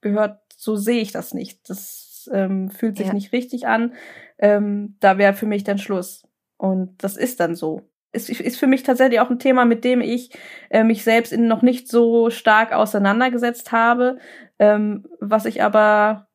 gehört, 0.00 0.40
so 0.56 0.76
sehe 0.76 1.00
ich 1.00 1.12
das 1.12 1.34
nicht. 1.34 1.68
Das 1.68 2.30
ähm, 2.32 2.70
fühlt 2.70 2.96
sich 2.96 3.08
ja. 3.08 3.12
nicht 3.12 3.32
richtig 3.32 3.66
an. 3.66 3.94
Ähm, 4.38 4.96
da 5.00 5.18
wäre 5.18 5.34
für 5.34 5.46
mich 5.46 5.64
dann 5.64 5.78
Schluss. 5.78 6.26
Und 6.56 7.02
das 7.02 7.16
ist 7.16 7.40
dann 7.40 7.54
so. 7.54 7.82
Es 8.12 8.28
ist 8.28 8.58
für 8.58 8.66
mich 8.66 8.82
tatsächlich 8.82 9.20
auch 9.20 9.30
ein 9.30 9.38
Thema, 9.38 9.64
mit 9.64 9.84
dem 9.84 10.00
ich 10.00 10.30
äh, 10.68 10.82
mich 10.82 11.04
selbst 11.04 11.32
in 11.32 11.46
noch 11.46 11.62
nicht 11.62 11.88
so 11.88 12.30
stark 12.30 12.72
auseinandergesetzt 12.72 13.70
habe, 13.72 14.18
ähm, 14.58 15.06
was 15.20 15.44
ich 15.44 15.62
aber 15.62 16.28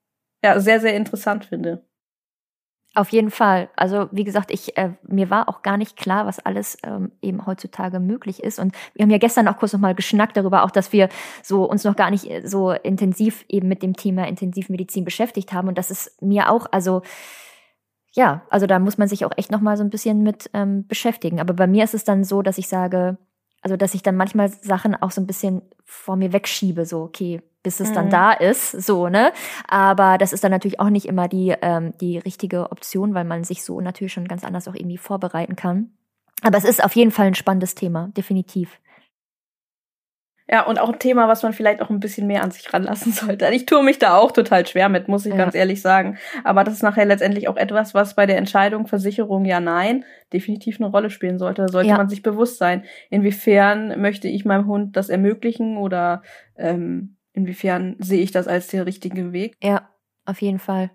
ja 0.43 0.59
sehr, 0.59 0.79
sehr 0.79 0.95
interessant 0.95 1.45
finde. 1.45 1.84
Auf 2.95 3.09
jeden 3.09 3.29
Fall. 3.29 3.67
Also 3.75 4.07
wie 4.11 4.23
gesagt, 4.23 4.51
ich 4.51 4.77
äh, 4.77 4.91
mir 5.05 5.29
war 5.29 5.49
auch 5.49 5.61
gar 5.61 5.75
nicht 5.75 5.97
klar, 5.97 6.25
was 6.25 6.39
alles 6.39 6.77
ähm, 6.83 7.11
eben 7.21 7.45
heutzutage 7.45 7.99
möglich 7.99 8.41
ist. 8.41 8.57
Und 8.57 8.73
wir 8.93 9.03
haben 9.03 9.09
ja 9.09 9.17
gestern 9.17 9.49
auch 9.49 9.57
kurz 9.57 9.73
noch 9.73 9.81
mal 9.81 9.93
geschnackt 9.93 10.37
darüber, 10.37 10.63
auch 10.63 10.71
dass 10.71 10.93
wir 10.93 11.09
so 11.43 11.65
uns 11.65 11.83
noch 11.83 11.97
gar 11.97 12.09
nicht 12.09 12.29
äh, 12.29 12.47
so 12.47 12.71
intensiv 12.71 13.43
eben 13.49 13.67
mit 13.67 13.83
dem 13.83 13.97
Thema 13.97 14.25
Intensivmedizin 14.29 15.03
beschäftigt 15.03 15.51
haben. 15.51 15.67
Und 15.67 15.77
das 15.77 15.91
ist 15.91 16.21
mir 16.21 16.49
auch, 16.49 16.67
also 16.71 17.01
ja, 18.13 18.43
also 18.49 18.65
da 18.65 18.79
muss 18.79 18.97
man 18.97 19.09
sich 19.09 19.25
auch 19.25 19.31
echt 19.35 19.51
noch 19.51 19.59
mal 19.59 19.75
so 19.75 19.83
ein 19.83 19.89
bisschen 19.89 20.23
mit 20.23 20.49
ähm, 20.53 20.87
beschäftigen. 20.87 21.41
Aber 21.41 21.53
bei 21.53 21.67
mir 21.67 21.83
ist 21.83 21.93
es 21.93 22.05
dann 22.05 22.23
so, 22.23 22.41
dass 22.41 22.57
ich 22.57 22.69
sage, 22.69 23.17
also 23.61 23.75
dass 23.75 23.93
ich 23.93 24.03
dann 24.03 24.15
manchmal 24.15 24.47
Sachen 24.47 24.95
auch 24.95 25.11
so 25.11 25.19
ein 25.19 25.27
bisschen 25.27 25.63
vor 25.83 26.15
mir 26.15 26.31
wegschiebe, 26.31 26.85
so 26.85 27.01
okay, 27.01 27.41
bis 27.65 27.79
es 27.79 27.89
mhm. 27.89 27.93
dann 27.95 28.09
da 28.11 28.31
ist, 28.31 28.71
so, 28.71 29.09
ne? 29.09 29.33
Aber 29.67 30.17
das 30.19 30.33
ist 30.33 30.43
dann 30.43 30.51
natürlich 30.51 30.79
auch 30.79 30.91
nicht 30.91 31.07
immer 31.07 31.27
die, 31.27 31.53
ähm, 31.61 31.97
die 31.99 32.19
richtige 32.19 32.71
Option, 32.71 33.15
weil 33.15 33.25
man 33.25 33.43
sich 33.43 33.63
so 33.63 33.81
natürlich 33.81 34.13
schon 34.13 34.27
ganz 34.27 34.43
anders 34.43 34.67
auch 34.67 34.75
irgendwie 34.75 34.99
vorbereiten 34.99 35.55
kann. 35.55 35.89
Aber 36.43 36.57
es 36.57 36.63
ist 36.63 36.83
auf 36.83 36.95
jeden 36.95 37.11
Fall 37.11 37.25
ein 37.27 37.35
spannendes 37.35 37.73
Thema, 37.73 38.09
definitiv. 38.15 38.79
Ja, 40.47 40.61
und 40.67 40.79
auch 40.79 40.93
ein 40.93 40.99
Thema, 40.99 41.27
was 41.27 41.41
man 41.41 41.53
vielleicht 41.53 41.81
auch 41.81 41.89
ein 41.89 41.99
bisschen 41.99 42.27
mehr 42.27 42.43
an 42.43 42.51
sich 42.51 42.71
ranlassen 42.71 43.11
sollte. 43.13 43.49
Ich 43.51 43.65
tue 43.65 43.83
mich 43.83 43.97
da 43.97 44.15
auch 44.15 44.31
total 44.31 44.67
schwer 44.67 44.89
mit, 44.89 45.07
muss 45.07 45.25
ich 45.25 45.31
ja. 45.31 45.37
ganz 45.37 45.55
ehrlich 45.55 45.81
sagen. 45.81 46.19
Aber 46.43 46.63
das 46.63 46.75
ist 46.75 46.83
nachher 46.83 47.05
letztendlich 47.05 47.47
auch 47.47 47.57
etwas, 47.57 47.95
was 47.95 48.13
bei 48.13 48.27
der 48.27 48.37
Entscheidung 48.37 48.85
Versicherung 48.85 49.45
ja 49.45 49.59
nein 49.59 50.05
definitiv 50.31 50.79
eine 50.79 50.89
Rolle 50.89 51.09
spielen 51.09 51.39
sollte. 51.39 51.63
Da 51.63 51.67
sollte 51.69 51.89
ja. 51.89 51.97
man 51.97 52.09
sich 52.09 52.21
bewusst 52.21 52.59
sein. 52.59 52.83
Inwiefern 53.09 53.99
möchte 53.99 54.27
ich 54.27 54.45
meinem 54.45 54.67
Hund 54.67 54.95
das 54.95 55.09
ermöglichen 55.09 55.77
oder 55.77 56.21
ähm, 56.57 57.14
inwiefern 57.35 57.95
sehe 57.99 58.21
ich 58.21 58.31
das 58.31 58.47
als 58.47 58.67
den 58.67 58.81
richtigen 58.81 59.33
Weg? 59.33 59.57
Ja, 59.61 59.89
auf 60.25 60.41
jeden 60.41 60.59
Fall. 60.59 60.91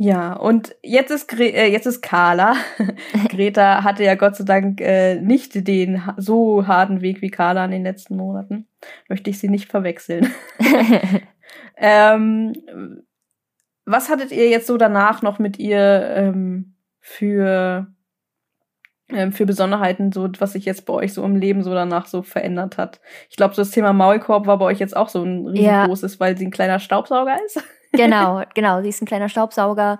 Ja, 0.00 0.34
und 0.34 0.76
jetzt 0.84 1.10
ist 1.10 1.26
Gre 1.26 1.52
äh, 1.52 1.72
jetzt 1.72 1.86
ist 1.86 2.02
Carla. 2.02 2.54
Greta 3.30 3.82
hatte 3.82 4.04
ja 4.04 4.14
Gott 4.14 4.36
sei 4.36 4.44
Dank 4.44 4.80
äh, 4.80 5.20
nicht 5.20 5.66
den 5.66 6.00
so 6.16 6.68
harten 6.68 7.00
Weg 7.00 7.20
wie 7.20 7.30
Carla 7.30 7.64
in 7.64 7.72
den 7.72 7.82
letzten 7.82 8.16
Monaten. 8.16 8.68
Möchte 9.08 9.28
ich 9.28 9.40
sie 9.40 9.48
nicht 9.48 9.68
verwechseln. 9.68 10.32
ähm, 11.76 12.52
was 13.86 14.08
hattet 14.08 14.30
ihr 14.30 14.48
jetzt 14.48 14.68
so 14.68 14.76
danach 14.76 15.22
noch 15.22 15.40
mit 15.40 15.58
ihr 15.58 16.12
ähm, 16.14 16.76
für 17.00 17.92
für 19.30 19.46
Besonderheiten, 19.46 20.12
so 20.12 20.28
was 20.38 20.52
sich 20.52 20.66
jetzt 20.66 20.84
bei 20.84 20.92
euch 20.92 21.14
so 21.14 21.24
im 21.24 21.36
Leben 21.36 21.62
so 21.62 21.72
danach 21.72 22.06
so 22.06 22.22
verändert 22.22 22.76
hat. 22.76 23.00
Ich 23.30 23.36
glaube, 23.36 23.54
so 23.54 23.62
das 23.62 23.70
Thema 23.70 23.94
Maulkorb 23.94 24.46
war 24.46 24.58
bei 24.58 24.66
euch 24.66 24.78
jetzt 24.78 24.96
auch 24.96 25.08
so 25.08 25.22
ein 25.22 25.46
riesengroßes, 25.46 26.14
ja. 26.14 26.20
weil 26.20 26.36
sie 26.36 26.46
ein 26.46 26.50
kleiner 26.50 26.78
Staubsauger 26.78 27.36
ist. 27.46 27.62
genau, 27.92 28.42
genau. 28.54 28.82
Sie 28.82 28.90
ist 28.90 29.00
ein 29.00 29.06
kleiner 29.06 29.30
Staubsauger 29.30 29.98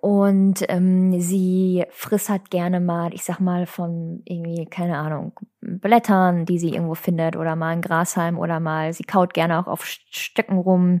und 0.00 0.64
ähm, 0.68 1.20
sie 1.20 1.84
frisst 1.90 2.28
halt 2.28 2.50
gerne 2.50 2.78
mal, 2.78 3.12
ich 3.12 3.24
sag 3.24 3.40
mal, 3.40 3.66
von 3.66 4.22
irgendwie, 4.24 4.66
keine 4.66 4.98
Ahnung, 4.98 5.32
Blättern, 5.60 6.46
die 6.46 6.60
sie 6.60 6.72
irgendwo 6.72 6.94
findet 6.94 7.34
oder 7.34 7.56
mal 7.56 7.70
ein 7.70 7.82
Grashalm 7.82 8.38
oder 8.38 8.60
mal, 8.60 8.92
sie 8.92 9.02
kaut 9.02 9.34
gerne 9.34 9.58
auch 9.58 9.66
auf 9.66 9.84
Stöcken 9.84 10.58
rum 10.58 11.00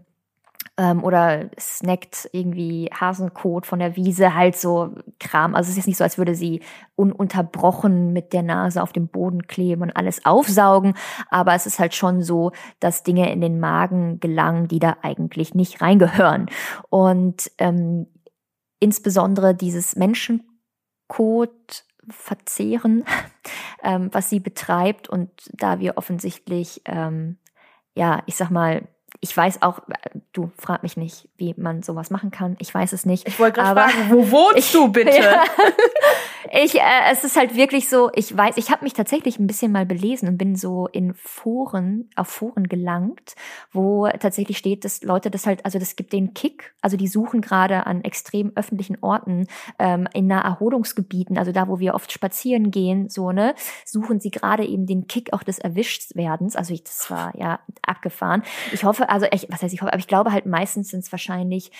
ähm, 0.78 1.02
oder 1.02 1.50
snackt 1.58 2.28
irgendwie 2.32 2.90
Hasenkot 2.92 3.66
von 3.66 3.78
der 3.78 3.96
Wiese, 3.96 4.34
halt 4.34 4.56
so 4.56 4.94
Kram. 5.18 5.54
Also 5.54 5.70
es 5.70 5.78
ist 5.78 5.86
nicht 5.86 5.96
so, 5.96 6.04
als 6.04 6.18
würde 6.18 6.34
sie 6.34 6.60
ununterbrochen 6.96 8.12
mit 8.12 8.32
der 8.32 8.42
Nase 8.42 8.82
auf 8.82 8.92
dem 8.92 9.08
Boden 9.08 9.46
kleben 9.46 9.82
und 9.82 9.96
alles 9.96 10.24
aufsaugen, 10.24 10.94
aber 11.30 11.54
es 11.54 11.66
ist 11.66 11.78
halt 11.78 11.94
schon 11.94 12.22
so, 12.22 12.52
dass 12.80 13.02
Dinge 13.02 13.32
in 13.32 13.40
den 13.40 13.58
Magen 13.58 14.20
gelangen, 14.20 14.68
die 14.68 14.78
da 14.78 14.96
eigentlich 15.02 15.54
nicht 15.54 15.80
reingehören. 15.80 16.46
Und 16.90 17.50
ähm, 17.58 18.06
insbesondere 18.78 19.54
dieses 19.54 19.96
Menschenkot 19.96 21.84
verzehren, 22.08 23.04
ähm, 23.82 24.10
was 24.12 24.30
sie 24.30 24.40
betreibt 24.40 25.08
und 25.08 25.30
da 25.52 25.80
wir 25.80 25.96
offensichtlich 25.96 26.82
ähm, 26.84 27.38
ja, 27.96 28.22
ich 28.26 28.36
sag 28.36 28.50
mal, 28.50 28.86
ich 29.20 29.36
weiß 29.36 29.62
auch, 29.62 29.80
du 30.32 30.50
frag 30.58 30.82
mich 30.82 30.96
nicht, 30.96 31.28
wie 31.36 31.54
man 31.56 31.82
sowas 31.82 32.10
machen 32.10 32.30
kann. 32.30 32.56
Ich 32.58 32.72
weiß 32.74 32.92
es 32.92 33.06
nicht. 33.06 33.26
Ich 33.26 33.38
wollte 33.38 33.60
gerade 33.60 33.80
fragen, 33.80 34.10
wo 34.10 34.30
wohnst 34.30 34.58
ich, 34.58 34.72
du 34.72 34.88
bitte? 34.88 35.10
Ja, 35.16 35.44
ich, 36.52 36.76
äh, 36.76 36.80
es 37.10 37.24
ist 37.24 37.36
halt 37.36 37.56
wirklich 37.56 37.88
so, 37.88 38.10
ich 38.14 38.36
weiß, 38.36 38.56
ich 38.56 38.70
habe 38.70 38.84
mich 38.84 38.92
tatsächlich 38.92 39.38
ein 39.38 39.46
bisschen 39.46 39.72
mal 39.72 39.86
belesen 39.86 40.28
und 40.28 40.38
bin 40.38 40.56
so 40.56 40.86
in 40.86 41.14
Foren, 41.14 42.10
auf 42.16 42.28
Foren 42.28 42.68
gelangt, 42.68 43.34
wo 43.72 44.08
tatsächlich 44.08 44.58
steht, 44.58 44.84
dass 44.84 45.02
Leute 45.02 45.30
das 45.30 45.46
halt, 45.46 45.64
also 45.64 45.78
das 45.78 45.96
gibt 45.96 46.12
den 46.12 46.34
Kick, 46.34 46.74
also 46.82 46.96
die 46.96 47.08
suchen 47.08 47.40
gerade 47.40 47.86
an 47.86 48.02
extrem 48.04 48.52
öffentlichen 48.54 48.98
Orten, 49.02 49.46
ähm, 49.78 50.08
in 50.14 50.26
nah 50.26 50.42
Erholungsgebieten, 50.42 51.38
also 51.38 51.52
da, 51.52 51.68
wo 51.68 51.78
wir 51.78 51.94
oft 51.94 52.12
spazieren 52.12 52.70
gehen, 52.70 53.08
so, 53.08 53.32
ne, 53.32 53.54
suchen 53.84 54.20
sie 54.20 54.30
gerade 54.30 54.64
eben 54.64 54.86
den 54.86 55.06
Kick 55.06 55.32
auch 55.32 55.42
des 55.42 55.58
Erwischtwerdens. 55.58 56.56
Also 56.56 56.74
ich, 56.74 56.84
das 56.84 57.10
war 57.10 57.36
ja 57.36 57.60
abgefahren. 57.82 58.42
Ich 58.72 58.84
hoffe, 58.84 59.08
also 59.08 59.26
ich, 59.32 59.46
was 59.50 59.62
heißt 59.62 59.74
ich 59.74 59.82
hoffe, 59.82 59.92
aber 59.92 60.00
ich 60.00 60.08
glaube 60.08 60.32
halt 60.32 60.46
meistens 60.46 60.88
sind 60.88 61.00
es 61.00 61.12
wahrscheinlich 61.12 61.70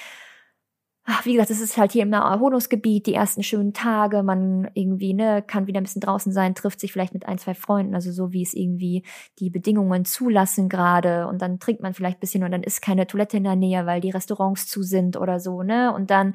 ach, 1.06 1.24
wie 1.24 1.34
gesagt, 1.34 1.50
es 1.50 1.60
ist 1.60 1.76
halt 1.76 1.92
hier 1.92 2.02
im 2.02 2.12
Erholungsgebiet, 2.12 3.06
die 3.06 3.14
ersten 3.14 3.44
schönen 3.44 3.72
Tage, 3.72 4.24
man 4.24 4.68
irgendwie, 4.74 5.14
ne, 5.14 5.42
kann 5.46 5.68
wieder 5.68 5.80
ein 5.80 5.84
bisschen 5.84 6.00
draußen 6.00 6.32
sein, 6.32 6.56
trifft 6.56 6.80
sich 6.80 6.92
vielleicht 6.92 7.14
mit 7.14 7.26
ein, 7.26 7.38
zwei 7.38 7.54
Freunden, 7.54 7.94
also 7.94 8.10
so 8.10 8.32
wie 8.32 8.42
es 8.42 8.54
irgendwie 8.54 9.04
die 9.38 9.48
Bedingungen 9.48 10.04
zulassen 10.04 10.68
gerade. 10.68 11.28
Und 11.28 11.42
dann 11.42 11.60
trinkt 11.60 11.80
man 11.80 11.94
vielleicht 11.94 12.18
ein 12.18 12.20
bisschen 12.20 12.42
und 12.42 12.50
dann 12.50 12.64
ist 12.64 12.82
keine 12.82 13.06
Toilette 13.06 13.36
in 13.36 13.44
der 13.44 13.54
Nähe, 13.54 13.86
weil 13.86 14.00
die 14.00 14.10
Restaurants 14.10 14.66
zu 14.66 14.82
sind 14.82 15.16
oder 15.16 15.38
so, 15.38 15.62
ne, 15.62 15.94
und 15.94 16.10
dann, 16.10 16.34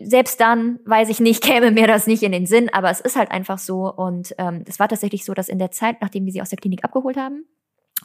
selbst 0.00 0.40
dann, 0.40 0.80
weiß 0.86 1.10
ich 1.10 1.20
nicht, 1.20 1.42
käme 1.50 1.70
mir 1.70 1.86
das 1.86 2.06
nicht 2.06 2.22
in 2.22 2.32
den 2.32 2.46
Sinn, 2.46 2.70
aber 2.72 2.90
es 2.90 3.00
ist 3.00 3.16
halt 3.16 3.30
einfach 3.30 3.58
so. 3.58 3.92
Und 3.92 4.34
ähm, 4.38 4.64
es 4.66 4.78
war 4.78 4.88
tatsächlich 4.88 5.24
so, 5.24 5.34
dass 5.34 5.48
in 5.48 5.58
der 5.58 5.70
Zeit, 5.70 6.00
nachdem 6.00 6.24
wir 6.24 6.32
sie 6.32 6.40
aus 6.40 6.50
der 6.50 6.58
Klinik 6.58 6.82
abgeholt 6.84 7.18
haben, 7.18 7.44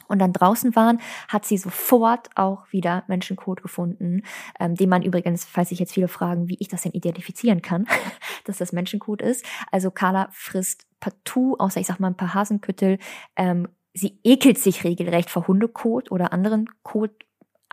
und 0.08 0.18
dann 0.18 0.32
draußen 0.32 0.76
waren, 0.76 1.00
hat 1.28 1.44
sie 1.44 1.58
sofort 1.58 2.30
auch 2.34 2.64
wieder 2.70 3.04
Menschencode 3.08 3.62
gefunden, 3.62 4.22
ähm, 4.60 4.74
den 4.74 4.88
man 4.88 5.02
übrigens, 5.02 5.44
falls 5.44 5.70
sich 5.70 5.78
jetzt 5.78 5.92
viele 5.92 6.08
fragen, 6.08 6.48
wie 6.48 6.56
ich 6.60 6.68
das 6.68 6.82
denn 6.82 6.92
identifizieren 6.92 7.62
kann, 7.62 7.86
dass 8.44 8.58
das 8.58 8.72
Menschencode 8.72 9.22
ist. 9.22 9.44
Also 9.70 9.90
Carla 9.90 10.28
frisst 10.32 10.86
partout, 11.00 11.56
außer 11.58 11.80
ich 11.80 11.86
sag 11.86 12.00
mal 12.00 12.08
ein 12.08 12.16
paar 12.16 12.34
Hasenküttel, 12.34 12.98
ähm, 13.36 13.68
sie 13.94 14.18
ekelt 14.24 14.58
sich 14.58 14.84
regelrecht 14.84 15.30
vor 15.30 15.46
Hundekot 15.46 16.10
oder 16.10 16.32
anderen 16.32 16.68
Kot 16.82 17.25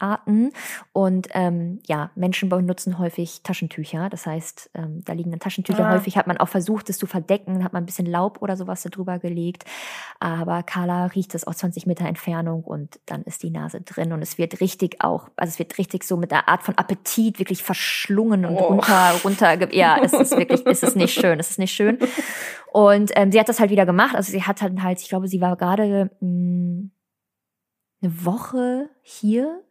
Arten. 0.03 0.51
Und 0.91 1.29
ähm, 1.31 1.79
ja, 1.87 2.11
Menschen 2.15 2.49
benutzen 2.49 2.99
häufig 2.99 3.41
Taschentücher. 3.41 4.09
Das 4.09 4.25
heißt, 4.25 4.71
ähm, 4.75 5.01
da 5.05 5.13
liegen 5.13 5.31
dann 5.31 5.39
Taschentücher. 5.39 5.87
Ah. 5.87 5.93
Häufig 5.93 6.17
hat 6.17 6.27
man 6.27 6.37
auch 6.37 6.49
versucht, 6.49 6.89
es 6.89 6.97
zu 6.97 7.07
verdecken, 7.07 7.63
hat 7.63 7.73
man 7.73 7.83
ein 7.83 7.85
bisschen 7.85 8.05
Laub 8.05 8.41
oder 8.41 8.57
sowas 8.57 8.83
darüber 8.83 9.17
gelegt. 9.17 9.63
Aber 10.19 10.61
Carla 10.63 11.05
riecht 11.07 11.33
es 11.35 11.47
aus 11.47 11.57
20 11.57 11.87
Meter 11.87 12.05
Entfernung 12.05 12.63
und 12.63 12.99
dann 13.05 13.23
ist 13.23 13.41
die 13.43 13.49
Nase 13.49 13.81
drin. 13.81 14.11
Und 14.11 14.21
es 14.21 14.37
wird 14.37 14.59
richtig 14.59 14.97
auch, 14.99 15.29
also 15.37 15.51
es 15.51 15.59
wird 15.59 15.77
richtig 15.77 16.03
so 16.03 16.17
mit 16.17 16.33
einer 16.33 16.49
Art 16.49 16.63
von 16.63 16.77
Appetit 16.77 17.39
wirklich 17.39 17.63
verschlungen 17.63 18.45
und 18.45 18.55
oh. 18.55 18.65
runter, 18.65 19.15
runter. 19.23 19.73
Ja, 19.73 19.97
es 20.03 20.13
ist 20.13 20.37
wirklich, 20.37 20.65
es 20.65 20.83
ist 20.83 20.97
nicht 20.97 21.13
schön. 21.13 21.39
Es 21.39 21.51
ist 21.51 21.59
nicht 21.59 21.73
schön. 21.73 21.97
Und 22.73 23.11
ähm, 23.15 23.31
sie 23.31 23.39
hat 23.39 23.47
das 23.47 23.59
halt 23.59 23.69
wieder 23.71 23.85
gemacht. 23.85 24.15
Also 24.15 24.31
sie 24.31 24.43
hat 24.43 24.61
dann 24.61 24.83
halt, 24.83 24.99
ich 24.99 25.07
glaube, 25.07 25.27
sie 25.27 25.39
war 25.39 25.55
gerade. 25.55 26.09
Mh, 26.19 26.27
hm, 26.27 26.91
eine 28.03 28.25
Woche 28.25 28.89
hier 29.01 29.61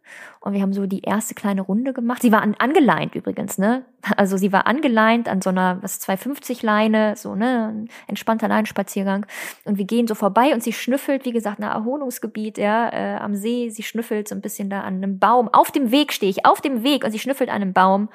und 0.41 0.55
wir 0.55 0.63
haben 0.63 0.73
so 0.73 0.87
die 0.87 1.03
erste 1.03 1.35
kleine 1.35 1.61
Runde 1.61 1.93
gemacht. 1.93 2.23
Sie 2.23 2.33
war 2.33 2.43
an, 2.43 2.55
angeleint 2.59 3.15
übrigens, 3.15 3.59
ne? 3.59 3.85
Also 4.17 4.37
sie 4.37 4.53
war 4.53 4.67
angeleint 4.67 5.29
an 5.29 5.41
so 5.41 5.51
einer 5.51 5.83
was 5.83 6.01
250 6.01 6.63
Leine, 6.63 7.15
so 7.17 7.35
ne, 7.35 7.69
ein 7.73 7.89
entspannter 8.09 8.49
Leinenspaziergang. 8.49 9.27
Und 9.65 9.79
wir 9.79 9.85
gehen 9.85 10.09
so 10.09 10.15
vorbei 10.15 10.53
und 10.53 10.63
sie 10.63 10.73
schnüffelt, 10.73 11.25
wie 11.25 11.33
gesagt, 11.33 11.61
nach 11.61 11.75
Erholungsgebiet, 11.75 12.59
ja, 12.59 12.89
äh, 12.89 13.17
am 13.19 13.35
See. 13.35 13.71
Sie 13.71 13.83
schnüffelt 13.83 14.29
so 14.29 14.35
ein 14.35 14.41
bisschen 14.41 14.71
da 14.71 14.81
an 14.81 14.97
einem 14.97 15.19
Baum. 15.19 15.49
Auf 15.49 15.71
dem 15.71 15.91
Weg 15.91 16.13
stehe 16.13 16.31
ich, 16.31 16.45
auf 16.45 16.61
dem 16.61 16.83
Weg 16.83 17.05
und 17.05 17.13
sie 17.13 17.21
schnüffelt 17.21 17.51
an 17.51 17.63
einem 17.63 17.73
Baum. 17.73 18.09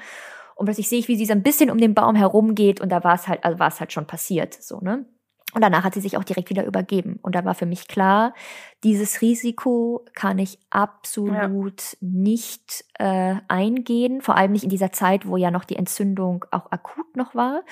Und 0.56 0.66
plötzlich 0.66 0.90
sehe 0.90 1.00
ich, 1.00 1.08
wie 1.08 1.16
sie 1.16 1.26
so 1.26 1.34
ein 1.34 1.44
bisschen 1.44 1.70
um 1.70 1.78
den 1.78 1.94
Baum 1.94 2.16
herumgeht 2.16 2.82
und 2.82 2.92
da 2.92 3.04
war 3.04 3.14
es 3.14 3.28
halt, 3.28 3.44
also 3.44 3.60
war 3.60 3.68
es 3.68 3.80
halt 3.80 3.94
schon 3.94 4.08
passiert, 4.08 4.56
so 4.56 4.80
ne. 4.80 5.06
Und 5.54 5.62
danach 5.64 5.84
hat 5.84 5.94
sie 5.94 6.02
sich 6.02 6.18
auch 6.18 6.26
direkt 6.26 6.50
wieder 6.50 6.66
übergeben. 6.66 7.20
Und 7.22 7.34
da 7.34 7.46
war 7.46 7.56
für 7.56 7.66
mich 7.66 7.88
klar, 7.88 8.34
dieses 8.84 9.22
Risiko 9.22 10.06
kann 10.14 10.40
ich 10.40 10.60
absolut 10.70 11.82
ja. 11.82 11.98
nicht 12.02 12.84
äh, 13.00 13.36
eingehen, 13.48 14.22
vor 14.22 14.36
allem 14.36 14.52
nicht 14.52 14.66
in 14.66 14.70
dieser 14.70 14.92
Zeit, 14.92 15.26
wo 15.26 15.38
ja 15.38 15.50
noch 15.50 15.64
die 15.64 15.78
Entzündung 15.78 16.46
auch 16.52 16.72
akut 16.72 17.16
noch 17.16 17.34
war. 17.34 17.64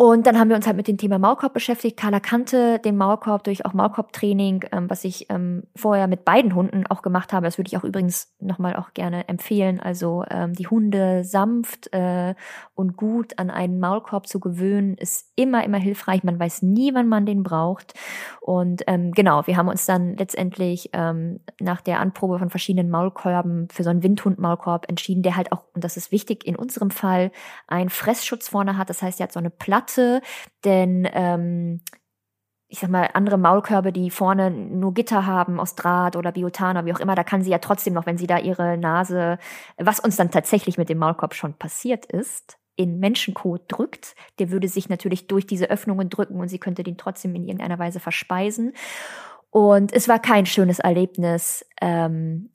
Und 0.00 0.28
dann 0.28 0.38
haben 0.38 0.48
wir 0.48 0.54
uns 0.54 0.64
halt 0.68 0.76
mit 0.76 0.86
dem 0.86 0.96
Thema 0.96 1.18
Maulkorb 1.18 1.52
beschäftigt. 1.52 1.96
Carla 1.96 2.20
kannte 2.20 2.78
den 2.78 2.96
Maulkorb 2.96 3.42
durch 3.42 3.66
auch 3.66 3.72
Maulkorbtraining, 3.72 4.66
ähm, 4.70 4.88
was 4.88 5.02
ich 5.02 5.28
ähm, 5.28 5.64
vorher 5.74 6.06
mit 6.06 6.24
beiden 6.24 6.54
Hunden 6.54 6.86
auch 6.86 7.02
gemacht 7.02 7.32
habe. 7.32 7.46
Das 7.46 7.58
würde 7.58 7.66
ich 7.66 7.76
auch 7.76 7.82
übrigens 7.82 8.32
nochmal 8.38 8.76
auch 8.76 8.94
gerne 8.94 9.26
empfehlen. 9.26 9.80
Also 9.80 10.22
ähm, 10.30 10.52
die 10.52 10.68
Hunde 10.68 11.24
sanft 11.24 11.92
äh, 11.92 12.36
und 12.76 12.96
gut 12.96 13.40
an 13.40 13.50
einen 13.50 13.80
Maulkorb 13.80 14.28
zu 14.28 14.38
gewöhnen, 14.38 14.94
ist 14.94 15.32
immer, 15.34 15.64
immer 15.64 15.78
hilfreich. 15.78 16.22
Man 16.22 16.38
weiß 16.38 16.62
nie, 16.62 16.94
wann 16.94 17.08
man 17.08 17.26
den 17.26 17.42
braucht. 17.42 17.94
Und 18.40 18.84
ähm, 18.86 19.10
genau, 19.10 19.48
wir 19.48 19.56
haben 19.56 19.66
uns 19.66 19.84
dann 19.84 20.14
letztendlich 20.14 20.90
ähm, 20.92 21.40
nach 21.58 21.80
der 21.80 21.98
Anprobe 21.98 22.38
von 22.38 22.50
verschiedenen 22.50 22.88
Maulkörben 22.88 23.66
für 23.72 23.82
so 23.82 23.90
einen 23.90 24.04
Windhund-Maulkorb 24.04 24.88
entschieden, 24.88 25.24
der 25.24 25.34
halt 25.34 25.50
auch, 25.50 25.64
und 25.74 25.82
das 25.82 25.96
ist 25.96 26.12
wichtig 26.12 26.46
in 26.46 26.54
unserem 26.54 26.92
Fall, 26.92 27.32
einen 27.66 27.90
Fressschutz 27.90 28.46
vorne 28.46 28.78
hat. 28.78 28.90
Das 28.90 29.02
heißt, 29.02 29.18
er 29.18 29.24
hat 29.24 29.32
so 29.32 29.40
eine 29.40 29.50
Platte 29.50 29.87
Platte, 29.88 30.22
denn 30.64 31.08
ähm, 31.12 31.80
ich 32.70 32.80
sag 32.80 32.90
mal, 32.90 33.08
andere 33.14 33.38
Maulkörbe, 33.38 33.92
die 33.92 34.10
vorne 34.10 34.50
nur 34.50 34.92
Gitter 34.92 35.24
haben 35.24 35.58
aus 35.58 35.74
Draht 35.74 36.16
oder 36.16 36.32
Biotan 36.32 36.76
oder 36.76 36.84
wie 36.84 36.92
auch 36.92 37.00
immer, 37.00 37.14
da 37.14 37.24
kann 37.24 37.42
sie 37.42 37.50
ja 37.50 37.58
trotzdem 37.58 37.94
noch, 37.94 38.04
wenn 38.04 38.18
sie 38.18 38.26
da 38.26 38.38
ihre 38.38 38.76
Nase, 38.76 39.38
was 39.78 40.00
uns 40.00 40.16
dann 40.16 40.30
tatsächlich 40.30 40.76
mit 40.76 40.90
dem 40.90 40.98
Maulkorb 40.98 41.34
schon 41.34 41.54
passiert 41.54 42.04
ist, 42.04 42.58
in 42.76 43.00
Menschenkot 43.00 43.62
drückt, 43.68 44.14
der 44.38 44.50
würde 44.50 44.68
sich 44.68 44.90
natürlich 44.90 45.26
durch 45.28 45.46
diese 45.46 45.70
Öffnungen 45.70 46.10
drücken 46.10 46.38
und 46.38 46.48
sie 46.48 46.58
könnte 46.58 46.82
den 46.82 46.98
trotzdem 46.98 47.34
in 47.34 47.44
irgendeiner 47.44 47.78
Weise 47.78 48.00
verspeisen. 48.00 48.74
Und 49.50 49.94
es 49.94 50.06
war 50.06 50.18
kein 50.18 50.44
schönes 50.44 50.78
Erlebnis, 50.78 51.64
ähm, 51.80 52.50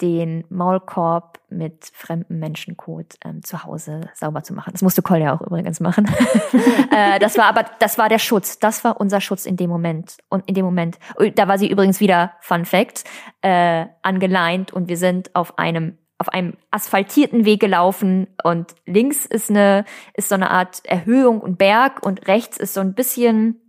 den 0.00 0.44
Maulkorb 0.48 1.40
mit 1.48 1.90
fremdem 1.92 2.38
Menschenkot 2.38 3.16
ähm, 3.24 3.42
zu 3.42 3.64
Hause 3.64 4.00
sauber 4.14 4.42
zu 4.42 4.54
machen. 4.54 4.72
Das 4.72 4.82
musste 4.82 5.02
Kolja 5.02 5.34
auch 5.34 5.40
übrigens 5.42 5.80
machen. 5.80 6.06
äh, 6.90 7.18
das 7.18 7.36
war 7.36 7.46
aber, 7.46 7.64
das 7.78 7.98
war 7.98 8.08
der 8.08 8.18
Schutz. 8.18 8.58
Das 8.58 8.84
war 8.84 9.00
unser 9.00 9.20
Schutz 9.20 9.46
in 9.46 9.56
dem 9.56 9.70
Moment. 9.70 10.16
Und 10.28 10.48
in 10.48 10.54
dem 10.54 10.64
Moment, 10.64 10.98
da 11.34 11.48
war 11.48 11.58
sie 11.58 11.70
übrigens 11.70 12.00
wieder, 12.00 12.32
Fun 12.40 12.64
Fact, 12.64 13.04
äh, 13.42 13.86
angeleint 14.02 14.72
und 14.72 14.88
wir 14.88 14.96
sind 14.96 15.34
auf 15.34 15.58
einem 15.58 15.98
auf 16.18 16.28
einem 16.28 16.54
asphaltierten 16.70 17.44
Weg 17.44 17.58
gelaufen 17.58 18.28
und 18.44 18.76
links 18.86 19.26
ist 19.26 19.50
eine 19.50 19.84
ist 20.14 20.28
so 20.28 20.36
eine 20.36 20.52
Art 20.52 20.84
Erhöhung 20.84 21.40
und 21.40 21.58
Berg 21.58 22.06
und 22.06 22.28
rechts 22.28 22.58
ist 22.58 22.74
so 22.74 22.80
ein 22.80 22.94
bisschen 22.94 23.60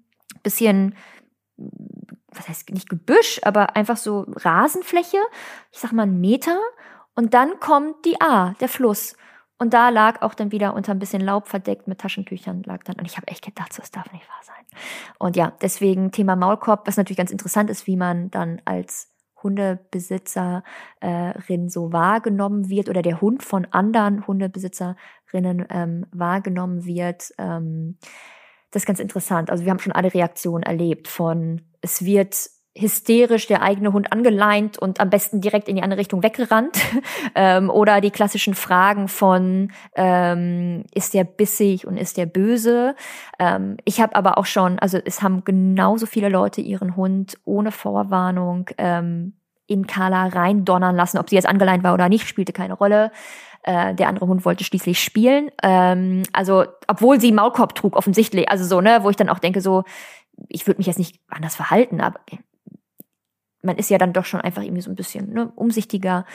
bisschen 0.43 0.93
was 2.37 2.47
heißt 2.49 2.69
nicht 2.71 2.89
Gebüsch, 2.89 3.39
aber 3.43 3.75
einfach 3.75 3.97
so 3.97 4.25
Rasenfläche, 4.27 5.17
ich 5.71 5.79
sag 5.79 5.91
mal 5.91 6.03
einen 6.03 6.19
Meter. 6.19 6.57
Und 7.15 7.33
dann 7.33 7.59
kommt 7.59 8.05
die 8.05 8.19
A, 8.21 8.53
der 8.59 8.69
Fluss. 8.69 9.15
Und 9.59 9.73
da 9.73 9.89
lag 9.89 10.21
auch 10.21 10.33
dann 10.33 10.51
wieder 10.51 10.73
unter 10.73 10.91
ein 10.91 10.99
bisschen 10.99 11.21
Laub 11.21 11.47
verdeckt 11.47 11.87
mit 11.87 11.99
Taschentüchern 11.99 12.63
lag 12.63 12.83
dann. 12.83 12.95
Und 12.97 13.05
ich 13.05 13.17
habe 13.17 13.27
echt 13.27 13.45
gedacht, 13.45 13.71
so, 13.71 13.81
das 13.81 13.91
darf 13.91 14.11
nicht 14.11 14.27
wahr 14.27 14.41
sein. 14.41 14.55
Und 15.19 15.35
ja, 15.35 15.53
deswegen 15.61 16.11
Thema 16.11 16.35
Maulkorb, 16.35 16.87
was 16.87 16.97
natürlich 16.97 17.17
ganz 17.17 17.31
interessant 17.31 17.69
ist, 17.69 17.87
wie 17.87 17.95
man 17.95 18.31
dann 18.31 18.61
als 18.65 19.13
Hundebesitzerin 19.41 20.63
so 21.69 21.93
wahrgenommen 21.93 22.69
wird 22.69 22.89
oder 22.89 23.01
der 23.01 23.21
Hund 23.21 23.43
von 23.43 23.65
anderen 23.71 24.25
Hundebesitzerinnen 24.25 25.65
ähm, 25.69 26.07
wahrgenommen 26.11 26.85
wird. 26.85 27.33
Ähm, 27.37 27.97
das 28.73 28.83
ist 28.83 28.87
ganz 28.87 28.99
interessant. 28.99 29.49
Also 29.49 29.63
wir 29.63 29.71
haben 29.71 29.79
schon 29.79 29.93
alle 29.93 30.13
Reaktionen 30.13 30.63
erlebt 30.63 31.07
von 31.07 31.61
es 31.81 32.03
wird 32.03 32.35
hysterisch 32.75 33.45
der 33.45 33.61
eigene 33.61 33.93
Hund 33.93 34.11
angeleint 34.11 34.79
und 34.79 34.99
am 34.99 35.11
besten 35.11 35.41
direkt 35.41 35.67
in 35.67 35.75
die 35.75 35.83
andere 35.83 35.99
Richtung 35.99 36.23
weggerannt. 36.23 36.75
ähm, 37.35 37.69
oder 37.69 38.01
die 38.01 38.09
klassischen 38.09 38.55
Fragen 38.55 39.07
von, 39.07 39.71
ähm, 39.95 40.83
ist 40.91 41.13
der 41.13 41.23
bissig 41.23 41.85
und 41.85 41.97
ist 41.97 42.17
der 42.17 42.25
böse? 42.25 42.95
Ähm, 43.37 43.77
ich 43.85 44.01
habe 44.01 44.15
aber 44.15 44.39
auch 44.39 44.47
schon, 44.47 44.79
also 44.79 44.97
es 44.97 45.21
haben 45.21 45.43
genauso 45.43 46.07
viele 46.07 46.29
Leute 46.29 46.61
ihren 46.61 46.95
Hund 46.95 47.37
ohne 47.45 47.71
Vorwarnung 47.71 48.69
ähm, 48.79 49.33
in 49.67 49.85
Carla 49.85 50.25
reindonnern 50.27 50.95
lassen. 50.95 51.19
Ob 51.19 51.29
sie 51.29 51.35
jetzt 51.35 51.47
angeleint 51.47 51.83
war 51.83 51.93
oder 51.93 52.09
nicht, 52.09 52.27
spielte 52.27 52.53
keine 52.53 52.73
Rolle. 52.73 53.11
Äh, 53.63 53.95
der 53.95 54.09
andere 54.09 54.27
Hund 54.27 54.45
wollte 54.45 54.63
schließlich 54.63 55.01
spielen. 55.01 55.49
Ähm, 55.61 56.23
also, 56.33 56.65
obwohl 56.87 57.19
sie 57.19 57.31
Maulkorb 57.31 57.75
trug, 57.75 57.95
offensichtlich. 57.95 58.49
Also 58.49 58.65
so, 58.65 58.81
ne, 58.81 58.99
wo 59.03 59.09
ich 59.09 59.15
dann 59.15 59.29
auch 59.29 59.39
denke, 59.39 59.61
so, 59.61 59.83
ich 60.49 60.67
würde 60.67 60.79
mich 60.79 60.87
jetzt 60.87 60.99
nicht 60.99 61.19
anders 61.29 61.55
verhalten, 61.55 62.01
aber 62.01 62.19
man 63.61 63.77
ist 63.77 63.89
ja 63.89 63.97
dann 63.97 64.13
doch 64.13 64.25
schon 64.25 64.41
einfach 64.41 64.61
irgendwie 64.61 64.81
so 64.81 64.91
ein 64.91 64.95
bisschen 64.95 65.31
ne, 65.31 65.51
umsichtiger. 65.55 66.25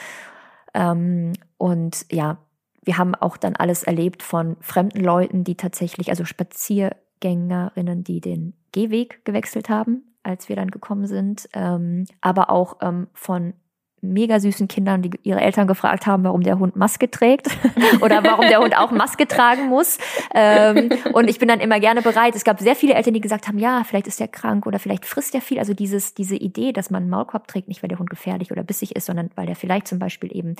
Ähm, 0.73 1.33
und 1.57 2.05
ja, 2.11 2.37
wir 2.83 2.97
haben 2.97 3.13
auch 3.13 3.37
dann 3.37 3.55
alles 3.55 3.83
erlebt 3.83 4.23
von 4.23 4.57
fremden 4.61 5.03
Leuten, 5.03 5.43
die 5.43 5.55
tatsächlich, 5.55 6.09
also 6.09 6.25
Spaziergängerinnen, 6.25 8.03
die 8.03 8.21
den 8.21 8.55
Gehweg 8.71 9.23
gewechselt 9.25 9.69
haben, 9.69 10.15
als 10.23 10.49
wir 10.49 10.55
dann 10.55 10.71
gekommen 10.71 11.05
sind, 11.05 11.47
ähm, 11.53 12.05
aber 12.21 12.49
auch 12.49 12.77
ähm, 12.81 13.07
von 13.13 13.53
mega 14.01 14.39
süßen 14.39 14.67
Kindern, 14.67 15.01
die 15.01 15.11
ihre 15.23 15.41
Eltern 15.41 15.67
gefragt 15.67 16.05
haben, 16.07 16.23
warum 16.23 16.41
der 16.41 16.59
Hund 16.59 16.75
Maske 16.75 17.09
trägt 17.09 17.47
oder 18.01 18.23
warum 18.23 18.47
der 18.47 18.59
Hund 18.59 18.77
auch 18.77 18.91
Maske 18.91 19.27
tragen 19.27 19.67
muss. 19.67 19.97
Ähm, 20.33 20.89
und 21.13 21.29
ich 21.29 21.39
bin 21.39 21.47
dann 21.47 21.59
immer 21.59 21.79
gerne 21.79 22.01
bereit. 22.01 22.35
Es 22.35 22.43
gab 22.43 22.59
sehr 22.59 22.75
viele 22.75 22.93
Eltern, 22.93 23.13
die 23.13 23.21
gesagt 23.21 23.47
haben, 23.47 23.59
ja, 23.59 23.83
vielleicht 23.83 24.07
ist 24.07 24.21
er 24.21 24.27
krank 24.27 24.65
oder 24.65 24.79
vielleicht 24.79 25.05
frisst 25.05 25.35
er 25.35 25.41
viel. 25.41 25.59
Also 25.59 25.73
dieses, 25.73 26.13
diese 26.13 26.35
Idee, 26.35 26.71
dass 26.71 26.89
man 26.89 27.03
einen 27.03 27.09
Maulkorb 27.09 27.47
trägt, 27.47 27.67
nicht 27.67 27.83
weil 27.83 27.89
der 27.89 27.99
Hund 27.99 28.09
gefährlich 28.09 28.51
oder 28.51 28.63
bissig 28.63 28.95
ist, 28.95 29.05
sondern 29.05 29.29
weil 29.35 29.47
er 29.47 29.55
vielleicht 29.55 29.87
zum 29.87 29.99
Beispiel 29.99 30.35
eben, 30.35 30.55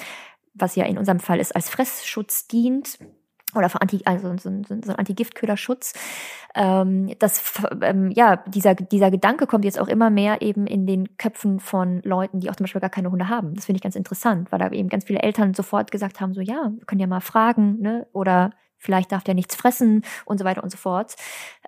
was 0.53 0.76
ja 0.76 0.86
in 0.86 0.98
unserem 0.98 1.20
Fall 1.20 1.40
ist, 1.40 1.56
als 1.56 1.70
Fressschutz 1.70 2.48
dient 2.48 2.99
oder 3.55 3.69
für 3.69 3.81
Anti, 3.81 4.01
also 4.05 4.30
so, 4.38 4.49
so, 4.67 4.76
so 4.84 4.91
ein 4.91 4.95
Antigiftköderschutz. 4.95 5.93
Ähm, 6.55 7.13
das, 7.19 7.61
ähm, 7.81 8.11
ja, 8.11 8.38
dieser, 8.47 8.76
dieser 8.76 9.11
Gedanke 9.11 9.47
kommt 9.47 9.65
jetzt 9.65 9.80
auch 9.80 9.88
immer 9.88 10.09
mehr 10.09 10.41
eben 10.41 10.67
in 10.67 10.85
den 10.85 11.17
Köpfen 11.17 11.59
von 11.59 12.01
Leuten, 12.03 12.39
die 12.39 12.49
auch 12.49 12.55
zum 12.55 12.65
Beispiel 12.65 12.81
gar 12.81 12.89
keine 12.89 13.11
Hunde 13.11 13.30
haben. 13.30 13.53
Das 13.55 13.65
finde 13.65 13.77
ich 13.77 13.84
ganz 13.84 13.95
interessant, 13.95 14.51
weil 14.51 14.59
da 14.59 14.69
eben 14.71 14.89
ganz 14.89 15.05
viele 15.05 15.19
Eltern 15.19 15.53
sofort 15.53 15.91
gesagt 15.91 16.21
haben, 16.21 16.34
so 16.34 16.41
ja, 16.41 16.71
wir 16.76 16.85
können 16.85 17.01
ja 17.01 17.07
mal 17.07 17.21
fragen, 17.21 17.80
ne? 17.80 18.07
Oder 18.13 18.51
vielleicht 18.77 19.11
darf 19.11 19.23
der 19.23 19.35
nichts 19.35 19.55
fressen 19.55 20.03
und 20.26 20.38
so 20.38 20.45
weiter 20.45 20.63
und 20.63 20.71
so 20.71 20.77
fort. 20.77 21.15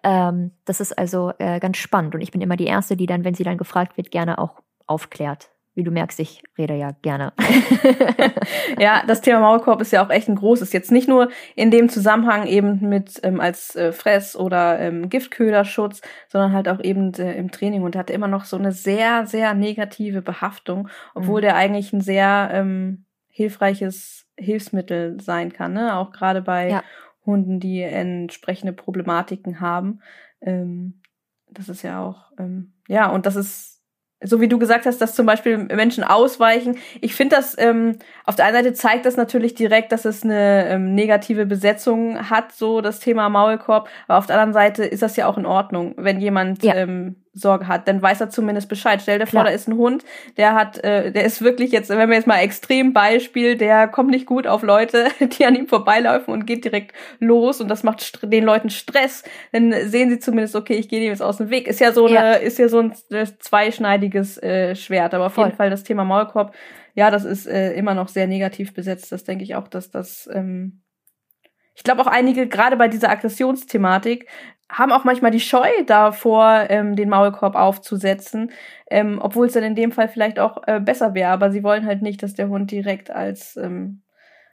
Ähm, 0.03 0.51
das 0.65 0.79
ist 0.79 0.97
also 0.97 1.33
äh, 1.37 1.59
ganz 1.59 1.77
spannend. 1.77 2.15
Und 2.15 2.21
ich 2.21 2.31
bin 2.31 2.41
immer 2.41 2.57
die 2.57 2.65
Erste, 2.65 2.95
die 2.95 3.05
dann, 3.05 3.23
wenn 3.23 3.35
sie 3.35 3.43
dann 3.43 3.57
gefragt 3.57 3.97
wird, 3.97 4.11
gerne 4.11 4.39
auch 4.39 4.61
aufklärt. 4.87 5.49
Wie 5.73 5.83
du 5.83 5.91
merkst, 5.91 6.19
ich 6.19 6.43
rede 6.57 6.75
ja 6.75 6.91
gerne. 7.01 7.31
ja, 8.77 9.03
das 9.07 9.21
Thema 9.21 9.39
Maulkorb 9.39 9.79
ist 9.79 9.93
ja 9.93 10.05
auch 10.05 10.09
echt 10.09 10.27
ein 10.27 10.35
großes. 10.35 10.73
Jetzt 10.73 10.91
nicht 10.91 11.07
nur 11.07 11.29
in 11.55 11.71
dem 11.71 11.87
Zusammenhang 11.87 12.45
eben 12.45 12.89
mit 12.89 13.21
ähm, 13.23 13.39
als 13.39 13.75
äh, 13.77 13.93
Fress- 13.93 14.35
oder 14.35 14.79
ähm, 14.79 15.07
Giftköderschutz, 15.07 16.01
sondern 16.27 16.51
halt 16.51 16.67
auch 16.67 16.81
eben 16.81 17.13
äh, 17.13 17.35
im 17.35 17.51
Training 17.51 17.83
und 17.83 17.95
hatte 17.95 18.11
immer 18.11 18.27
noch 18.27 18.43
so 18.43 18.57
eine 18.57 18.73
sehr, 18.73 19.25
sehr 19.25 19.53
negative 19.53 20.21
Behaftung, 20.21 20.89
obwohl 21.15 21.39
mhm. 21.39 21.43
der 21.43 21.55
eigentlich 21.55 21.93
ein 21.93 22.01
sehr 22.01 22.49
ähm, 22.51 23.05
hilfreiches 23.29 24.27
Hilfsmittel 24.37 25.21
sein 25.21 25.53
kann, 25.53 25.71
ne? 25.71 25.95
Auch 25.95 26.11
gerade 26.11 26.41
bei 26.41 26.69
ja. 26.69 26.83
Hunden, 27.25 27.61
die 27.61 27.81
entsprechende 27.81 28.73
Problematiken 28.73 29.61
haben. 29.61 30.01
Ähm, 30.41 31.01
das 31.49 31.69
ist 31.69 31.83
ja 31.83 32.03
auch, 32.03 32.31
ähm, 32.37 32.73
ja, 32.87 33.09
und 33.09 33.25
das 33.25 33.35
ist 33.35 33.80
so 34.23 34.39
wie 34.39 34.47
du 34.47 34.59
gesagt 34.59 34.85
hast, 34.85 34.99
dass 35.01 35.15
zum 35.15 35.25
Beispiel 35.25 35.57
Menschen 35.57 36.03
ausweichen. 36.03 36.77
Ich 37.01 37.15
finde 37.15 37.35
das, 37.35 37.55
ähm, 37.57 37.97
auf 38.25 38.35
der 38.35 38.45
einen 38.45 38.55
Seite 38.55 38.73
zeigt 38.73 39.05
das 39.05 39.17
natürlich 39.17 39.55
direkt, 39.55 39.91
dass 39.91 40.05
es 40.05 40.23
eine 40.23 40.67
ähm, 40.67 40.93
negative 40.93 41.45
Besetzung 41.45 42.29
hat, 42.29 42.51
so 42.51 42.81
das 42.81 42.99
Thema 42.99 43.29
Maulkorb. 43.29 43.89
Aber 44.07 44.19
auf 44.19 44.27
der 44.27 44.35
anderen 44.35 44.53
Seite 44.53 44.85
ist 44.85 45.01
das 45.01 45.15
ja 45.15 45.27
auch 45.27 45.37
in 45.37 45.45
Ordnung, 45.45 45.95
wenn 45.97 46.19
jemand 46.19 46.63
ja. 46.63 46.75
ähm, 46.75 47.15
Sorge 47.33 47.67
hat, 47.67 47.87
dann 47.87 48.01
weiß 48.01 48.19
er 48.19 48.29
zumindest 48.29 48.67
Bescheid. 48.67 49.01
Stell 49.01 49.19
dir 49.19 49.25
Klar. 49.25 49.43
vor, 49.43 49.49
da 49.49 49.55
ist 49.55 49.67
ein 49.67 49.77
Hund, 49.77 50.03
der 50.37 50.53
hat, 50.53 50.83
äh, 50.83 51.11
der 51.11 51.23
ist 51.23 51.41
wirklich 51.41 51.71
jetzt, 51.71 51.89
wenn 51.89 52.09
wir 52.09 52.15
jetzt 52.15 52.27
mal 52.27 52.39
extrem 52.39 52.91
Beispiel, 52.91 53.55
der 53.55 53.87
kommt 53.87 54.09
nicht 54.09 54.25
gut 54.25 54.47
auf 54.47 54.63
Leute, 54.63 55.07
die 55.19 55.45
an 55.45 55.55
ihm 55.55 55.67
vorbeilaufen 55.67 56.33
und 56.33 56.45
geht 56.45 56.65
direkt 56.65 56.93
los 57.19 57.61
und 57.61 57.69
das 57.69 57.83
macht 57.83 58.19
den 58.23 58.43
Leuten 58.43 58.69
Stress. 58.69 59.23
Dann 59.53 59.73
sehen 59.89 60.09
sie 60.09 60.19
zumindest, 60.19 60.55
okay, 60.55 60.73
ich 60.73 60.89
gehe 60.89 60.99
dem 60.99 61.09
jetzt 61.09 61.21
aus 61.21 61.37
dem 61.37 61.49
Weg. 61.49 61.67
Ist 61.67 61.79
ja 61.79 61.93
so 61.93 62.07
ja. 62.07 62.19
eine, 62.19 62.35
ist 62.37 62.59
ja 62.59 62.67
so 62.67 62.79
ein 62.79 62.93
äh, 63.09 63.25
zweischneidiges 63.39 64.37
äh, 64.43 64.75
Schwert. 64.75 65.13
Aber 65.13 65.27
auf 65.27 65.33
Voll. 65.33 65.45
jeden 65.45 65.57
Fall 65.57 65.69
das 65.69 65.83
Thema 65.83 66.03
Maulkorb, 66.03 66.53
ja, 66.95 67.09
das 67.09 67.23
ist 67.23 67.47
äh, 67.47 67.73
immer 67.73 67.93
noch 67.93 68.09
sehr 68.09 68.27
negativ 68.27 68.73
besetzt. 68.73 69.11
Das 69.11 69.23
denke 69.23 69.45
ich 69.45 69.55
auch, 69.55 69.69
dass 69.69 69.89
das 69.89 70.29
ähm, 70.33 70.81
ich 71.73 71.83
glaube 71.83 72.01
auch 72.01 72.07
einige, 72.07 72.47
gerade 72.47 72.75
bei 72.75 72.87
dieser 72.87 73.09
Aggressionsthematik, 73.09 74.27
haben 74.71 74.91
auch 74.91 75.03
manchmal 75.03 75.31
die 75.31 75.39
Scheu 75.39 75.69
davor, 75.85 76.65
ähm, 76.69 76.95
den 76.95 77.09
Maulkorb 77.09 77.55
aufzusetzen, 77.55 78.51
ähm, 78.89 79.19
obwohl 79.21 79.47
es 79.47 79.53
dann 79.53 79.63
in 79.63 79.75
dem 79.75 79.91
Fall 79.91 80.07
vielleicht 80.07 80.39
auch 80.39 80.61
äh, 80.65 80.79
besser 80.79 81.13
wäre. 81.13 81.31
Aber 81.31 81.51
sie 81.51 81.63
wollen 81.63 81.85
halt 81.85 82.01
nicht, 82.01 82.23
dass 82.23 82.33
der 82.33 82.49
Hund 82.49 82.71
direkt 82.71 83.11
als 83.11 83.57
ähm, 83.57 84.01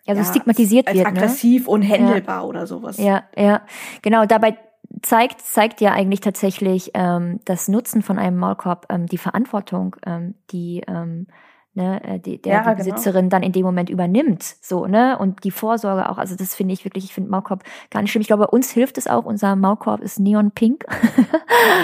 also 0.07 0.23
ja, 0.23 0.29
stigmatisiert 0.29 0.89
als, 0.89 0.97
wird, 0.97 1.07
als 1.07 1.17
aggressiv 1.17 1.67
ne? 1.67 1.71
unhändelbar 1.71 2.43
ja. 2.43 2.45
oder 2.45 2.67
sowas. 2.67 2.99
Ja, 2.99 3.25
ja, 3.37 3.63
genau. 4.03 4.27
Dabei 4.27 4.57
zeigt 5.03 5.43
zeigt 5.43 5.81
ja 5.81 5.93
eigentlich 5.93 6.21
tatsächlich 6.21 6.91
ähm, 6.95 7.41
das 7.45 7.69
Nutzen 7.69 8.03
von 8.03 8.19
einem 8.19 8.39
Maulkorb, 8.39 8.87
ähm, 8.91 9.07
die 9.07 9.19
Verantwortung, 9.19 9.97
ähm, 10.07 10.35
die 10.51 10.83
ähm, 10.89 11.27
ne, 11.79 12.03
äh, 12.05 12.19
die, 12.19 12.43
der 12.43 12.53
Ja, 12.53 12.59
die 12.61 12.65
genau. 12.65 12.77
Besitzerin 12.77 13.31
dann 13.31 13.43
in 13.43 13.53
dem 13.53 13.63
Moment 13.63 13.89
übernimmt, 13.89 14.57
so, 14.61 14.87
ne, 14.87 15.17
und 15.19 15.45
die 15.45 15.51
Vorsorge 15.51 16.11
auch, 16.11 16.19
also 16.19 16.37
das 16.37 16.55
finde 16.55 16.75
ich 16.75 16.85
wirklich, 16.85 17.05
ich 17.05 17.15
finde 17.15 17.31
Maulkorb 17.31 17.63
gar 17.91 18.03
nicht 18.03 18.11
schlimm. 18.11 18.21
Ich 18.21 18.27
glaube, 18.27 18.49
uns 18.49 18.71
hilft 18.71 18.99
es 18.99 19.07
auch, 19.07 19.25
unser 19.25 19.57
Maulkorb 19.57 20.03
ist 20.03 20.19
neon 20.19 20.51
pink. 20.51 20.85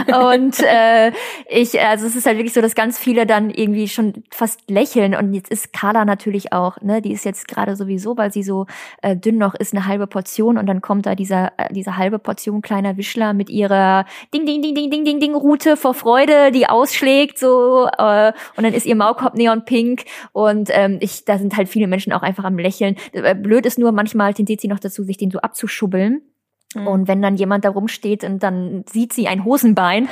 Und 0.06 0.60
äh, 0.60 1.12
ich, 1.48 1.80
also 1.80 2.06
es 2.06 2.16
ist 2.16 2.26
halt 2.26 2.36
wirklich 2.36 2.52
so, 2.52 2.60
dass 2.60 2.74
ganz 2.74 2.98
viele 2.98 3.26
dann 3.26 3.50
irgendwie 3.50 3.88
schon 3.88 4.24
fast 4.30 4.70
lächeln. 4.70 5.14
Und 5.14 5.32
jetzt 5.34 5.50
ist 5.50 5.72
Carla 5.72 6.04
natürlich 6.04 6.52
auch, 6.52 6.80
ne, 6.80 7.00
die 7.00 7.12
ist 7.12 7.24
jetzt 7.24 7.48
gerade 7.48 7.76
sowieso, 7.76 8.16
weil 8.16 8.32
sie 8.32 8.42
so 8.42 8.66
äh, 9.02 9.16
dünn 9.16 9.38
noch 9.38 9.54
ist, 9.54 9.72
eine 9.72 9.86
halbe 9.86 10.06
Portion. 10.06 10.58
Und 10.58 10.66
dann 10.66 10.80
kommt 10.80 11.06
da 11.06 11.14
dieser, 11.14 11.52
äh, 11.56 11.72
diese 11.72 11.96
halbe 11.96 12.18
Portion 12.18 12.62
kleiner 12.62 12.96
Wischler 12.96 13.32
mit 13.32 13.50
ihrer 13.50 14.04
Ding, 14.32 14.46
Ding, 14.46 14.62
Ding, 14.62 14.74
Ding, 14.74 14.90
Ding, 14.90 15.04
Ding, 15.04 15.20
Ding 15.20 15.34
Route 15.34 15.76
vor 15.76 15.94
Freude, 15.94 16.52
die 16.52 16.68
ausschlägt, 16.68 17.38
so, 17.38 17.88
äh, 17.98 18.32
und 18.56 18.64
dann 18.64 18.74
ist 18.74 18.86
ihr 18.86 18.96
Maulkorb 18.96 19.34
neon 19.34 19.64
pink 19.64 19.83
und 20.32 20.70
ähm, 20.72 20.98
ich, 21.00 21.24
da 21.24 21.38
sind 21.38 21.56
halt 21.56 21.68
viele 21.68 21.86
Menschen 21.86 22.12
auch 22.12 22.22
einfach 22.22 22.44
am 22.44 22.58
Lächeln. 22.58 22.96
Äh, 23.12 23.34
Blöd 23.34 23.66
ist 23.66 23.78
nur, 23.78 23.92
manchmal 23.92 24.34
tendiert 24.34 24.60
sie 24.60 24.68
noch 24.68 24.80
dazu, 24.80 25.04
sich 25.04 25.16
den 25.16 25.30
so 25.30 25.38
abzuschubbeln. 25.40 26.22
Mhm. 26.74 26.86
Und 26.86 27.08
wenn 27.08 27.22
dann 27.22 27.36
jemand 27.36 27.64
da 27.64 27.70
rumsteht 27.70 28.24
und 28.24 28.42
dann 28.42 28.84
sieht 28.88 29.12
sie 29.12 29.28
ein 29.28 29.44
Hosenbein 29.44 30.08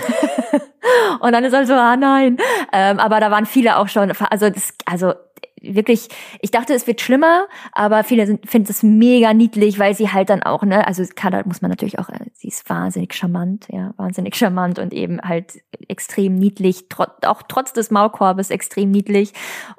und 1.20 1.32
dann 1.32 1.44
ist 1.44 1.54
halt 1.54 1.66
so, 1.66 1.74
ah 1.74 1.96
nein. 1.96 2.36
Ähm, 2.72 2.98
aber 2.98 3.20
da 3.20 3.30
waren 3.30 3.46
viele 3.46 3.78
auch 3.78 3.88
schon, 3.88 4.12
also 4.30 4.50
das, 4.50 4.74
also 4.86 5.14
wirklich, 5.62 6.08
ich 6.40 6.50
dachte, 6.50 6.74
es 6.74 6.86
wird 6.86 7.00
schlimmer, 7.00 7.46
aber 7.72 8.04
viele 8.04 8.26
sind, 8.26 8.48
finden 8.48 8.70
es 8.70 8.82
mega 8.82 9.32
niedlich, 9.32 9.78
weil 9.78 9.94
sie 9.94 10.10
halt 10.10 10.30
dann 10.30 10.42
auch, 10.42 10.62
ne, 10.62 10.86
also 10.86 11.02
Kada 11.14 11.42
muss 11.44 11.62
man 11.62 11.70
natürlich 11.70 11.98
auch, 11.98 12.08
äh, 12.08 12.26
sie 12.32 12.48
ist 12.48 12.68
wahnsinnig 12.68 13.14
charmant, 13.14 13.66
ja, 13.70 13.94
wahnsinnig 13.96 14.36
charmant 14.36 14.78
und 14.78 14.92
eben 14.92 15.20
halt 15.20 15.62
extrem 15.88 16.34
niedlich, 16.34 16.88
tro 16.88 17.04
auch 17.24 17.42
trotz 17.42 17.72
des 17.72 17.90
Maulkorbes 17.90 18.50
extrem 18.50 18.90
niedlich. 18.90 19.32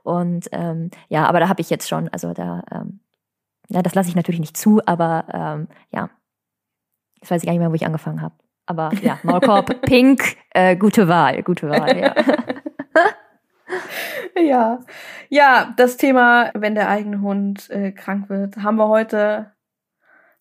Und 0.03 0.49
ähm, 0.51 0.91
ja, 1.09 1.25
aber 1.25 1.39
da 1.39 1.49
habe 1.49 1.61
ich 1.61 1.69
jetzt 1.69 1.89
schon, 1.89 2.09
also 2.09 2.33
da, 2.33 2.63
ähm, 2.71 2.99
ja, 3.69 3.81
das 3.81 3.95
lasse 3.95 4.09
ich 4.09 4.15
natürlich 4.15 4.41
nicht 4.41 4.57
zu, 4.57 4.81
aber 4.85 5.25
ähm, 5.33 5.67
ja, 5.91 6.09
jetzt 7.21 7.31
weiß 7.31 7.41
ich 7.41 7.45
gar 7.45 7.53
nicht 7.53 7.61
mehr, 7.61 7.71
wo 7.71 7.75
ich 7.75 7.85
angefangen 7.85 8.21
habe. 8.21 8.35
Aber 8.65 8.91
ja, 9.01 9.19
Maulkorb, 9.23 9.81
Pink, 9.81 10.37
äh, 10.51 10.75
gute 10.75 11.07
Wahl, 11.07 11.43
gute 11.43 11.69
Wahl, 11.69 11.97
ja. 11.97 12.13
Ja, 14.39 14.79
ja, 15.29 15.73
das 15.77 15.97
Thema, 15.97 16.51
wenn 16.55 16.75
der 16.75 16.89
eigene 16.89 17.21
Hund 17.21 17.69
äh, 17.69 17.91
krank 17.91 18.29
wird, 18.29 18.57
haben 18.57 18.77
wir 18.77 18.87
heute 18.87 19.51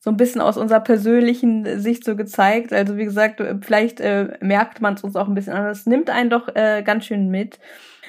so 0.01 0.11
ein 0.11 0.17
bisschen 0.17 0.41
aus 0.41 0.57
unserer 0.57 0.81
persönlichen 0.81 1.79
Sicht 1.81 2.05
so 2.05 2.17
gezeigt. 2.17 2.73
Also 2.73 2.97
wie 2.97 3.05
gesagt, 3.05 3.41
äh, 3.41 3.57
vielleicht 3.61 4.01
äh, 4.01 4.37
merkt 4.41 4.81
man 4.81 4.95
es 4.95 5.05
uns 5.05 5.15
auch 5.15 5.29
ein 5.29 5.35
bisschen 5.35 5.53
an. 5.53 5.67
Es 5.67 5.87
nimmt 5.87 6.11
einen 6.11 6.31
doch 6.31 6.49
äh, 6.57 6.83
ganz 6.83 7.07
schön 7.07 7.29
mit. 7.29 7.61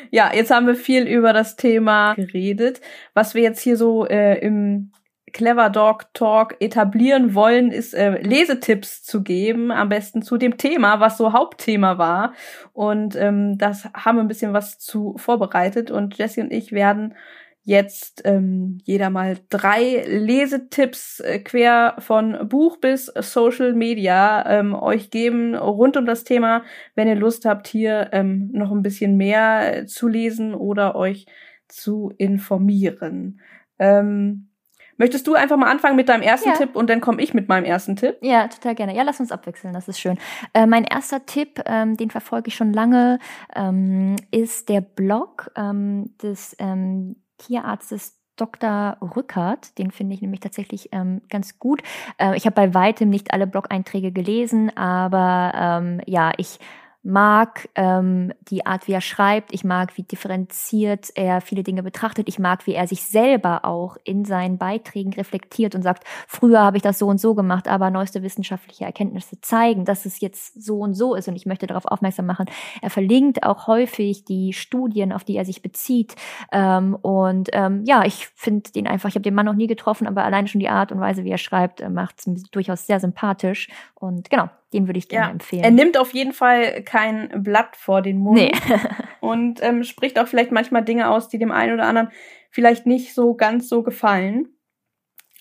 Ja, 0.09 0.31
jetzt 0.33 0.51
haben 0.51 0.67
wir 0.67 0.75
viel 0.75 1.07
über 1.07 1.33
das 1.33 1.55
Thema 1.55 2.15
geredet. 2.15 2.81
Was 3.13 3.35
wir 3.35 3.43
jetzt 3.43 3.61
hier 3.61 3.77
so 3.77 4.07
äh, 4.07 4.39
im 4.39 4.91
Clever 5.33 5.69
Dog 5.69 6.13
Talk 6.13 6.55
etablieren 6.59 7.35
wollen, 7.35 7.71
ist 7.71 7.93
äh, 7.93 8.21
Lesetipps 8.21 9.03
zu 9.03 9.23
geben, 9.23 9.71
am 9.71 9.89
besten 9.89 10.21
zu 10.21 10.37
dem 10.37 10.57
Thema, 10.57 10.99
was 10.99 11.17
so 11.17 11.33
Hauptthema 11.33 11.97
war. 11.97 12.33
Und 12.71 13.15
ähm, 13.15 13.57
das 13.57 13.85
haben 13.93 14.17
wir 14.17 14.23
ein 14.23 14.27
bisschen 14.27 14.53
was 14.53 14.79
zu 14.79 15.15
vorbereitet. 15.17 15.91
Und 15.91 16.17
Jessie 16.17 16.41
und 16.41 16.53
ich 16.53 16.71
werden 16.71 17.15
jetzt 17.63 18.21
ähm, 18.25 18.79
jeder 18.83 19.09
mal 19.09 19.37
drei 19.49 20.03
Lesetipps 20.05 21.21
äh, 21.21 21.39
quer 21.39 21.95
von 21.99 22.47
Buch 22.49 22.77
bis 22.77 23.05
Social 23.05 23.73
Media 23.73 24.45
ähm, 24.49 24.75
euch 24.75 25.11
geben 25.11 25.55
rund 25.55 25.95
um 25.95 26.05
das 26.05 26.25
Thema, 26.25 26.63
wenn 26.95 27.07
ihr 27.07 27.15
Lust 27.15 27.45
habt, 27.45 27.67
hier 27.67 28.09
ähm, 28.11 28.49
noch 28.51 28.71
ein 28.71 28.83
bisschen 28.83 29.15
mehr 29.15 29.77
äh, 29.77 29.85
zu 29.85 30.07
lesen 30.07 30.53
oder 30.53 30.95
euch 30.95 31.25
zu 31.69 32.13
informieren. 32.17 33.39
Ähm, 33.79 34.49
Möchtest 34.97 35.27
du 35.27 35.35
einfach 35.35 35.57
mal 35.57 35.69
anfangen 35.69 35.95
mit 35.95 36.09
deinem 36.09 36.21
ersten 36.21 36.49
Ja. 36.49 36.55
Tipp 36.55 36.75
und 36.75 36.89
dann 36.89 37.01
komme 37.01 37.21
ich 37.21 37.33
mit 37.33 37.47
meinem 37.47 37.65
ersten 37.65 37.95
Tipp? 37.95 38.17
Ja, 38.21 38.47
total 38.47 38.75
gerne. 38.75 38.95
Ja, 38.95 39.03
lass 39.03 39.19
uns 39.19 39.31
abwechseln, 39.31 39.73
das 39.73 39.87
ist 39.87 39.99
schön. 39.99 40.17
Äh, 40.53 40.65
mein 40.65 40.83
erster 40.83 41.25
Tipp, 41.25 41.61
ähm, 41.65 41.97
den 41.97 42.11
verfolge 42.11 42.49
ich 42.49 42.55
schon 42.55 42.73
lange, 42.73 43.19
ähm, 43.55 44.15
ist 44.31 44.69
der 44.69 44.81
Blog 44.81 45.51
ähm, 45.55 46.15
des 46.21 46.55
ähm, 46.59 47.15
Tierarztes 47.37 48.19
Dr. 48.35 48.97
Rückert, 49.15 49.77
den 49.77 49.91
finde 49.91 50.15
ich 50.15 50.21
nämlich 50.21 50.39
tatsächlich 50.39 50.89
ähm, 50.91 51.21
ganz 51.29 51.59
gut. 51.59 51.83
Äh, 52.17 52.35
ich 52.35 52.45
habe 52.45 52.55
bei 52.55 52.73
weitem 52.73 53.09
nicht 53.09 53.31
alle 53.31 53.45
Blog-Einträge 53.45 54.11
gelesen, 54.11 54.75
aber 54.75 55.51
ähm, 55.55 56.01
ja, 56.07 56.31
ich 56.37 56.59
mag 57.03 57.67
ähm, 57.75 58.31
die 58.49 58.65
Art, 58.65 58.87
wie 58.87 58.93
er 58.93 59.01
schreibt. 59.01 59.53
Ich 59.53 59.65
mag, 59.65 59.97
wie 59.97 60.03
differenziert 60.03 61.11
er 61.15 61.41
viele 61.41 61.61
Dinge 61.61 61.83
betrachtet. 61.83 62.29
Ich 62.29 62.39
mag, 62.39 62.65
wie 62.65 62.73
er 62.73 62.87
sich 62.87 63.03
selber 63.03 63.65
auch 63.65 63.97
in 64.05 64.23
seinen 64.23 64.57
Beiträgen 64.57 65.11
reflektiert 65.13 65.75
und 65.75 65.81
sagt, 65.81 66.05
früher 66.27 66.61
habe 66.61 66.77
ich 66.77 66.83
das 66.83 66.97
so 66.97 67.07
und 67.07 67.19
so 67.19 67.35
gemacht, 67.35 67.67
aber 67.67 67.89
neueste 67.89 68.23
wissenschaftliche 68.23 68.85
Erkenntnisse 68.85 69.39
zeigen, 69.41 69.83
dass 69.83 70.05
es 70.05 70.21
jetzt 70.21 70.63
so 70.63 70.79
und 70.79 70.93
so 70.93 71.13
ist 71.13 71.27
und 71.27 71.35
ich 71.35 71.45
möchte 71.45 71.67
darauf 71.67 71.85
aufmerksam 71.85 72.25
machen. 72.25 72.45
Er 72.81 72.89
verlinkt 72.89 73.43
auch 73.43 73.67
häufig 73.67 74.23
die 74.23 74.53
Studien, 74.53 75.11
auf 75.11 75.25
die 75.25 75.35
er 75.35 75.45
sich 75.45 75.61
bezieht. 75.61 76.15
Ähm, 76.53 76.95
und 76.95 77.49
ähm, 77.51 77.83
ja, 77.85 78.05
ich 78.05 78.27
finde 78.27 78.71
den 78.71 78.87
einfach, 78.87 79.09
ich 79.09 79.15
habe 79.15 79.23
den 79.23 79.35
Mann 79.35 79.45
noch 79.45 79.55
nie 79.55 79.67
getroffen, 79.67 80.07
aber 80.07 80.23
allein 80.23 80.47
schon 80.47 80.59
die 80.59 80.69
Art 80.69 80.93
und 80.93 81.01
Weise, 81.01 81.25
wie 81.25 81.31
er 81.31 81.37
schreibt, 81.37 81.81
äh, 81.81 81.89
macht 81.89 82.25
es 82.25 82.43
durchaus 82.51 82.87
sehr 82.87 83.01
sympathisch. 83.01 83.67
Und 83.95 84.29
genau, 84.29 84.49
den 84.73 84.87
würde 84.87 84.99
ich 84.99 85.09
gerne 85.09 85.31
empfehlen. 85.31 85.63
Er 85.63 85.71
nimmt 85.71 85.97
auf 85.97 86.13
jeden 86.13 86.33
Fall 86.33 86.83
kein 86.83 87.29
Blatt 87.43 87.75
vor 87.75 88.01
den 88.01 88.17
Mund 88.17 88.37
Nee. 88.37 88.51
und 89.19 89.61
ähm, 89.63 89.83
spricht 89.83 90.19
auch 90.19 90.27
vielleicht 90.27 90.51
manchmal 90.51 90.83
Dinge 90.83 91.09
aus, 91.09 91.29
die 91.29 91.37
dem 91.37 91.51
einen 91.51 91.73
oder 91.73 91.85
anderen 91.85 92.09
vielleicht 92.49 92.85
nicht 92.85 93.13
so 93.13 93.35
ganz 93.35 93.69
so 93.69 93.83
gefallen. 93.83 94.49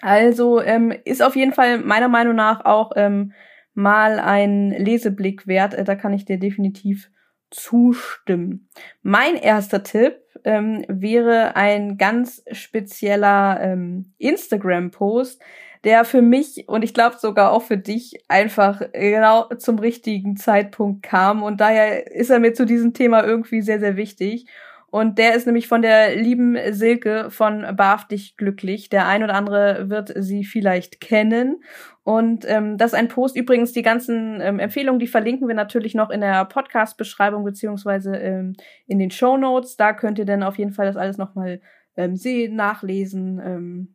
Also 0.00 0.60
ähm, 0.60 0.92
ist 1.04 1.22
auf 1.22 1.36
jeden 1.36 1.52
Fall 1.52 1.78
meiner 1.78 2.08
Meinung 2.08 2.34
nach 2.34 2.64
auch 2.64 2.92
ähm, 2.96 3.32
mal 3.74 4.18
ein 4.18 4.70
Leseblick 4.70 5.46
wert. 5.46 5.74
Äh, 5.74 5.84
da 5.84 5.94
kann 5.94 6.12
ich 6.12 6.24
dir 6.24 6.38
definitiv 6.38 7.10
zustimmen. 7.50 8.68
Mein 9.02 9.36
erster 9.36 9.82
Tipp 9.82 10.16
ähm, 10.44 10.84
wäre 10.88 11.54
ein 11.54 11.98
ganz 11.98 12.42
spezieller 12.50 13.60
ähm, 13.60 14.14
Instagram-Post, 14.18 15.40
der 15.84 16.04
für 16.04 16.22
mich 16.22 16.68
und 16.68 16.82
ich 16.82 16.94
glaube 16.94 17.16
sogar 17.18 17.50
auch 17.50 17.62
für 17.62 17.76
dich 17.76 18.22
einfach 18.28 18.82
genau 18.92 19.48
zum 19.58 19.78
richtigen 19.78 20.36
Zeitpunkt 20.36 21.02
kam. 21.02 21.42
Und 21.42 21.60
daher 21.60 22.10
ist 22.12 22.30
er 22.30 22.38
mir 22.38 22.54
zu 22.54 22.64
diesem 22.64 22.94
Thema 22.94 23.24
irgendwie 23.24 23.62
sehr, 23.62 23.80
sehr 23.80 23.96
wichtig. 23.96 24.46
Und 24.92 25.16
der 25.16 25.34
ist 25.34 25.46
nämlich 25.46 25.68
von 25.68 25.80
der 25.80 26.14
lieben 26.16 26.54
Silke 26.72 27.30
von 27.30 27.64
Barf 27.76 28.06
dich 28.08 28.36
glücklich. 28.36 28.90
Der 28.90 29.08
ein 29.08 29.24
oder 29.24 29.34
andere 29.34 29.88
wird 29.88 30.12
sie 30.14 30.44
vielleicht 30.44 31.00
kennen. 31.00 31.64
Und 32.04 32.44
ähm, 32.46 32.76
das 32.76 32.92
ist 32.92 32.98
ein 32.98 33.08
Post. 33.08 33.34
Übrigens, 33.34 33.72
die 33.72 33.80
ganzen 33.80 34.42
ähm, 34.42 34.58
Empfehlungen, 34.58 34.98
die 34.98 35.06
verlinken 35.06 35.48
wir 35.48 35.54
natürlich 35.54 35.94
noch 35.94 36.10
in 36.10 36.20
der 36.20 36.44
Podcast-Beschreibung 36.44 37.42
beziehungsweise 37.42 38.16
ähm, 38.16 38.54
in 38.86 38.98
den 38.98 39.10
Show 39.10 39.38
Notes. 39.38 39.78
Da 39.78 39.94
könnt 39.94 40.18
ihr 40.18 40.26
dann 40.26 40.42
auf 40.42 40.58
jeden 40.58 40.72
Fall 40.72 40.84
das 40.84 40.96
alles 40.96 41.16
nochmal 41.16 41.62
ähm, 41.96 42.14
sehen, 42.14 42.54
nachlesen, 42.54 43.40
ähm, 43.42 43.94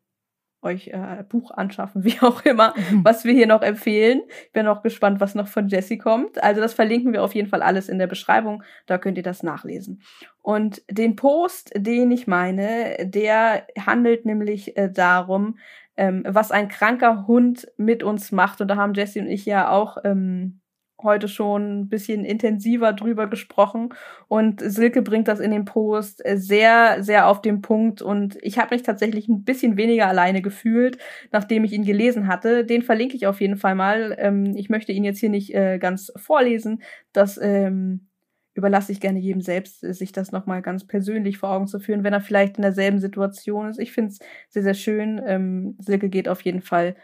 euch 0.62 0.90
äh, 0.90 1.24
Buch 1.28 1.52
anschaffen, 1.52 2.04
wie 2.06 2.20
auch 2.22 2.44
immer, 2.46 2.74
was 3.04 3.26
wir 3.26 3.34
hier 3.34 3.48
noch 3.48 3.62
empfehlen. 3.62 4.22
Ich 4.46 4.52
bin 4.52 4.68
auch 4.68 4.82
gespannt, 4.82 5.20
was 5.20 5.36
noch 5.36 5.48
von 5.48 5.68
Jessie 5.68 5.98
kommt. 5.98 6.42
Also 6.44 6.62
das 6.62 6.74
verlinken 6.74 7.14
wir 7.14 7.24
auf 7.24 7.36
jeden 7.36 7.50
Fall 7.50 7.62
alles 7.62 7.90
in 7.90 8.00
der 8.00 8.08
Beschreibung. 8.08 8.64
Da 8.86 8.98
könnt 8.98 9.18
ihr 9.18 9.24
das 9.24 9.44
nachlesen. 9.44 10.02
Und 10.42 10.82
den 10.90 11.16
Post, 11.16 11.72
den 11.76 12.12
ich 12.12 12.28
meine, 12.28 12.98
der 13.02 13.68
handelt 13.80 14.26
nämlich 14.26 14.78
äh, 14.78 14.90
darum, 14.92 15.58
ähm, 15.98 16.24
was 16.28 16.52
ein 16.52 16.68
kranker 16.68 17.28
Hund 17.28 17.68
mit 17.78 18.04
uns 18.04 18.32
macht. 18.32 18.62
Und 18.62 18.68
da 18.68 18.76
haben 18.76 18.94
Jessie 18.94 19.20
und 19.20 19.28
ich 19.28 19.46
ja 19.46 19.70
auch 19.70 19.98
ähm, 20.04 20.62
heute 21.02 21.28
schon 21.28 21.82
ein 21.82 21.90
bisschen 21.90 22.26
intensiver 22.26 22.94
drüber 22.94 23.28
gesprochen. 23.28 23.90
Und 24.28 24.62
Silke 24.62 25.02
bringt 25.02 25.28
das 25.28 25.40
in 25.40 25.52
dem 25.52 25.66
Post 25.66 26.24
sehr, 26.36 27.04
sehr 27.04 27.28
auf 27.28 27.42
den 27.42 27.62
Punkt. 27.62 28.02
Und 28.02 28.38
ich 28.42 28.58
habe 28.58 28.76
mich 28.76 28.84
tatsächlich 28.84 29.28
ein 29.28 29.44
bisschen 29.44 29.78
weniger 29.78 30.08
alleine 30.08 30.42
gefühlt, 30.42 30.98
nachdem 31.32 31.64
ich 31.64 31.74
ihn 31.74 31.86
gelesen 31.86 32.28
hatte. 32.28 32.66
Den 32.66 32.82
verlinke 32.82 33.16
ich 33.16 33.28
auf 33.28 33.42
jeden 33.42 33.58
Fall 33.58 33.76
mal. 33.76 34.16
Ähm, 34.20 34.56
ich 34.56 34.70
möchte 34.70 34.92
ihn 34.92 35.04
jetzt 35.04 35.20
hier 35.20 35.30
nicht 35.30 35.54
äh, 35.54 35.78
ganz 35.80 36.12
vorlesen. 36.16 36.82
Das 37.14 37.40
ähm, 37.42 38.08
überlasse 38.58 38.92
ich 38.92 39.00
gerne 39.00 39.20
jedem 39.20 39.42
selbst, 39.42 39.82
sich 39.82 40.12
das 40.12 40.32
nochmal 40.32 40.64
ganz 40.64 40.86
persönlich 40.86 41.38
vor 41.38 41.52
Augen 41.52 41.68
zu 41.68 41.80
führen, 41.80 42.04
wenn 42.04 42.14
er 42.14 42.22
vielleicht 42.22 42.58
in 42.58 42.64
derselben 42.64 43.00
Situation 43.00 43.70
ist. 43.70 43.80
Ich 43.80 43.92
finde 43.92 44.12
es 44.12 44.20
sehr, 44.50 44.64
sehr 44.64 44.74
schön. 44.74 45.22
Ähm, 45.26 45.76
Silke 45.80 46.10
geht 46.10 46.28
auf 46.28 46.42
jeden 46.42 46.62
Fall 46.62 46.96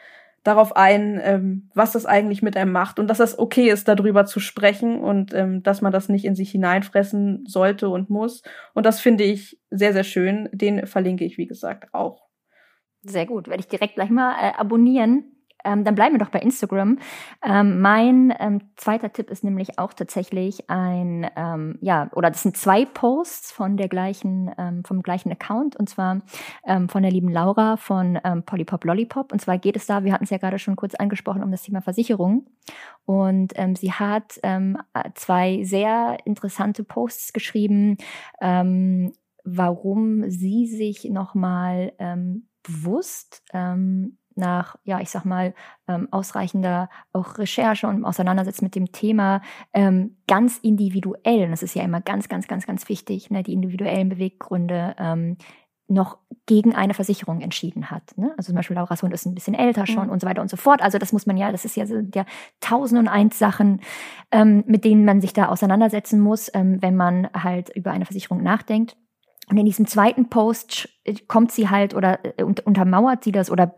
darauf 0.43 0.75
ein, 0.75 1.19
ähm, 1.23 1.69
was 1.73 1.93
das 1.93 2.05
eigentlich 2.05 2.41
mit 2.41 2.57
einem 2.57 2.71
macht 2.71 2.99
und 2.99 3.07
dass 3.07 3.17
das 3.17 3.39
okay 3.39 3.69
ist, 3.69 3.87
darüber 3.87 4.25
zu 4.25 4.39
sprechen 4.39 4.99
und 4.99 5.33
ähm, 5.33 5.63
dass 5.63 5.81
man 5.81 5.91
das 5.91 6.09
nicht 6.09 6.25
in 6.25 6.35
sich 6.35 6.51
hineinfressen 6.51 7.45
sollte 7.47 7.89
und 7.89 8.09
muss. 8.09 8.43
Und 8.73 8.85
das 8.85 8.99
finde 8.99 9.23
ich 9.23 9.59
sehr, 9.69 9.93
sehr 9.93 10.03
schön. 10.03 10.49
Den 10.51 10.85
verlinke 10.85 11.23
ich, 11.23 11.37
wie 11.37 11.47
gesagt, 11.47 11.93
auch. 11.93 12.27
Sehr 13.01 13.25
gut, 13.25 13.47
werde 13.47 13.61
ich 13.61 13.67
direkt 13.67 13.95
gleich 13.95 14.09
mal 14.09 14.35
äh, 14.39 14.53
abonnieren. 14.55 15.32
Ähm, 15.63 15.83
dann 15.83 15.95
bleiben 15.95 16.15
wir 16.15 16.19
doch 16.19 16.29
bei 16.29 16.39
Instagram. 16.39 16.99
Ähm, 17.43 17.81
mein 17.81 18.33
ähm, 18.39 18.61
zweiter 18.75 19.11
Tipp 19.11 19.29
ist 19.29 19.43
nämlich 19.43 19.79
auch 19.79 19.93
tatsächlich 19.93 20.69
ein, 20.69 21.29
ähm, 21.35 21.77
ja, 21.81 22.09
oder 22.13 22.29
das 22.29 22.43
sind 22.43 22.57
zwei 22.57 22.85
Posts 22.85 23.51
von 23.51 23.77
der 23.77 23.87
gleichen, 23.87 24.51
ähm, 24.57 24.83
vom 24.83 25.01
gleichen 25.01 25.31
Account 25.31 25.75
und 25.75 25.89
zwar 25.89 26.21
ähm, 26.65 26.89
von 26.89 27.03
der 27.03 27.11
lieben 27.11 27.29
Laura 27.29 27.77
von 27.77 28.19
Polypop 28.45 28.83
Lollipop. 28.85 29.31
Und 29.31 29.39
zwar 29.39 29.57
geht 29.57 29.75
es 29.75 29.85
da, 29.85 30.03
wir 30.03 30.13
hatten 30.13 30.25
es 30.25 30.29
ja 30.29 30.37
gerade 30.37 30.59
schon 30.59 30.75
kurz 30.75 30.95
angesprochen, 30.95 31.43
um 31.43 31.51
das 31.51 31.63
Thema 31.63 31.81
Versicherung. 31.81 32.45
Und 33.05 33.53
sie 33.75 33.91
hat 33.91 34.39
zwei 35.15 35.63
sehr 35.63 36.17
interessante 36.25 36.83
Posts 36.83 37.33
geschrieben, 37.33 37.97
warum 39.43 40.29
sie 40.29 40.67
sich 40.67 41.05
nochmal 41.05 41.93
bewusst 42.63 43.43
ähm, 43.53 44.17
nach, 44.35 44.75
ja, 44.83 44.99
ich 44.99 45.09
sag 45.09 45.25
mal, 45.25 45.53
ähm, 45.87 46.07
ausreichender 46.11 46.89
auch 47.11 47.37
Recherche 47.37 47.87
und 47.87 48.05
Auseinandersetzen 48.05 48.65
mit 48.65 48.75
dem 48.75 48.91
Thema 48.91 49.41
ähm, 49.73 50.17
ganz 50.27 50.57
individuell, 50.57 51.45
und 51.45 51.51
das 51.51 51.63
ist 51.63 51.75
ja 51.75 51.83
immer 51.83 52.01
ganz, 52.01 52.29
ganz, 52.29 52.47
ganz, 52.47 52.65
ganz 52.65 52.89
wichtig, 52.89 53.29
ne, 53.29 53.43
die 53.43 53.53
individuellen 53.53 54.09
Beweggründe 54.09 54.95
ähm, 54.97 55.37
noch 55.87 56.17
gegen 56.45 56.75
eine 56.75 56.93
Versicherung 56.93 57.41
entschieden 57.41 57.91
hat. 57.91 58.17
Ne? 58.17 58.33
Also 58.37 58.47
zum 58.47 58.55
Beispiel 58.55 58.75
Laura's 58.75 59.03
Hund 59.03 59.13
ist 59.13 59.25
ein 59.25 59.35
bisschen 59.35 59.53
älter 59.53 59.85
schon 59.85 60.05
mhm. 60.05 60.11
und 60.11 60.21
so 60.21 60.27
weiter 60.27 60.41
und 60.41 60.49
so 60.49 60.57
fort. 60.57 60.81
Also 60.81 60.97
das 60.97 61.13
muss 61.13 61.25
man 61.25 61.37
ja, 61.37 61.51
das 61.51 61.65
ist 61.65 61.75
ja, 61.75 61.85
sind 61.85 62.15
ja 62.15 62.25
tausend 62.59 62.99
und 62.99 63.07
eins 63.07 63.37
Sachen, 63.37 63.81
ähm, 64.31 64.63
mit 64.67 64.85
denen 64.85 65.05
man 65.05 65.21
sich 65.21 65.33
da 65.33 65.47
auseinandersetzen 65.47 66.19
muss, 66.19 66.49
ähm, 66.53 66.81
wenn 66.81 66.95
man 66.95 67.29
halt 67.33 67.69
über 67.75 67.91
eine 67.91 68.05
Versicherung 68.05 68.43
nachdenkt. 68.43 68.97
Und 69.49 69.57
in 69.57 69.65
diesem 69.65 69.87
zweiten 69.87 70.29
Post 70.29 70.89
kommt 71.27 71.51
sie 71.51 71.69
halt 71.69 71.93
oder 71.93 72.19
äh, 72.39 72.43
untermauert 72.43 73.23
sie 73.25 73.33
das 73.33 73.51
oder 73.51 73.75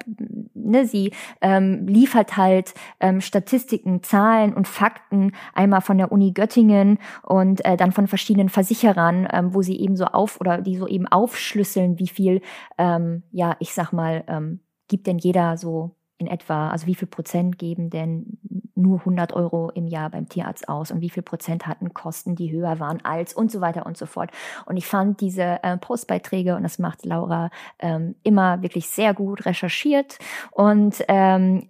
ne, 0.54 0.86
sie 0.86 1.12
ähm, 1.42 1.88
liefert 1.88 2.38
halt 2.38 2.76
ähm, 3.00 3.20
Statistiken, 3.20 4.04
Zahlen 4.04 4.54
und 4.54 4.68
Fakten 4.68 5.32
einmal 5.54 5.82
von 5.82 5.98
der 5.98 6.12
Uni 6.12 6.34
Göttingen 6.34 7.00
und 7.24 7.66
äh, 7.66 7.78
dann 7.78 7.92
von 7.92 8.08
verschiedenen 8.08 8.50
Versicherern, 8.50 9.28
ähm, 9.32 9.56
wo 9.56 9.64
sie 9.64 9.80
eben 9.80 9.96
so 9.96 10.06
auf 10.06 10.40
oder 10.40 10.62
die 10.62 10.78
so 10.78 10.88
eben 10.88 11.08
aufschlüsseln, 11.08 11.98
wie 11.98 12.08
viel, 12.08 12.42
ähm, 12.78 13.24
ja, 13.32 13.56
ich 13.60 13.74
sag 13.74 13.92
mal, 13.92 14.24
ähm, 14.28 14.60
gibt 14.88 15.08
denn 15.08 15.18
jeder 15.18 15.58
so 15.58 15.96
in 16.18 16.28
etwa, 16.28 16.70
also 16.70 16.88
wie 16.88 16.96
viel 16.96 17.08
Prozent 17.08 17.58
geben 17.60 17.90
denn 17.90 18.40
nur 18.76 19.00
100 19.00 19.34
Euro 19.34 19.70
im 19.72 19.88
Jahr 19.88 20.10
beim 20.10 20.30
Tierarzt 20.30 20.70
aus 20.70 20.92
und 20.92 21.02
wie 21.02 21.10
viel 21.10 21.24
Prozent 21.24 21.66
hatten 21.68 21.94
Kosten, 21.94 22.36
die 22.36 22.52
höher 22.52 22.80
waren 22.80 23.04
als 23.04 23.34
und 23.34 23.52
so 23.52 23.62
weiter 23.62 23.86
und 23.86 23.98
so 23.98 24.06
fort. 24.06 24.32
Und 24.66 24.78
ich 24.78 24.86
fand 24.86 25.22
diese 25.22 25.64
äh, 25.64 25.78
Postbeiträge, 25.78 26.56
und 26.56 26.64
das 26.64 26.80
macht 26.80 27.06
Laura 27.06 27.50
ähm, 27.80 28.16
immer 28.24 28.62
wirklich 28.62 28.88
sehr 28.88 29.14
gut 29.14 29.46
recherchiert 29.46 30.20
und 30.52 31.04
ähm, 31.08 31.68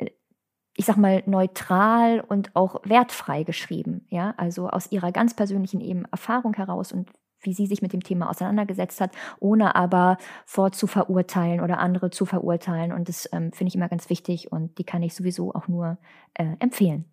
ich 0.78 0.86
sag 0.86 0.98
mal, 0.98 1.24
neutral 1.26 2.20
und 2.20 2.54
auch 2.54 2.82
wertfrei 2.84 3.44
geschrieben, 3.44 4.06
ja, 4.10 4.34
also 4.36 4.70
aus 4.70 4.92
ihrer 4.92 5.12
ganz 5.12 5.34
persönlichen 5.34 5.80
eben 5.80 6.04
Erfahrung 6.12 6.54
heraus 6.54 6.92
und 6.92 7.10
wie 7.46 7.54
sie 7.54 7.68
sich 7.68 7.82
mit 7.82 7.94
dem 7.94 8.04
Thema 8.04 8.30
auseinandergesetzt 8.30 9.02
hat, 9.02 9.12
ohne 9.40 9.76
aber 9.76 10.18
vorzuverurteilen 10.46 11.62
oder 11.62 11.80
andere 11.80 12.10
zu 12.10 12.26
verurteilen. 12.26 12.92
Und 12.92 13.10
das 13.10 13.30
ähm, 13.32 13.52
finde 13.52 13.70
ich 13.70 13.76
immer 13.76 13.90
ganz 13.90 14.10
wichtig 14.10 14.52
und 14.52 14.78
die 14.78 14.84
kann 14.84 15.04
ich 15.04 15.14
sowieso 15.14 15.54
auch 15.54 15.68
nur 15.68 15.98
äh, 16.34 16.56
empfehlen. 16.60 17.06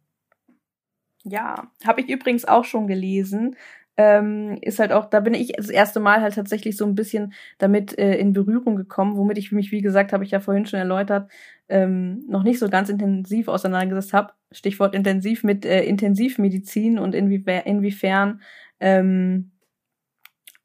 Ja, 1.25 1.71
habe 1.87 2.01
ich 2.01 2.09
übrigens 2.09 2.45
auch 2.45 2.65
schon 2.65 2.87
gelesen. 2.87 3.57
Ähm, 3.99 4.59
ist 4.63 4.79
halt 4.79 4.91
auch, 4.91 5.05
da 5.05 5.21
bin 5.21 5.35
ich 5.35 5.53
das 5.53 5.69
erste 5.69 6.01
Mal 6.01 6.23
halt 6.23 6.35
tatsächlich 6.35 6.79
so 6.79 6.87
ein 6.87 6.95
bisschen 6.95 7.35
damit 7.59 7.99
äh, 7.99 8.17
in 8.17 8.33
Berührung 8.33 8.75
gekommen, 8.75 9.17
womit 9.17 9.37
ich 9.37 9.53
mich, 9.53 9.71
wie 9.71 9.83
gesagt, 9.83 10.15
habe 10.15 10.25
ich 10.25 10.31
ja 10.31 10.41
vorhin 10.41 10.65
schon 10.65 10.79
erläutert, 10.79 11.31
ähm, 11.69 12.25
noch 12.27 12.43
nicht 12.43 12.59
so 12.59 12.71
ganz 12.71 12.89
intensiv 12.89 13.49
auseinandergesetzt 13.49 14.15
habe. 14.15 14.33
Stichwort 14.51 14.95
intensiv 14.95 15.45
mit 15.45 15.67
äh, 15.67 15.85
Intensivmedizin 15.85 16.99
und 16.99 17.15
inwie 17.15 17.45
inwiefern 17.65 18.41
ähm, 18.81 19.52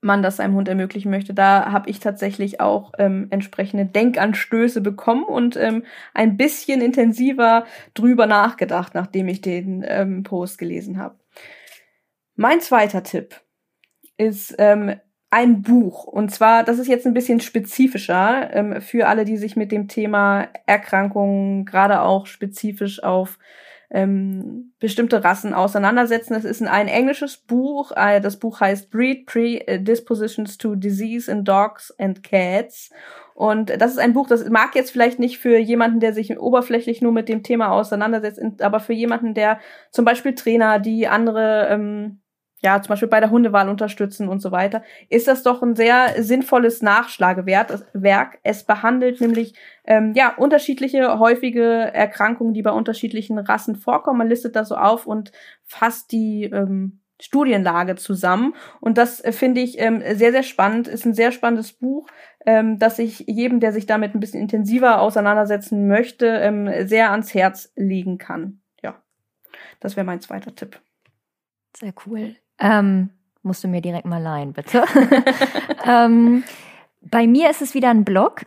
man 0.07 0.23
das 0.23 0.37
seinem 0.37 0.55
Hund 0.55 0.67
ermöglichen 0.67 1.11
möchte. 1.11 1.35
Da 1.35 1.71
habe 1.71 1.89
ich 1.89 1.99
tatsächlich 1.99 2.59
auch 2.59 2.93
ähm, 2.97 3.27
entsprechende 3.29 3.85
Denkanstöße 3.85 4.81
bekommen 4.81 5.23
und 5.23 5.55
ähm, 5.55 5.83
ein 6.15 6.37
bisschen 6.37 6.81
intensiver 6.81 7.65
drüber 7.93 8.25
nachgedacht, 8.25 8.95
nachdem 8.95 9.27
ich 9.27 9.41
den 9.41 9.85
ähm, 9.87 10.23
Post 10.23 10.57
gelesen 10.57 10.97
habe. 10.97 11.15
Mein 12.35 12.61
zweiter 12.61 13.03
Tipp 13.03 13.41
ist 14.17 14.55
ähm, 14.57 14.95
ein 15.29 15.61
Buch. 15.61 16.05
Und 16.05 16.29
zwar, 16.29 16.63
das 16.63 16.79
ist 16.79 16.87
jetzt 16.87 17.05
ein 17.05 17.13
bisschen 17.13 17.41
spezifischer 17.41 18.53
ähm, 18.53 18.81
für 18.81 19.07
alle, 19.07 19.25
die 19.25 19.37
sich 19.37 19.55
mit 19.55 19.71
dem 19.71 19.87
Thema 19.87 20.47
Erkrankungen 20.65 21.65
gerade 21.65 22.01
auch 22.01 22.25
spezifisch 22.25 23.03
auf 23.03 23.37
ähm, 23.89 24.73
bestimmte 24.79 25.23
Rassen 25.23 25.53
auseinandersetzen. 25.53 26.33
Es 26.33 26.43
ist 26.43 26.61
ein 26.61 26.87
englisches 26.87 27.37
Buch. 27.37 27.91
Äh, 27.95 28.19
das 28.19 28.37
Buch 28.37 28.59
heißt 28.59 28.91
Breed 28.91 29.25
Predispositions 29.25 30.57
to 30.57 30.75
Disease 30.75 31.31
in 31.31 31.43
Dogs 31.43 31.93
and 31.97 32.23
Cats. 32.23 32.91
Und 33.33 33.69
das 33.79 33.91
ist 33.91 33.99
ein 33.99 34.13
Buch, 34.13 34.27
das 34.27 34.49
mag 34.49 34.75
jetzt 34.75 34.89
vielleicht 34.89 35.19
nicht 35.19 35.37
für 35.37 35.57
jemanden, 35.57 35.99
der 35.99 36.11
sich 36.11 36.39
oberflächlich 36.39 37.01
nur 37.01 37.11
mit 37.11 37.29
dem 37.29 37.43
Thema 37.43 37.69
auseinandersetzt, 37.69 38.63
aber 38.63 38.79
für 38.79 38.93
jemanden, 38.93 39.35
der 39.35 39.59
zum 39.91 40.05
Beispiel 40.05 40.33
Trainer, 40.33 40.79
die 40.79 41.07
andere 41.07 41.67
ähm, 41.69 42.19
ja, 42.63 42.81
zum 42.81 42.89
Beispiel 42.89 43.07
bei 43.07 43.19
der 43.19 43.29
Hundewahl 43.29 43.69
unterstützen 43.69 44.27
und 44.27 44.39
so 44.39 44.51
weiter, 44.51 44.81
ist 45.09 45.27
das 45.27 45.43
doch 45.43 45.61
ein 45.61 45.75
sehr 45.75 46.21
sinnvolles 46.23 46.81
Nachschlagewerk. 46.81 48.39
Es 48.43 48.63
behandelt 48.63 49.21
nämlich 49.21 49.53
ähm, 49.85 50.13
ja 50.15 50.33
unterschiedliche 50.35 51.19
häufige 51.19 51.63
Erkrankungen, 51.63 52.53
die 52.53 52.63
bei 52.63 52.71
unterschiedlichen 52.71 53.37
Rassen 53.37 53.75
vorkommen. 53.75 54.17
Man 54.17 54.29
listet 54.29 54.55
das 54.55 54.69
so 54.69 54.75
auf 54.75 55.05
und 55.05 55.31
fasst 55.65 56.11
die 56.11 56.45
ähm, 56.45 56.99
Studienlage 57.19 57.95
zusammen. 57.95 58.55
Und 58.79 58.97
das 58.97 59.23
äh, 59.23 59.31
finde 59.31 59.61
ich 59.61 59.79
ähm, 59.79 60.01
sehr, 60.13 60.31
sehr 60.31 60.43
spannend. 60.43 60.87
Ist 60.87 61.05
ein 61.05 61.13
sehr 61.13 61.31
spannendes 61.31 61.73
Buch, 61.73 62.07
ähm, 62.45 62.79
das 62.79 62.97
ich 62.97 63.19
jedem, 63.27 63.59
der 63.59 63.71
sich 63.71 63.85
damit 63.85 64.15
ein 64.15 64.19
bisschen 64.19 64.41
intensiver 64.41 65.01
auseinandersetzen 65.01 65.87
möchte, 65.87 66.27
ähm, 66.27 66.87
sehr 66.87 67.11
ans 67.11 67.33
Herz 67.33 67.71
legen 67.75 68.17
kann. 68.17 68.61
Ja, 68.81 69.01
das 69.79 69.95
wäre 69.95 70.05
mein 70.05 70.21
zweiter 70.21 70.55
Tipp. 70.55 70.79
Sehr 71.75 71.93
cool. 72.05 72.35
Ähm, 72.59 73.09
musst 73.43 73.63
du 73.63 73.67
mir 73.67 73.81
direkt 73.81 74.05
mal 74.05 74.21
leihen, 74.21 74.53
bitte. 74.53 74.83
ähm, 75.85 76.43
bei 77.01 77.27
mir 77.27 77.49
ist 77.49 77.61
es 77.61 77.73
wieder 77.73 77.89
ein 77.89 78.03
Blog. 78.03 78.41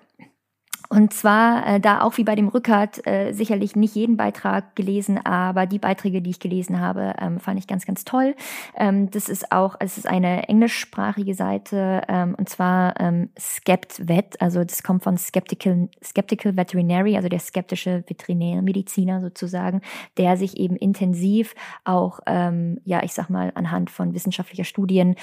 Und 0.92 1.14
zwar 1.14 1.64
äh, 1.66 1.80
da 1.80 2.00
auch 2.00 2.18
wie 2.18 2.24
bei 2.24 2.34
dem 2.34 2.48
Rückert 2.48 3.06
äh, 3.06 3.32
sicherlich 3.32 3.76
nicht 3.76 3.94
jeden 3.94 4.16
Beitrag 4.16 4.74
gelesen, 4.74 5.24
aber 5.24 5.66
die 5.66 5.78
Beiträge, 5.78 6.20
die 6.20 6.30
ich 6.30 6.40
gelesen 6.40 6.80
habe, 6.80 7.14
ähm, 7.20 7.38
fand 7.38 7.60
ich 7.60 7.68
ganz, 7.68 7.86
ganz 7.86 8.04
toll. 8.04 8.34
Ähm, 8.76 9.08
das 9.08 9.28
ist 9.28 9.52
auch, 9.52 9.76
es 9.78 9.98
ist 9.98 10.08
eine 10.08 10.48
englischsprachige 10.48 11.34
Seite 11.34 12.02
ähm, 12.08 12.34
und 12.36 12.48
zwar 12.48 12.98
ähm, 12.98 13.30
SkeptVet, 13.38 14.42
also 14.42 14.64
das 14.64 14.82
kommt 14.82 15.04
von 15.04 15.16
Skeptical, 15.16 15.88
Skeptical 16.02 16.56
Veterinary, 16.56 17.14
also 17.16 17.28
der 17.28 17.38
skeptische 17.38 18.02
Veterinärmediziner 18.08 19.20
sozusagen, 19.20 19.82
der 20.18 20.36
sich 20.36 20.56
eben 20.56 20.74
intensiv 20.74 21.54
auch, 21.84 22.18
ähm, 22.26 22.80
ja, 22.84 23.04
ich 23.04 23.12
sag 23.12 23.30
mal, 23.30 23.52
anhand 23.54 23.90
von 23.90 24.12
wissenschaftlicher 24.12 24.64
Studien 24.64 25.14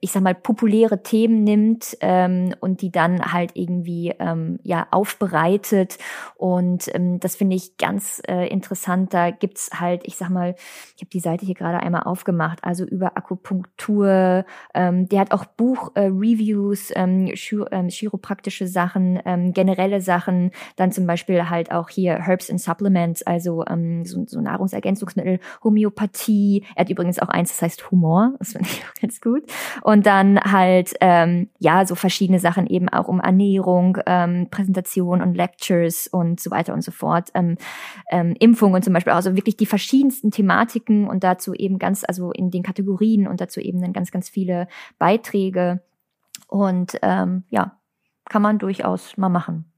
ich 0.00 0.12
sag 0.12 0.22
mal, 0.22 0.34
populäre 0.34 1.02
Themen 1.02 1.44
nimmt 1.44 1.96
ähm, 2.00 2.54
und 2.60 2.82
die 2.82 2.90
dann 2.90 3.32
halt 3.32 3.52
irgendwie 3.54 4.14
ähm, 4.18 4.58
ja 4.62 4.86
aufbereitet. 4.90 5.98
Und 6.36 6.94
ähm, 6.94 7.20
das 7.20 7.36
finde 7.36 7.56
ich 7.56 7.76
ganz 7.76 8.20
äh, 8.26 8.48
interessant. 8.48 9.14
Da 9.14 9.30
gibt's 9.30 9.70
halt, 9.78 10.02
ich 10.04 10.16
sag 10.16 10.30
mal, 10.30 10.54
ich 10.96 11.02
habe 11.02 11.10
die 11.10 11.20
Seite 11.20 11.46
hier 11.46 11.54
gerade 11.54 11.80
einmal 11.80 12.02
aufgemacht, 12.02 12.58
also 12.62 12.84
über 12.84 13.16
Akupunktur. 13.16 14.44
Ähm, 14.74 15.08
der 15.08 15.20
hat 15.20 15.32
auch 15.32 15.44
Buch-Reviews, 15.44 16.90
äh, 16.90 17.00
ähm, 17.00 17.32
ähm, 17.70 17.88
chiropraktische 17.88 18.66
Sachen, 18.66 19.20
ähm, 19.24 19.52
generelle 19.52 20.00
Sachen, 20.00 20.50
dann 20.76 20.92
zum 20.92 21.06
Beispiel 21.06 21.48
halt 21.48 21.70
auch 21.70 21.88
hier 21.88 22.14
Herbs 22.14 22.50
and 22.50 22.60
Supplements, 22.60 23.22
also 23.22 23.64
ähm, 23.66 24.04
so, 24.04 24.24
so 24.26 24.40
Nahrungsergänzungsmittel, 24.40 25.40
Homöopathie. 25.62 26.64
Er 26.74 26.82
hat 26.82 26.90
übrigens 26.90 27.18
auch 27.18 27.28
eins, 27.28 27.50
das 27.50 27.62
heißt 27.62 27.90
Humor. 27.90 28.34
Das 28.38 28.52
finde 28.52 28.68
ich 28.68 28.82
auch 28.88 29.00
ganz 29.00 29.20
gut. 29.20 29.44
Und 29.84 30.06
dann 30.06 30.40
halt, 30.40 30.94
ähm, 31.02 31.50
ja, 31.58 31.84
so 31.84 31.94
verschiedene 31.94 32.38
Sachen 32.38 32.66
eben 32.66 32.88
auch 32.88 33.06
um 33.06 33.20
Ernährung, 33.20 33.98
ähm, 34.06 34.48
Präsentation 34.50 35.20
und 35.20 35.34
Lectures 35.34 36.08
und 36.08 36.40
so 36.40 36.50
weiter 36.50 36.72
und 36.72 36.80
so 36.80 36.90
fort. 36.90 37.28
Ähm, 37.34 37.58
ähm, 38.10 38.34
Impfungen 38.40 38.82
zum 38.82 38.94
Beispiel, 38.94 39.12
also 39.12 39.36
wirklich 39.36 39.58
die 39.58 39.66
verschiedensten 39.66 40.30
Thematiken 40.30 41.06
und 41.06 41.22
dazu 41.22 41.52
eben 41.52 41.78
ganz, 41.78 42.02
also 42.02 42.32
in 42.32 42.50
den 42.50 42.62
Kategorien 42.62 43.28
und 43.28 43.42
dazu 43.42 43.60
eben 43.60 43.82
dann 43.82 43.92
ganz, 43.92 44.10
ganz 44.10 44.30
viele 44.30 44.68
Beiträge. 44.98 45.82
Und 46.48 46.98
ähm, 47.02 47.44
ja, 47.50 47.78
kann 48.30 48.40
man 48.40 48.58
durchaus 48.58 49.18
mal 49.18 49.28
machen. 49.28 49.70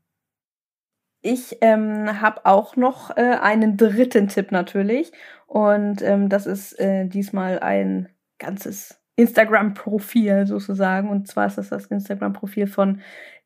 ich 1.20 1.58
ähm, 1.62 2.20
habe 2.22 2.46
auch 2.46 2.76
noch 2.76 3.10
äh, 3.16 3.38
einen 3.40 3.76
dritten 3.76 4.28
Tipp 4.28 4.52
natürlich. 4.52 5.10
Und 5.48 6.00
ähm, 6.02 6.28
das 6.28 6.46
ist 6.46 6.78
äh, 6.78 7.08
diesmal 7.08 7.58
ein 7.58 8.08
ganzes 8.38 9.00
Instagram-Profil 9.16 10.46
sozusagen. 10.46 11.08
Und 11.08 11.26
zwar 11.28 11.46
ist 11.46 11.58
das 11.58 11.70
das 11.70 11.86
Instagram-Profil 11.86 12.66
von 12.66 13.00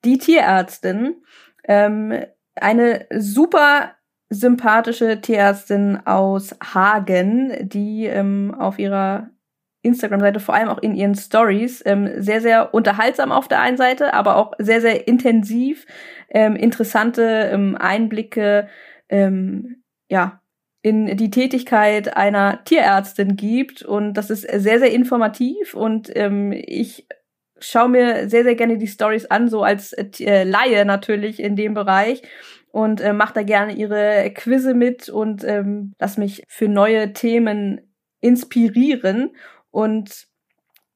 die 0.04 0.18
Tierärztin. 0.18 1.22
Ähm, 1.64 2.12
eine 2.56 3.06
super 3.16 3.92
sympathische 4.28 5.20
Tierärztin 5.20 6.00
aus 6.04 6.56
Hagen, 6.62 7.68
die 7.68 8.06
ähm, 8.06 8.54
auf 8.56 8.78
ihrer 8.78 9.30
Instagram-Seite, 9.82 10.40
vor 10.40 10.54
allem 10.54 10.68
auch 10.68 10.78
in 10.78 10.94
ihren 10.94 11.14
Stories, 11.14 11.82
ähm, 11.86 12.10
sehr, 12.18 12.40
sehr 12.40 12.74
unterhaltsam 12.74 13.32
auf 13.32 13.48
der 13.48 13.60
einen 13.60 13.76
Seite, 13.76 14.14
aber 14.14 14.36
auch 14.36 14.52
sehr, 14.58 14.80
sehr 14.80 15.08
intensiv, 15.08 15.86
ähm, 16.28 16.54
interessante 16.54 17.22
ähm, 17.52 17.76
Einblicke, 17.76 18.68
ähm, 19.08 19.82
ja, 20.08 20.39
in 20.82 21.16
die 21.16 21.30
Tätigkeit 21.30 22.16
einer 22.16 22.64
Tierärztin 22.64 23.36
gibt. 23.36 23.82
Und 23.82 24.14
das 24.14 24.30
ist 24.30 24.42
sehr, 24.42 24.78
sehr 24.78 24.92
informativ 24.92 25.74
und 25.74 26.10
ähm, 26.16 26.52
ich 26.52 27.06
schaue 27.60 27.90
mir 27.90 28.28
sehr, 28.28 28.42
sehr 28.42 28.54
gerne 28.54 28.78
die 28.78 28.86
Stories 28.86 29.26
an, 29.26 29.48
so 29.48 29.62
als 29.62 29.92
äh, 29.92 30.44
Laie 30.44 30.84
natürlich 30.84 31.40
in 31.40 31.56
dem 31.56 31.74
Bereich 31.74 32.22
und 32.72 33.00
äh, 33.00 33.12
mache 33.12 33.34
da 33.34 33.42
gerne 33.42 33.74
ihre 33.74 34.30
Quizze 34.34 34.74
mit 34.74 35.08
und 35.08 35.44
ähm, 35.44 35.94
lass 35.98 36.16
mich 36.16 36.42
für 36.48 36.68
neue 36.68 37.12
Themen 37.12 37.80
inspirieren. 38.20 39.30
Und 39.70 40.28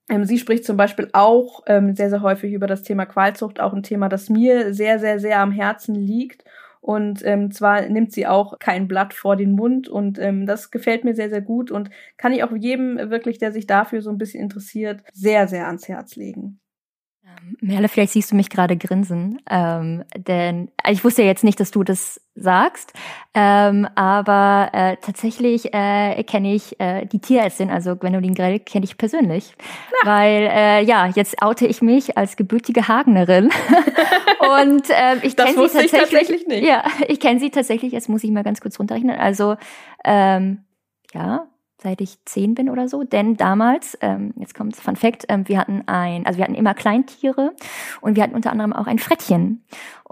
ähm, 0.09 0.25
sie 0.25 0.39
spricht 0.39 0.65
zum 0.65 0.77
Beispiel 0.77 1.09
auch 1.13 1.63
ähm, 1.67 1.95
sehr, 1.95 2.11
sehr 2.11 2.23
häufig 2.23 2.53
über 2.53 2.67
das 2.67 2.83
Thema 2.83 3.07
Qualzucht, 3.07 3.61
auch 3.61 3.73
ein 3.73 3.83
Thema, 3.83 4.09
das 4.09 4.29
mir 4.29 4.75
sehr, 4.75 4.99
sehr, 4.99 5.19
sehr 5.19 5.41
am 5.41 5.53
Herzen 5.53 5.95
liegt. 5.95 6.44
Und 6.85 7.25
ähm, 7.25 7.51
zwar 7.51 7.89
nimmt 7.89 8.13
sie 8.13 8.27
auch 8.27 8.59
kein 8.59 8.89
Blatt 8.89 9.15
vor 9.15 9.37
den 9.37 9.53
Mund 9.53 9.89
und 9.89 10.19
ähm, 10.19 10.45
das 10.45 10.71
gefällt 10.71 11.03
mir 11.03 11.15
sehr, 11.15 11.31
sehr 11.31 11.41
gut 11.41 11.71
und 11.71 11.89
kann 12.19 12.35
ich 12.35 12.45
auch 12.45 12.53
jedem 12.55 12.99
wirklich, 13.11 13.39
der 13.39 13.53
sich 13.53 13.67
dafür 13.67 14.03
so 14.03 14.11
ein 14.11 14.19
bisschen 14.19 14.43
interessiert, 14.43 15.03
sehr, 15.15 15.49
sehr 15.49 15.67
ans 15.67 15.89
Herz 15.89 16.15
legen. 16.17 16.61
Ähm, 17.41 17.57
Merle, 17.61 17.89
vielleicht 17.89 18.13
siehst 18.13 18.31
du 18.33 18.37
mich 18.37 18.51
gerade 18.51 18.77
grinsen, 18.77 19.41
ähm, 19.51 20.05
denn 20.17 20.71
ich 20.91 21.05
wusste 21.05 21.23
ja 21.23 21.29
jetzt 21.29 21.45
nicht, 21.45 21.61
dass 21.61 21.71
du 21.71 21.83
das 21.83 22.21
sagst, 22.35 22.93
ähm, 23.35 23.87
aber 23.95 24.71
äh, 24.73 24.97
tatsächlich 25.01 25.73
äh, 25.73 26.23
kenne 26.25 26.55
ich 26.55 26.79
äh, 26.81 27.07
die 27.07 27.21
Tierärztin, 27.21 27.71
also 27.71 27.97
Gwendolyn 27.97 28.35
Grell, 28.35 28.59
kenne 28.61 28.85
ich 28.85 28.99
persönlich, 28.99 29.55
Na. 30.03 30.11
weil 30.11 30.49
äh, 30.51 30.83
ja 30.85 31.07
jetzt 31.07 31.43
oute 31.43 31.67
ich 31.67 31.83
mich 31.83 32.19
als 32.19 32.37
gebürtige 32.37 32.89
Hagenerin 32.89 33.51
und 34.63 34.91
äh, 34.91 35.17
ich 35.23 35.37
kenne 35.37 35.51
sie 35.51 35.57
tatsächlich, 35.57 35.91
tatsächlich, 35.91 36.47
nicht. 36.47 36.65
Ja, 36.65 36.85
ich 37.09 37.21
kenne 37.21 37.41
sie 37.41 37.51
tatsächlich. 37.51 37.93
Jetzt 37.93 38.09
muss 38.09 38.25
ich 38.25 38.31
mal 38.31 38.43
ganz 38.43 38.61
kurz 38.61 38.79
runterrechnen. 38.79 39.19
Also 39.19 39.57
ähm, 40.05 40.65
ja, 41.13 41.47
seit 41.85 42.01
ich 42.01 42.17
zehn 42.25 42.55
bin 42.55 42.69
oder 42.69 42.89
so. 42.89 43.05
Denn 43.05 43.37
damals, 43.37 43.97
ähm, 44.01 44.33
jetzt 44.37 44.55
kommt 44.55 44.75
Fun 44.75 44.97
Fact, 44.97 45.27
ähm, 45.29 45.47
wir 45.47 45.59
hatten 45.59 45.83
ein, 45.87 46.27
also 46.27 46.39
wir 46.39 46.45
hatten 46.45 46.57
immer 46.57 46.75
Kleintiere 46.75 47.53
und 48.01 48.17
wir 48.17 48.23
hatten 48.23 48.35
unter 48.35 48.51
anderem 48.51 48.73
auch 48.73 48.87
ein 48.87 48.99
Frettchen. 48.99 49.63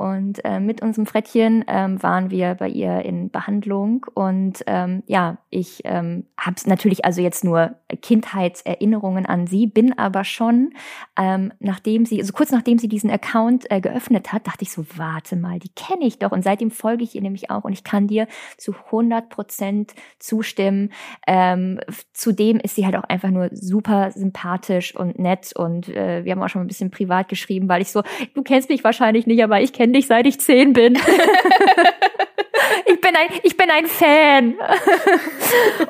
Und 0.02 0.44
äh, 0.44 0.58
mit 0.58 0.82
unserem 0.82 1.06
Frettchen 1.06 1.64
ähm, 1.68 2.02
waren 2.02 2.28
wir 2.28 2.56
bei 2.56 2.68
ihr 2.68 3.04
in 3.04 3.30
Behandlung. 3.30 4.04
Und 4.14 4.64
ähm, 4.66 5.04
ja, 5.06 5.38
ich 5.48 5.82
ähm, 5.84 6.26
habe 6.36 6.56
natürlich 6.66 7.04
also 7.04 7.20
jetzt 7.20 7.44
nur 7.44 7.76
Kindheitserinnerungen 8.00 9.26
an 9.26 9.46
sie, 9.46 9.68
bin 9.68 9.96
aber 9.96 10.24
schon, 10.24 10.74
ähm, 11.16 11.52
nachdem 11.60 12.04
sie, 12.04 12.18
also 12.20 12.32
kurz 12.32 12.50
nachdem 12.50 12.78
sie 12.78 12.88
diesen 12.88 13.12
Account 13.12 13.70
äh, 13.70 13.80
geöffnet 13.80 14.32
hat, 14.32 14.48
dachte 14.48 14.64
ich 14.64 14.72
so, 14.72 14.84
warte 14.96 15.36
mal, 15.36 15.60
die 15.60 15.68
kenne 15.68 16.04
ich 16.04 16.18
doch. 16.18 16.32
Und 16.32 16.42
seitdem 16.42 16.72
folge 16.72 17.04
ich 17.04 17.14
ihr 17.14 17.22
nämlich 17.22 17.52
auch 17.52 17.62
und 17.62 17.72
ich 17.72 17.84
kann 17.84 18.08
dir 18.08 18.26
zu 18.56 18.74
100 18.86 19.28
Prozent 19.28 19.94
zustimmen. 20.18 20.90
Ähm, 21.28 21.78
zudem 22.12 22.58
ist 22.58 22.74
sie 22.74 22.86
halt 22.86 22.96
auch 22.96 23.04
einfach 23.04 23.30
nur 23.30 23.50
super 23.52 24.10
sympathisch 24.10 24.96
und 24.96 25.20
nett. 25.20 25.52
Und 25.54 25.88
äh, 25.90 26.24
wir 26.24 26.32
haben 26.32 26.42
auch 26.42 26.48
schon 26.48 26.62
ein 26.62 26.66
bisschen 26.66 26.90
privat 26.90 27.28
geschrieben, 27.28 27.68
weil 27.68 27.82
ich 27.82 27.92
so, 27.92 28.02
du 28.34 28.42
kennst 28.42 28.68
mich 28.68 28.82
wahrscheinlich 28.82 29.28
nicht, 29.28 29.44
aber 29.44 29.60
ich 29.60 29.72
kenne 29.72 29.91
dich, 29.92 30.06
seit 30.06 30.26
ich 30.26 30.40
zehn 30.40 30.72
bin. 30.72 30.94
ich 32.86 33.00
bin 33.00 33.16
ein, 33.16 33.28
ich 33.42 33.56
bin 33.56 33.70
ein 33.70 33.86
Fan. 33.86 34.54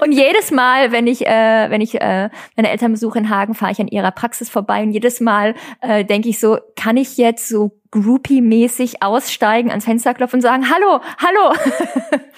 und 0.00 0.12
jedes 0.12 0.50
Mal, 0.50 0.92
wenn 0.92 1.06
ich, 1.06 1.26
äh, 1.26 1.70
wenn 1.70 1.80
ich 1.80 2.00
äh, 2.00 2.30
meine 2.56 2.70
Eltern 2.70 2.92
besuche 2.92 3.18
in 3.18 3.30
Hagen, 3.30 3.54
fahre 3.54 3.72
ich 3.72 3.80
an 3.80 3.88
ihrer 3.88 4.10
Praxis 4.10 4.48
vorbei 4.48 4.82
und 4.82 4.92
jedes 4.92 5.20
Mal 5.20 5.54
äh, 5.80 6.04
denke 6.04 6.28
ich 6.28 6.38
so, 6.38 6.58
kann 6.76 6.96
ich 6.96 7.16
jetzt 7.16 7.48
so 7.48 7.78
Groupie-mäßig 7.90 9.02
aussteigen, 9.02 9.70
ans 9.70 9.84
Fenster 9.84 10.14
klopfen 10.14 10.38
und 10.38 10.42
sagen, 10.42 10.64
hallo, 10.70 11.00
hallo, 11.18 11.54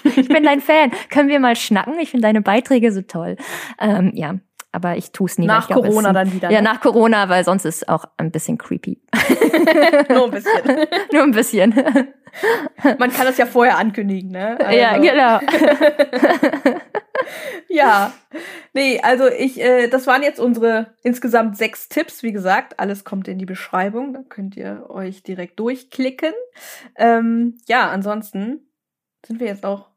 ich 0.17 0.29
bin 0.29 0.43
dein 0.43 0.61
Fan, 0.61 0.91
können 1.11 1.29
wir 1.29 1.39
mal 1.39 1.55
schnacken? 1.55 1.95
Ich 2.01 2.11
finde 2.11 2.27
deine 2.27 2.43
Beiträge 2.43 2.91
so 2.93 3.03
toll. 3.03 3.37
Ähm, 3.81 4.11
ja, 4.15 4.35
aber 4.75 4.97
ich 4.97 5.13
tue 5.13 5.27
es 5.27 5.39
nie. 5.39 5.47
Nach 5.47 5.69
glaub, 5.69 5.85
Corona 5.85 6.13
dann 6.13 6.33
wieder. 6.33 6.51
Ja, 6.51 6.61
ne? 6.61 6.69
nach 6.69 6.81
Corona, 6.81 7.29
weil 7.29 7.45
sonst 7.45 7.65
ist 7.65 7.89
auch 7.89 8.05
ein 8.17 8.31
bisschen 8.31 8.59
creepy. 8.59 9.01
Nur 10.09 10.25
ein 10.25 10.31
bisschen. 10.31 10.63
Nur 11.13 11.23
ein 11.23 11.31
bisschen. 11.31 11.73
Man 12.99 13.13
kann 13.13 13.27
das 13.27 13.39
ja 13.39 13.47
vorher 13.47 13.79
ankündigen, 13.79 14.33
ne? 14.33 14.59
Also. 14.59 14.77
Ja, 14.77 14.99
genau. 14.99 15.41
ja. 17.69 18.13
Nee, 18.73 19.01
also 19.01 19.29
ich, 19.29 19.61
äh, 19.61 19.87
das 19.87 20.09
waren 20.09 20.25
jetzt 20.25 20.41
unsere 20.41 20.95
insgesamt 21.03 21.57
sechs 21.57 21.89
Tipps. 21.89 22.25
Wie 22.25 22.33
gesagt, 22.33 22.81
alles 22.81 23.05
kommt 23.05 23.29
in 23.29 23.39
die 23.39 23.47
Beschreibung. 23.47 24.13
Da 24.13 24.23
könnt 24.29 24.57
ihr 24.57 24.87
euch 24.91 25.23
direkt 25.23 25.61
durchklicken. 25.61 26.33
Ähm, 26.97 27.59
ja, 27.69 27.89
ansonsten 27.91 28.69
sind 29.25 29.39
wir 29.39 29.47
jetzt 29.47 29.65
auch 29.65 29.91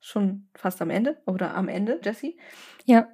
schon 0.00 0.48
fast 0.54 0.80
am 0.80 0.90
Ende 0.90 1.20
oder 1.26 1.54
am 1.54 1.68
Ende, 1.68 1.98
Jessie. 2.04 2.38
Ja. 2.84 3.08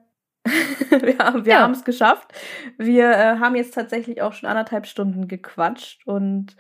wir 1.02 1.18
haben 1.18 1.44
wir 1.44 1.52
ja. 1.52 1.70
es 1.70 1.84
geschafft. 1.84 2.32
Wir 2.78 3.10
äh, 3.10 3.38
haben 3.38 3.56
jetzt 3.56 3.74
tatsächlich 3.74 4.22
auch 4.22 4.32
schon 4.32 4.48
anderthalb 4.48 4.86
Stunden 4.86 5.28
gequatscht 5.28 6.06
und 6.06 6.56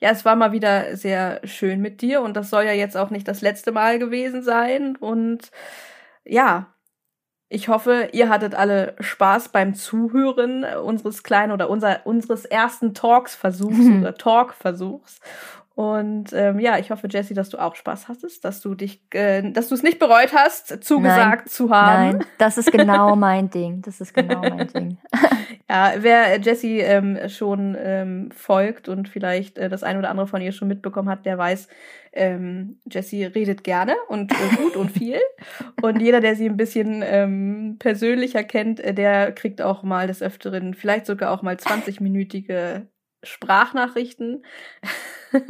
ja, 0.00 0.10
es 0.10 0.24
war 0.24 0.34
mal 0.34 0.52
wieder 0.52 0.96
sehr 0.96 1.40
schön 1.44 1.80
mit 1.80 2.00
dir 2.00 2.22
und 2.22 2.34
das 2.36 2.50
soll 2.50 2.64
ja 2.64 2.72
jetzt 2.72 2.96
auch 2.96 3.10
nicht 3.10 3.28
das 3.28 3.42
letzte 3.42 3.70
Mal 3.72 3.98
gewesen 3.98 4.42
sein 4.42 4.96
und 4.96 5.50
ja, 6.24 6.74
ich 7.52 7.68
hoffe, 7.68 8.10
ihr 8.12 8.28
hattet 8.28 8.54
alle 8.54 8.94
Spaß 9.00 9.48
beim 9.48 9.74
Zuhören 9.74 10.64
unseres 10.64 11.24
kleinen 11.24 11.52
oder 11.52 11.68
unser, 11.68 12.06
unseres 12.06 12.44
ersten 12.44 12.94
Talks-Versuchs 12.94 13.86
oder 14.00 14.14
Talk-Versuchs. 14.14 15.18
Und 15.80 16.34
ähm, 16.34 16.58
ja, 16.58 16.76
ich 16.76 16.90
hoffe, 16.90 17.08
Jessie, 17.10 17.32
dass 17.32 17.48
du 17.48 17.56
auch 17.56 17.74
Spaß 17.74 18.08
hattest, 18.08 18.44
dass 18.44 18.60
du 18.60 18.74
dich, 18.74 19.00
äh, 19.14 19.50
dass 19.50 19.70
du 19.70 19.74
es 19.74 19.82
nicht 19.82 19.98
bereut 19.98 20.34
hast, 20.34 20.84
zugesagt 20.84 21.46
nein, 21.46 21.46
zu 21.46 21.70
haben. 21.70 22.18
Nein, 22.18 22.26
das 22.36 22.58
ist 22.58 22.70
genau 22.70 23.16
mein 23.16 23.48
Ding. 23.48 23.80
Das 23.80 23.98
ist 23.98 24.12
genau 24.12 24.42
mein 24.42 24.68
Ding. 24.68 24.98
ja, 25.70 25.94
wer 25.96 26.38
Jessie 26.38 26.80
ähm, 26.80 27.18
schon 27.30 27.78
ähm, 27.80 28.30
folgt 28.30 28.90
und 28.90 29.08
vielleicht 29.08 29.56
äh, 29.56 29.70
das 29.70 29.82
ein 29.82 29.96
oder 29.96 30.10
andere 30.10 30.26
von 30.26 30.42
ihr 30.42 30.52
schon 30.52 30.68
mitbekommen 30.68 31.08
hat, 31.08 31.24
der 31.24 31.38
weiß, 31.38 31.66
ähm, 32.12 32.78
Jessie 32.84 33.24
redet 33.24 33.64
gerne 33.64 33.94
und 34.08 34.32
äh, 34.32 34.56
gut 34.56 34.76
und 34.76 34.90
viel. 34.90 35.18
Und 35.80 36.02
jeder, 36.02 36.20
der 36.20 36.36
sie 36.36 36.46
ein 36.46 36.58
bisschen 36.58 37.02
ähm, 37.02 37.76
persönlicher 37.78 38.44
kennt, 38.44 38.80
äh, 38.80 38.92
der 38.92 39.32
kriegt 39.32 39.62
auch 39.62 39.82
mal 39.82 40.08
des 40.08 40.20
Öfteren, 40.20 40.74
vielleicht 40.74 41.06
sogar 41.06 41.30
auch 41.30 41.40
mal 41.40 41.54
20-minütige 41.54 42.82
Sprachnachrichten. 43.22 44.44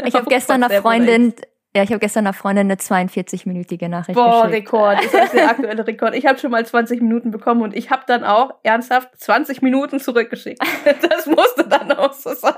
Ich 0.05 0.15
habe 0.15 0.27
gestern 0.29 0.63
einer 0.63 0.83
Freundin, 0.83 1.35
ja, 1.75 1.83
ich 1.85 1.91
habe 1.91 2.01
gestern 2.01 2.27
einer 2.27 2.33
Freundin 2.33 2.67
eine 2.67 2.75
42-minütige 2.75 3.89
Nachricht 3.89 4.17
Boah, 4.17 4.49
geschickt. 4.49 4.73
Rekord. 4.73 4.99
Das 5.05 5.25
ist 5.25 5.35
der 5.35 5.51
aktuelle 5.51 5.87
Rekord. 5.87 6.15
Ich 6.15 6.27
habe 6.27 6.39
schon 6.39 6.51
mal 6.51 6.67
20 6.67 7.01
Minuten 7.01 7.31
bekommen 7.31 7.63
und 7.63 7.77
ich 7.77 7.91
habe 7.91 8.03
dann 8.07 8.25
auch 8.25 8.55
ernsthaft 8.65 9.09
20 9.19 9.63
Minuten 9.63 10.01
zurückgeschickt. 10.01 10.63
Das 11.09 11.27
musste 11.27 11.69
dann 11.69 11.93
auch 11.93 12.13
so 12.13 12.35
sein. 12.35 12.55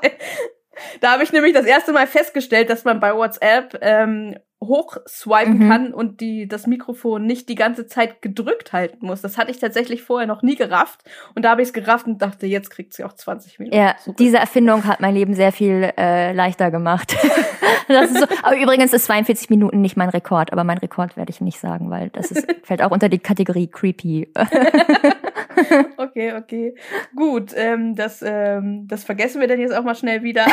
Da 1.00 1.12
habe 1.12 1.22
ich 1.22 1.32
nämlich 1.32 1.52
das 1.52 1.66
erste 1.66 1.92
Mal 1.92 2.06
festgestellt, 2.06 2.70
dass 2.70 2.84
man 2.84 3.00
bei 3.00 3.14
WhatsApp 3.14 3.78
ähm, 3.80 4.36
hochswipen 4.62 5.58
mhm. 5.58 5.68
kann 5.68 5.94
und 5.94 6.20
die 6.20 6.46
das 6.46 6.66
Mikrofon 6.66 7.26
nicht 7.26 7.48
die 7.48 7.54
ganze 7.54 7.86
Zeit 7.86 8.22
gedrückt 8.22 8.72
halten 8.72 9.06
muss. 9.06 9.20
Das 9.20 9.36
hatte 9.36 9.50
ich 9.50 9.58
tatsächlich 9.58 10.02
vorher 10.02 10.26
noch 10.26 10.42
nie 10.42 10.54
gerafft 10.54 11.00
und 11.34 11.44
da 11.44 11.50
habe 11.50 11.62
ich 11.62 11.68
es 11.68 11.72
gerafft 11.74 12.06
und 12.06 12.22
dachte, 12.22 12.46
jetzt 12.46 12.70
kriegt 12.70 12.94
sie 12.94 13.04
auch 13.04 13.12
20 13.12 13.58
Minuten. 13.58 13.76
Ja, 13.76 13.96
zurück. 14.02 14.16
diese 14.18 14.38
Erfindung 14.38 14.84
hat 14.84 15.00
mein 15.00 15.14
Leben 15.14 15.34
sehr 15.34 15.52
viel 15.52 15.92
äh, 15.98 16.32
leichter 16.32 16.70
gemacht. 16.70 17.16
das 17.88 18.10
ist 18.10 18.20
so. 18.20 18.26
Aber 18.42 18.56
übrigens 18.56 18.92
ist 18.92 19.06
42 19.06 19.50
Minuten 19.50 19.80
nicht 19.80 19.96
mein 19.96 20.08
Rekord, 20.08 20.52
aber 20.52 20.64
mein 20.64 20.78
Rekord 20.78 21.16
werde 21.16 21.30
ich 21.30 21.40
nicht 21.40 21.58
sagen, 21.58 21.90
weil 21.90 22.10
das 22.10 22.30
ist, 22.30 22.46
fällt 22.62 22.82
auch 22.82 22.90
unter 22.90 23.08
die 23.08 23.18
Kategorie 23.18 23.66
creepy. 23.66 24.28
okay, 25.96 26.34
okay. 26.34 26.74
Gut, 27.14 27.52
ähm, 27.54 27.94
das, 27.94 28.22
ähm, 28.22 28.86
das 28.88 29.04
vergessen 29.04 29.40
wir 29.40 29.48
dann 29.48 29.60
jetzt 29.60 29.74
auch 29.74 29.84
mal 29.84 29.94
schnell 29.94 30.22
wieder. 30.22 30.46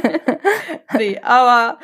nee, 0.98 1.18
aber 1.22 1.78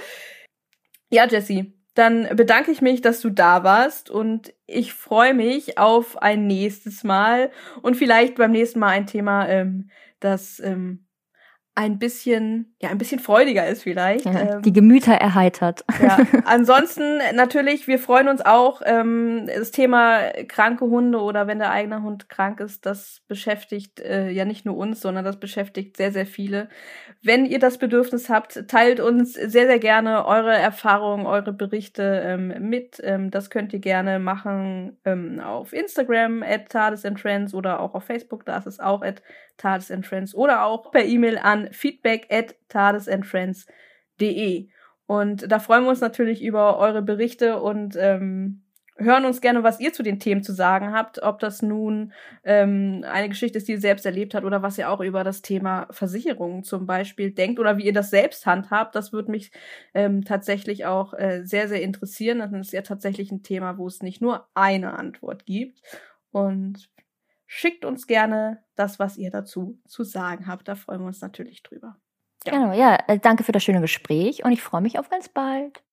ja, 1.11 1.27
Jessie, 1.27 1.75
dann 1.95 2.29
bedanke 2.37 2.71
ich 2.71 2.81
mich, 2.81 3.03
dass 3.03 3.21
du 3.21 3.31
da 3.31 3.65
warst 3.65 4.11
und 4.11 4.55
ich 4.67 4.95
freue 4.95 5.35
mich 5.35 5.79
auf 5.79 6.21
ein 6.23 6.47
nächstes 6.47 7.05
Mal 7.05 7.51
und 7.83 7.97
vielleicht 7.97 8.37
beim 8.37 8.53
nächsten 8.53 8.79
Mal 8.79 8.89
ein 8.89 9.07
Thema, 9.07 9.49
ähm, 9.49 9.91
das 10.21 10.59
ähm, 10.61 11.07
ein 11.75 11.99
bisschen, 11.99 12.75
ja, 12.83 12.91
ein 12.91 12.99
bisschen 12.99 13.19
freudiger 13.19 13.67
ist 13.67 13.83
vielleicht. 13.83 14.27
Ja, 14.27 14.57
ähm, 14.57 14.63
die 14.63 14.75
Gemüter 14.75 15.15
erheitert. 15.15 15.85
Ja. 16.03 16.19
Ansonsten 16.45 17.19
natürlich, 17.35 17.87
wir 17.87 17.99
freuen 17.99 18.29
uns 18.29 18.45
auch, 18.45 18.83
ähm, 18.85 19.47
das 19.47 19.71
Thema 19.71 20.21
kranke 20.49 20.85
Hunde 20.85 21.19
oder 21.19 21.47
wenn 21.47 21.59
der 21.59 21.71
eigene 21.71 22.03
Hund 22.03 22.29
krank 22.29 22.61
ist, 22.61 22.85
das 22.85 23.23
beschäftigt 23.27 24.01
äh, 24.01 24.29
ja 24.29 24.45
nicht 24.45 24.67
nur 24.67 24.77
uns, 24.77 25.01
sondern 25.01 25.25
das 25.25 25.41
beschäftigt 25.41 25.97
sehr, 25.97 26.13
sehr 26.13 26.27
viele. 26.27 26.69
Wenn 27.23 27.47
ihr 27.47 27.59
das 27.59 27.79
Bedürfnis 27.79 28.29
habt, 28.29 28.69
teilt 28.69 29.01
uns 29.01 29.33
sehr, 29.33 29.67
sehr 29.67 29.79
gerne 29.79 30.27
eure 30.27 30.53
Erfahrungen, 30.53 31.25
eure 31.25 31.55
Berichte 31.55 32.23
ähm, 32.23 32.69
mit. 32.69 33.01
Ähm, 33.03 33.31
das 33.31 33.49
könnt 33.49 33.73
ihr 33.73 33.81
gerne 33.81 34.19
machen 34.19 34.99
ähm, 35.07 35.41
auf 35.41 35.73
Instagram 35.73 36.43
at 36.43 36.69
Tades 36.69 37.03
oder 37.55 37.81
auch 37.81 37.95
auf 37.95 38.05
Facebook, 38.05 38.45
da 38.45 38.59
ist 38.59 38.67
es 38.67 38.79
auch 38.79 39.01
at 39.01 39.23
Tades 39.63 40.35
oder 40.35 40.65
auch 40.65 40.91
per 40.91 41.05
E-Mail 41.05 41.39
an 41.39 41.69
feedback 41.73 42.27
at 42.31 42.57
tadesandfriends.de. 42.69 44.69
Und 45.07 45.51
da 45.51 45.59
freuen 45.59 45.85
wir 45.85 45.91
uns 45.91 46.01
natürlich 46.01 46.43
über 46.43 46.79
eure 46.79 47.03
Berichte 47.03 47.61
und 47.61 47.97
ähm, 47.97 48.63
hören 48.97 49.25
uns 49.25 49.41
gerne, 49.41 49.63
was 49.63 49.81
ihr 49.81 49.93
zu 49.93 50.03
den 50.03 50.21
Themen 50.21 50.43
zu 50.43 50.53
sagen 50.53 50.93
habt, 50.93 51.23
ob 51.23 51.39
das 51.39 51.63
nun 51.63 52.13
ähm, 52.45 53.05
eine 53.09 53.29
Geschichte 53.29 53.59
ist, 53.59 53.69
die 53.69 53.73
ihr 53.73 53.81
selbst 53.81 54.07
erlebt 54.07 54.35
habt 54.35 54.45
oder 54.45 54.63
was 54.63 54.79
ihr 54.79 54.91
auch 54.91 55.01
über 55.01 55.25
das 55.25 55.43
Thema 55.43 55.87
Versicherungen 55.91 56.65
zum 56.65 56.87
Beispiel 56.87 57.33
denkt 57.33 57.59
oder 57.59 57.79
wie 57.79 57.87
ihr 57.87 57.93
das 57.93 58.11
selbst 58.11 58.47
handhabt. 58.47 58.95
Das 58.95 59.13
würde 59.13 59.31
mich 59.31 59.51
ähm, 59.95 60.25
tatsächlich 60.25 60.87
auch 60.87 61.15
äh, 61.15 61.43
sehr, 61.45 61.69
sehr 61.69 61.83
interessieren. 61.83 62.39
Das 62.39 62.53
ist 62.53 62.73
ja 62.73 62.83
tatsächlich 62.83 63.33
ein 63.33 63.43
Thema, 63.43 63.79
wo 63.79 63.87
es 63.87 64.03
nicht 64.03 64.21
nur 64.21 64.49
eine 64.55 64.99
Antwort 64.99 65.47
gibt. 65.47 65.81
Und 66.31 66.92
schickt 67.55 67.85
uns 67.85 68.07
gerne 68.07 68.65
das, 68.77 68.99
was 68.99 69.19
ihr 69.19 69.31
dazu 69.31 69.79
zu 69.87 70.05
sagen 70.05 70.47
habt. 70.47 70.69
Da 70.69 70.75
freuen 70.75 71.01
wir 71.01 71.09
uns 71.09 71.21
natürlich 71.21 71.63
drüber. 71.63 71.99
Ja. 72.47 72.53
Genau, 72.53 72.73
ja, 72.73 72.99
äh, 73.09 73.19
danke 73.19 73.45
für 73.45 73.53
das 73.53 73.63
schöne 73.63 73.83
Gespräch 73.83 74.43
und 74.43 74.53
ich 74.53 74.63
freue 74.63 74.81
mich 74.81 74.99
auf 74.99 75.11
ganz 75.11 75.29
bald. 75.29 75.85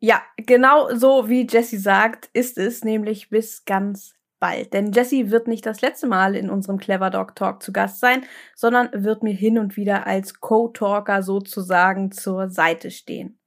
Ja, 0.00 0.22
genau 0.38 0.94
so 0.94 1.28
wie 1.28 1.46
Jessie 1.46 1.76
sagt, 1.76 2.30
ist 2.32 2.56
es 2.56 2.84
nämlich 2.84 3.28
bis 3.28 3.66
ganz 3.66 4.14
bald. 4.40 4.72
Denn 4.72 4.92
Jessie 4.92 5.30
wird 5.30 5.46
nicht 5.46 5.66
das 5.66 5.82
letzte 5.82 6.06
Mal 6.06 6.34
in 6.34 6.48
unserem 6.48 6.78
Clever 6.78 7.10
Dog 7.10 7.36
Talk 7.36 7.62
zu 7.62 7.70
Gast 7.70 8.00
sein, 8.00 8.24
sondern 8.54 8.88
wird 8.94 9.22
mir 9.22 9.34
hin 9.34 9.58
und 9.58 9.76
wieder 9.76 10.06
als 10.06 10.40
Co-Talker 10.40 11.22
sozusagen 11.22 12.12
zur 12.12 12.48
Seite 12.48 12.90
stehen. 12.90 13.37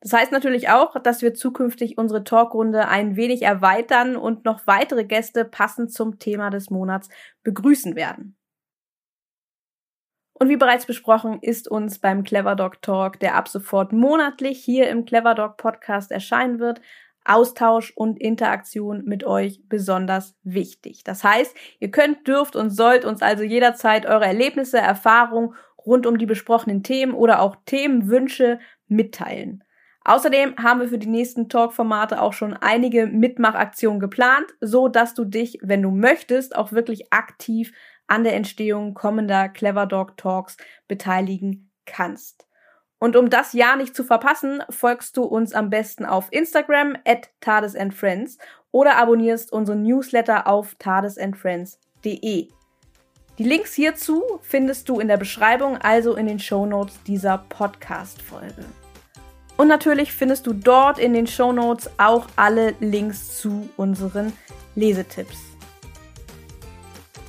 Das 0.00 0.12
heißt 0.12 0.30
natürlich 0.30 0.68
auch, 0.68 1.00
dass 1.02 1.22
wir 1.22 1.34
zukünftig 1.34 1.98
unsere 1.98 2.22
Talkrunde 2.22 2.86
ein 2.88 3.16
wenig 3.16 3.42
erweitern 3.42 4.16
und 4.16 4.44
noch 4.44 4.66
weitere 4.66 5.04
Gäste 5.04 5.44
passend 5.44 5.92
zum 5.92 6.18
Thema 6.18 6.50
des 6.50 6.70
Monats 6.70 7.08
begrüßen 7.42 7.96
werden. 7.96 8.36
Und 10.34 10.48
wie 10.48 10.56
bereits 10.56 10.86
besprochen, 10.86 11.40
ist 11.42 11.66
uns 11.66 11.98
beim 11.98 12.22
Clever 12.22 12.54
Dog 12.54 12.80
Talk, 12.80 13.18
der 13.18 13.34
ab 13.34 13.48
sofort 13.48 13.92
monatlich 13.92 14.62
hier 14.64 14.88
im 14.88 15.04
Clever 15.04 15.34
Dog 15.34 15.56
Podcast 15.56 16.12
erscheinen 16.12 16.60
wird, 16.60 16.80
Austausch 17.24 17.92
und 17.94 18.20
Interaktion 18.20 19.04
mit 19.04 19.24
euch 19.24 19.60
besonders 19.68 20.36
wichtig. 20.44 21.02
Das 21.02 21.24
heißt, 21.24 21.56
ihr 21.80 21.90
könnt, 21.90 22.26
dürft 22.26 22.54
und 22.54 22.70
sollt 22.70 23.04
uns 23.04 23.20
also 23.20 23.42
jederzeit 23.42 24.06
eure 24.06 24.26
Erlebnisse, 24.26 24.78
Erfahrungen 24.78 25.54
rund 25.84 26.06
um 26.06 26.18
die 26.18 26.26
besprochenen 26.26 26.84
Themen 26.84 27.14
oder 27.14 27.40
auch 27.42 27.56
Themenwünsche 27.66 28.60
mitteilen. 28.86 29.64
Außerdem 30.08 30.56
haben 30.56 30.80
wir 30.80 30.88
für 30.88 30.96
die 30.96 31.06
nächsten 31.06 31.50
Talk-Formate 31.50 32.22
auch 32.22 32.32
schon 32.32 32.54
einige 32.54 33.06
Mitmachaktionen 33.06 34.00
geplant, 34.00 34.46
so 34.58 34.88
dass 34.88 35.12
du 35.12 35.26
dich, 35.26 35.58
wenn 35.60 35.82
du 35.82 35.90
möchtest, 35.90 36.56
auch 36.56 36.72
wirklich 36.72 37.12
aktiv 37.12 37.74
an 38.06 38.24
der 38.24 38.34
Entstehung 38.34 38.94
kommender 38.94 39.50
Clever 39.50 39.84
Dog 39.84 40.16
Talks 40.16 40.56
beteiligen 40.88 41.70
kannst. 41.84 42.46
Und 42.98 43.16
um 43.16 43.28
das 43.28 43.52
Jahr 43.52 43.76
nicht 43.76 43.94
zu 43.94 44.02
verpassen, 44.02 44.62
folgst 44.70 45.14
du 45.18 45.24
uns 45.24 45.52
am 45.52 45.68
besten 45.68 46.06
auf 46.06 46.28
Instagram 46.30 46.96
at 47.04 47.28
tadesandfriends 47.42 48.38
oder 48.70 48.96
abonnierst 48.96 49.52
unseren 49.52 49.82
Newsletter 49.82 50.46
auf 50.46 50.74
tadesandfriends.de. 50.78 52.48
Die 53.36 53.44
Links 53.44 53.74
hierzu 53.74 54.22
findest 54.40 54.88
du 54.88 55.00
in 55.00 55.08
der 55.08 55.18
Beschreibung, 55.18 55.76
also 55.76 56.16
in 56.16 56.26
den 56.26 56.38
Show 56.38 56.64
Notes 56.64 56.98
dieser 57.06 57.44
Podcast-Folge. 57.50 58.64
Und 59.58 59.66
natürlich 59.66 60.12
findest 60.12 60.46
du 60.46 60.52
dort 60.52 61.00
in 61.00 61.12
den 61.12 61.26
Show 61.26 61.52
Notes 61.52 61.90
auch 61.98 62.26
alle 62.36 62.74
Links 62.78 63.38
zu 63.38 63.68
unseren 63.76 64.32
Lesetipps. 64.76 65.36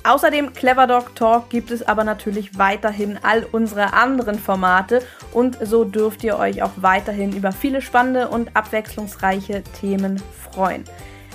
Außerdem 0.04 0.54
Clever 0.54 0.86
Dog 0.86 1.14
Talk 1.16 1.50
gibt 1.50 1.72
es 1.72 1.82
aber 1.82 2.04
natürlich 2.04 2.56
weiterhin 2.56 3.18
all 3.22 3.44
unsere 3.50 3.92
anderen 3.94 4.38
Formate 4.38 5.02
und 5.32 5.58
so 5.60 5.84
dürft 5.84 6.22
ihr 6.22 6.38
euch 6.38 6.62
auch 6.62 6.70
weiterhin 6.76 7.36
über 7.36 7.50
viele 7.50 7.82
spannende 7.82 8.28
und 8.28 8.56
abwechslungsreiche 8.56 9.62
Themen 9.80 10.22
freuen. 10.52 10.84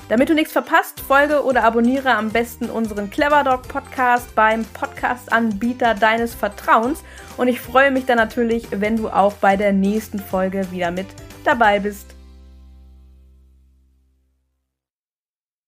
Damit 0.07 0.29
du 0.29 0.35
nichts 0.35 0.53
verpasst, 0.53 0.99
folge 0.99 1.43
oder 1.43 1.63
abonniere 1.63 2.13
am 2.13 2.29
besten 2.29 2.69
unseren 2.69 3.09
Clever 3.09 3.43
Dog 3.43 3.67
Podcast 3.67 4.35
beim 4.35 4.63
Podcast-Anbieter 4.63 5.95
deines 5.95 6.35
Vertrauens. 6.35 7.03
Und 7.37 7.47
ich 7.47 7.59
freue 7.59 7.89
mich 7.89 8.05
dann 8.05 8.17
natürlich, 8.17 8.67
wenn 8.69 8.97
du 8.97 9.09
auch 9.09 9.33
bei 9.33 9.57
der 9.57 9.73
nächsten 9.73 10.19
Folge 10.19 10.71
wieder 10.71 10.91
mit 10.91 11.07
dabei 11.43 11.79
bist. 11.79 12.14